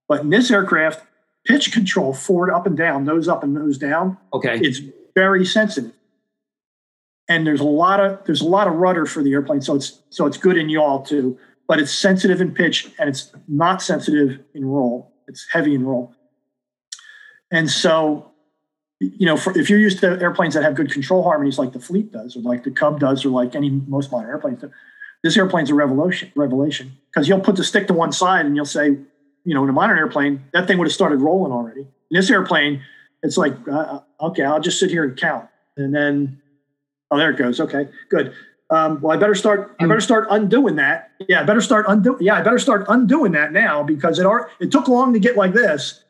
But 0.07 0.21
in 0.21 0.31
this 0.31 0.49
aircraft, 0.49 1.05
pitch 1.45 1.71
control 1.71 2.13
forward, 2.13 2.51
up 2.51 2.65
and 2.65 2.75
down, 2.75 3.05
nose 3.05 3.27
up 3.27 3.43
and 3.43 3.53
nose 3.53 3.77
down. 3.77 4.17
Okay. 4.33 4.59
It's 4.59 4.81
very 5.13 5.45
sensitive. 5.45 5.93
And 7.29 7.47
there's 7.47 7.61
a 7.61 7.65
lot 7.65 7.99
of 7.99 8.25
there's 8.25 8.41
a 8.41 8.47
lot 8.47 8.67
of 8.67 8.73
rudder 8.73 9.05
for 9.05 9.23
the 9.23 9.31
airplane, 9.31 9.61
so 9.61 9.75
it's 9.75 10.01
so 10.09 10.25
it's 10.25 10.37
good 10.37 10.57
in 10.57 10.69
yaw 10.69 11.03
too. 11.03 11.37
But 11.67 11.79
it's 11.79 11.93
sensitive 11.93 12.41
in 12.41 12.53
pitch 12.53 12.91
and 12.99 13.07
it's 13.07 13.31
not 13.47 13.81
sensitive 13.81 14.39
in 14.53 14.65
roll. 14.65 15.13
It's 15.27 15.47
heavy 15.49 15.73
in 15.73 15.85
roll. 15.85 16.13
And 17.51 17.69
so, 17.69 18.32
you 18.99 19.25
know, 19.25 19.37
for, 19.37 19.57
if 19.57 19.69
you're 19.69 19.79
used 19.79 19.99
to 19.99 20.19
airplanes 20.21 20.53
that 20.53 20.63
have 20.63 20.75
good 20.75 20.91
control 20.91 21.23
harmonies, 21.23 21.57
like 21.57 21.73
the 21.73 21.79
Fleet 21.79 22.11
does, 22.11 22.35
or 22.35 22.41
like 22.41 22.63
the 22.63 22.71
Cub 22.71 22.99
does, 22.99 23.25
or 23.25 23.29
like 23.29 23.55
any 23.55 23.69
most 23.69 24.11
modern 24.11 24.29
airplanes, 24.29 24.63
this 25.23 25.37
airplane's 25.37 25.69
a 25.69 25.73
revelation. 25.73 26.31
Revelation 26.35 26.97
because 27.13 27.27
you'll 27.27 27.39
put 27.39 27.55
the 27.55 27.63
stick 27.63 27.87
to 27.87 27.93
one 27.93 28.11
side 28.11 28.45
and 28.45 28.55
you'll 28.55 28.65
say, 28.65 28.97
you 29.45 29.53
know, 29.53 29.63
in 29.63 29.69
a 29.69 29.73
modern 29.73 29.97
airplane, 29.97 30.43
that 30.53 30.67
thing 30.67 30.77
would 30.77 30.87
have 30.87 30.93
started 30.93 31.21
rolling 31.21 31.51
already. 31.51 31.81
In 31.81 31.87
this 32.11 32.29
airplane, 32.29 32.81
it's 33.21 33.37
like, 33.37 33.53
uh, 33.67 33.71
uh, 33.71 34.01
okay, 34.27 34.43
I'll 34.43 34.59
just 34.59 34.79
sit 34.79 34.89
here 34.89 35.03
and 35.03 35.17
count. 35.17 35.47
And 35.77 35.93
then, 35.93 36.41
oh, 37.11 37.17
there 37.17 37.31
it 37.31 37.37
goes. 37.37 37.59
Okay, 37.59 37.87
good. 38.09 38.33
Um, 38.69 39.01
well, 39.01 39.15
I 39.15 39.19
better 39.19 39.35
start. 39.35 39.75
I 39.79 39.85
better 39.85 40.01
start 40.01 40.27
undoing 40.31 40.77
that. 40.77 41.11
Yeah, 41.27 41.41
I 41.41 41.43
better 41.43 41.61
start 41.61 41.85
undo. 41.87 42.17
Yeah, 42.19 42.35
I 42.35 42.41
better 42.41 42.57
start 42.57 42.85
undoing 42.87 43.33
that 43.33 43.51
now 43.51 43.83
because 43.83 44.17
it 44.17 44.25
are. 44.25 44.49
It 44.59 44.71
took 44.71 44.87
long 44.87 45.13
to 45.13 45.19
get 45.19 45.35
like 45.35 45.53
this. 45.53 46.03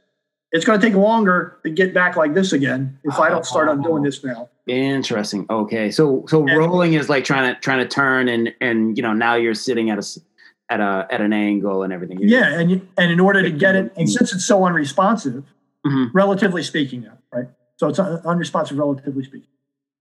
It's 0.54 0.66
going 0.66 0.80
to 0.80 0.86
take 0.88 0.96
longer 0.96 1.58
to 1.64 1.70
get 1.72 1.94
back 1.96 2.16
like 2.16 2.36
this 2.36 2.54
again 2.54 3.00
if 3.04 3.20
I 3.20 3.30
don't 3.30 3.44
start 3.46 3.70
undoing 3.70 4.04
this 4.04 4.24
now. 4.24 4.50
Interesting. 4.68 5.48
Okay, 5.50 5.90
so 5.92 6.24
so 6.30 6.48
And- 6.48 6.58
rolling 6.58 6.94
is 6.94 7.10
like 7.10 7.26
trying 7.26 7.54
to 7.54 7.60
trying 7.60 7.80
to 7.80 7.88
turn 7.88 8.30
and 8.30 8.54
and 8.62 8.96
you 8.96 9.02
know 9.04 9.14
now 9.14 9.34
you're 9.36 9.56
sitting 9.56 9.90
at 9.90 9.98
a 9.98 10.22
at 10.70 10.80
a 10.80 11.08
at 11.12 11.22
an 11.22 11.34
angle 11.34 11.82
and 11.84 11.92
everything. 11.92 12.20
Yeah, 12.22 12.58
and 12.60 12.70
you, 12.72 12.88
and 12.98 13.12
in 13.12 13.20
order 13.20 13.42
to 13.42 13.50
get 13.52 13.76
it, 13.76 13.92
and 13.98 14.08
since 14.10 14.32
it's 14.32 14.46
so 14.46 14.64
unresponsive, 14.64 15.44
Mhm. 15.86 16.12
relatively 16.14 16.64
speaking, 16.64 17.02
now, 17.02 17.18
right? 17.34 17.48
So 17.78 17.90
it's 17.90 18.00
unresponsive, 18.00 18.78
relatively 18.78 19.24
speaking. 19.24 19.50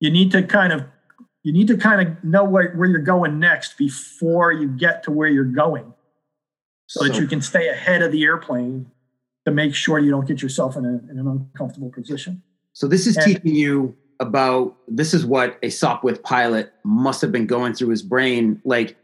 You 0.00 0.10
need 0.10 0.30
to 0.32 0.42
kind 0.42 0.72
of 0.72 0.84
you 1.42 1.52
need 1.52 1.66
to 1.68 1.76
kind 1.76 2.06
of 2.06 2.22
know 2.22 2.44
where, 2.44 2.72
where 2.74 2.88
you're 2.88 3.00
going 3.00 3.40
next 3.40 3.76
before 3.76 4.52
you 4.52 4.68
get 4.68 5.02
to 5.04 5.10
where 5.10 5.28
you're 5.28 5.44
going, 5.44 5.92
so, 6.86 7.02
that 7.04 7.18
you 7.18 7.26
can 7.26 7.40
stay 7.40 7.68
ahead 7.68 8.00
of 8.02 8.12
the 8.12 8.22
airplane 8.22 8.91
to 9.44 9.50
make 9.50 9.74
sure 9.74 9.98
you 9.98 10.10
don't 10.10 10.26
get 10.26 10.42
yourself 10.42 10.76
in, 10.76 10.84
a, 10.84 11.10
in 11.10 11.18
an 11.18 11.26
uncomfortable 11.26 11.90
position. 11.90 12.42
So 12.72 12.86
this 12.86 13.06
is 13.06 13.16
And- 13.16 13.26
teaching 13.26 13.54
you 13.54 13.96
about 14.20 14.76
this 14.86 15.14
is 15.14 15.26
what 15.26 15.58
a 15.62 15.66
Sopwith 15.66 16.22
pilot 16.22 16.72
must 16.84 17.20
have 17.22 17.32
been 17.32 17.46
going 17.46 17.74
through 17.74 17.88
his 17.88 18.02
brain, 18.02 18.60
like 18.64 18.96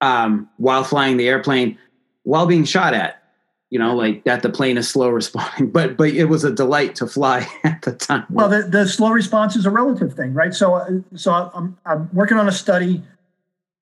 um, 0.00 0.48
while 0.56 0.82
flying 0.82 1.16
the 1.16 1.28
airplane, 1.28 1.78
while 2.24 2.46
being 2.46 2.64
shot 2.64 2.94
at. 2.94 3.22
You 3.70 3.78
know, 3.78 3.94
like 3.94 4.24
that 4.24 4.42
the 4.42 4.48
plane 4.48 4.78
is 4.78 4.88
slow 4.88 5.10
responding, 5.10 5.70
but 5.72 5.98
but 5.98 6.08
it 6.08 6.24
was 6.24 6.42
a 6.42 6.50
delight 6.50 6.94
to 6.96 7.06
fly 7.06 7.46
at 7.64 7.82
the 7.82 7.92
time. 7.92 8.24
Well, 8.30 8.48
the, 8.48 8.62
the 8.62 8.88
slow 8.88 9.10
response 9.10 9.56
is 9.56 9.66
a 9.66 9.70
relative 9.70 10.14
thing, 10.14 10.32
right? 10.32 10.54
So, 10.54 10.74
uh, 10.74 10.88
so 11.14 11.32
I'm, 11.32 11.76
I'm 11.84 12.08
working 12.14 12.38
on 12.38 12.48
a 12.48 12.52
study 12.52 13.02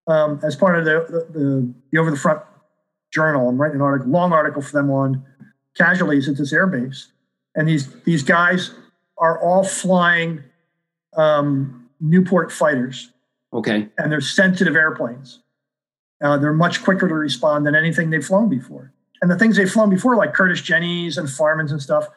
um, 0.05 0.41
as 0.43 0.57
part 0.57 0.77
of 0.77 0.83
the, 0.83 1.05
the, 1.09 1.39
the, 1.39 1.73
the 1.91 1.97
over 1.97 2.11
the 2.11 2.17
front 2.17 2.41
journal. 3.13 3.47
I'm 3.47 3.59
writing 3.59 3.77
an 3.77 3.81
article, 3.81 4.11
long 4.11 4.33
article 4.33 4.61
for 4.61 4.73
them 4.73 4.91
on 4.91 5.25
casualties 5.77 6.27
at 6.27 6.37
this 6.37 6.53
airbase, 6.53 7.07
and 7.55 7.67
these 7.67 7.93
these 8.03 8.23
guys 8.23 8.71
are 9.17 9.39
all 9.41 9.63
flying 9.63 10.43
um, 11.15 11.89
Nieuport 12.03 12.51
fighters, 12.51 13.11
okay, 13.53 13.87
and 13.97 14.11
they're 14.11 14.21
sensitive 14.21 14.75
airplanes. 14.75 15.39
Uh, 16.21 16.37
they're 16.37 16.53
much 16.53 16.83
quicker 16.83 17.07
to 17.07 17.13
respond 17.13 17.65
than 17.65 17.75
anything 17.75 18.09
they've 18.09 18.25
flown 18.25 18.49
before. 18.49 18.91
And 19.21 19.29
the 19.29 19.37
things 19.37 19.57
they've 19.57 19.71
flown 19.71 19.89
before, 19.89 20.15
like 20.15 20.33
Curtiss 20.33 20.61
Jenny's 20.61 21.17
and 21.17 21.29
Farman's 21.29 21.71
and 21.71 21.81
stuff, 21.81 22.07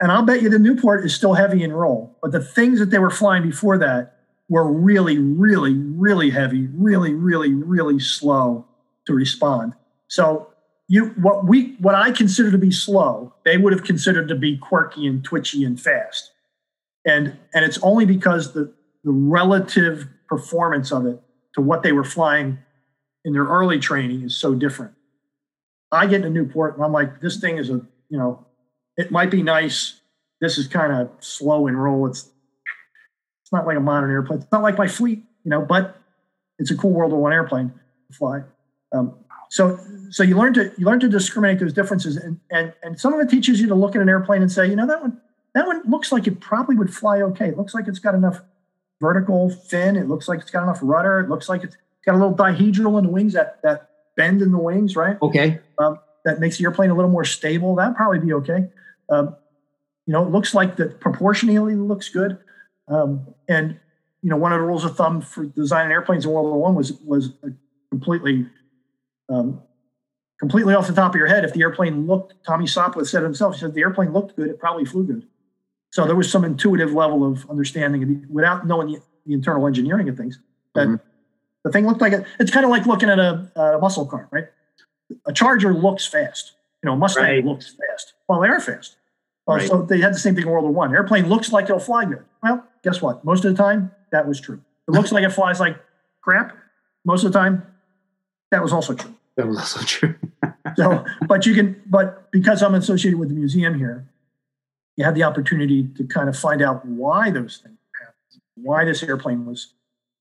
and 0.00 0.12
I'll 0.12 0.24
bet 0.24 0.42
you 0.42 0.48
the 0.48 0.58
Nieuport 0.58 1.04
is 1.04 1.14
still 1.14 1.34
heavy 1.34 1.62
in 1.62 1.72
roll. 1.72 2.16
But 2.22 2.32
the 2.32 2.42
things 2.42 2.78
that 2.78 2.90
they 2.90 2.98
were 2.98 3.10
flying 3.10 3.42
before 3.42 3.78
that 3.78 4.18
were 4.48 4.70
really, 4.70 5.18
really, 5.18 5.74
really 5.74 6.30
heavy, 6.30 6.68
really, 6.74 7.12
really, 7.14 7.52
really 7.52 7.98
slow 7.98 8.66
to 9.06 9.14
respond. 9.14 9.74
So 10.08 10.48
you 10.88 11.06
what 11.16 11.46
we 11.46 11.76
what 11.80 11.94
I 11.94 12.10
consider 12.10 12.50
to 12.50 12.58
be 12.58 12.70
slow, 12.70 13.34
they 13.44 13.56
would 13.56 13.72
have 13.72 13.84
considered 13.84 14.28
to 14.28 14.34
be 14.34 14.56
quirky 14.56 15.06
and 15.06 15.24
twitchy 15.24 15.64
and 15.64 15.80
fast. 15.80 16.32
And 17.04 17.36
and 17.54 17.64
it's 17.64 17.78
only 17.82 18.06
because 18.06 18.52
the 18.52 18.72
the 19.04 19.12
relative 19.12 20.08
performance 20.28 20.92
of 20.92 21.06
it 21.06 21.20
to 21.54 21.60
what 21.60 21.82
they 21.82 21.92
were 21.92 22.04
flying 22.04 22.58
in 23.24 23.32
their 23.32 23.44
early 23.44 23.78
training 23.78 24.22
is 24.22 24.36
so 24.36 24.54
different. 24.54 24.92
I 25.92 26.06
get 26.06 26.24
in 26.24 26.36
a 26.36 26.40
Nieuport 26.40 26.74
and 26.74 26.84
I'm 26.84 26.92
like, 26.92 27.20
this 27.20 27.38
thing 27.38 27.58
is 27.58 27.70
a, 27.70 27.80
you 28.08 28.18
know, 28.18 28.44
it 28.96 29.10
might 29.10 29.30
be 29.30 29.42
nice. 29.42 30.00
This 30.40 30.58
is 30.58 30.66
kind 30.66 30.92
of 30.92 31.10
slow 31.20 31.66
and 31.66 31.80
roll. 31.80 32.06
It's 32.06 32.30
it's 33.42 33.52
not 33.52 33.66
like 33.66 33.76
a 33.76 33.80
modern 33.80 34.10
airplane. 34.10 34.40
It's 34.40 34.52
not 34.52 34.62
like 34.62 34.76
my 34.76 34.88
fleet, 34.88 35.22
you 35.44 35.50
know, 35.50 35.62
but 35.62 35.96
it's 36.58 36.70
a 36.70 36.76
cool 36.76 36.90
World 36.90 37.12
War 37.12 37.22
One 37.22 37.32
airplane 37.32 37.72
to 38.10 38.16
fly. 38.16 38.42
Um, 38.92 39.14
so 39.50 39.78
so 40.10 40.22
you 40.22 40.36
learn 40.36 40.54
to 40.54 40.72
you 40.76 40.86
learn 40.86 41.00
to 41.00 41.08
discriminate 41.08 41.58
those 41.58 41.72
differences, 41.72 42.16
and 42.16 42.40
and 42.50 42.72
and 42.82 42.98
some 42.98 43.12
of 43.12 43.20
it 43.20 43.30
teaches 43.30 43.60
you 43.60 43.68
to 43.68 43.74
look 43.74 43.96
at 43.96 44.02
an 44.02 44.08
airplane 44.08 44.42
and 44.42 44.50
say, 44.50 44.68
you 44.68 44.76
know, 44.76 44.86
that 44.86 45.02
one 45.02 45.20
that 45.54 45.66
one 45.66 45.82
looks 45.88 46.12
like 46.12 46.26
it 46.26 46.40
probably 46.40 46.76
would 46.76 46.92
fly 46.92 47.22
okay. 47.22 47.48
It 47.48 47.56
looks 47.56 47.74
like 47.74 47.88
it's 47.88 47.98
got 47.98 48.14
enough 48.14 48.40
vertical 49.00 49.50
fin. 49.50 49.96
It 49.96 50.08
looks 50.08 50.28
like 50.28 50.40
it's 50.40 50.50
got 50.50 50.62
enough 50.62 50.80
rudder. 50.82 51.20
It 51.20 51.28
looks 51.28 51.48
like 51.48 51.64
it's 51.64 51.76
got 52.04 52.14
a 52.14 52.18
little 52.18 52.34
dihedral 52.34 52.98
in 52.98 53.04
the 53.04 53.10
wings 53.10 53.32
that 53.34 53.62
that 53.62 53.90
bend 54.16 54.42
in 54.42 54.50
the 54.50 54.58
wings, 54.58 54.96
right? 54.96 55.16
okay, 55.22 55.60
um, 55.78 55.98
that 56.24 56.40
makes 56.40 56.58
the 56.58 56.64
airplane 56.64 56.90
a 56.90 56.94
little 56.94 57.10
more 57.10 57.24
stable. 57.24 57.74
That'd 57.74 57.96
probably 57.96 58.18
be 58.18 58.32
okay. 58.34 58.68
Um, 59.08 59.36
you 60.06 60.12
know, 60.12 60.24
it 60.24 60.30
looks 60.30 60.54
like 60.54 60.76
that 60.76 61.00
proportionally 61.00 61.74
looks 61.74 62.08
good. 62.08 62.38
Um, 62.88 63.34
and 63.48 63.78
you 64.22 64.30
know, 64.30 64.36
one 64.36 64.52
of 64.52 64.58
the 64.58 64.66
rules 64.66 64.84
of 64.84 64.96
thumb 64.96 65.20
for 65.20 65.44
designing 65.44 65.92
airplanes 65.92 66.24
in 66.24 66.30
World 66.30 66.46
War 66.46 66.58
One 66.58 66.74
was 66.74 66.92
was 67.04 67.30
completely, 67.90 68.46
um, 69.28 69.60
completely 70.38 70.74
off 70.74 70.86
the 70.86 70.92
top 70.94 71.12
of 71.14 71.18
your 71.18 71.26
head. 71.26 71.44
If 71.44 71.52
the 71.52 71.62
airplane 71.62 72.06
looked, 72.06 72.34
Tommy 72.46 72.66
Sopwith 72.66 73.06
said 73.06 73.22
himself, 73.22 73.54
he 73.54 73.60
said 73.60 73.74
the 73.74 73.80
airplane 73.80 74.12
looked 74.12 74.36
good, 74.36 74.48
it 74.48 74.58
probably 74.58 74.84
flew 74.84 75.04
good. 75.04 75.26
So 75.90 76.04
there 76.06 76.16
was 76.16 76.30
some 76.30 76.44
intuitive 76.44 76.92
level 76.92 77.24
of 77.24 77.48
understanding 77.48 78.02
of 78.02 78.08
the, 78.08 78.22
without 78.28 78.66
knowing 78.66 78.88
the, 78.92 79.00
the 79.24 79.32
internal 79.32 79.66
engineering 79.66 80.08
of 80.08 80.16
things. 80.16 80.38
That 80.74 80.88
Mhm. 80.88 81.00
the 81.64 81.70
thing 81.72 81.86
looked 81.86 82.00
like 82.02 82.12
it. 82.12 82.24
It's 82.38 82.50
kind 82.50 82.64
of 82.64 82.70
like 82.70 82.86
looking 82.86 83.08
at 83.08 83.18
a, 83.18 83.50
a 83.56 83.78
muscle 83.78 84.06
car, 84.06 84.28
right? 84.30 84.48
a 85.24 85.32
charger 85.32 85.72
looks 85.72 86.04
fast. 86.06 86.52
You 86.82 86.88
know, 86.88 86.94
a 86.94 86.96
Mustang 86.96 87.22
Right. 87.24 87.44
looks 87.44 87.74
fast. 87.74 88.14
Well, 88.28 88.40
they 88.40 88.48
are 88.48 88.58
fast. 88.60 88.96
Well, 89.46 89.56
Right. 89.58 89.68
So 89.68 89.82
they 89.82 90.00
had 90.00 90.12
the 90.12 90.18
same 90.18 90.34
thing 90.34 90.42
in 90.44 90.50
World 90.50 90.64
War 90.64 90.72
One. 90.72 90.92
Airplane 90.92 91.28
looks 91.28 91.52
like 91.52 91.66
it'll 91.66 91.78
fly 91.78 92.04
good. 92.04 92.24
Well, 92.42 92.64
guess 92.82 93.00
what? 93.00 93.24
Most 93.24 93.44
of 93.44 93.56
the 93.56 93.62
time, 93.62 93.92
that 94.10 94.26
was 94.26 94.40
true. 94.40 94.60
It 94.88 94.90
looks 94.90 95.12
like 95.12 95.22
it 95.24 95.30
flies 95.30 95.60
like 95.60 95.76
crap. 96.22 96.56
Most 97.04 97.22
of 97.24 97.32
the 97.32 97.38
time, 97.38 97.62
that 98.50 98.60
was 98.62 98.72
also 98.72 98.94
true. 98.94 99.14
That 99.36 99.46
was 99.46 99.58
also 99.58 99.80
true. 99.84 100.14
So, 100.76 101.04
but 101.26 101.46
you 101.46 101.54
can, 101.54 101.82
but 101.86 102.30
because 102.32 102.62
I'm 102.62 102.74
associated 102.74 103.18
with 103.18 103.28
the 103.28 103.34
museum 103.34 103.78
here, 103.78 104.06
you 104.96 105.04
have 105.04 105.14
the 105.14 105.22
opportunity 105.22 105.88
to 105.96 106.04
kind 106.04 106.28
of 106.28 106.38
find 106.38 106.62
out 106.62 106.84
why 106.86 107.30
those 107.30 107.58
things 107.58 107.78
happened, 108.00 108.42
why 108.54 108.84
this 108.84 109.02
airplane 109.02 109.46
was 109.46 109.72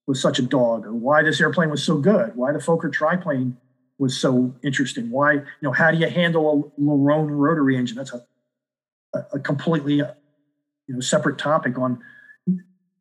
was 0.07 0.21
such 0.21 0.37
a 0.37 0.43
dog, 0.43 0.85
or 0.85 0.93
why 0.93 1.23
this 1.23 1.41
airplane 1.41 1.71
was 1.71 1.83
so 1.83 1.97
good, 1.97 2.35
why 2.35 2.51
the 2.51 2.59
Fokker 2.59 2.91
triplane 2.91 3.57
was 3.97 4.15
so 4.15 4.53
interesting. 4.61 5.09
Why, 5.09 5.33
you 5.33 5.41
know, 5.61 5.71
how 5.71 5.89
do 5.89 5.97
you 5.97 6.07
handle 6.07 6.71
a 6.77 6.81
Le 6.81 6.97
Rhône 6.97 7.29
rotary 7.31 7.75
engine? 7.75 7.97
That's 7.97 8.13
a 8.13 8.23
a, 9.33 9.39
completely 9.39 9.95
you 9.95 10.05
know 10.87 10.99
separate 10.99 11.37
topic 11.37 11.77
on 11.77 12.01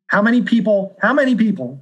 how 0.07 0.21
many 0.21 0.41
people, 0.41 0.95
how 1.01 1.13
many 1.13 1.35
people, 1.35 1.81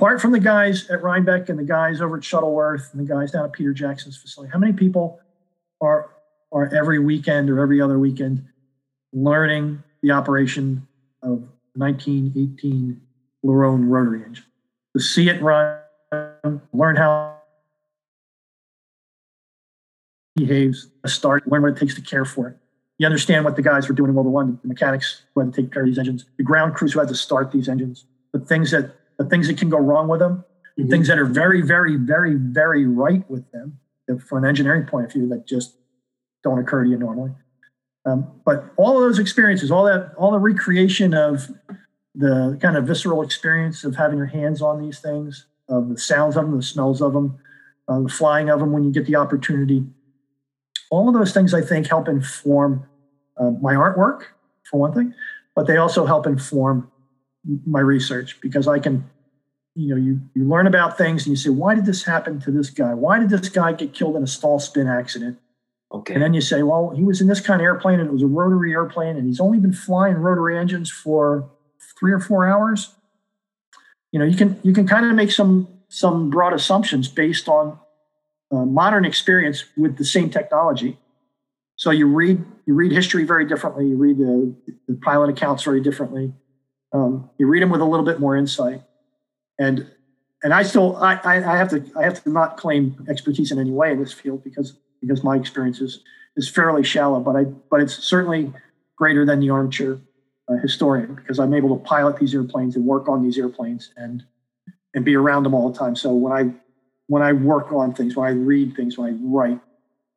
apart 0.00 0.18
from 0.18 0.32
the 0.32 0.40
guys 0.40 0.88
at 0.88 1.02
Rhinebeck 1.02 1.50
and 1.50 1.58
the 1.58 1.62
guys 1.62 2.00
over 2.00 2.16
at 2.16 2.24
Shuttleworth 2.24 2.88
and 2.94 3.06
the 3.06 3.14
guys 3.14 3.32
down 3.32 3.44
at 3.44 3.52
Peter 3.52 3.74
Jackson's 3.74 4.16
facility, 4.16 4.50
how 4.50 4.58
many 4.58 4.72
people 4.72 5.20
are 5.82 6.12
are 6.52 6.74
every 6.74 6.98
weekend 6.98 7.50
or 7.50 7.60
every 7.60 7.82
other 7.82 7.98
weekend 7.98 8.42
learning 9.12 9.82
the 10.02 10.10
operation 10.10 10.88
of 11.22 11.44
1918 11.74 12.98
Le 13.42 13.52
Rhône 13.52 13.90
rotary 13.90 14.24
engine? 14.24 14.44
To 14.96 15.02
see 15.02 15.28
it 15.28 15.42
run, 15.42 15.78
learn 16.72 16.96
how 16.96 17.36
it 20.34 20.46
behaves, 20.46 20.88
start, 21.04 21.46
learn 21.46 21.60
what 21.60 21.72
it 21.72 21.76
takes 21.76 21.94
to 21.96 22.00
care 22.00 22.24
for 22.24 22.48
it. 22.48 22.56
You 22.96 23.04
understand 23.04 23.44
what 23.44 23.54
the 23.54 23.62
guys 23.62 23.86
were 23.86 23.94
doing 23.94 24.08
in 24.08 24.14
World 24.14 24.28
War 24.28 24.32
One, 24.32 24.58
the 24.62 24.68
mechanics 24.68 25.24
who 25.34 25.42
had 25.42 25.52
to 25.52 25.62
take 25.62 25.70
care 25.70 25.82
of 25.82 25.88
these 25.88 25.98
engines, 25.98 26.24
the 26.38 26.42
ground 26.42 26.72
crews 26.72 26.94
who 26.94 27.00
had 27.00 27.08
to 27.08 27.14
start 27.14 27.52
these 27.52 27.68
engines, 27.68 28.06
the 28.32 28.40
things 28.40 28.70
that 28.70 28.96
the 29.20 29.26
things 29.26 29.46
that 29.48 29.58
can 29.58 29.68
go 29.68 29.76
wrong 29.76 30.08
with 30.08 30.18
them, 30.18 30.42
the 30.78 30.86
things 30.86 31.06
that 31.08 31.18
are 31.18 31.26
very, 31.26 31.60
very, 31.60 31.96
very, 31.96 32.36
very 32.36 32.86
right 32.86 33.28
with 33.28 33.44
them 33.52 33.78
from 34.26 34.44
an 34.44 34.48
engineering 34.48 34.86
point 34.86 35.04
of 35.04 35.12
view 35.12 35.28
that 35.28 35.46
just 35.46 35.76
don't 36.42 36.58
occur 36.58 36.84
to 36.84 36.90
you 36.90 36.96
normally. 36.96 37.30
Um, 38.06 38.40
but 38.46 38.64
all 38.78 38.96
of 38.96 39.02
those 39.02 39.18
experiences, 39.18 39.70
all 39.70 39.84
that, 39.84 40.14
all 40.16 40.30
the 40.30 40.38
recreation 40.38 41.12
of 41.12 41.50
the 42.14 42.58
kind 42.62 42.78
of 42.78 42.86
visceral 42.86 43.20
experience 43.20 43.84
of 43.84 43.94
having 43.94 44.16
your 44.16 44.26
hands 44.26 44.62
on 44.62 44.80
these 44.80 45.00
things, 45.00 45.44
of 45.68 45.90
the 45.90 45.98
sounds 45.98 46.34
of 46.34 46.46
them, 46.46 46.56
the 46.56 46.62
smells 46.62 47.02
of 47.02 47.12
them, 47.12 47.38
uh, 47.88 48.00
the 48.00 48.08
flying 48.08 48.48
of 48.48 48.58
them 48.58 48.72
when 48.72 48.84
you 48.84 48.90
get 48.90 49.04
the 49.04 49.16
opportunity. 49.16 49.84
All 50.90 51.08
of 51.08 51.14
those 51.14 51.34
things, 51.34 51.52
I 51.52 51.60
think, 51.60 51.88
help 51.88 52.08
inform 52.08 52.88
uh, 53.36 53.50
my 53.50 53.74
artwork, 53.74 54.22
for 54.64 54.80
one 54.80 54.94
thing, 54.94 55.12
but 55.54 55.66
they 55.66 55.76
also 55.76 56.06
help 56.06 56.26
inform 56.26 56.90
my 57.66 57.80
research 57.80 58.40
because 58.40 58.68
I 58.68 58.78
can, 58.78 59.08
you 59.74 59.88
know, 59.88 59.96
you 59.96 60.20
you 60.34 60.44
learn 60.44 60.66
about 60.66 60.98
things 60.98 61.26
and 61.26 61.32
you 61.32 61.36
say, 61.36 61.50
why 61.50 61.74
did 61.74 61.86
this 61.86 62.04
happen 62.04 62.40
to 62.40 62.50
this 62.50 62.70
guy? 62.70 62.94
Why 62.94 63.18
did 63.18 63.30
this 63.30 63.48
guy 63.48 63.72
get 63.72 63.94
killed 63.94 64.16
in 64.16 64.22
a 64.22 64.26
stall 64.26 64.58
spin 64.58 64.88
accident? 64.88 65.38
Okay. 65.92 66.14
And 66.14 66.22
then 66.22 66.34
you 66.34 66.40
say, 66.40 66.62
well, 66.62 66.90
he 66.90 67.02
was 67.02 67.20
in 67.20 67.26
this 67.26 67.40
kind 67.40 67.60
of 67.60 67.64
airplane 67.64 67.98
and 67.98 68.08
it 68.08 68.12
was 68.12 68.22
a 68.22 68.26
rotary 68.26 68.72
airplane 68.72 69.16
and 69.16 69.26
he's 69.26 69.40
only 69.40 69.58
been 69.58 69.72
flying 69.72 70.16
rotary 70.16 70.56
engines 70.56 70.90
for 70.90 71.50
three 71.98 72.12
or 72.12 72.20
four 72.20 72.46
hours. 72.46 72.94
You 74.12 74.18
know, 74.18 74.24
you 74.24 74.36
can 74.36 74.58
you 74.62 74.72
can 74.72 74.86
kind 74.86 75.06
of 75.06 75.14
make 75.14 75.32
some 75.32 75.68
some 75.88 76.30
broad 76.30 76.52
assumptions 76.52 77.08
based 77.08 77.48
on 77.48 77.78
uh, 78.52 78.64
modern 78.64 79.04
experience 79.04 79.64
with 79.76 79.96
the 79.96 80.04
same 80.04 80.30
technology. 80.30 80.98
So 81.76 81.90
you 81.90 82.06
read 82.06 82.44
you 82.66 82.74
read 82.74 82.92
history 82.92 83.24
very 83.24 83.46
differently. 83.46 83.88
You 83.88 83.96
read 83.96 84.18
the, 84.18 84.54
the 84.86 84.94
pilot 84.96 85.30
accounts 85.30 85.62
very 85.64 85.80
differently. 85.80 86.32
Um, 86.92 87.30
you 87.38 87.46
read 87.46 87.62
them 87.62 87.70
with 87.70 87.80
a 87.80 87.84
little 87.84 88.04
bit 88.04 88.20
more 88.20 88.36
insight, 88.36 88.82
and 89.58 89.86
and 90.42 90.52
I 90.54 90.62
still 90.62 90.96
I, 90.96 91.20
I 91.24 91.56
have 91.56 91.70
to 91.70 91.84
I 91.96 92.02
have 92.02 92.22
to 92.24 92.30
not 92.30 92.56
claim 92.56 93.06
expertise 93.08 93.52
in 93.52 93.58
any 93.58 93.70
way 93.70 93.92
in 93.92 93.98
this 93.98 94.12
field 94.12 94.42
because 94.42 94.76
because 95.00 95.22
my 95.22 95.36
experience 95.36 95.80
is 95.80 96.02
is 96.36 96.48
fairly 96.48 96.82
shallow, 96.82 97.20
but 97.20 97.36
I 97.36 97.44
but 97.44 97.80
it's 97.80 97.94
certainly 97.94 98.52
greater 98.96 99.24
than 99.24 99.40
the 99.40 99.50
armchair 99.50 99.98
uh, 100.48 100.56
historian 100.56 101.14
because 101.14 101.38
I'm 101.38 101.54
able 101.54 101.76
to 101.76 101.84
pilot 101.84 102.18
these 102.18 102.34
airplanes 102.34 102.76
and 102.76 102.84
work 102.84 103.08
on 103.08 103.22
these 103.22 103.38
airplanes 103.38 103.92
and 103.96 104.24
and 104.94 105.04
be 105.04 105.14
around 105.14 105.44
them 105.44 105.54
all 105.54 105.70
the 105.70 105.78
time. 105.78 105.94
So 105.94 106.12
when 106.12 106.32
I 106.32 106.52
when 107.06 107.22
I 107.22 107.32
work 107.32 107.72
on 107.72 107.92
things, 107.92 108.16
when 108.16 108.28
I 108.28 108.32
read 108.32 108.76
things, 108.76 108.96
when 108.96 109.12
I 109.12 109.16
write 109.20 109.60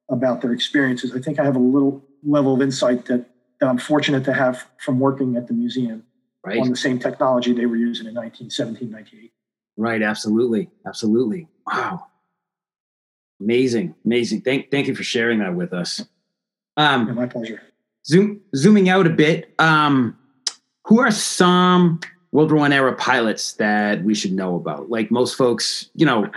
about 0.09 0.41
their 0.41 0.53
experiences, 0.53 1.13
I 1.15 1.19
think 1.19 1.39
I 1.39 1.43
have 1.43 1.55
a 1.55 1.59
little 1.59 2.03
level 2.23 2.53
of 2.53 2.61
insight 2.61 3.05
that, 3.05 3.25
that 3.59 3.67
I'm 3.67 3.77
fortunate 3.77 4.23
to 4.25 4.33
have 4.33 4.67
from 4.77 4.99
working 4.99 5.35
at 5.35 5.47
the 5.47 5.53
museum 5.53 6.03
right. 6.43 6.59
on 6.59 6.69
the 6.69 6.75
same 6.75 6.99
technology 6.99 7.53
they 7.53 7.65
were 7.65 7.75
using 7.75 8.07
in 8.07 8.13
1917, 8.13 8.91
1918. 8.91 9.29
Right, 9.77 10.01
absolutely. 10.01 10.69
Absolutely. 10.85 11.47
Wow. 11.65 12.07
Amazing, 13.39 13.95
amazing. 14.05 14.41
Thank, 14.41 14.71
thank 14.71 14.87
you 14.87 14.95
for 14.95 15.03
sharing 15.03 15.39
that 15.39 15.55
with 15.55 15.73
us. 15.73 16.03
Um, 16.77 17.07
yeah, 17.07 17.13
my 17.13 17.25
pleasure. 17.25 17.61
Zoom, 18.05 18.41
zooming 18.55 18.89
out 18.89 19.07
a 19.07 19.09
bit, 19.09 19.53
um, 19.59 20.17
who 20.85 20.99
are 20.99 21.11
some 21.11 21.99
World 22.31 22.51
War 22.51 22.61
One 22.61 22.73
era 22.73 22.93
pilots 22.93 23.53
that 23.53 24.03
we 24.03 24.13
should 24.13 24.33
know 24.33 24.55
about? 24.55 24.89
Like 24.89 25.11
most 25.11 25.35
folks, 25.35 25.89
you 25.95 26.05
know, 26.05 26.29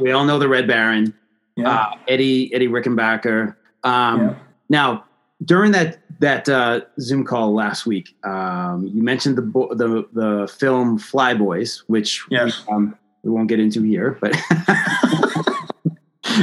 we 0.00 0.12
all 0.12 0.24
know 0.24 0.38
the 0.38 0.48
Red 0.48 0.68
Baron, 0.68 1.14
yeah. 1.56 1.70
uh, 1.70 1.94
Eddie 2.06 2.54
Eddie 2.54 2.68
Rickenbacker. 2.68 3.56
Um, 3.82 4.20
yeah. 4.20 4.34
Now, 4.68 5.04
during 5.44 5.72
that 5.72 5.98
that 6.20 6.48
uh, 6.48 6.80
Zoom 7.00 7.24
call 7.24 7.54
last 7.54 7.86
week, 7.86 8.16
um, 8.24 8.90
you 8.92 9.02
mentioned 9.02 9.36
the 9.36 9.42
the 9.42 10.08
the 10.12 10.48
film 10.48 10.98
Flyboys, 10.98 11.82
which 11.86 12.24
yes. 12.30 12.66
we, 12.66 12.74
um, 12.74 12.98
we 13.22 13.30
won't 13.30 13.48
get 13.48 13.60
into 13.60 13.82
here, 13.82 14.18
but 14.20 14.36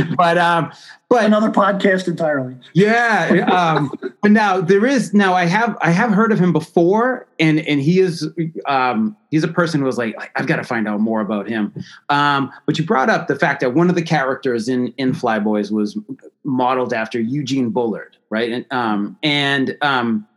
but 0.17 0.37
um, 0.37 0.71
but 1.09 1.25
another 1.25 1.49
podcast 1.49 2.07
entirely. 2.07 2.55
Yeah. 2.73 3.45
Um, 3.49 3.91
but 4.21 4.31
now 4.31 4.61
there 4.61 4.85
is 4.85 5.13
now 5.13 5.33
I 5.33 5.45
have 5.45 5.77
I 5.81 5.91
have 5.91 6.11
heard 6.11 6.31
of 6.31 6.39
him 6.39 6.51
before, 6.51 7.27
and 7.39 7.59
and 7.59 7.81
he 7.81 7.99
is 7.99 8.27
um, 8.65 9.15
he's 9.31 9.43
a 9.43 9.47
person 9.47 9.79
who 9.79 9.85
was 9.85 9.97
like 9.97 10.15
I've 10.35 10.47
got 10.47 10.57
to 10.57 10.63
find 10.63 10.87
out 10.87 10.99
more 10.99 11.21
about 11.21 11.47
him. 11.47 11.73
Um, 12.09 12.51
but 12.65 12.77
you 12.77 12.85
brought 12.85 13.09
up 13.09 13.27
the 13.27 13.37
fact 13.37 13.61
that 13.61 13.73
one 13.73 13.89
of 13.89 13.95
the 13.95 14.01
characters 14.03 14.67
in 14.67 14.93
in 14.97 15.13
Flyboys 15.13 15.71
was 15.71 15.97
modeled 16.43 16.93
after 16.93 17.19
Eugene 17.19 17.69
Bullard, 17.69 18.17
right? 18.29 18.51
And 18.51 18.65
um, 18.71 19.17
and 19.23 19.77
um, 19.81 20.27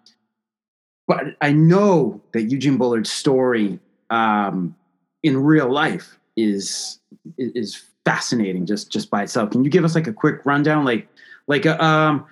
but 1.06 1.36
I 1.40 1.52
know 1.52 2.20
that 2.32 2.42
Eugene 2.42 2.76
Bullard's 2.76 3.10
story 3.10 3.80
um, 4.10 4.76
in 5.22 5.42
real 5.42 5.72
life 5.72 6.18
is 6.36 7.00
is 7.36 7.82
fascinating 8.08 8.64
just 8.64 8.90
just 8.90 9.10
by 9.10 9.22
itself. 9.22 9.50
Can 9.50 9.64
you 9.64 9.70
give 9.70 9.84
us 9.84 9.94
like 9.94 10.06
a 10.06 10.12
quick 10.12 10.44
rundown, 10.46 10.84
like 10.84 11.08
like 11.46 11.66
a, 11.66 11.82
uh, 11.82 11.86
um, 11.86 12.26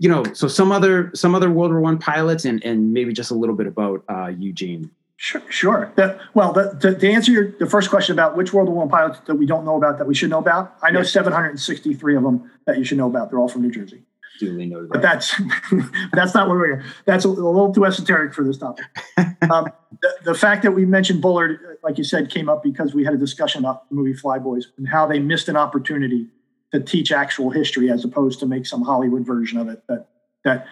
you 0.00 0.08
know, 0.08 0.24
so 0.32 0.48
some 0.48 0.72
other 0.72 1.12
some 1.14 1.34
other 1.34 1.48
World 1.48 1.70
War 1.70 1.80
One 1.80 1.98
pilots, 1.98 2.44
and 2.44 2.62
and 2.64 2.92
maybe 2.92 3.12
just 3.12 3.30
a 3.30 3.34
little 3.34 3.54
bit 3.54 3.68
about 3.68 4.02
uh, 4.08 4.26
Eugene. 4.26 4.90
Sure. 5.18 5.42
sure. 5.48 5.92
The, 5.96 6.20
well, 6.34 6.52
the, 6.52 6.76
the, 6.78 6.94
to 6.94 7.10
answer 7.10 7.32
your, 7.32 7.50
the 7.52 7.64
first 7.64 7.88
question 7.88 8.12
about 8.12 8.36
which 8.36 8.52
World 8.52 8.68
War 8.68 8.78
One 8.78 8.90
pilots 8.90 9.18
that 9.26 9.36
we 9.36 9.46
don't 9.46 9.64
know 9.64 9.76
about 9.76 9.96
that 9.98 10.06
we 10.06 10.14
should 10.14 10.28
know 10.28 10.38
about, 10.38 10.76
I 10.82 10.90
know 10.90 10.98
yes. 10.98 11.12
763 11.12 12.16
of 12.16 12.22
them 12.22 12.50
that 12.66 12.76
you 12.76 12.84
should 12.84 12.98
know 12.98 13.06
about. 13.06 13.30
They're 13.30 13.38
all 13.38 13.48
from 13.48 13.62
New 13.62 13.70
Jersey. 13.70 14.02
Duly 14.38 14.66
noted. 14.66 14.90
But 14.90 15.02
that's 15.02 15.34
that's 16.12 16.34
not 16.34 16.48
what 16.48 16.56
we're. 16.56 16.84
That's 17.04 17.24
a, 17.24 17.28
a, 17.28 17.30
little 17.30 17.72
too 17.72 17.84
esoteric 17.84 18.34
for 18.34 18.44
this 18.44 18.58
topic. 18.58 18.84
Um, 19.50 19.70
the, 20.00 20.16
the, 20.24 20.34
fact 20.34 20.62
that 20.62 20.72
we 20.72 20.86
mentioned 20.86 21.20
Bullard, 21.20 21.78
like 21.84 21.98
you 21.98 22.04
said, 22.04 22.30
came 22.30 22.48
up 22.48 22.64
because 22.64 22.94
we 22.94 23.04
had 23.04 23.14
a 23.14 23.18
discussion 23.18 23.60
about 23.60 23.88
the 23.88 23.94
movie 23.94 24.14
Flyboys 24.14 24.64
and 24.76 24.88
how 24.88 25.06
they 25.06 25.20
missed 25.20 25.48
an 25.48 25.56
opportunity 25.56 26.26
to 26.72 26.80
teach 26.80 27.12
actual 27.12 27.50
history 27.50 27.90
as 27.90 28.04
opposed 28.04 28.40
to 28.40 28.46
make 28.46 28.66
some 28.66 28.82
Hollywood 28.82 29.24
version 29.24 29.58
of 29.58 29.68
it 29.68 29.82
that 29.88 30.08
that 30.44 30.66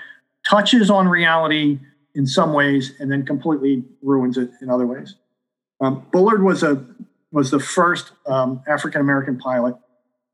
touches 0.49 0.91
on 0.91 1.07
reality 1.07 1.79
in 2.15 2.27
some 2.27 2.53
ways 2.53 2.95
and 2.99 3.13
then 3.13 3.25
completely 3.25 3.85
ruins 4.03 4.39
it 4.39 4.51
in 4.61 4.71
other 4.71 4.87
ways. 4.87 5.15
Um, 5.81 6.07
Bullard 6.11 6.43
was 6.43 6.63
a 6.63 6.85
was 7.31 7.51
the 7.51 7.61
first 7.61 8.13
um, 8.27 8.63
African 8.67 9.01
American 9.01 9.39
pilot, 9.39 9.77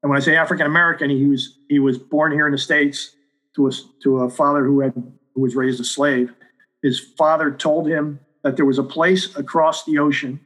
and 0.02 0.10
when 0.10 0.16
I 0.16 0.20
say 0.20 0.36
African 0.36 0.66
American, 0.66 1.10
he 1.10 1.26
was 1.26 1.58
he 1.68 1.78
was 1.78 1.98
born 1.98 2.32
here 2.32 2.46
in 2.46 2.52
the 2.52 2.58
states 2.58 3.16
to 3.56 3.68
a 3.68 3.72
to 4.02 4.18
a 4.18 4.30
father 4.30 4.64
who 4.64 4.80
had 4.80 4.94
who 5.34 5.40
was 5.40 5.54
raised 5.54 5.80
a 5.80 5.84
slave. 5.84 6.32
His 6.82 6.98
father 6.98 7.50
told 7.50 7.88
him 7.88 8.20
that 8.42 8.56
there 8.56 8.64
was 8.64 8.78
a 8.78 8.82
place 8.82 9.36
across 9.36 9.84
the 9.84 9.98
ocean 9.98 10.40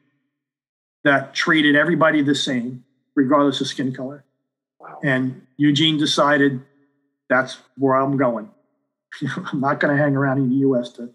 that 1.05 1.35
treated 1.35 1.77
everybody 1.77 2.23
the 2.23 2.35
same, 2.35 2.85
regardless 3.15 3.61
of 3.61 3.67
skin 3.67 3.95
color. 3.95 4.25
Wow. 4.81 4.99
And 5.05 5.47
Eugene 5.57 5.99
decided 5.99 6.63
that's 7.29 7.59
where 7.77 7.95
I'm 7.95 8.17
going. 8.17 8.51
I'm 9.53 9.61
not 9.61 9.81
going 9.81 9.97
to 9.97 10.03
hang 10.03 10.17
around 10.17 10.39
in 10.39 10.51
the 10.51 10.57
U.S. 10.57 10.91
To, 10.93 11.11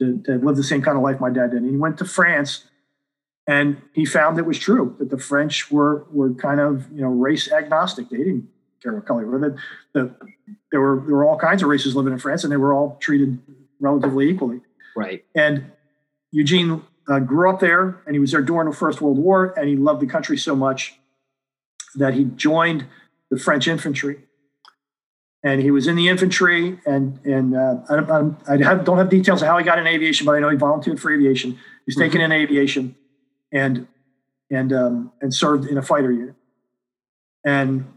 to, 0.00 0.22
to 0.22 0.38
live 0.38 0.56
the 0.56 0.62
same 0.62 0.82
kind 0.82 0.96
of 0.96 1.02
life 1.02 1.20
my 1.20 1.30
dad 1.30 1.50
did. 1.50 1.62
And 1.62 1.70
he 1.70 1.76
went 1.76 1.98
to 1.98 2.04
France, 2.04 2.64
and 3.46 3.80
he 3.92 4.04
found 4.04 4.38
it 4.38 4.46
was 4.46 4.58
true 4.58 4.96
that 4.98 5.10
the 5.10 5.18
French 5.18 5.70
were 5.70 6.06
were 6.10 6.32
kind 6.34 6.60
of 6.60 6.90
you 6.92 7.02
know 7.02 7.08
race 7.08 7.50
agnostic. 7.50 8.08
They 8.08 8.18
didn't 8.18 8.48
care 8.82 8.94
what 8.94 9.06
color. 9.06 9.38
The, 9.38 9.56
the, 9.92 10.14
there 10.70 10.80
were 10.80 11.02
there 11.06 11.16
were 11.16 11.24
all 11.24 11.38
kinds 11.38 11.62
of 11.62 11.68
races 11.68 11.96
living 11.96 12.12
in 12.12 12.18
France, 12.18 12.44
and 12.44 12.52
they 12.52 12.56
were 12.56 12.72
all 12.72 12.96
treated 13.00 13.38
relatively 13.80 14.28
equally. 14.28 14.60
Right. 14.94 15.24
And 15.34 15.72
Eugene 16.32 16.82
uh, 17.08 17.20
grew 17.20 17.50
up 17.50 17.60
there, 17.60 18.00
and 18.06 18.14
he 18.14 18.18
was 18.18 18.32
there 18.32 18.42
during 18.42 18.68
the 18.68 18.76
First 18.76 19.00
World 19.00 19.18
War, 19.18 19.54
and 19.58 19.68
he 19.68 19.76
loved 19.76 20.00
the 20.00 20.06
country 20.06 20.36
so 20.36 20.56
much 20.56 20.98
that 21.94 22.14
he 22.14 22.24
joined 22.24 22.86
the 23.30 23.38
French 23.38 23.68
infantry. 23.68 24.20
And 25.42 25.60
he 25.60 25.70
was 25.70 25.86
in 25.86 25.94
the 25.96 26.08
infantry, 26.08 26.80
and 26.86 27.20
and 27.24 27.54
uh, 27.54 27.76
I, 27.88 28.54
I 28.54 28.56
have, 28.64 28.84
don't 28.84 28.98
have 28.98 29.08
details 29.08 29.42
of 29.42 29.48
how 29.48 29.58
he 29.58 29.64
got 29.64 29.78
in 29.78 29.86
aviation, 29.86 30.26
but 30.26 30.34
I 30.34 30.40
know 30.40 30.48
he 30.48 30.56
volunteered 30.56 31.00
for 31.00 31.12
aviation. 31.12 31.58
He's 31.84 31.94
mm-hmm. 31.94 32.02
taken 32.02 32.20
in 32.20 32.32
aviation, 32.32 32.96
and 33.52 33.86
and 34.50 34.72
um, 34.72 35.12
and 35.20 35.32
served 35.32 35.66
in 35.66 35.78
a 35.78 35.82
fighter 35.82 36.10
unit. 36.10 36.34
And 37.44 37.95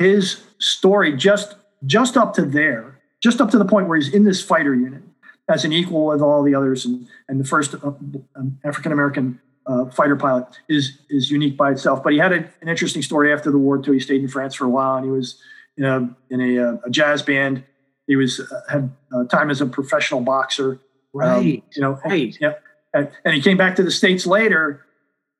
his 0.00 0.42
story 0.58 1.14
just 1.14 1.54
just 1.84 2.16
up 2.16 2.34
to 2.34 2.42
there, 2.42 2.98
just 3.22 3.40
up 3.40 3.50
to 3.50 3.58
the 3.58 3.64
point 3.64 3.86
where 3.86 3.98
he's 3.98 4.12
in 4.12 4.24
this 4.24 4.42
fighter 4.42 4.74
unit 4.74 5.02
as 5.48 5.64
an 5.64 5.72
equal 5.72 6.06
with 6.06 6.22
all 6.22 6.42
the 6.42 6.54
others, 6.54 6.86
and 6.86 7.06
and 7.28 7.38
the 7.38 7.44
first 7.44 7.74
uh, 7.74 7.92
um, 8.34 8.58
African 8.64 8.92
American 8.92 9.38
uh, 9.66 9.84
fighter 9.90 10.16
pilot 10.16 10.46
is 10.68 10.98
is 11.10 11.30
unique 11.30 11.56
by 11.56 11.70
itself. 11.70 12.02
But 12.02 12.14
he 12.14 12.18
had 12.18 12.32
a, 12.32 12.38
an 12.62 12.68
interesting 12.68 13.02
story 13.02 13.32
after 13.32 13.50
the 13.50 13.58
war 13.58 13.76
too. 13.76 13.92
He 13.92 14.00
stayed 14.00 14.22
in 14.22 14.28
France 14.28 14.54
for 14.54 14.64
a 14.64 14.70
while, 14.70 14.96
and 14.96 15.04
he 15.04 15.10
was 15.10 15.38
in 15.76 15.84
a 15.84 16.16
in 16.30 16.40
a, 16.40 16.58
uh, 16.58 16.76
a 16.86 16.90
jazz 16.90 17.22
band. 17.22 17.62
He 18.06 18.16
was 18.16 18.40
uh, 18.40 18.60
had 18.70 18.90
uh, 19.14 19.24
time 19.24 19.50
as 19.50 19.60
a 19.60 19.66
professional 19.66 20.22
boxer. 20.22 20.80
Right. 21.12 21.36
Um, 21.36 21.44
you 21.44 21.82
know. 21.82 22.00
Right. 22.04 22.36
Yeah. 22.40 22.54
And, 22.92 23.10
and 23.24 23.34
he 23.34 23.42
came 23.42 23.56
back 23.56 23.76
to 23.76 23.82
the 23.82 23.90
states 23.90 24.26
later, 24.26 24.84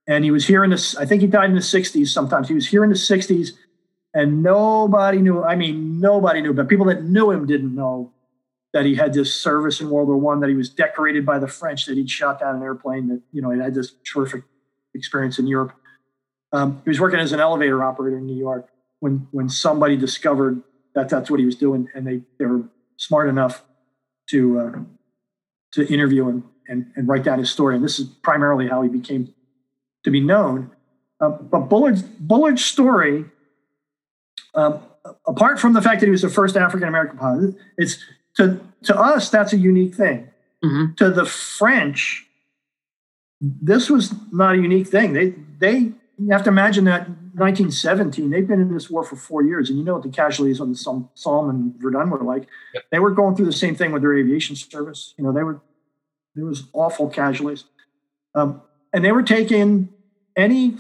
and 0.07 0.23
he 0.23 0.31
was 0.31 0.47
here 0.47 0.63
in 0.65 0.71
the. 0.71 0.97
I 1.01 1.07
think 1.07 1.23
he 1.23 1.27
died 1.27 1.49
in 1.49 1.57
the 1.57 1.63
'60s. 1.63 2.09
Sometimes 2.09 2.47
he 2.47 2.55
was 2.55 2.69
here 2.69 2.85
in 2.85 2.91
the 2.91 2.97
'60s, 2.97 3.53
and 4.15 4.43
nobody 4.43 5.19
knew. 5.19 5.43
I 5.43 5.57
mean, 5.57 6.01
nobody 6.01 6.41
knew, 6.41 6.53
but 6.53 6.69
people 6.69 6.87
that 6.87 7.05
knew 7.05 7.31
him 7.31 7.47
didn't 7.47 7.75
know 7.75 8.13
that 8.73 8.85
he 8.85 8.95
had 8.95 9.13
this 9.13 9.35
service 9.35 9.81
in 9.81 9.91
World 9.91 10.09
War 10.09 10.17
One, 10.17 10.41
that 10.41 10.49
he 10.49 10.55
was 10.55 10.69
decorated 10.69 11.27
by 11.27 11.39
the 11.39 11.49
French, 11.49 11.87
that 11.87 11.97
he'd 11.97 12.11
shot 12.11 12.41
down 12.41 12.57
an 12.57 12.63
airplane, 12.63 13.09
that 13.09 13.21
you 13.33 13.43
know 13.43 13.51
he 13.51 13.61
had 13.61 13.75
this 13.75 13.93
terrific 14.05 14.45
experience 14.95 15.39
in 15.39 15.47
Europe. 15.47 15.73
Um, 16.53 16.81
he 16.85 16.91
was 16.91 17.01
working 17.01 17.21
as 17.21 17.33
an 17.33 17.41
elevator 17.41 17.83
operator 17.83 18.19
in 18.19 18.27
New 18.27 18.37
York 18.37 18.69
when 19.01 19.29
when 19.31 19.49
somebody 19.49 19.97
discovered 19.97 20.63
that 20.95 21.09
that's 21.09 21.31
what 21.31 21.41
he 21.41 21.47
was 21.47 21.57
doing, 21.57 21.89
and 21.95 22.07
they 22.07 22.23
they 22.39 22.47
were 22.47 22.65
smart 22.97 23.29
enough 23.29 23.65
to 24.31 24.61
uh, 24.61 24.79
to 25.73 25.93
interview 25.93 26.29
him 26.29 26.45
and, 26.69 26.87
and 26.97 27.09
write 27.09 27.25
down 27.25 27.39
his 27.39 27.51
story. 27.51 27.75
And 27.75 27.85
this 27.85 27.99
is 27.99 28.07
primarily 28.23 28.69
how 28.69 28.83
he 28.83 28.89
became 28.89 29.35
to 30.05 30.11
be 30.11 30.21
known. 30.21 30.71
Uh, 31.21 31.31
but 31.31 31.69
Bullard's 31.69 32.03
Bullard's 32.03 32.65
story, 32.65 33.27
um, 34.55 34.81
apart 35.27 35.59
from 35.59 35.73
the 35.73 35.83
fact 35.83 36.01
that 36.01 36.07
he 36.07 36.11
was 36.11 36.23
the 36.23 36.29
first 36.29 36.57
African 36.57 36.89
American 36.89 37.19
pilot, 37.19 37.55
it's 37.77 38.05
to 38.37 38.61
to 38.85 38.99
us 38.99 39.31
that's 39.31 39.53
a 39.53 39.57
unique 39.57 39.95
thing. 39.95 40.29
Mm-hmm. 40.65 40.95
To 40.97 41.11
the 41.11 41.25
French, 41.25 42.27
this 43.41 43.89
was 43.89 44.15
not 44.33 44.55
a 44.55 44.59
unique 44.59 44.89
thing. 44.89 45.13
They 45.13 45.35
they 45.59 45.93
you 46.19 46.33
have 46.33 46.45
to 46.45 46.51
imagine 46.51 46.85
that 46.85 47.09
1917 47.09 48.31
they've 48.31 48.47
been 48.47 48.61
in 48.61 48.75
this 48.75 48.91
war 48.91 49.05
for 49.05 49.17
four 49.17 49.43
years, 49.43 49.71
and 49.71 49.79
you 49.79 49.85
know 49.85 49.95
what 49.95 50.03
the 50.03 50.11
casualties 50.11 50.61
on 50.61 50.71
the 50.71 51.09
Somme 51.15 51.51
and 51.51 51.75
Verdun 51.81 52.11
were 52.11 52.23
like. 52.23 52.47
Yep. 52.75 52.85
They 52.91 52.99
were 52.99 53.11
going 53.11 53.37
through 53.37 53.47
the 53.47 53.53
same 53.53 53.75
thing 53.75 53.93
with 53.93 54.03
their 54.03 54.17
aviation 54.17 54.57
service. 54.57 55.15
You 55.17 55.25
know 55.25 55.33
they 55.33 55.43
were 55.43 55.61
there 56.35 56.45
was 56.45 56.65
awful 56.73 57.09
casualties, 57.09 57.65
um, 58.35 58.61
and 58.93 59.05
they 59.05 59.13
were 59.13 59.23
taking 59.23 59.89
any 60.37 60.77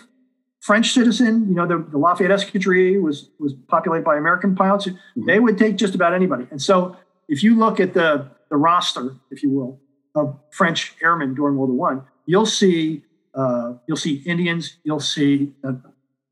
French 0.61 0.93
citizen, 0.93 1.47
you 1.49 1.55
know, 1.55 1.67
the, 1.67 1.79
the 1.91 1.99
Lafayette 1.99 2.31
Escadrille 2.31 3.01
was 3.01 3.31
was 3.39 3.55
populated 3.69 4.05
by 4.05 4.17
American 4.17 4.55
pilots. 4.55 4.87
Mm-hmm. 4.87 5.27
They 5.27 5.41
would 5.41 5.59
take 5.59 5.77
just 5.77 5.95
about 5.95 6.13
anybody. 6.13 6.47
And 6.51 6.61
so 6.61 6.97
if 7.29 7.43
you 7.43 7.57
look 7.57 7.81
at 7.81 7.95
the, 7.95 8.29
the 8.51 8.57
roster, 8.57 9.15
if 9.31 9.43
you 9.43 9.51
will, 9.51 9.81
of 10.15 10.39
French 10.51 10.95
airmen 11.03 11.35
during 11.35 11.57
World 11.57 11.71
War 11.71 11.95
One, 11.95 12.05
you'll 12.27 12.47
see 12.47 13.03
uh, 13.35 13.75
you'll 13.87 13.97
see 13.97 14.23
Indians, 14.27 14.77
you'll 14.85 15.01
see 15.01 15.53
uh, 15.65 15.73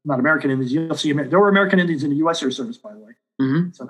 not 0.05 0.19
American 0.19 0.51
Indians, 0.51 0.73
you'll 0.73 0.97
see 0.97 1.13
there 1.13 1.41
were 1.41 1.49
American 1.49 1.79
Indians 1.79 2.05
in 2.05 2.11
the 2.11 2.17
U.S. 2.17 2.43
Air 2.43 2.51
Service, 2.51 2.77
by 2.77 2.93
the 2.93 2.99
way. 2.99 3.13
Mm-hmm. 3.41 3.71
So 3.73 3.89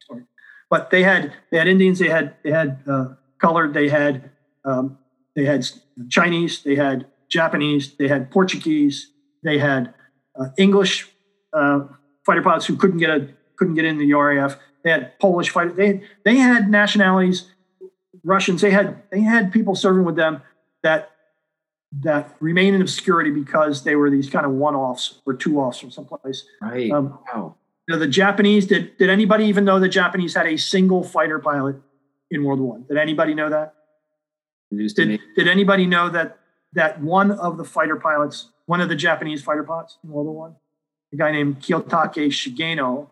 story. 0.00 0.24
But 0.68 0.90
they 0.90 1.02
had 1.02 1.32
they 1.50 1.56
had 1.56 1.68
Indians, 1.68 1.98
they 1.98 2.08
had 2.08 2.34
they 2.42 2.50
had 2.50 2.80
uh, 2.86 3.14
colored, 3.38 3.72
they 3.72 3.88
had 3.88 4.30
um, 4.66 4.98
they 5.34 5.46
had 5.46 5.66
Chinese, 6.10 6.62
they 6.62 6.74
had 6.74 7.06
Japanese, 7.28 7.94
they 7.94 8.08
had 8.08 8.30
Portuguese, 8.30 9.12
they 9.42 9.58
had 9.58 9.94
uh, 10.38 10.46
English 10.56 11.08
uh, 11.52 11.80
fighter 12.24 12.42
pilots 12.42 12.66
who 12.66 12.76
couldn't 12.76 12.98
get 12.98 13.10
a 13.10 13.28
couldn't 13.56 13.74
get 13.74 13.84
in 13.84 13.98
the 13.98 14.12
RAF. 14.12 14.56
They 14.84 14.90
had 14.90 15.18
Polish 15.18 15.50
fighters. 15.50 15.76
They 15.76 16.02
they 16.24 16.36
had 16.36 16.70
nationalities, 16.70 17.50
Russians. 18.24 18.60
They 18.60 18.70
had 18.70 19.02
they 19.10 19.20
had 19.20 19.52
people 19.52 19.74
serving 19.74 20.04
with 20.04 20.16
them 20.16 20.42
that 20.82 21.10
that 22.00 22.36
remain 22.40 22.74
in 22.74 22.82
obscurity 22.82 23.30
because 23.30 23.84
they 23.84 23.96
were 23.96 24.10
these 24.10 24.28
kind 24.28 24.44
of 24.44 24.52
one-offs 24.52 25.20
or 25.24 25.34
two-offs 25.34 25.78
from 25.78 25.90
someplace. 25.90 26.44
Right. 26.60 26.90
Um, 26.90 27.18
wow. 27.32 27.56
You 27.86 27.94
know, 27.94 27.98
the 27.98 28.06
Japanese 28.08 28.66
did. 28.66 28.98
Did 28.98 29.08
anybody 29.08 29.46
even 29.46 29.64
know 29.64 29.80
the 29.80 29.88
Japanese 29.88 30.34
had 30.34 30.46
a 30.46 30.58
single 30.58 31.02
fighter 31.02 31.38
pilot 31.38 31.76
in 32.30 32.44
World 32.44 32.60
War 32.60 32.72
One? 32.72 32.84
Did 32.86 32.98
anybody 32.98 33.34
know 33.34 33.48
that? 33.48 33.74
Did. 34.70 35.20
Did 35.34 35.48
anybody 35.48 35.86
know 35.86 36.10
that 36.10 36.38
that 36.74 37.00
one 37.00 37.30
of 37.30 37.56
the 37.56 37.64
fighter 37.64 37.96
pilots, 37.96 38.50
one 38.68 38.82
of 38.82 38.90
the 38.90 38.94
Japanese 38.94 39.42
fighter 39.42 39.64
pilots 39.64 39.96
in 40.04 40.10
World 40.10 40.26
War 40.26 40.36
One, 40.36 40.56
a 41.10 41.16
guy 41.16 41.32
named 41.32 41.60
Kiyotake 41.60 42.28
Shigeno, 42.28 43.08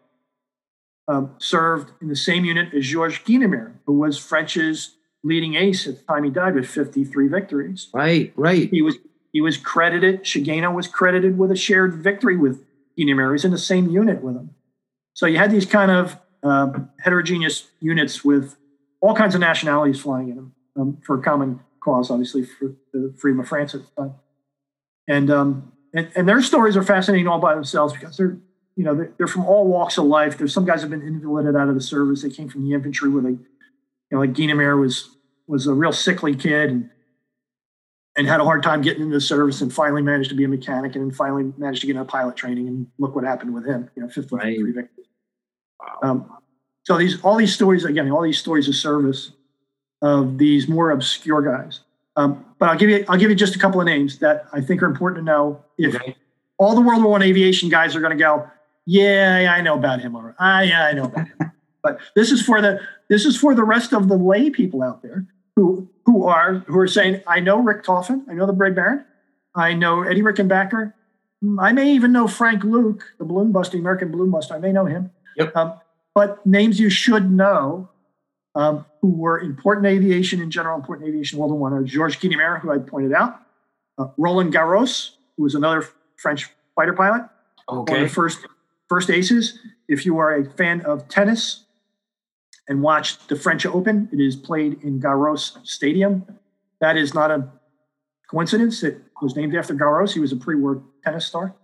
um, 1.08 1.34
served 1.38 1.92
in 2.02 2.08
the 2.08 2.16
same 2.16 2.44
unit 2.44 2.74
as 2.74 2.84
Georges 2.86 3.20
Guynemer, 3.20 3.72
who 3.86 3.94
was 3.94 4.18
French's 4.18 4.96
leading 5.24 5.54
ace 5.54 5.86
at 5.86 5.96
the 5.96 6.02
time 6.02 6.24
he 6.24 6.30
died 6.30 6.54
with 6.54 6.68
53 6.68 7.28
victories. 7.28 7.88
Right. 7.94 8.34
Right. 8.36 8.68
He 8.68 8.82
was 8.82 8.96
he 9.32 9.40
was 9.40 9.56
credited. 9.56 10.24
Shigeno 10.24 10.74
was 10.74 10.88
credited 10.88 11.38
with 11.38 11.50
a 11.50 11.56
shared 11.56 11.94
victory 11.94 12.36
with 12.36 12.62
Guynemer. 12.98 13.28
He 13.28 13.32
was 13.32 13.44
in 13.46 13.50
the 13.50 13.58
same 13.58 13.88
unit 13.88 14.22
with 14.22 14.36
him. 14.36 14.50
So 15.14 15.24
you 15.24 15.38
had 15.38 15.50
these 15.50 15.64
kind 15.64 15.90
of 15.90 16.18
um, 16.42 16.90
heterogeneous 17.00 17.68
units 17.80 18.22
with 18.22 18.56
all 19.00 19.14
kinds 19.14 19.34
of 19.34 19.40
nationalities 19.40 20.00
flying 20.00 20.28
in 20.28 20.36
them 20.36 20.54
um, 20.78 20.98
for 21.02 21.18
a 21.18 21.22
common 21.22 21.60
cause, 21.80 22.10
obviously 22.10 22.44
for 22.44 22.74
the 22.92 23.14
freedom 23.18 23.40
of 23.40 23.48
France 23.48 23.74
at 23.74 23.80
the 23.80 24.02
time. 24.02 24.14
And 25.08 25.30
um, 25.30 25.72
and, 25.94 26.10
and 26.16 26.28
their 26.28 26.42
stories 26.42 26.76
are 26.76 26.82
fascinating 26.82 27.28
all 27.28 27.38
by 27.38 27.54
themselves 27.54 27.92
because 27.92 28.16
they're 28.16 28.36
you 28.76 28.84
know 28.84 28.94
they're, 28.94 29.12
they're 29.18 29.26
from 29.26 29.44
all 29.44 29.66
walks 29.66 29.98
of 29.98 30.04
life. 30.04 30.36
There's 30.38 30.52
some 30.52 30.64
guys 30.64 30.80
have 30.82 30.90
been 30.90 31.02
invalided 31.02 31.56
out 31.56 31.68
of 31.68 31.74
the 31.74 31.80
service. 31.80 32.22
They 32.22 32.30
came 32.30 32.48
from 32.48 32.64
the 32.68 32.74
infantry 32.74 33.08
where 33.08 33.22
they, 33.22 33.30
you 33.30 33.38
know, 34.12 34.18
like 34.18 34.32
Guynemer 34.32 34.80
was 34.80 35.16
was 35.46 35.66
a 35.66 35.74
real 35.74 35.92
sickly 35.92 36.34
kid 36.34 36.70
and 36.70 36.90
and 38.16 38.26
had 38.26 38.40
a 38.40 38.44
hard 38.44 38.62
time 38.62 38.80
getting 38.80 39.02
into 39.02 39.14
the 39.14 39.20
service 39.20 39.60
and 39.60 39.72
finally 39.72 40.02
managed 40.02 40.30
to 40.30 40.34
be 40.36 40.44
a 40.44 40.48
mechanic 40.48 40.94
and 40.96 41.04
then 41.04 41.10
finally 41.12 41.52
managed 41.58 41.82
to 41.82 41.86
get 41.86 41.96
into 41.96 42.04
pilot 42.06 42.34
training 42.34 42.66
and 42.66 42.86
look 42.98 43.14
what 43.14 43.24
happened 43.24 43.52
with 43.54 43.66
him. 43.66 43.90
You 43.94 44.02
know, 44.02 44.08
53 44.08 44.38
Right. 44.38 44.74
victories. 44.74 45.06
Wow. 45.78 45.98
Um, 46.02 46.32
so 46.84 46.96
these 46.96 47.20
all 47.22 47.36
these 47.36 47.54
stories 47.54 47.84
again, 47.84 48.10
all 48.10 48.22
these 48.22 48.38
stories 48.38 48.68
of 48.68 48.74
service 48.74 49.32
of 50.02 50.38
these 50.38 50.66
more 50.68 50.90
obscure 50.90 51.42
guys. 51.42 51.80
Um, 52.16 52.45
but 52.58 52.68
I'll 52.68 52.76
give 52.78 52.88
you 52.90 53.04
I'll 53.08 53.18
give 53.18 53.30
you 53.30 53.36
just 53.36 53.56
a 53.56 53.58
couple 53.58 53.80
of 53.80 53.86
names 53.86 54.18
that 54.18 54.46
I 54.52 54.60
think 54.60 54.82
are 54.82 54.86
important 54.86 55.20
to 55.20 55.24
know. 55.24 55.64
If 55.78 55.94
Okay. 55.96 56.16
all 56.58 56.74
the 56.74 56.80
World 56.80 57.02
War 57.02 57.12
One 57.12 57.22
aviation 57.22 57.68
guys 57.68 57.94
are 57.96 58.00
going 58.00 58.16
to 58.16 58.22
go, 58.22 58.46
yeah, 58.86 59.54
I 59.56 59.60
know 59.60 59.74
about 59.74 60.00
him. 60.00 60.14
All 60.16 60.22
right. 60.22 60.34
Ah, 60.38 60.60
yeah, 60.60 60.84
I 60.86 60.92
know 60.92 61.04
about 61.04 61.26
him. 61.28 61.52
but 61.82 61.98
this 62.14 62.30
is 62.32 62.42
for 62.42 62.60
the 62.60 62.80
this 63.08 63.24
is 63.24 63.36
for 63.36 63.54
the 63.54 63.64
rest 63.64 63.92
of 63.92 64.08
the 64.08 64.16
lay 64.16 64.50
people 64.50 64.82
out 64.82 65.02
there 65.02 65.26
who 65.56 65.88
who 66.04 66.24
are 66.26 66.54
who 66.66 66.78
are 66.78 66.88
saying, 66.88 67.22
I 67.26 67.40
know 67.40 67.62
Richthofen, 67.62 68.24
I 68.28 68.34
know 68.34 68.46
the 68.46 68.52
Red 68.52 68.74
Baron, 68.74 69.04
I 69.54 69.74
know 69.74 70.02
Eddie 70.02 70.22
Rickenbacker, 70.22 70.92
Mm, 71.44 71.58
I 71.60 71.70
may 71.72 71.92
even 71.92 72.12
know 72.12 72.26
Frank 72.26 72.64
Luke, 72.64 73.12
the 73.18 73.24
balloon 73.26 73.52
buster, 73.52 73.76
American 73.76 74.10
balloon 74.10 74.30
buster. 74.30 74.54
I 74.54 74.58
may 74.58 74.72
know 74.72 74.86
him. 74.86 75.10
Yep. 75.36 75.54
Um, 75.54 75.74
but 76.14 76.44
names 76.46 76.80
you 76.80 76.88
should 76.88 77.30
know 77.30 77.90
um, 78.56 78.86
who 79.02 79.10
were 79.10 79.38
important 79.38 79.86
aviation 79.86 80.40
in 80.40 80.50
general, 80.50 80.76
important 80.76 81.06
aviation 81.08 81.38
World 81.38 81.52
War 81.52 81.60
One 81.60 81.72
are 81.74 81.82
Georges 81.82 82.18
Guynemer, 82.20 82.58
who 82.60 82.72
I 82.72 82.78
pointed 82.78 83.12
out, 83.12 83.42
uh, 83.98 84.08
Roland 84.16 84.52
Garros, 84.52 85.10
who 85.36 85.42
was 85.42 85.54
another 85.54 85.86
French 86.16 86.48
fighter 86.74 86.94
pilot, 86.94 87.28
one 87.66 87.80
of 87.80 87.86
the 88.00 88.08
first 88.08 88.38
first 88.88 89.10
aces. 89.10 89.58
If 89.88 90.06
you 90.06 90.18
are 90.18 90.34
a 90.34 90.50
fan 90.52 90.80
of 90.80 91.06
tennis 91.08 91.64
and 92.66 92.82
watch 92.82 93.24
the 93.28 93.36
French 93.36 93.66
Open, 93.66 94.08
it 94.10 94.20
is 94.20 94.34
played 94.34 94.82
in 94.82 95.00
Garros 95.00 95.64
Stadium. 95.66 96.26
That 96.80 96.96
is 96.96 97.14
not 97.14 97.30
a 97.30 97.48
coincidence. 98.30 98.82
It 98.82 99.02
was 99.20 99.36
named 99.36 99.54
after 99.54 99.74
Garros. 99.74 100.14
He 100.14 100.20
was 100.20 100.32
a 100.32 100.36
pre-war 100.36 100.82
tennis 101.04 101.26
star. 101.26 101.54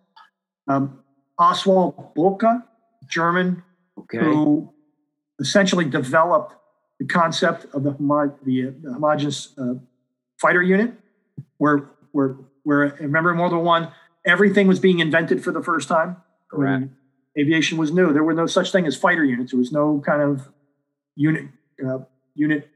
Um, 0.69 1.01
Oswald 1.39 2.15
Boelcke, 2.15 2.63
German, 3.09 3.63
Okay. 3.99 4.19
who 4.19 4.73
essentially 5.41 5.85
developed 5.85 6.55
the 7.03 7.09
concept 7.13 7.67
of 7.75 7.83
the, 7.83 7.93
homo- 7.93 8.35
the, 8.45 8.69
uh, 8.69 8.71
the 8.81 8.93
homogeneous 8.93 9.59
uh, 9.59 9.75
fighter 10.41 10.63
unit, 10.63 10.95
where 11.59 11.91
where 12.13 12.37
where 12.63 12.97
remember 13.01 13.33
in 13.33 13.39
World 13.39 13.53
War 13.53 13.63
One, 13.63 13.89
everything 14.25 14.69
was 14.69 14.79
being 14.79 15.01
invented 15.01 15.43
for 15.43 15.51
the 15.51 15.63
first 15.63 15.89
time. 15.89 16.17
Correct. 16.49 16.85
Aviation 17.37 17.77
was 17.79 17.91
new. 17.91 18.13
There 18.13 18.23
were 18.23 18.35
no 18.35 18.47
such 18.47 18.71
thing 18.71 18.87
as 18.87 18.97
fighter 18.97 19.25
units. 19.25 19.51
There 19.51 19.59
was 19.59 19.73
no 19.73 20.01
kind 20.07 20.23
of 20.23 20.49
unit 21.17 21.47
uh, 21.85 22.01
unit 22.35 22.69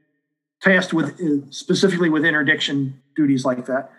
tasked 0.61 0.93
with 0.93 1.21
uh, 1.21 1.49
specifically 1.49 2.09
with 2.09 2.25
interdiction 2.25 3.01
duties 3.15 3.45
like 3.45 3.65
that. 3.67 3.91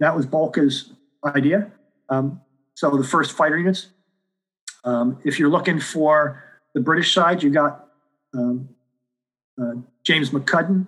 That 0.00 0.16
was 0.16 0.26
Boelcke's 0.26 0.92
idea. 1.24 1.70
Um, 2.08 2.40
so 2.74 2.96
the 2.96 3.04
first 3.04 3.36
fighter 3.36 3.58
units. 3.58 3.88
Um, 4.82 5.20
if 5.24 5.38
you're 5.38 5.50
looking 5.50 5.78
for 5.78 6.42
the 6.74 6.80
British 6.80 7.14
side, 7.14 7.42
you 7.42 7.50
got 7.50 7.86
um, 8.34 8.70
uh, 9.60 9.74
James 10.04 10.30
McCudden, 10.30 10.86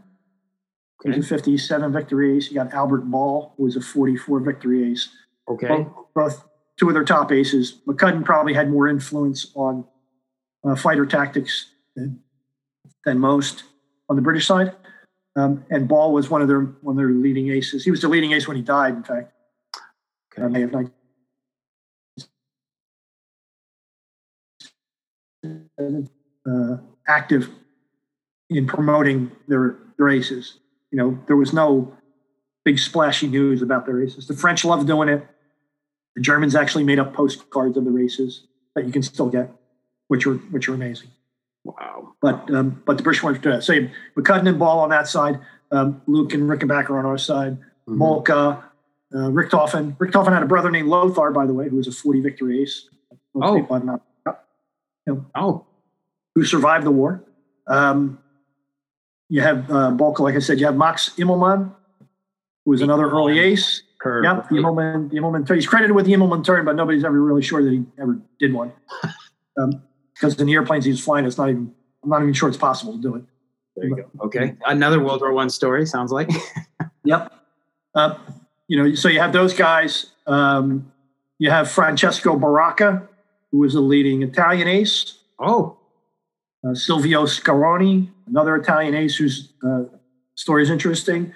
who's 1.00 1.16
Okay. 1.16 1.20
a 1.20 1.22
57 1.22 1.92
victory 1.92 2.36
ace. 2.36 2.50
You 2.50 2.54
got 2.54 2.72
Albert 2.72 3.10
Ball, 3.10 3.52
who 3.56 3.64
was 3.64 3.76
a 3.76 3.80
44 3.80 4.40
victory 4.40 4.90
ace. 4.90 5.08
Okay. 5.48 5.68
Both, 5.68 5.88
both 6.14 6.48
two 6.78 6.88
of 6.88 6.94
their 6.94 7.04
top 7.04 7.32
aces. 7.32 7.80
McCudden 7.86 8.24
probably 8.24 8.54
had 8.54 8.70
more 8.70 8.88
influence 8.88 9.52
on 9.54 9.84
uh, 10.64 10.74
fighter 10.74 11.04
tactics 11.06 11.66
than, 11.96 12.20
than 13.04 13.18
most 13.18 13.64
on 14.08 14.16
the 14.16 14.22
British 14.22 14.46
side. 14.46 14.74
Um, 15.34 15.64
and 15.70 15.88
Ball 15.88 16.12
was 16.12 16.28
one 16.28 16.42
of 16.42 16.48
their 16.48 16.60
one 16.60 16.92
of 16.92 16.96
their 16.98 17.08
leading 17.08 17.50
aces. 17.50 17.84
He 17.84 17.90
was 17.90 18.02
the 18.02 18.08
leading 18.08 18.32
ace 18.32 18.46
when 18.46 18.56
he 18.56 18.62
died. 18.62 18.94
In 18.94 19.02
fact, 19.02 19.32
uh, 20.36 20.48
May 20.48 20.62
of 20.62 20.72
19. 20.72 20.92
Uh, 26.46 26.76
active 27.08 27.48
in 28.56 28.66
promoting 28.66 29.30
their 29.48 29.76
their 29.98 30.08
aces. 30.08 30.58
You 30.90 30.98
know, 30.98 31.18
there 31.26 31.36
was 31.36 31.52
no 31.52 31.94
big 32.64 32.78
splashy 32.78 33.26
news 33.28 33.62
about 33.62 33.86
their 33.86 33.94
races. 33.96 34.26
The 34.26 34.34
French 34.36 34.64
loved 34.64 34.86
doing 34.86 35.08
it. 35.08 35.26
The 36.14 36.22
Germans 36.22 36.54
actually 36.54 36.84
made 36.84 36.98
up 36.98 37.14
postcards 37.14 37.76
of 37.76 37.84
the 37.84 37.90
races 37.90 38.44
that 38.74 38.84
you 38.86 38.92
can 38.92 39.02
still 39.02 39.28
get, 39.28 39.50
which 40.08 40.26
are 40.26 40.34
which 40.34 40.68
are 40.68 40.74
amazing. 40.74 41.08
Wow. 41.64 42.14
But 42.20 42.50
um, 42.54 42.82
but 42.84 42.96
the 42.98 43.02
British 43.02 43.22
wanted 43.22 43.42
to 43.42 43.48
do 43.48 43.52
that. 43.56 43.62
So 43.64 43.72
you 43.72 43.90
McCudden 44.16 44.48
and 44.48 44.58
Ball 44.58 44.80
on 44.80 44.90
that 44.90 45.08
side, 45.08 45.40
um, 45.70 46.02
Luke 46.06 46.34
and 46.34 46.48
Rickenbacker 46.48 46.90
on 46.90 47.06
our 47.06 47.18
side, 47.18 47.58
Mhm. 47.88 47.98
Boelcke, 47.98 48.62
uh. 49.14 49.28
Richthofen 49.30 50.32
had 50.32 50.42
a 50.42 50.46
brother 50.46 50.70
named 50.70 50.88
Lothar, 50.88 51.30
by 51.32 51.46
the 51.46 51.52
way, 51.52 51.68
who 51.68 51.76
was 51.76 51.86
a 51.88 51.92
40 51.92 52.20
victory 52.20 52.62
ace. 52.62 52.88
Most 53.34 53.48
Oh. 53.48 53.54
people 53.60 53.76
have 53.76 53.84
not- 53.84 54.02
Oh. 55.34 55.64
who 56.34 56.44
survived 56.44 56.86
the 56.86 56.90
war. 56.90 57.22
Um, 57.66 58.18
you 59.32 59.40
have 59.40 59.70
uh, 59.70 59.90
Boelcke, 59.90 60.18
like 60.18 60.34
I 60.34 60.40
said, 60.40 60.60
you 60.60 60.66
have 60.66 60.76
Max 60.76 61.08
Immelmann, 61.16 61.74
who 62.66 62.70
was 62.70 62.82
another 62.82 63.08
early 63.08 63.38
ace. 63.38 63.82
Curve. 63.98 64.24
Yep, 64.24 64.50
the 64.50 64.56
Immelman, 64.56 65.10
the 65.10 65.16
Immelman 65.16 65.46
turn. 65.46 65.56
He's 65.56 65.66
credited 65.66 65.96
with 65.96 66.04
the 66.04 66.12
Immelman 66.12 66.44
turn, 66.44 66.66
but 66.66 66.76
nobody's 66.76 67.02
ever 67.02 67.18
really 67.18 67.40
sure 67.40 67.62
that 67.62 67.70
he 67.72 67.82
ever 67.98 68.20
did 68.38 68.52
one. 68.52 68.72
Um, 69.58 69.82
because 70.14 70.40
in 70.40 70.46
the 70.46 70.54
airplanes 70.54 70.86
he 70.86 70.90
was 70.90 71.04
flying, 71.04 71.26
it's 71.26 71.36
not 71.36 71.50
even. 71.50 71.74
I'm 72.02 72.08
not 72.08 72.22
even 72.22 72.32
sure 72.32 72.48
it's 72.48 72.56
possible 72.56 72.94
to 72.94 73.02
do 73.02 73.16
it. 73.16 73.24
There 73.76 73.86
you 73.86 73.96
go. 73.96 74.24
Okay. 74.24 74.56
Another 74.64 74.98
World 74.98 75.20
War 75.20 75.30
One 75.30 75.50
story 75.50 75.84
sounds 75.84 76.10
like. 76.10 76.30
Yep. 77.04 77.32
Uh, 77.94 78.14
you 78.66 78.82
know, 78.82 78.94
so 78.94 79.08
you 79.08 79.20
have 79.20 79.34
those 79.34 79.52
guys. 79.52 80.06
Um, 80.26 80.90
you 81.38 81.50
have 81.50 81.70
Francesco 81.70 82.38
Baracca, 82.38 83.06
who 83.50 83.58
was 83.58 83.74
a 83.74 83.80
leading 83.80 84.22
Italian 84.22 84.68
ace. 84.68 85.18
oh. 85.38 85.76
Uh, 86.66 86.74
Silvio 86.74 87.26
Scaroni, 87.26 88.10
another 88.26 88.54
Italian 88.56 88.94
ace 88.94 89.16
whose 89.16 89.52
uh, 89.64 89.84
story 90.34 90.62
is 90.62 90.70
interesting. 90.70 91.34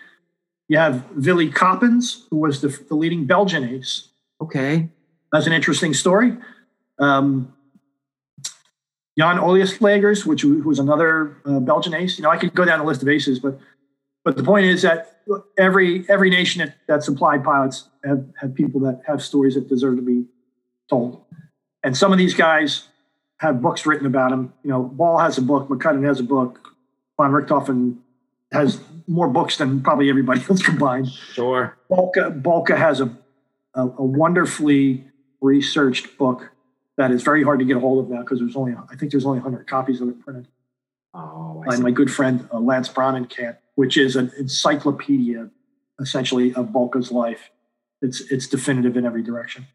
You 0.69 0.79
have 0.79 1.05
Willy 1.17 1.51
Coppens, 1.51 2.27
who 2.31 2.37
was 2.37 2.61
the, 2.61 2.69
the 2.89 2.95
leading 2.95 3.25
Belgian 3.25 3.65
ace. 3.65 4.09
Okay. 4.41 4.89
That's 5.33 5.47
an 5.47 5.53
interesting 5.53 5.95
story. 5.95 6.37
Um, 6.99 7.53
Jan 9.19 9.39
Olieslagers, 9.39 10.27
which 10.27 10.43
who 10.43 10.63
was 10.63 10.79
another 10.79 11.39
uh, 11.45 11.59
Belgian 11.61 11.95
ace. 11.95 12.19
You 12.19 12.23
know, 12.23 12.31
I 12.31 12.37
could 12.37 12.55
go 12.55 12.65
down 12.65 12.81
a 12.81 12.85
list 12.85 13.03
of 13.03 13.09
aces, 13.09 13.39
but 13.39 13.59
but 14.25 14.37
the 14.37 14.43
point 14.43 14.67
is 14.67 14.83
that 14.83 15.21
every 15.57 16.09
every 16.09 16.31
nation 16.31 16.61
that, 16.61 16.77
that 16.87 17.03
supplied 17.03 17.43
pilots 17.43 17.89
have 18.05 18.27
have 18.41 18.55
people 18.55 18.81
that 18.81 19.01
have 19.07 19.23
stories 19.23 19.55
that 19.55 19.69
deserve 19.69 19.97
to 19.97 20.03
be 20.03 20.27
told, 20.91 21.25
and 21.83 21.97
some 21.97 22.13
of 22.13 22.19
these 22.19 22.35
guys 22.35 22.89
have 23.39 23.61
books 23.61 23.87
written 23.87 24.07
about 24.07 24.33
him. 24.33 24.53
You 24.63 24.71
know, 24.71 24.83
Ball 24.83 25.19
has 25.19 25.39
a 25.39 25.43
book, 25.43 25.69
McCudden 25.69 26.05
has 26.07 26.21
a 26.21 26.25
book, 26.25 26.75
von 27.17 27.33
Richthofen 27.33 27.99
has 28.53 28.81
more 29.07 29.29
books 29.29 29.59
than 29.59 29.83
probably 29.83 30.09
everybody 30.09 30.41
else 30.51 30.63
combined. 30.63 31.09
Sure. 31.09 31.77
Boelcke 31.91 32.43
Boelcke 32.43 32.77
has 32.77 33.01
a, 33.01 33.17
a, 33.75 33.83
a 33.83 34.05
wonderfully 34.05 35.05
researched 35.41 36.17
book 36.19 36.51
that 36.97 37.11
is 37.11 37.23
very 37.23 37.43
hard 37.43 37.59
to 37.59 37.65
get 37.65 37.77
a 37.77 37.81
hold 37.81 38.05
of 38.05 38.11
now 38.11 38.21
because 38.21 38.41
there's 38.41 38.57
only 38.57 38.75
I 38.75 38.97
think 38.97 39.13
there's 39.13 39.27
only 39.27 39.41
100 39.41 39.67
copies 39.67 40.01
of 40.01 40.09
it 40.09 40.21
printed. 40.21 40.49
Oh, 41.15 41.65
by 41.67 41.77
my 41.77 41.91
good 41.91 42.11
friend 42.11 42.47
uh, 42.53 42.59
Lance 42.59 42.91
Bronnenkamp, 42.91 43.57
which 43.75 43.97
is 43.97 44.17
an 44.17 44.31
encyclopedia 44.39 45.49
essentially 45.99 46.53
of 46.55 46.67
Boelcke's 46.69 47.11
life. 47.11 47.51
It's 48.03 48.21
it's 48.31 48.47
definitive 48.47 48.97
in 48.97 49.07
every 49.07 49.23
direction. 49.23 49.67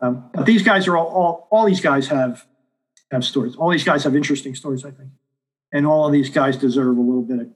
Um, 0.00 0.30
but 0.34 0.46
these 0.46 0.62
guys 0.62 0.86
are 0.86 0.96
all, 0.96 1.06
all 1.06 1.48
all 1.50 1.66
these 1.66 1.80
guys 1.80 2.08
have 2.08 2.46
have 3.10 3.24
stories. 3.24 3.56
All 3.56 3.70
these 3.70 3.84
guys 3.84 4.04
have 4.04 4.14
interesting 4.14 4.54
stories, 4.54 4.84
I 4.84 4.90
think, 4.90 5.10
and 5.72 5.86
all 5.86 6.06
of 6.06 6.12
these 6.12 6.30
guys 6.30 6.56
deserve 6.56 6.96
a 6.96 7.00
little 7.00 7.22
bit 7.22 7.40
of 7.40 7.48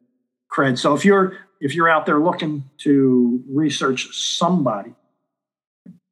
cred. 0.50 0.78
So 0.78 0.94
if 0.94 1.04
you're 1.04 1.36
if 1.60 1.74
you're 1.74 1.88
out 1.88 2.06
there 2.06 2.18
looking 2.18 2.64
to 2.78 3.44
research 3.48 4.08
somebody, 4.12 4.94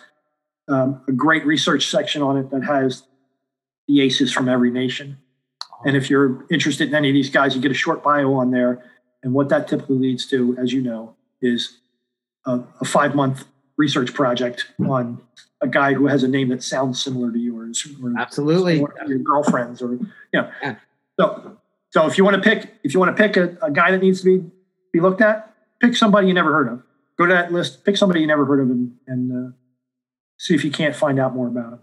um, 0.69 1.03
a 1.07 1.13
great 1.13 1.45
research 1.45 1.89
section 1.89 2.23
on 2.23 2.39
it 2.39 2.51
that 2.51 2.65
has 2.65 3.03
the 3.89 4.01
aces 4.01 4.33
from 4.33 4.49
every 4.49 4.71
nation. 4.71 5.19
And 5.87 5.97
if 5.97 6.11
you're 6.11 6.45
interested 6.51 6.89
in 6.89 6.97
any 6.97 7.11
of 7.11 7.15
these 7.15 7.31
guys, 7.31 7.55
you 7.55 7.63
get 7.63 7.71
a 7.71 7.75
short 7.75 8.03
bio 8.03 8.35
on 8.35 8.51
there. 8.51 8.85
And 9.23 9.33
what 9.33 9.49
that 9.51 9.69
typically 9.69 9.99
leads 9.99 10.27
to, 10.27 10.57
as 10.59 10.73
you 10.73 10.83
know, 10.83 11.15
is 11.41 11.79
a, 12.45 12.61
a 12.81 12.85
five 12.85 13.15
month 13.15 13.45
research 13.77 14.13
project 14.13 14.67
on 14.89 15.23
a 15.61 15.69
guy 15.69 15.95
who 15.95 16.09
has 16.09 16.25
a 16.25 16.29
name 16.29 16.49
that 16.49 16.65
sounds 16.65 17.01
similar 17.01 17.31
to 17.31 17.39
yours. 17.39 17.87
Or 18.03 18.13
Absolutely. 18.19 18.79
Your 18.79 19.19
girlfriend's 19.19 19.81
or, 19.81 19.93
you 19.93 20.09
know. 20.33 20.51
Yeah. 20.61 20.77
So, 21.21 21.57
so 21.91 22.07
if 22.09 22.19
you 22.19 22.25
want 22.25 22.43
to 22.43 22.43
pick, 22.43 22.75
if 22.83 22.93
you 22.93 22.99
want 22.99 23.17
to 23.17 23.23
pick 23.23 23.37
a, 23.37 23.57
a 23.63 23.71
guy 23.71 23.93
that 23.93 24.03
needs 24.03 24.23
to 24.23 24.39
be, 24.41 24.51
be 24.93 25.01
looked 25.01 25.21
at, 25.21 25.55
pick 25.81 25.97
somebody 25.97 26.27
you 26.27 26.35
never 26.35 26.53
heard 26.53 26.69
of. 26.69 26.83
Go 27.17 27.27
to 27.27 27.33
that 27.33 27.53
list, 27.53 27.85
pick 27.85 27.97
somebody 27.97 28.21
you 28.21 28.27
never 28.27 28.45
heard 28.45 28.61
of 28.61 28.71
and, 28.71 28.97
and 29.07 29.49
uh, 29.49 29.53
see 30.37 30.55
if 30.57 30.65
you 30.65 30.73
can't 30.73 30.97
find 30.97 31.21
out 31.21 31.33
more 31.33 31.47
about 31.47 31.75
him. 31.75 31.79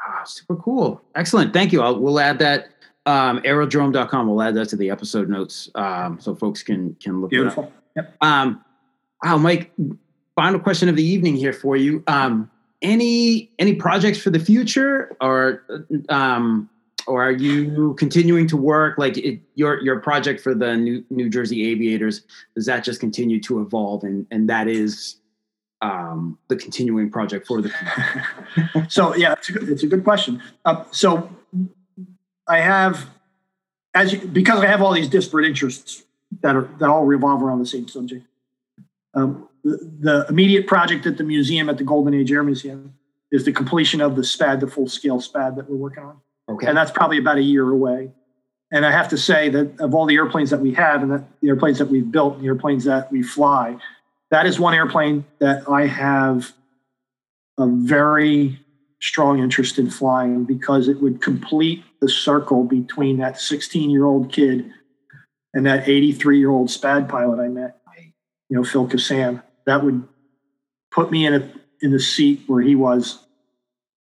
Ah, 0.00 0.22
super 0.24 0.54
cool. 0.54 1.02
Excellent. 1.16 1.52
Thank 1.52 1.72
you. 1.72 1.82
I'll, 1.82 1.98
we'll 1.98 2.20
add 2.20 2.38
that 2.38 2.68
um, 3.08 3.40
aerodrome.com. 3.42 4.28
We'll 4.28 4.42
add 4.42 4.54
that 4.54 4.68
to 4.68 4.76
the 4.76 4.90
episode 4.90 5.30
notes 5.30 5.70
um, 5.74 6.20
so 6.20 6.34
folks 6.34 6.62
can 6.62 6.94
can 6.96 7.22
look. 7.22 7.32
At 7.32 7.36
it. 7.36 7.38
Beautiful. 7.38 7.72
Yep. 7.96 8.16
Um, 8.20 8.64
wow, 9.24 9.38
Mike. 9.38 9.72
Final 10.36 10.60
question 10.60 10.88
of 10.88 10.94
the 10.94 11.02
evening 11.02 11.34
here 11.34 11.54
for 11.54 11.76
you. 11.76 12.04
Um, 12.06 12.50
any 12.82 13.50
any 13.58 13.74
projects 13.74 14.18
for 14.18 14.30
the 14.30 14.38
future, 14.38 15.16
or 15.22 15.64
um, 16.10 16.68
or 17.06 17.24
are 17.24 17.32
you 17.32 17.94
continuing 17.94 18.46
to 18.48 18.56
work 18.56 18.98
like 18.98 19.16
it, 19.16 19.40
your 19.54 19.82
your 19.82 20.00
project 20.00 20.42
for 20.42 20.54
the 20.54 20.76
New 20.76 21.02
New 21.08 21.30
Jersey 21.30 21.66
Aviators? 21.70 22.22
Does 22.54 22.66
that 22.66 22.84
just 22.84 23.00
continue 23.00 23.40
to 23.40 23.62
evolve, 23.62 24.04
and 24.04 24.26
and 24.30 24.50
that 24.50 24.68
is 24.68 25.16
um, 25.80 26.38
the 26.48 26.56
continuing 26.56 27.10
project 27.10 27.46
for 27.46 27.62
the 27.62 27.72
so 28.88 29.16
yeah, 29.16 29.32
it's 29.32 29.48
a 29.48 29.52
good, 29.52 29.68
it's 29.70 29.82
a 29.82 29.86
good 29.86 30.04
question. 30.04 30.42
Uh, 30.66 30.84
so 30.90 31.28
I 32.48 32.60
have, 32.60 33.08
as 33.94 34.12
you, 34.12 34.20
because 34.20 34.60
I 34.60 34.66
have 34.66 34.82
all 34.82 34.92
these 34.92 35.08
disparate 35.08 35.46
interests 35.46 36.04
that 36.42 36.56
are 36.56 36.68
that 36.78 36.88
all 36.88 37.04
revolve 37.04 37.42
around 37.42 37.58
the 37.60 37.66
same 37.66 37.88
subject. 37.88 38.26
Um, 39.14 39.48
the, 39.64 39.78
the, 40.00 40.26
immediate 40.28 40.66
project 40.66 41.06
at 41.06 41.16
the 41.16 41.24
museum 41.24 41.68
at 41.68 41.78
the 41.78 41.84
Golden 41.84 42.14
Age 42.14 42.30
Air 42.30 42.42
Museum 42.42 42.94
is 43.32 43.44
the 43.44 43.52
completion 43.52 44.00
of 44.00 44.16
the 44.16 44.22
SPAD, 44.22 44.60
the 44.60 44.66
full 44.66 44.88
scale 44.88 45.20
SPAD 45.20 45.56
that 45.56 45.68
we're 45.68 45.76
working 45.76 46.04
on. 46.04 46.20
Okay. 46.48 46.66
And 46.66 46.76
that's 46.76 46.90
probably 46.90 47.18
about 47.18 47.36
a 47.36 47.42
year 47.42 47.68
away. 47.68 48.10
And 48.70 48.84
I 48.84 48.90
have 48.90 49.08
to 49.08 49.18
say 49.18 49.48
that 49.50 49.80
of 49.80 49.94
all 49.94 50.06
the 50.06 50.14
airplanes 50.14 50.50
that 50.50 50.60
we 50.60 50.74
have 50.74 51.02
and 51.02 51.24
the 51.40 51.48
airplanes 51.48 51.78
that 51.78 51.88
we've 51.88 52.10
built, 52.10 52.40
the 52.40 52.46
airplanes 52.46 52.84
that 52.84 53.10
we 53.10 53.22
fly, 53.22 53.76
that 54.30 54.46
is 54.46 54.60
one 54.60 54.74
airplane 54.74 55.24
that 55.38 55.68
I 55.68 55.86
have 55.86 56.52
a 57.58 57.66
very 57.66 58.60
strong 59.00 59.38
interest 59.38 59.78
in 59.78 59.90
flying 59.90 60.44
because 60.44 60.88
it 60.88 61.00
would 61.00 61.22
complete 61.22 61.84
the 62.00 62.08
circle 62.08 62.64
between 62.64 63.18
that 63.18 63.40
16 63.40 63.90
year 63.90 64.04
old 64.04 64.32
kid 64.32 64.70
and 65.54 65.66
that 65.66 65.88
83 65.88 66.38
year 66.38 66.50
old 66.50 66.68
SPAD 66.68 67.08
pilot 67.08 67.40
I 67.40 67.48
met, 67.48 67.80
you 68.48 68.56
know, 68.56 68.64
Phil 68.64 68.88
Kassam. 68.88 69.42
That 69.66 69.84
would 69.84 70.06
put 70.90 71.10
me 71.10 71.26
in 71.26 71.34
a 71.34 71.52
in 71.80 71.92
the 71.92 72.00
seat 72.00 72.42
where 72.46 72.60
he 72.60 72.74
was 72.74 73.24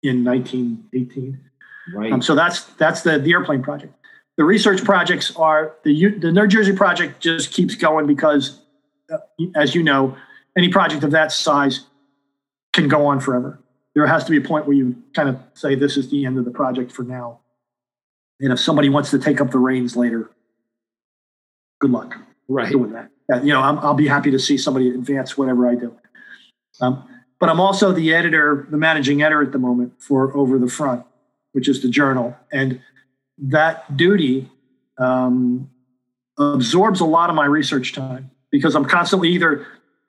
in 0.03 0.25
1918. 0.25 1.39
Right. 1.95 2.13
Um, 2.13 2.23
so 2.23 2.35
that's 2.35 2.65
that's 2.75 3.03
the 3.03 3.19
the 3.19 3.33
airplane 3.33 3.63
project. 3.63 3.95
The 4.37 4.45
research 4.45 4.83
projects 4.83 5.35
are 5.37 5.77
the 5.85 6.09
the 6.19 6.33
New 6.33 6.47
Jersey 6.47 6.73
project 6.73 7.21
just 7.21 7.53
keeps 7.53 7.75
going 7.75 8.07
because, 8.07 8.61
uh, 9.13 9.19
as 9.55 9.75
you 9.75 9.83
know, 9.83 10.17
any 10.57 10.71
project 10.71 11.05
of 11.05 11.11
that 11.13 11.33
size 11.33 11.87
can 12.73 12.89
go 12.89 13.07
on 13.07 13.21
forever 13.21 13.62
there 13.95 14.07
has 14.07 14.25
to 14.25 14.31
be 14.31 14.39
a 14.39 14.41
point 14.41 14.67
where 14.67 14.77
you 14.77 14.97
kind 15.15 15.29
of 15.29 15.39
say 15.55 15.75
this 15.75 15.97
is 15.97 16.11
the 16.11 16.25
end 16.25 16.39
of 16.39 16.45
the 16.45 16.51
project 16.51 16.93
for 16.93 17.03
now. 17.03 17.41
And 18.41 18.53
if 18.53 18.59
somebody 18.59 18.89
wants 18.89 19.11
to 19.11 19.19
take 19.19 19.41
up 19.41 19.51
the 19.51 19.59
reins 19.59 19.97
later, 19.97 20.31
good 21.81 21.91
luck 21.91 22.17
right. 22.49 22.71
doing 22.71 22.93
that. 22.93 23.11
you 23.45 23.53
know, 23.53 23.61
i 23.61 23.71
will 23.71 23.95
be 23.95 24.09
happy 24.09 24.31
to 24.31 24.39
see 24.39 24.57
somebody 24.57 24.91
advance 24.91 25.37
whatever 25.37 25.69
I 25.69 25.75
do. 25.75 25.97
Um, 26.81 27.09
but 27.39 27.49
I'm 27.49 27.61
also 27.61 27.93
the 27.93 28.15
editor, 28.15 28.67
the 28.71 28.77
managing 28.77 29.23
editor 29.23 29.43
at 29.43 29.53
the 29.53 29.59
moment 29.59 30.01
for 30.01 30.35
Over 30.37 30.59
the 30.59 30.69
Front, 30.69 31.05
which 31.53 31.69
is 31.69 31.83
the 31.83 31.89
journal. 31.89 32.37
And 32.53 32.81
that 33.39 33.97
duty 33.97 34.51
um, 34.99 35.71
absorbs 36.39 37.01
a 37.01 37.05
lot 37.05 37.31
of 37.31 37.37
my 37.37 37.45
research 37.45 37.93
time 37.93 38.31
because 38.51 38.75
I'm 38.75 38.85
constantly 38.85 39.31
either 39.31 39.67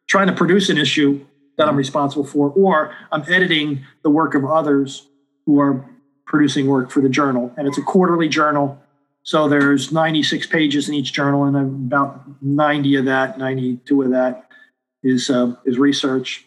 trying 0.08 0.28
to 0.28 0.34
produce 0.34 0.70
an 0.70 0.78
issue 0.78 1.26
that 1.58 1.68
I'm 1.68 1.76
responsible 1.76 2.26
for, 2.26 2.50
or 2.52 2.96
I'm 3.12 3.24
editing 3.32 3.86
the 4.02 4.10
work 4.10 4.36
of 4.36 4.46
others 4.46 5.08
who 5.46 5.60
are 5.60 5.86
producing 6.26 6.68
work 6.68 6.90
for 6.90 7.02
the 7.02 7.10
journal. 7.10 7.54
And 7.58 7.68
it's 7.68 7.78
a 7.78 7.82
quarterly 7.82 8.28
journal. 8.28 8.82
So 9.24 9.48
there's 9.48 9.92
96 9.92 10.48
pages 10.48 10.90
in 10.90 10.96
each 10.96 11.14
journal, 11.14 11.44
and 11.44 11.56
about 11.56 12.22
90 12.42 12.96
of 12.98 13.06
that, 13.06 13.38
92 13.38 14.02
of 14.02 14.10
that 14.12 14.50
is 15.04 15.30
uh, 15.30 15.56
is 15.66 15.78
research 15.78 16.46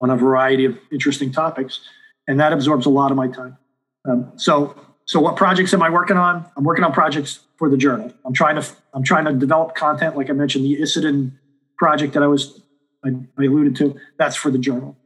on 0.00 0.10
a 0.10 0.16
variety 0.16 0.64
of 0.64 0.76
interesting 0.90 1.32
topics, 1.32 1.80
and 2.28 2.38
that 2.38 2.52
absorbs 2.52 2.86
a 2.86 2.90
lot 2.90 3.10
of 3.10 3.16
my 3.16 3.28
time. 3.28 3.56
Um, 4.04 4.32
so, 4.36 4.76
so 5.04 5.20
what 5.20 5.36
projects 5.36 5.72
am 5.74 5.82
I 5.82 5.90
working 5.90 6.16
on? 6.16 6.44
I'm 6.56 6.64
working 6.64 6.84
on 6.84 6.92
projects 6.92 7.40
for 7.56 7.68
the 7.68 7.76
journal. 7.76 8.12
I'm 8.24 8.32
trying 8.32 8.60
to 8.60 8.66
I'm 8.94 9.02
trying 9.02 9.24
to 9.24 9.32
develop 9.32 9.74
content, 9.74 10.16
like 10.16 10.30
I 10.30 10.32
mentioned, 10.34 10.64
the 10.64 10.80
Issoudun 10.80 11.32
project 11.78 12.14
that 12.14 12.22
I 12.22 12.28
was 12.28 12.61
I, 13.04 13.08
I 13.38 13.44
alluded 13.44 13.76
to, 13.76 13.98
that's 14.18 14.36
for 14.36 14.50
the 14.50 14.58
journal. 14.58 14.96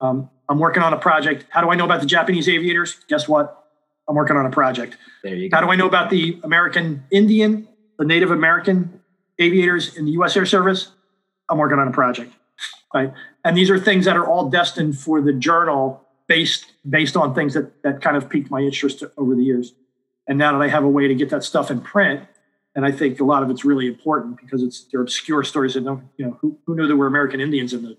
Um, 0.00 0.30
I'm 0.48 0.58
working 0.58 0.82
on 0.82 0.92
a 0.92 0.98
project. 0.98 1.46
How 1.50 1.60
do 1.60 1.70
I 1.70 1.76
know 1.76 1.84
about 1.84 2.00
the 2.00 2.06
Japanese 2.06 2.48
aviators? 2.48 2.96
Guess 3.08 3.28
what? 3.28 3.58
I'm 4.08 4.16
working 4.16 4.36
on 4.36 4.46
a 4.46 4.50
project. 4.50 4.96
There 5.22 5.34
you 5.34 5.48
go. 5.48 5.56
How 5.56 5.62
do 5.62 5.70
I 5.70 5.76
know 5.76 5.86
about 5.86 6.10
the 6.10 6.40
American 6.42 7.04
Indian, 7.10 7.68
the 7.98 8.04
Native 8.04 8.30
American 8.30 9.00
aviators 9.38 9.96
in 9.96 10.04
the 10.04 10.12
U.S. 10.12 10.36
Air 10.36 10.46
Service? 10.46 10.90
I'm 11.48 11.58
working 11.58 11.78
on 11.78 11.88
a 11.88 11.92
project. 11.92 12.32
Right, 12.94 13.12
and 13.42 13.56
these 13.56 13.70
are 13.70 13.78
things 13.78 14.04
that 14.04 14.18
are 14.18 14.26
all 14.26 14.50
destined 14.50 14.98
for 14.98 15.22
the 15.22 15.32
journal, 15.32 16.06
based 16.26 16.66
based 16.88 17.16
on 17.16 17.34
things 17.34 17.54
that 17.54 17.82
that 17.82 18.02
kind 18.02 18.18
of 18.18 18.28
piqued 18.28 18.50
my 18.50 18.60
interest 18.60 19.02
over 19.16 19.34
the 19.34 19.42
years. 19.42 19.72
And 20.28 20.36
now 20.36 20.52
that 20.52 20.62
I 20.62 20.68
have 20.68 20.84
a 20.84 20.88
way 20.88 21.08
to 21.08 21.14
get 21.14 21.30
that 21.30 21.42
stuff 21.42 21.70
in 21.70 21.80
print, 21.80 22.20
and 22.74 22.84
I 22.86 22.92
think 22.92 23.20
a 23.20 23.24
lot 23.24 23.42
of 23.42 23.50
it's 23.50 23.64
really 23.64 23.86
important 23.86 24.40
because 24.40 24.62
it's 24.62 24.84
they're 24.84 25.02
obscure 25.02 25.44
stories 25.44 25.74
that 25.74 25.84
don't 25.84 26.04
you 26.16 26.26
know 26.26 26.38
who, 26.40 26.58
who 26.66 26.74
knew 26.74 26.86
there 26.86 26.96
were 26.96 27.06
American 27.06 27.40
Indians 27.40 27.72
in 27.72 27.82
the 27.82 27.96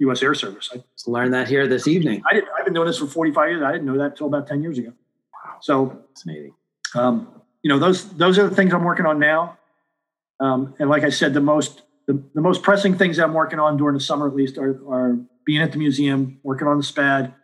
U.S. 0.00 0.22
Air 0.22 0.34
Service. 0.34 0.70
I 0.72 0.82
learned 1.06 1.34
that 1.34 1.48
here 1.48 1.66
this 1.66 1.86
evening. 1.86 2.22
I 2.28 2.34
didn't. 2.34 2.48
I've 2.56 2.64
been 2.64 2.74
doing 2.74 2.86
this 2.86 2.98
for 2.98 3.06
45 3.06 3.48
years. 3.48 3.62
I 3.62 3.72
didn't 3.72 3.86
know 3.86 3.98
that 3.98 4.12
until 4.12 4.26
about 4.26 4.46
10 4.46 4.62
years 4.62 4.78
ago. 4.78 4.92
Wow, 5.32 5.56
so 5.60 6.04
it's 6.10 6.24
amazing. 6.24 6.54
Um, 6.94 7.28
you 7.62 7.68
know 7.68 7.78
those 7.78 8.10
those 8.16 8.38
are 8.38 8.48
the 8.48 8.54
things 8.54 8.72
I'm 8.72 8.84
working 8.84 9.06
on 9.06 9.18
now. 9.18 9.58
Um, 10.40 10.74
and 10.78 10.88
like 10.88 11.02
I 11.02 11.10
said, 11.10 11.34
the 11.34 11.40
most 11.40 11.82
the, 12.06 12.22
the 12.34 12.40
most 12.40 12.62
pressing 12.62 12.96
things 12.96 13.18
I'm 13.18 13.34
working 13.34 13.58
on 13.58 13.76
during 13.76 13.94
the 13.94 14.00
summer 14.00 14.26
at 14.26 14.34
least 14.34 14.56
are, 14.56 14.80
are 14.90 15.18
being 15.44 15.60
at 15.60 15.72
the 15.72 15.78
museum, 15.78 16.40
working 16.42 16.66
on 16.66 16.78
the 16.78 16.82
SPAD, 16.82 17.34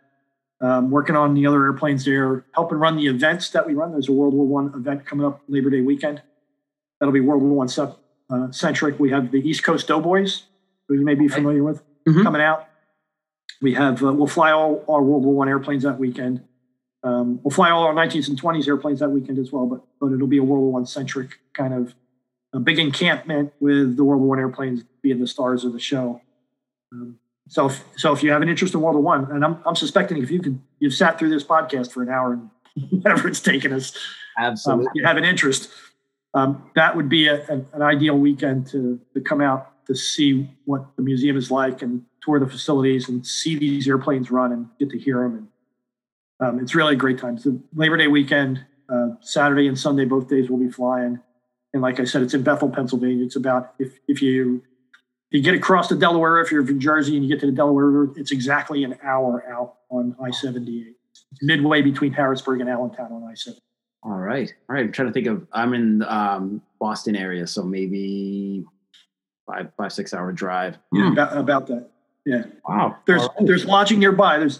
um, 0.61 0.89
working 0.89 1.15
on 1.15 1.33
the 1.33 1.45
other 1.45 1.63
airplanes 1.63 2.05
there, 2.05 2.45
helping 2.53 2.77
run 2.77 2.95
the 2.95 3.07
events 3.07 3.49
that 3.49 3.67
we 3.67 3.73
run. 3.73 3.91
There's 3.91 4.09
a 4.09 4.13
World 4.13 4.33
War 4.33 4.45
One 4.45 4.73
event 4.73 5.05
coming 5.05 5.25
up 5.25 5.41
Labor 5.47 5.69
Day 5.69 5.81
weekend. 5.81 6.21
That'll 6.99 7.13
be 7.13 7.19
World 7.19 7.43
War 7.43 7.65
One 7.65 7.69
uh, 8.29 8.51
centric. 8.51 8.99
We 8.99 9.11
have 9.11 9.31
the 9.31 9.39
East 9.39 9.63
Coast 9.63 9.87
Doughboys, 9.87 10.43
who 10.87 10.95
you 10.95 11.05
may 11.05 11.15
be 11.15 11.27
familiar 11.27 11.63
with. 11.63 11.81
mm-hmm. 12.07 12.23
coming 12.23 12.41
out. 12.41 12.67
We 13.61 13.73
have 13.73 14.03
uh, 14.03 14.13
we'll 14.13 14.27
fly 14.27 14.51
all 14.51 14.83
our 14.87 15.01
World 15.01 15.23
War 15.23 15.33
One 15.33 15.49
airplanes 15.49 15.83
that 15.83 15.97
weekend. 15.97 16.43
Um, 17.03 17.39
we'll 17.43 17.51
fly 17.51 17.69
all 17.69 17.83
our 17.83 17.93
19s 17.93 18.29
and 18.29 18.41
20s 18.41 18.67
airplanes 18.67 18.99
that 18.99 19.09
weekend 19.09 19.37
as 19.37 19.51
well, 19.51 19.65
but 19.65 19.81
but 19.99 20.11
it'll 20.11 20.27
be 20.27 20.37
a 20.37 20.43
World 20.43 20.63
War 20.63 20.71
One 20.71 20.85
centric 20.85 21.39
kind 21.53 21.73
of 21.73 21.95
a 22.53 22.59
big 22.59 22.79
encampment 22.79 23.53
with 23.59 23.97
the 23.97 24.03
World 24.03 24.21
War 24.21 24.29
One 24.29 24.39
airplanes 24.39 24.83
being 25.01 25.19
the 25.19 25.27
stars 25.27 25.63
of 25.65 25.73
the 25.73 25.79
show. 25.79 26.21
Um, 26.91 27.19
so 27.47 27.67
if, 27.67 27.83
so 27.95 28.11
if 28.11 28.23
you 28.23 28.31
have 28.31 28.41
an 28.41 28.49
interest 28.49 28.73
in 28.73 28.81
World 28.81 28.95
War 28.95 29.03
One, 29.03 29.31
and 29.31 29.43
I'm 29.43 29.57
I'm 29.65 29.75
suspecting 29.75 30.21
if 30.21 30.31
you 30.31 30.41
could 30.41 30.59
you've 30.79 30.93
sat 30.93 31.19
through 31.19 31.29
this 31.29 31.43
podcast 31.43 31.91
for 31.91 32.01
an 32.01 32.09
hour 32.09 32.33
and 32.33 32.49
whatever 33.01 33.27
it's 33.27 33.39
taken 33.39 33.71
us, 33.71 33.95
absolutely, 34.37 34.87
um, 34.87 34.91
you 34.95 35.05
have 35.05 35.17
an 35.17 35.25
interest. 35.25 35.69
Um, 36.33 36.69
that 36.75 36.95
would 36.95 37.07
be 37.07 37.27
a, 37.27 37.45
an, 37.47 37.65
an 37.73 37.81
ideal 37.81 38.17
weekend 38.17 38.67
to 38.67 38.99
to 39.13 39.21
come 39.21 39.41
out 39.41 39.71
to 39.87 39.95
see 39.95 40.49
what 40.65 40.85
the 40.95 41.03
museum 41.03 41.37
is 41.37 41.51
like 41.51 41.81
and 41.81 42.03
tour 42.21 42.39
the 42.39 42.47
facilities 42.47 43.07
and 43.07 43.25
see 43.25 43.57
these 43.57 43.87
airplanes 43.87 44.31
run 44.31 44.51
and 44.51 44.67
get 44.79 44.89
to 44.89 44.97
hear 44.97 45.21
them. 45.21 45.49
And 46.39 46.49
um, 46.49 46.59
it's 46.59 46.73
really 46.73 46.93
a 46.93 46.97
great 46.97 47.19
time. 47.19 47.37
So 47.37 47.61
Labor 47.75 47.97
Day 47.97 48.07
weekend, 48.07 48.65
uh, 48.89 49.09
Saturday 49.21 49.67
and 49.67 49.77
Sunday, 49.77 50.05
both 50.05 50.27
days 50.27 50.49
we'll 50.49 50.59
be 50.59 50.71
flying. 50.71 51.19
And 51.73 51.81
like 51.83 51.99
I 51.99 52.05
said, 52.05 52.23
it's 52.23 52.33
in 52.33 52.41
Bethel, 52.41 52.69
Pennsylvania. 52.69 53.25
It's 53.25 53.35
about 53.35 53.73
if 53.77 53.99
if 54.07 54.21
you 54.21 54.63
you 55.31 55.41
get 55.41 55.55
across 55.55 55.89
the 55.89 55.95
Delaware, 55.95 56.39
if 56.39 56.51
you're 56.51 56.65
from 56.65 56.79
Jersey 56.79 57.15
and 57.15 57.25
you 57.25 57.33
get 57.33 57.39
to 57.41 57.45
the 57.45 57.51
Delaware 57.51 57.85
River, 57.85 58.13
it's 58.15 58.31
exactly 58.31 58.83
an 58.83 58.97
hour 59.03 59.45
out 59.49 59.75
on 59.89 60.15
I-78. 60.21 60.93
It's 61.11 61.25
midway 61.41 61.81
between 61.81 62.13
Harrisburg 62.13 62.61
and 62.61 62.69
Allentown 62.69 63.11
on 63.11 63.23
I-70. 63.23 63.59
All 64.03 64.11
right, 64.11 64.53
all 64.69 64.75
right. 64.75 64.85
I'm 64.85 64.91
trying 64.91 65.07
to 65.07 65.13
think 65.13 65.25
of. 65.25 65.47
I'm 65.51 65.73
in 65.73 66.03
um, 66.03 66.61
Boston 66.79 67.15
area, 67.15 67.47
so 67.47 67.63
maybe 67.63 68.63
five 69.47 69.71
five 69.77 69.91
six 69.93 70.13
hour 70.13 70.31
drive. 70.31 70.77
Yeah, 70.93 71.07
hmm. 71.07 71.13
about, 71.13 71.37
about 71.37 71.67
that. 71.67 71.89
Yeah. 72.25 72.43
Wow. 72.67 72.97
There's 73.05 73.21
right. 73.21 73.47
there's 73.47 73.65
lodging 73.65 73.99
nearby. 73.99 74.37
There's 74.37 74.59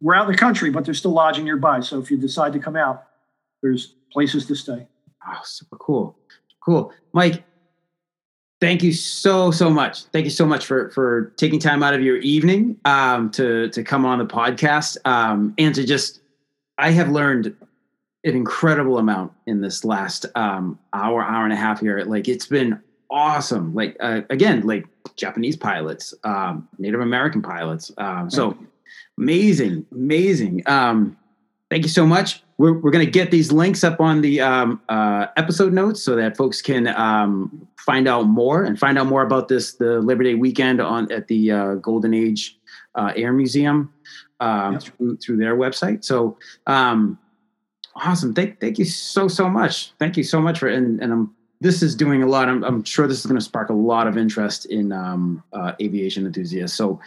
we're 0.00 0.14
out 0.14 0.26
in 0.26 0.32
the 0.32 0.38
country, 0.38 0.70
but 0.70 0.84
there's 0.84 0.98
still 0.98 1.12
lodging 1.12 1.44
nearby. 1.44 1.80
So 1.80 2.00
if 2.00 2.10
you 2.10 2.16
decide 2.16 2.52
to 2.52 2.58
come 2.58 2.76
out, 2.76 3.04
there's 3.62 3.94
places 4.12 4.46
to 4.46 4.54
stay. 4.54 4.86
Oh, 5.26 5.40
super 5.44 5.76
cool. 5.76 6.16
Cool. 6.64 6.92
Mike, 7.12 7.44
thank 8.60 8.82
you 8.82 8.92
so 8.92 9.50
so 9.50 9.70
much. 9.70 10.04
Thank 10.04 10.24
you 10.24 10.30
so 10.30 10.46
much 10.46 10.66
for 10.66 10.90
for 10.90 11.32
taking 11.36 11.58
time 11.58 11.82
out 11.82 11.94
of 11.94 12.02
your 12.02 12.16
evening 12.18 12.76
um, 12.84 13.30
to 13.32 13.68
to 13.70 13.82
come 13.82 14.04
on 14.04 14.18
the 14.18 14.26
podcast 14.26 14.96
um, 15.04 15.54
and 15.58 15.74
to 15.74 15.84
just. 15.84 16.20
I 16.80 16.90
have 16.90 17.08
learned 17.08 17.56
an 18.24 18.36
incredible 18.36 18.98
amount 18.98 19.32
in 19.48 19.60
this 19.60 19.84
last 19.84 20.26
um, 20.36 20.78
hour 20.92 21.24
hour 21.24 21.44
and 21.44 21.52
a 21.52 21.56
half 21.56 21.80
here. 21.80 21.98
Like 22.04 22.28
it's 22.28 22.46
been 22.46 22.80
awesome. 23.10 23.74
Like 23.74 23.96
uh, 24.00 24.22
again, 24.30 24.66
like 24.66 24.86
Japanese 25.16 25.56
pilots, 25.56 26.14
um, 26.24 26.68
Native 26.78 27.00
American 27.00 27.42
pilots. 27.42 27.90
Um, 27.98 28.30
so 28.30 28.56
amazing, 29.18 29.86
amazing. 29.92 30.62
Um, 30.66 31.16
thank 31.70 31.84
you 31.84 31.88
so 31.90 32.06
much. 32.06 32.42
We're, 32.58 32.72
we're 32.72 32.90
going 32.90 33.04
to 33.04 33.10
get 33.10 33.30
these 33.30 33.52
links 33.52 33.84
up 33.84 34.00
on 34.00 34.20
the 34.20 34.40
um, 34.40 34.80
uh, 34.88 35.26
episode 35.36 35.72
notes 35.72 36.02
so 36.02 36.16
that 36.16 36.36
folks 36.36 36.60
can 36.60 36.88
um, 36.88 37.67
find 37.88 38.06
out 38.06 38.24
more 38.24 38.64
and 38.64 38.78
find 38.78 38.98
out 38.98 39.06
more 39.06 39.22
about 39.22 39.48
this 39.48 39.72
the 39.72 40.02
Labor 40.02 40.22
Day 40.22 40.34
weekend 40.34 40.78
on 40.78 41.10
at 41.10 41.26
the 41.28 41.50
uh, 41.50 41.74
Golden 41.76 42.12
Age 42.12 42.58
uh, 42.94 43.14
Air 43.16 43.32
Museum 43.32 43.90
um, 44.40 44.74
yep. 44.74 44.82
through, 44.82 45.16
through 45.16 45.36
their 45.38 45.56
website. 45.56 46.04
So 46.04 46.36
um, 46.66 47.18
awesome! 47.96 48.34
Thank 48.34 48.60
thank 48.60 48.78
you 48.78 48.84
so 48.84 49.26
so 49.26 49.48
much. 49.48 49.92
Thank 49.98 50.18
you 50.18 50.22
so 50.22 50.38
much 50.38 50.58
for 50.58 50.68
and 50.68 51.00
and 51.02 51.12
I'm 51.12 51.34
this 51.62 51.82
is 51.82 51.94
doing 51.94 52.22
a 52.22 52.26
lot. 52.26 52.46
I'm, 52.48 52.62
I'm 52.62 52.84
sure 52.84 53.08
this 53.08 53.20
is 53.20 53.26
going 53.26 53.40
to 53.40 53.44
spark 53.44 53.70
a 53.70 53.74
lot 53.74 54.06
of 54.06 54.18
interest 54.18 54.66
in 54.66 54.92
um, 54.92 55.42
uh, 55.52 55.72
aviation 55.80 56.24
enthusiasts. 56.26 56.76
So, 56.76 57.00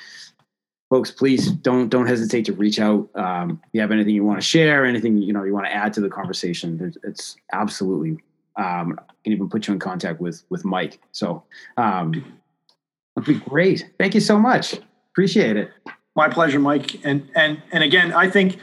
folks, 0.90 1.12
please 1.12 1.52
don't 1.52 1.90
don't 1.90 2.08
hesitate 2.08 2.46
to 2.46 2.54
reach 2.54 2.80
out. 2.80 3.08
Um, 3.16 3.62
if 3.64 3.70
you 3.74 3.82
have 3.82 3.92
anything 3.92 4.16
you 4.16 4.26
want 4.26 4.42
to 4.42 4.46
share, 4.46 4.84
anything 4.84 5.18
you 5.18 5.32
know 5.32 5.44
you 5.44 5.54
want 5.54 5.68
to 5.68 5.74
add 5.74 5.94
to 5.94 6.02
the 6.02 6.10
conversation, 6.10 6.92
it's 7.04 7.38
absolutely. 7.54 8.18
Um, 8.58 9.00
I 9.00 9.14
can 9.24 9.34
even 9.34 9.50
put 9.50 9.68
you 9.68 9.74
in 9.74 9.80
contact 9.80 10.20
with 10.20 10.44
with 10.50 10.66
Mike. 10.66 11.00
So, 11.12 11.44
um, 11.78 12.12
that'd 13.16 13.28
be 13.28 13.50
great. 13.50 13.90
Thank 13.98 14.14
you 14.14 14.22
so 14.22 14.38
much. 14.38 14.80
Appreciate 15.12 15.58
it. 15.58 15.72
My 16.16 16.30
pleasure, 16.30 16.60
Mike. 16.60 17.04
And 17.06 17.30
and 17.36 17.62
and 17.72 17.84
again, 17.84 18.14
I 18.14 18.30
think 18.30 18.58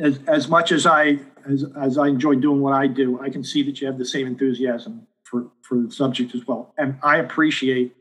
as 0.00 0.18
as 0.26 0.48
much 0.48 0.72
as 0.72 0.86
I 0.86 1.18
as 1.48 1.64
as 1.80 1.98
I 1.98 2.08
enjoy 2.08 2.36
doing 2.36 2.60
what 2.60 2.72
I 2.72 2.86
do, 2.86 3.20
I 3.20 3.30
can 3.30 3.44
see 3.44 3.62
that 3.64 3.80
you 3.80 3.86
have 3.86 3.98
the 3.98 4.04
same 4.04 4.26
enthusiasm 4.26 5.06
for 5.22 5.50
for 5.62 5.78
the 5.78 5.90
subject 5.90 6.34
as 6.34 6.46
well. 6.46 6.72
And 6.78 6.98
I 7.02 7.18
appreciate 7.18 7.94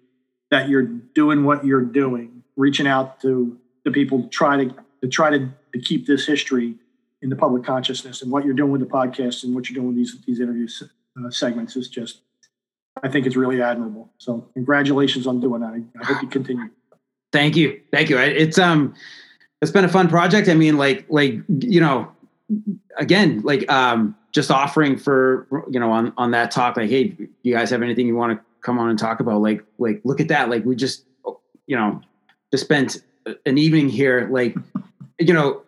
that 0.51 0.69
you're 0.69 0.84
doing 0.84 1.43
what 1.43 1.65
you're 1.65 1.81
doing, 1.81 2.43
reaching 2.55 2.88
out 2.88 3.19
to 3.22 3.57
the 3.84 3.91
people 3.91 4.23
to 4.23 4.27
try 4.30 4.64
to 4.64 4.76
to 5.01 5.07
try 5.07 5.30
to, 5.30 5.49
to 5.73 5.80
keep 5.80 6.05
this 6.05 6.26
history 6.26 6.76
in 7.22 7.30
the 7.30 7.35
public 7.35 7.64
consciousness. 7.64 8.22
And 8.22 8.31
what 8.31 8.45
you're 8.45 8.53
doing 8.53 8.72
with 8.72 8.81
the 8.81 8.88
podcast 8.88 9.43
and 9.43 9.55
what 9.55 9.69
you're 9.69 9.76
doing 9.76 9.88
with 9.88 9.97
these 9.97 10.18
these 10.26 10.39
interview 10.39 10.68
uh, 11.18 11.30
segments 11.30 11.76
is 11.76 11.90
just, 11.90 12.22
I 13.02 13.10
think 13.10 13.26
it's 13.26 13.35
really 13.35 13.61
admirable. 13.61 14.11
So 14.18 14.48
congratulations 14.53 15.27
on 15.27 15.40
doing 15.40 15.61
that. 15.61 15.73
I, 15.73 16.02
I 16.02 16.06
hope 16.06 16.22
you 16.22 16.30
continue. 16.30 16.69
Thank 17.31 17.56
you, 17.56 17.81
thank 17.91 18.10
you. 18.10 18.18
It's 18.19 18.60
um, 18.60 18.94
it's 19.61 19.72
been 19.72 19.85
a 19.85 19.90
fun 19.90 20.07
project. 20.07 20.48
I 20.49 20.53
mean, 20.53 20.77
like 20.77 21.06
like 21.10 21.35
you 21.48 21.81
know, 21.81 22.11
again, 22.98 23.41
like 23.44 23.69
um 23.72 24.15
just 24.34 24.52
offering 24.52 24.98
for 24.98 25.48
you 25.69 25.80
know 25.80 25.91
on 25.91 26.11
on 26.18 26.31
that 26.31 26.52
talk 26.52 26.76
like 26.76 26.90
hey 26.90 27.15
you 27.44 27.53
guys 27.53 27.69
have 27.69 27.81
anything 27.81 28.07
you 28.07 28.15
want 28.15 28.38
to 28.38 28.45
come 28.61 28.80
on 28.80 28.90
and 28.90 28.99
talk 28.99 29.19
about 29.19 29.41
like 29.41 29.64
like 29.77 30.02
look 30.03 30.19
at 30.19 30.27
that 30.27 30.49
like 30.49 30.65
we 30.65 30.76
just 30.76 31.06
you 31.68 31.77
know 31.77 32.02
just 32.52 32.64
spent 32.65 33.02
an 33.45 33.57
evening 33.57 33.88
here 33.88 34.27
like 34.31 34.56
you 35.19 35.34
know 35.34 35.61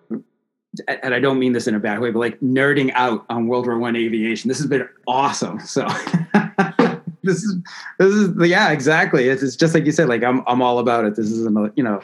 and 0.87 1.13
I 1.13 1.19
don't 1.19 1.39
mean 1.39 1.53
this 1.53 1.67
in 1.67 1.75
a 1.75 1.79
bad 1.79 1.99
way, 1.99 2.11
but 2.11 2.19
like 2.19 2.39
nerding 2.39 2.91
out 2.93 3.25
on 3.29 3.47
World 3.47 3.67
War 3.67 3.77
One 3.77 3.95
aviation. 3.95 4.47
This 4.47 4.57
has 4.57 4.67
been 4.67 4.87
awesome. 5.07 5.59
So 5.59 5.87
this 7.23 7.43
is 7.43 7.57
this 7.99 8.13
is 8.13 8.49
yeah, 8.49 8.71
exactly. 8.71 9.29
It's, 9.29 9.43
it's 9.43 9.55
just 9.55 9.73
like 9.73 9.85
you 9.85 9.91
said. 9.91 10.07
Like 10.07 10.23
I'm 10.23 10.43
I'm 10.47 10.61
all 10.61 10.79
about 10.79 11.05
it. 11.05 11.15
This 11.15 11.31
is 11.31 11.45
another 11.45 11.71
you 11.75 11.83
know, 11.83 12.01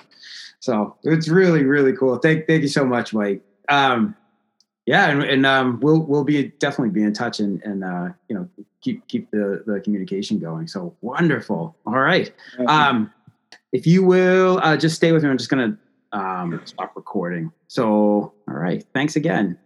so 0.60 0.96
it's 1.04 1.28
really 1.28 1.64
really 1.64 1.94
cool. 1.94 2.18
Thank 2.18 2.48
thank 2.48 2.62
you 2.62 2.68
so 2.68 2.86
much, 2.86 3.14
Mike. 3.14 3.42
Um, 3.70 4.16
yeah, 4.86 5.10
and, 5.10 5.24
and 5.24 5.46
um, 5.46 5.80
we'll 5.82 6.02
we'll 6.02 6.24
be 6.24 6.50
definitely 6.60 6.90
be 6.90 7.04
in 7.04 7.14
touch 7.14 7.40
and 7.40 7.62
and 7.64 7.84
uh, 7.84 8.10
you 8.28 8.36
know 8.36 8.50
keep 8.82 9.08
keep 9.08 9.30
the 9.32 9.64
the 9.66 9.80
communication 9.80 10.40
going. 10.40 10.68
So 10.68 10.96
wonderful. 11.02 11.76
All 11.86 12.00
right. 12.00 12.32
Um, 12.68 13.14
if 13.72 13.88
you 13.88 14.04
will 14.04 14.60
uh, 14.64 14.76
just 14.76 14.96
stay 14.96 15.12
with 15.12 15.24
me, 15.24 15.30
I'm 15.30 15.38
just 15.38 15.50
gonna 15.50 15.78
um, 16.14 16.62
stop 16.66 16.96
recording. 16.96 17.52
So 17.68 18.34
all 18.48 18.56
right. 18.56 18.84
Thanks 18.94 19.16
again. 19.16 19.58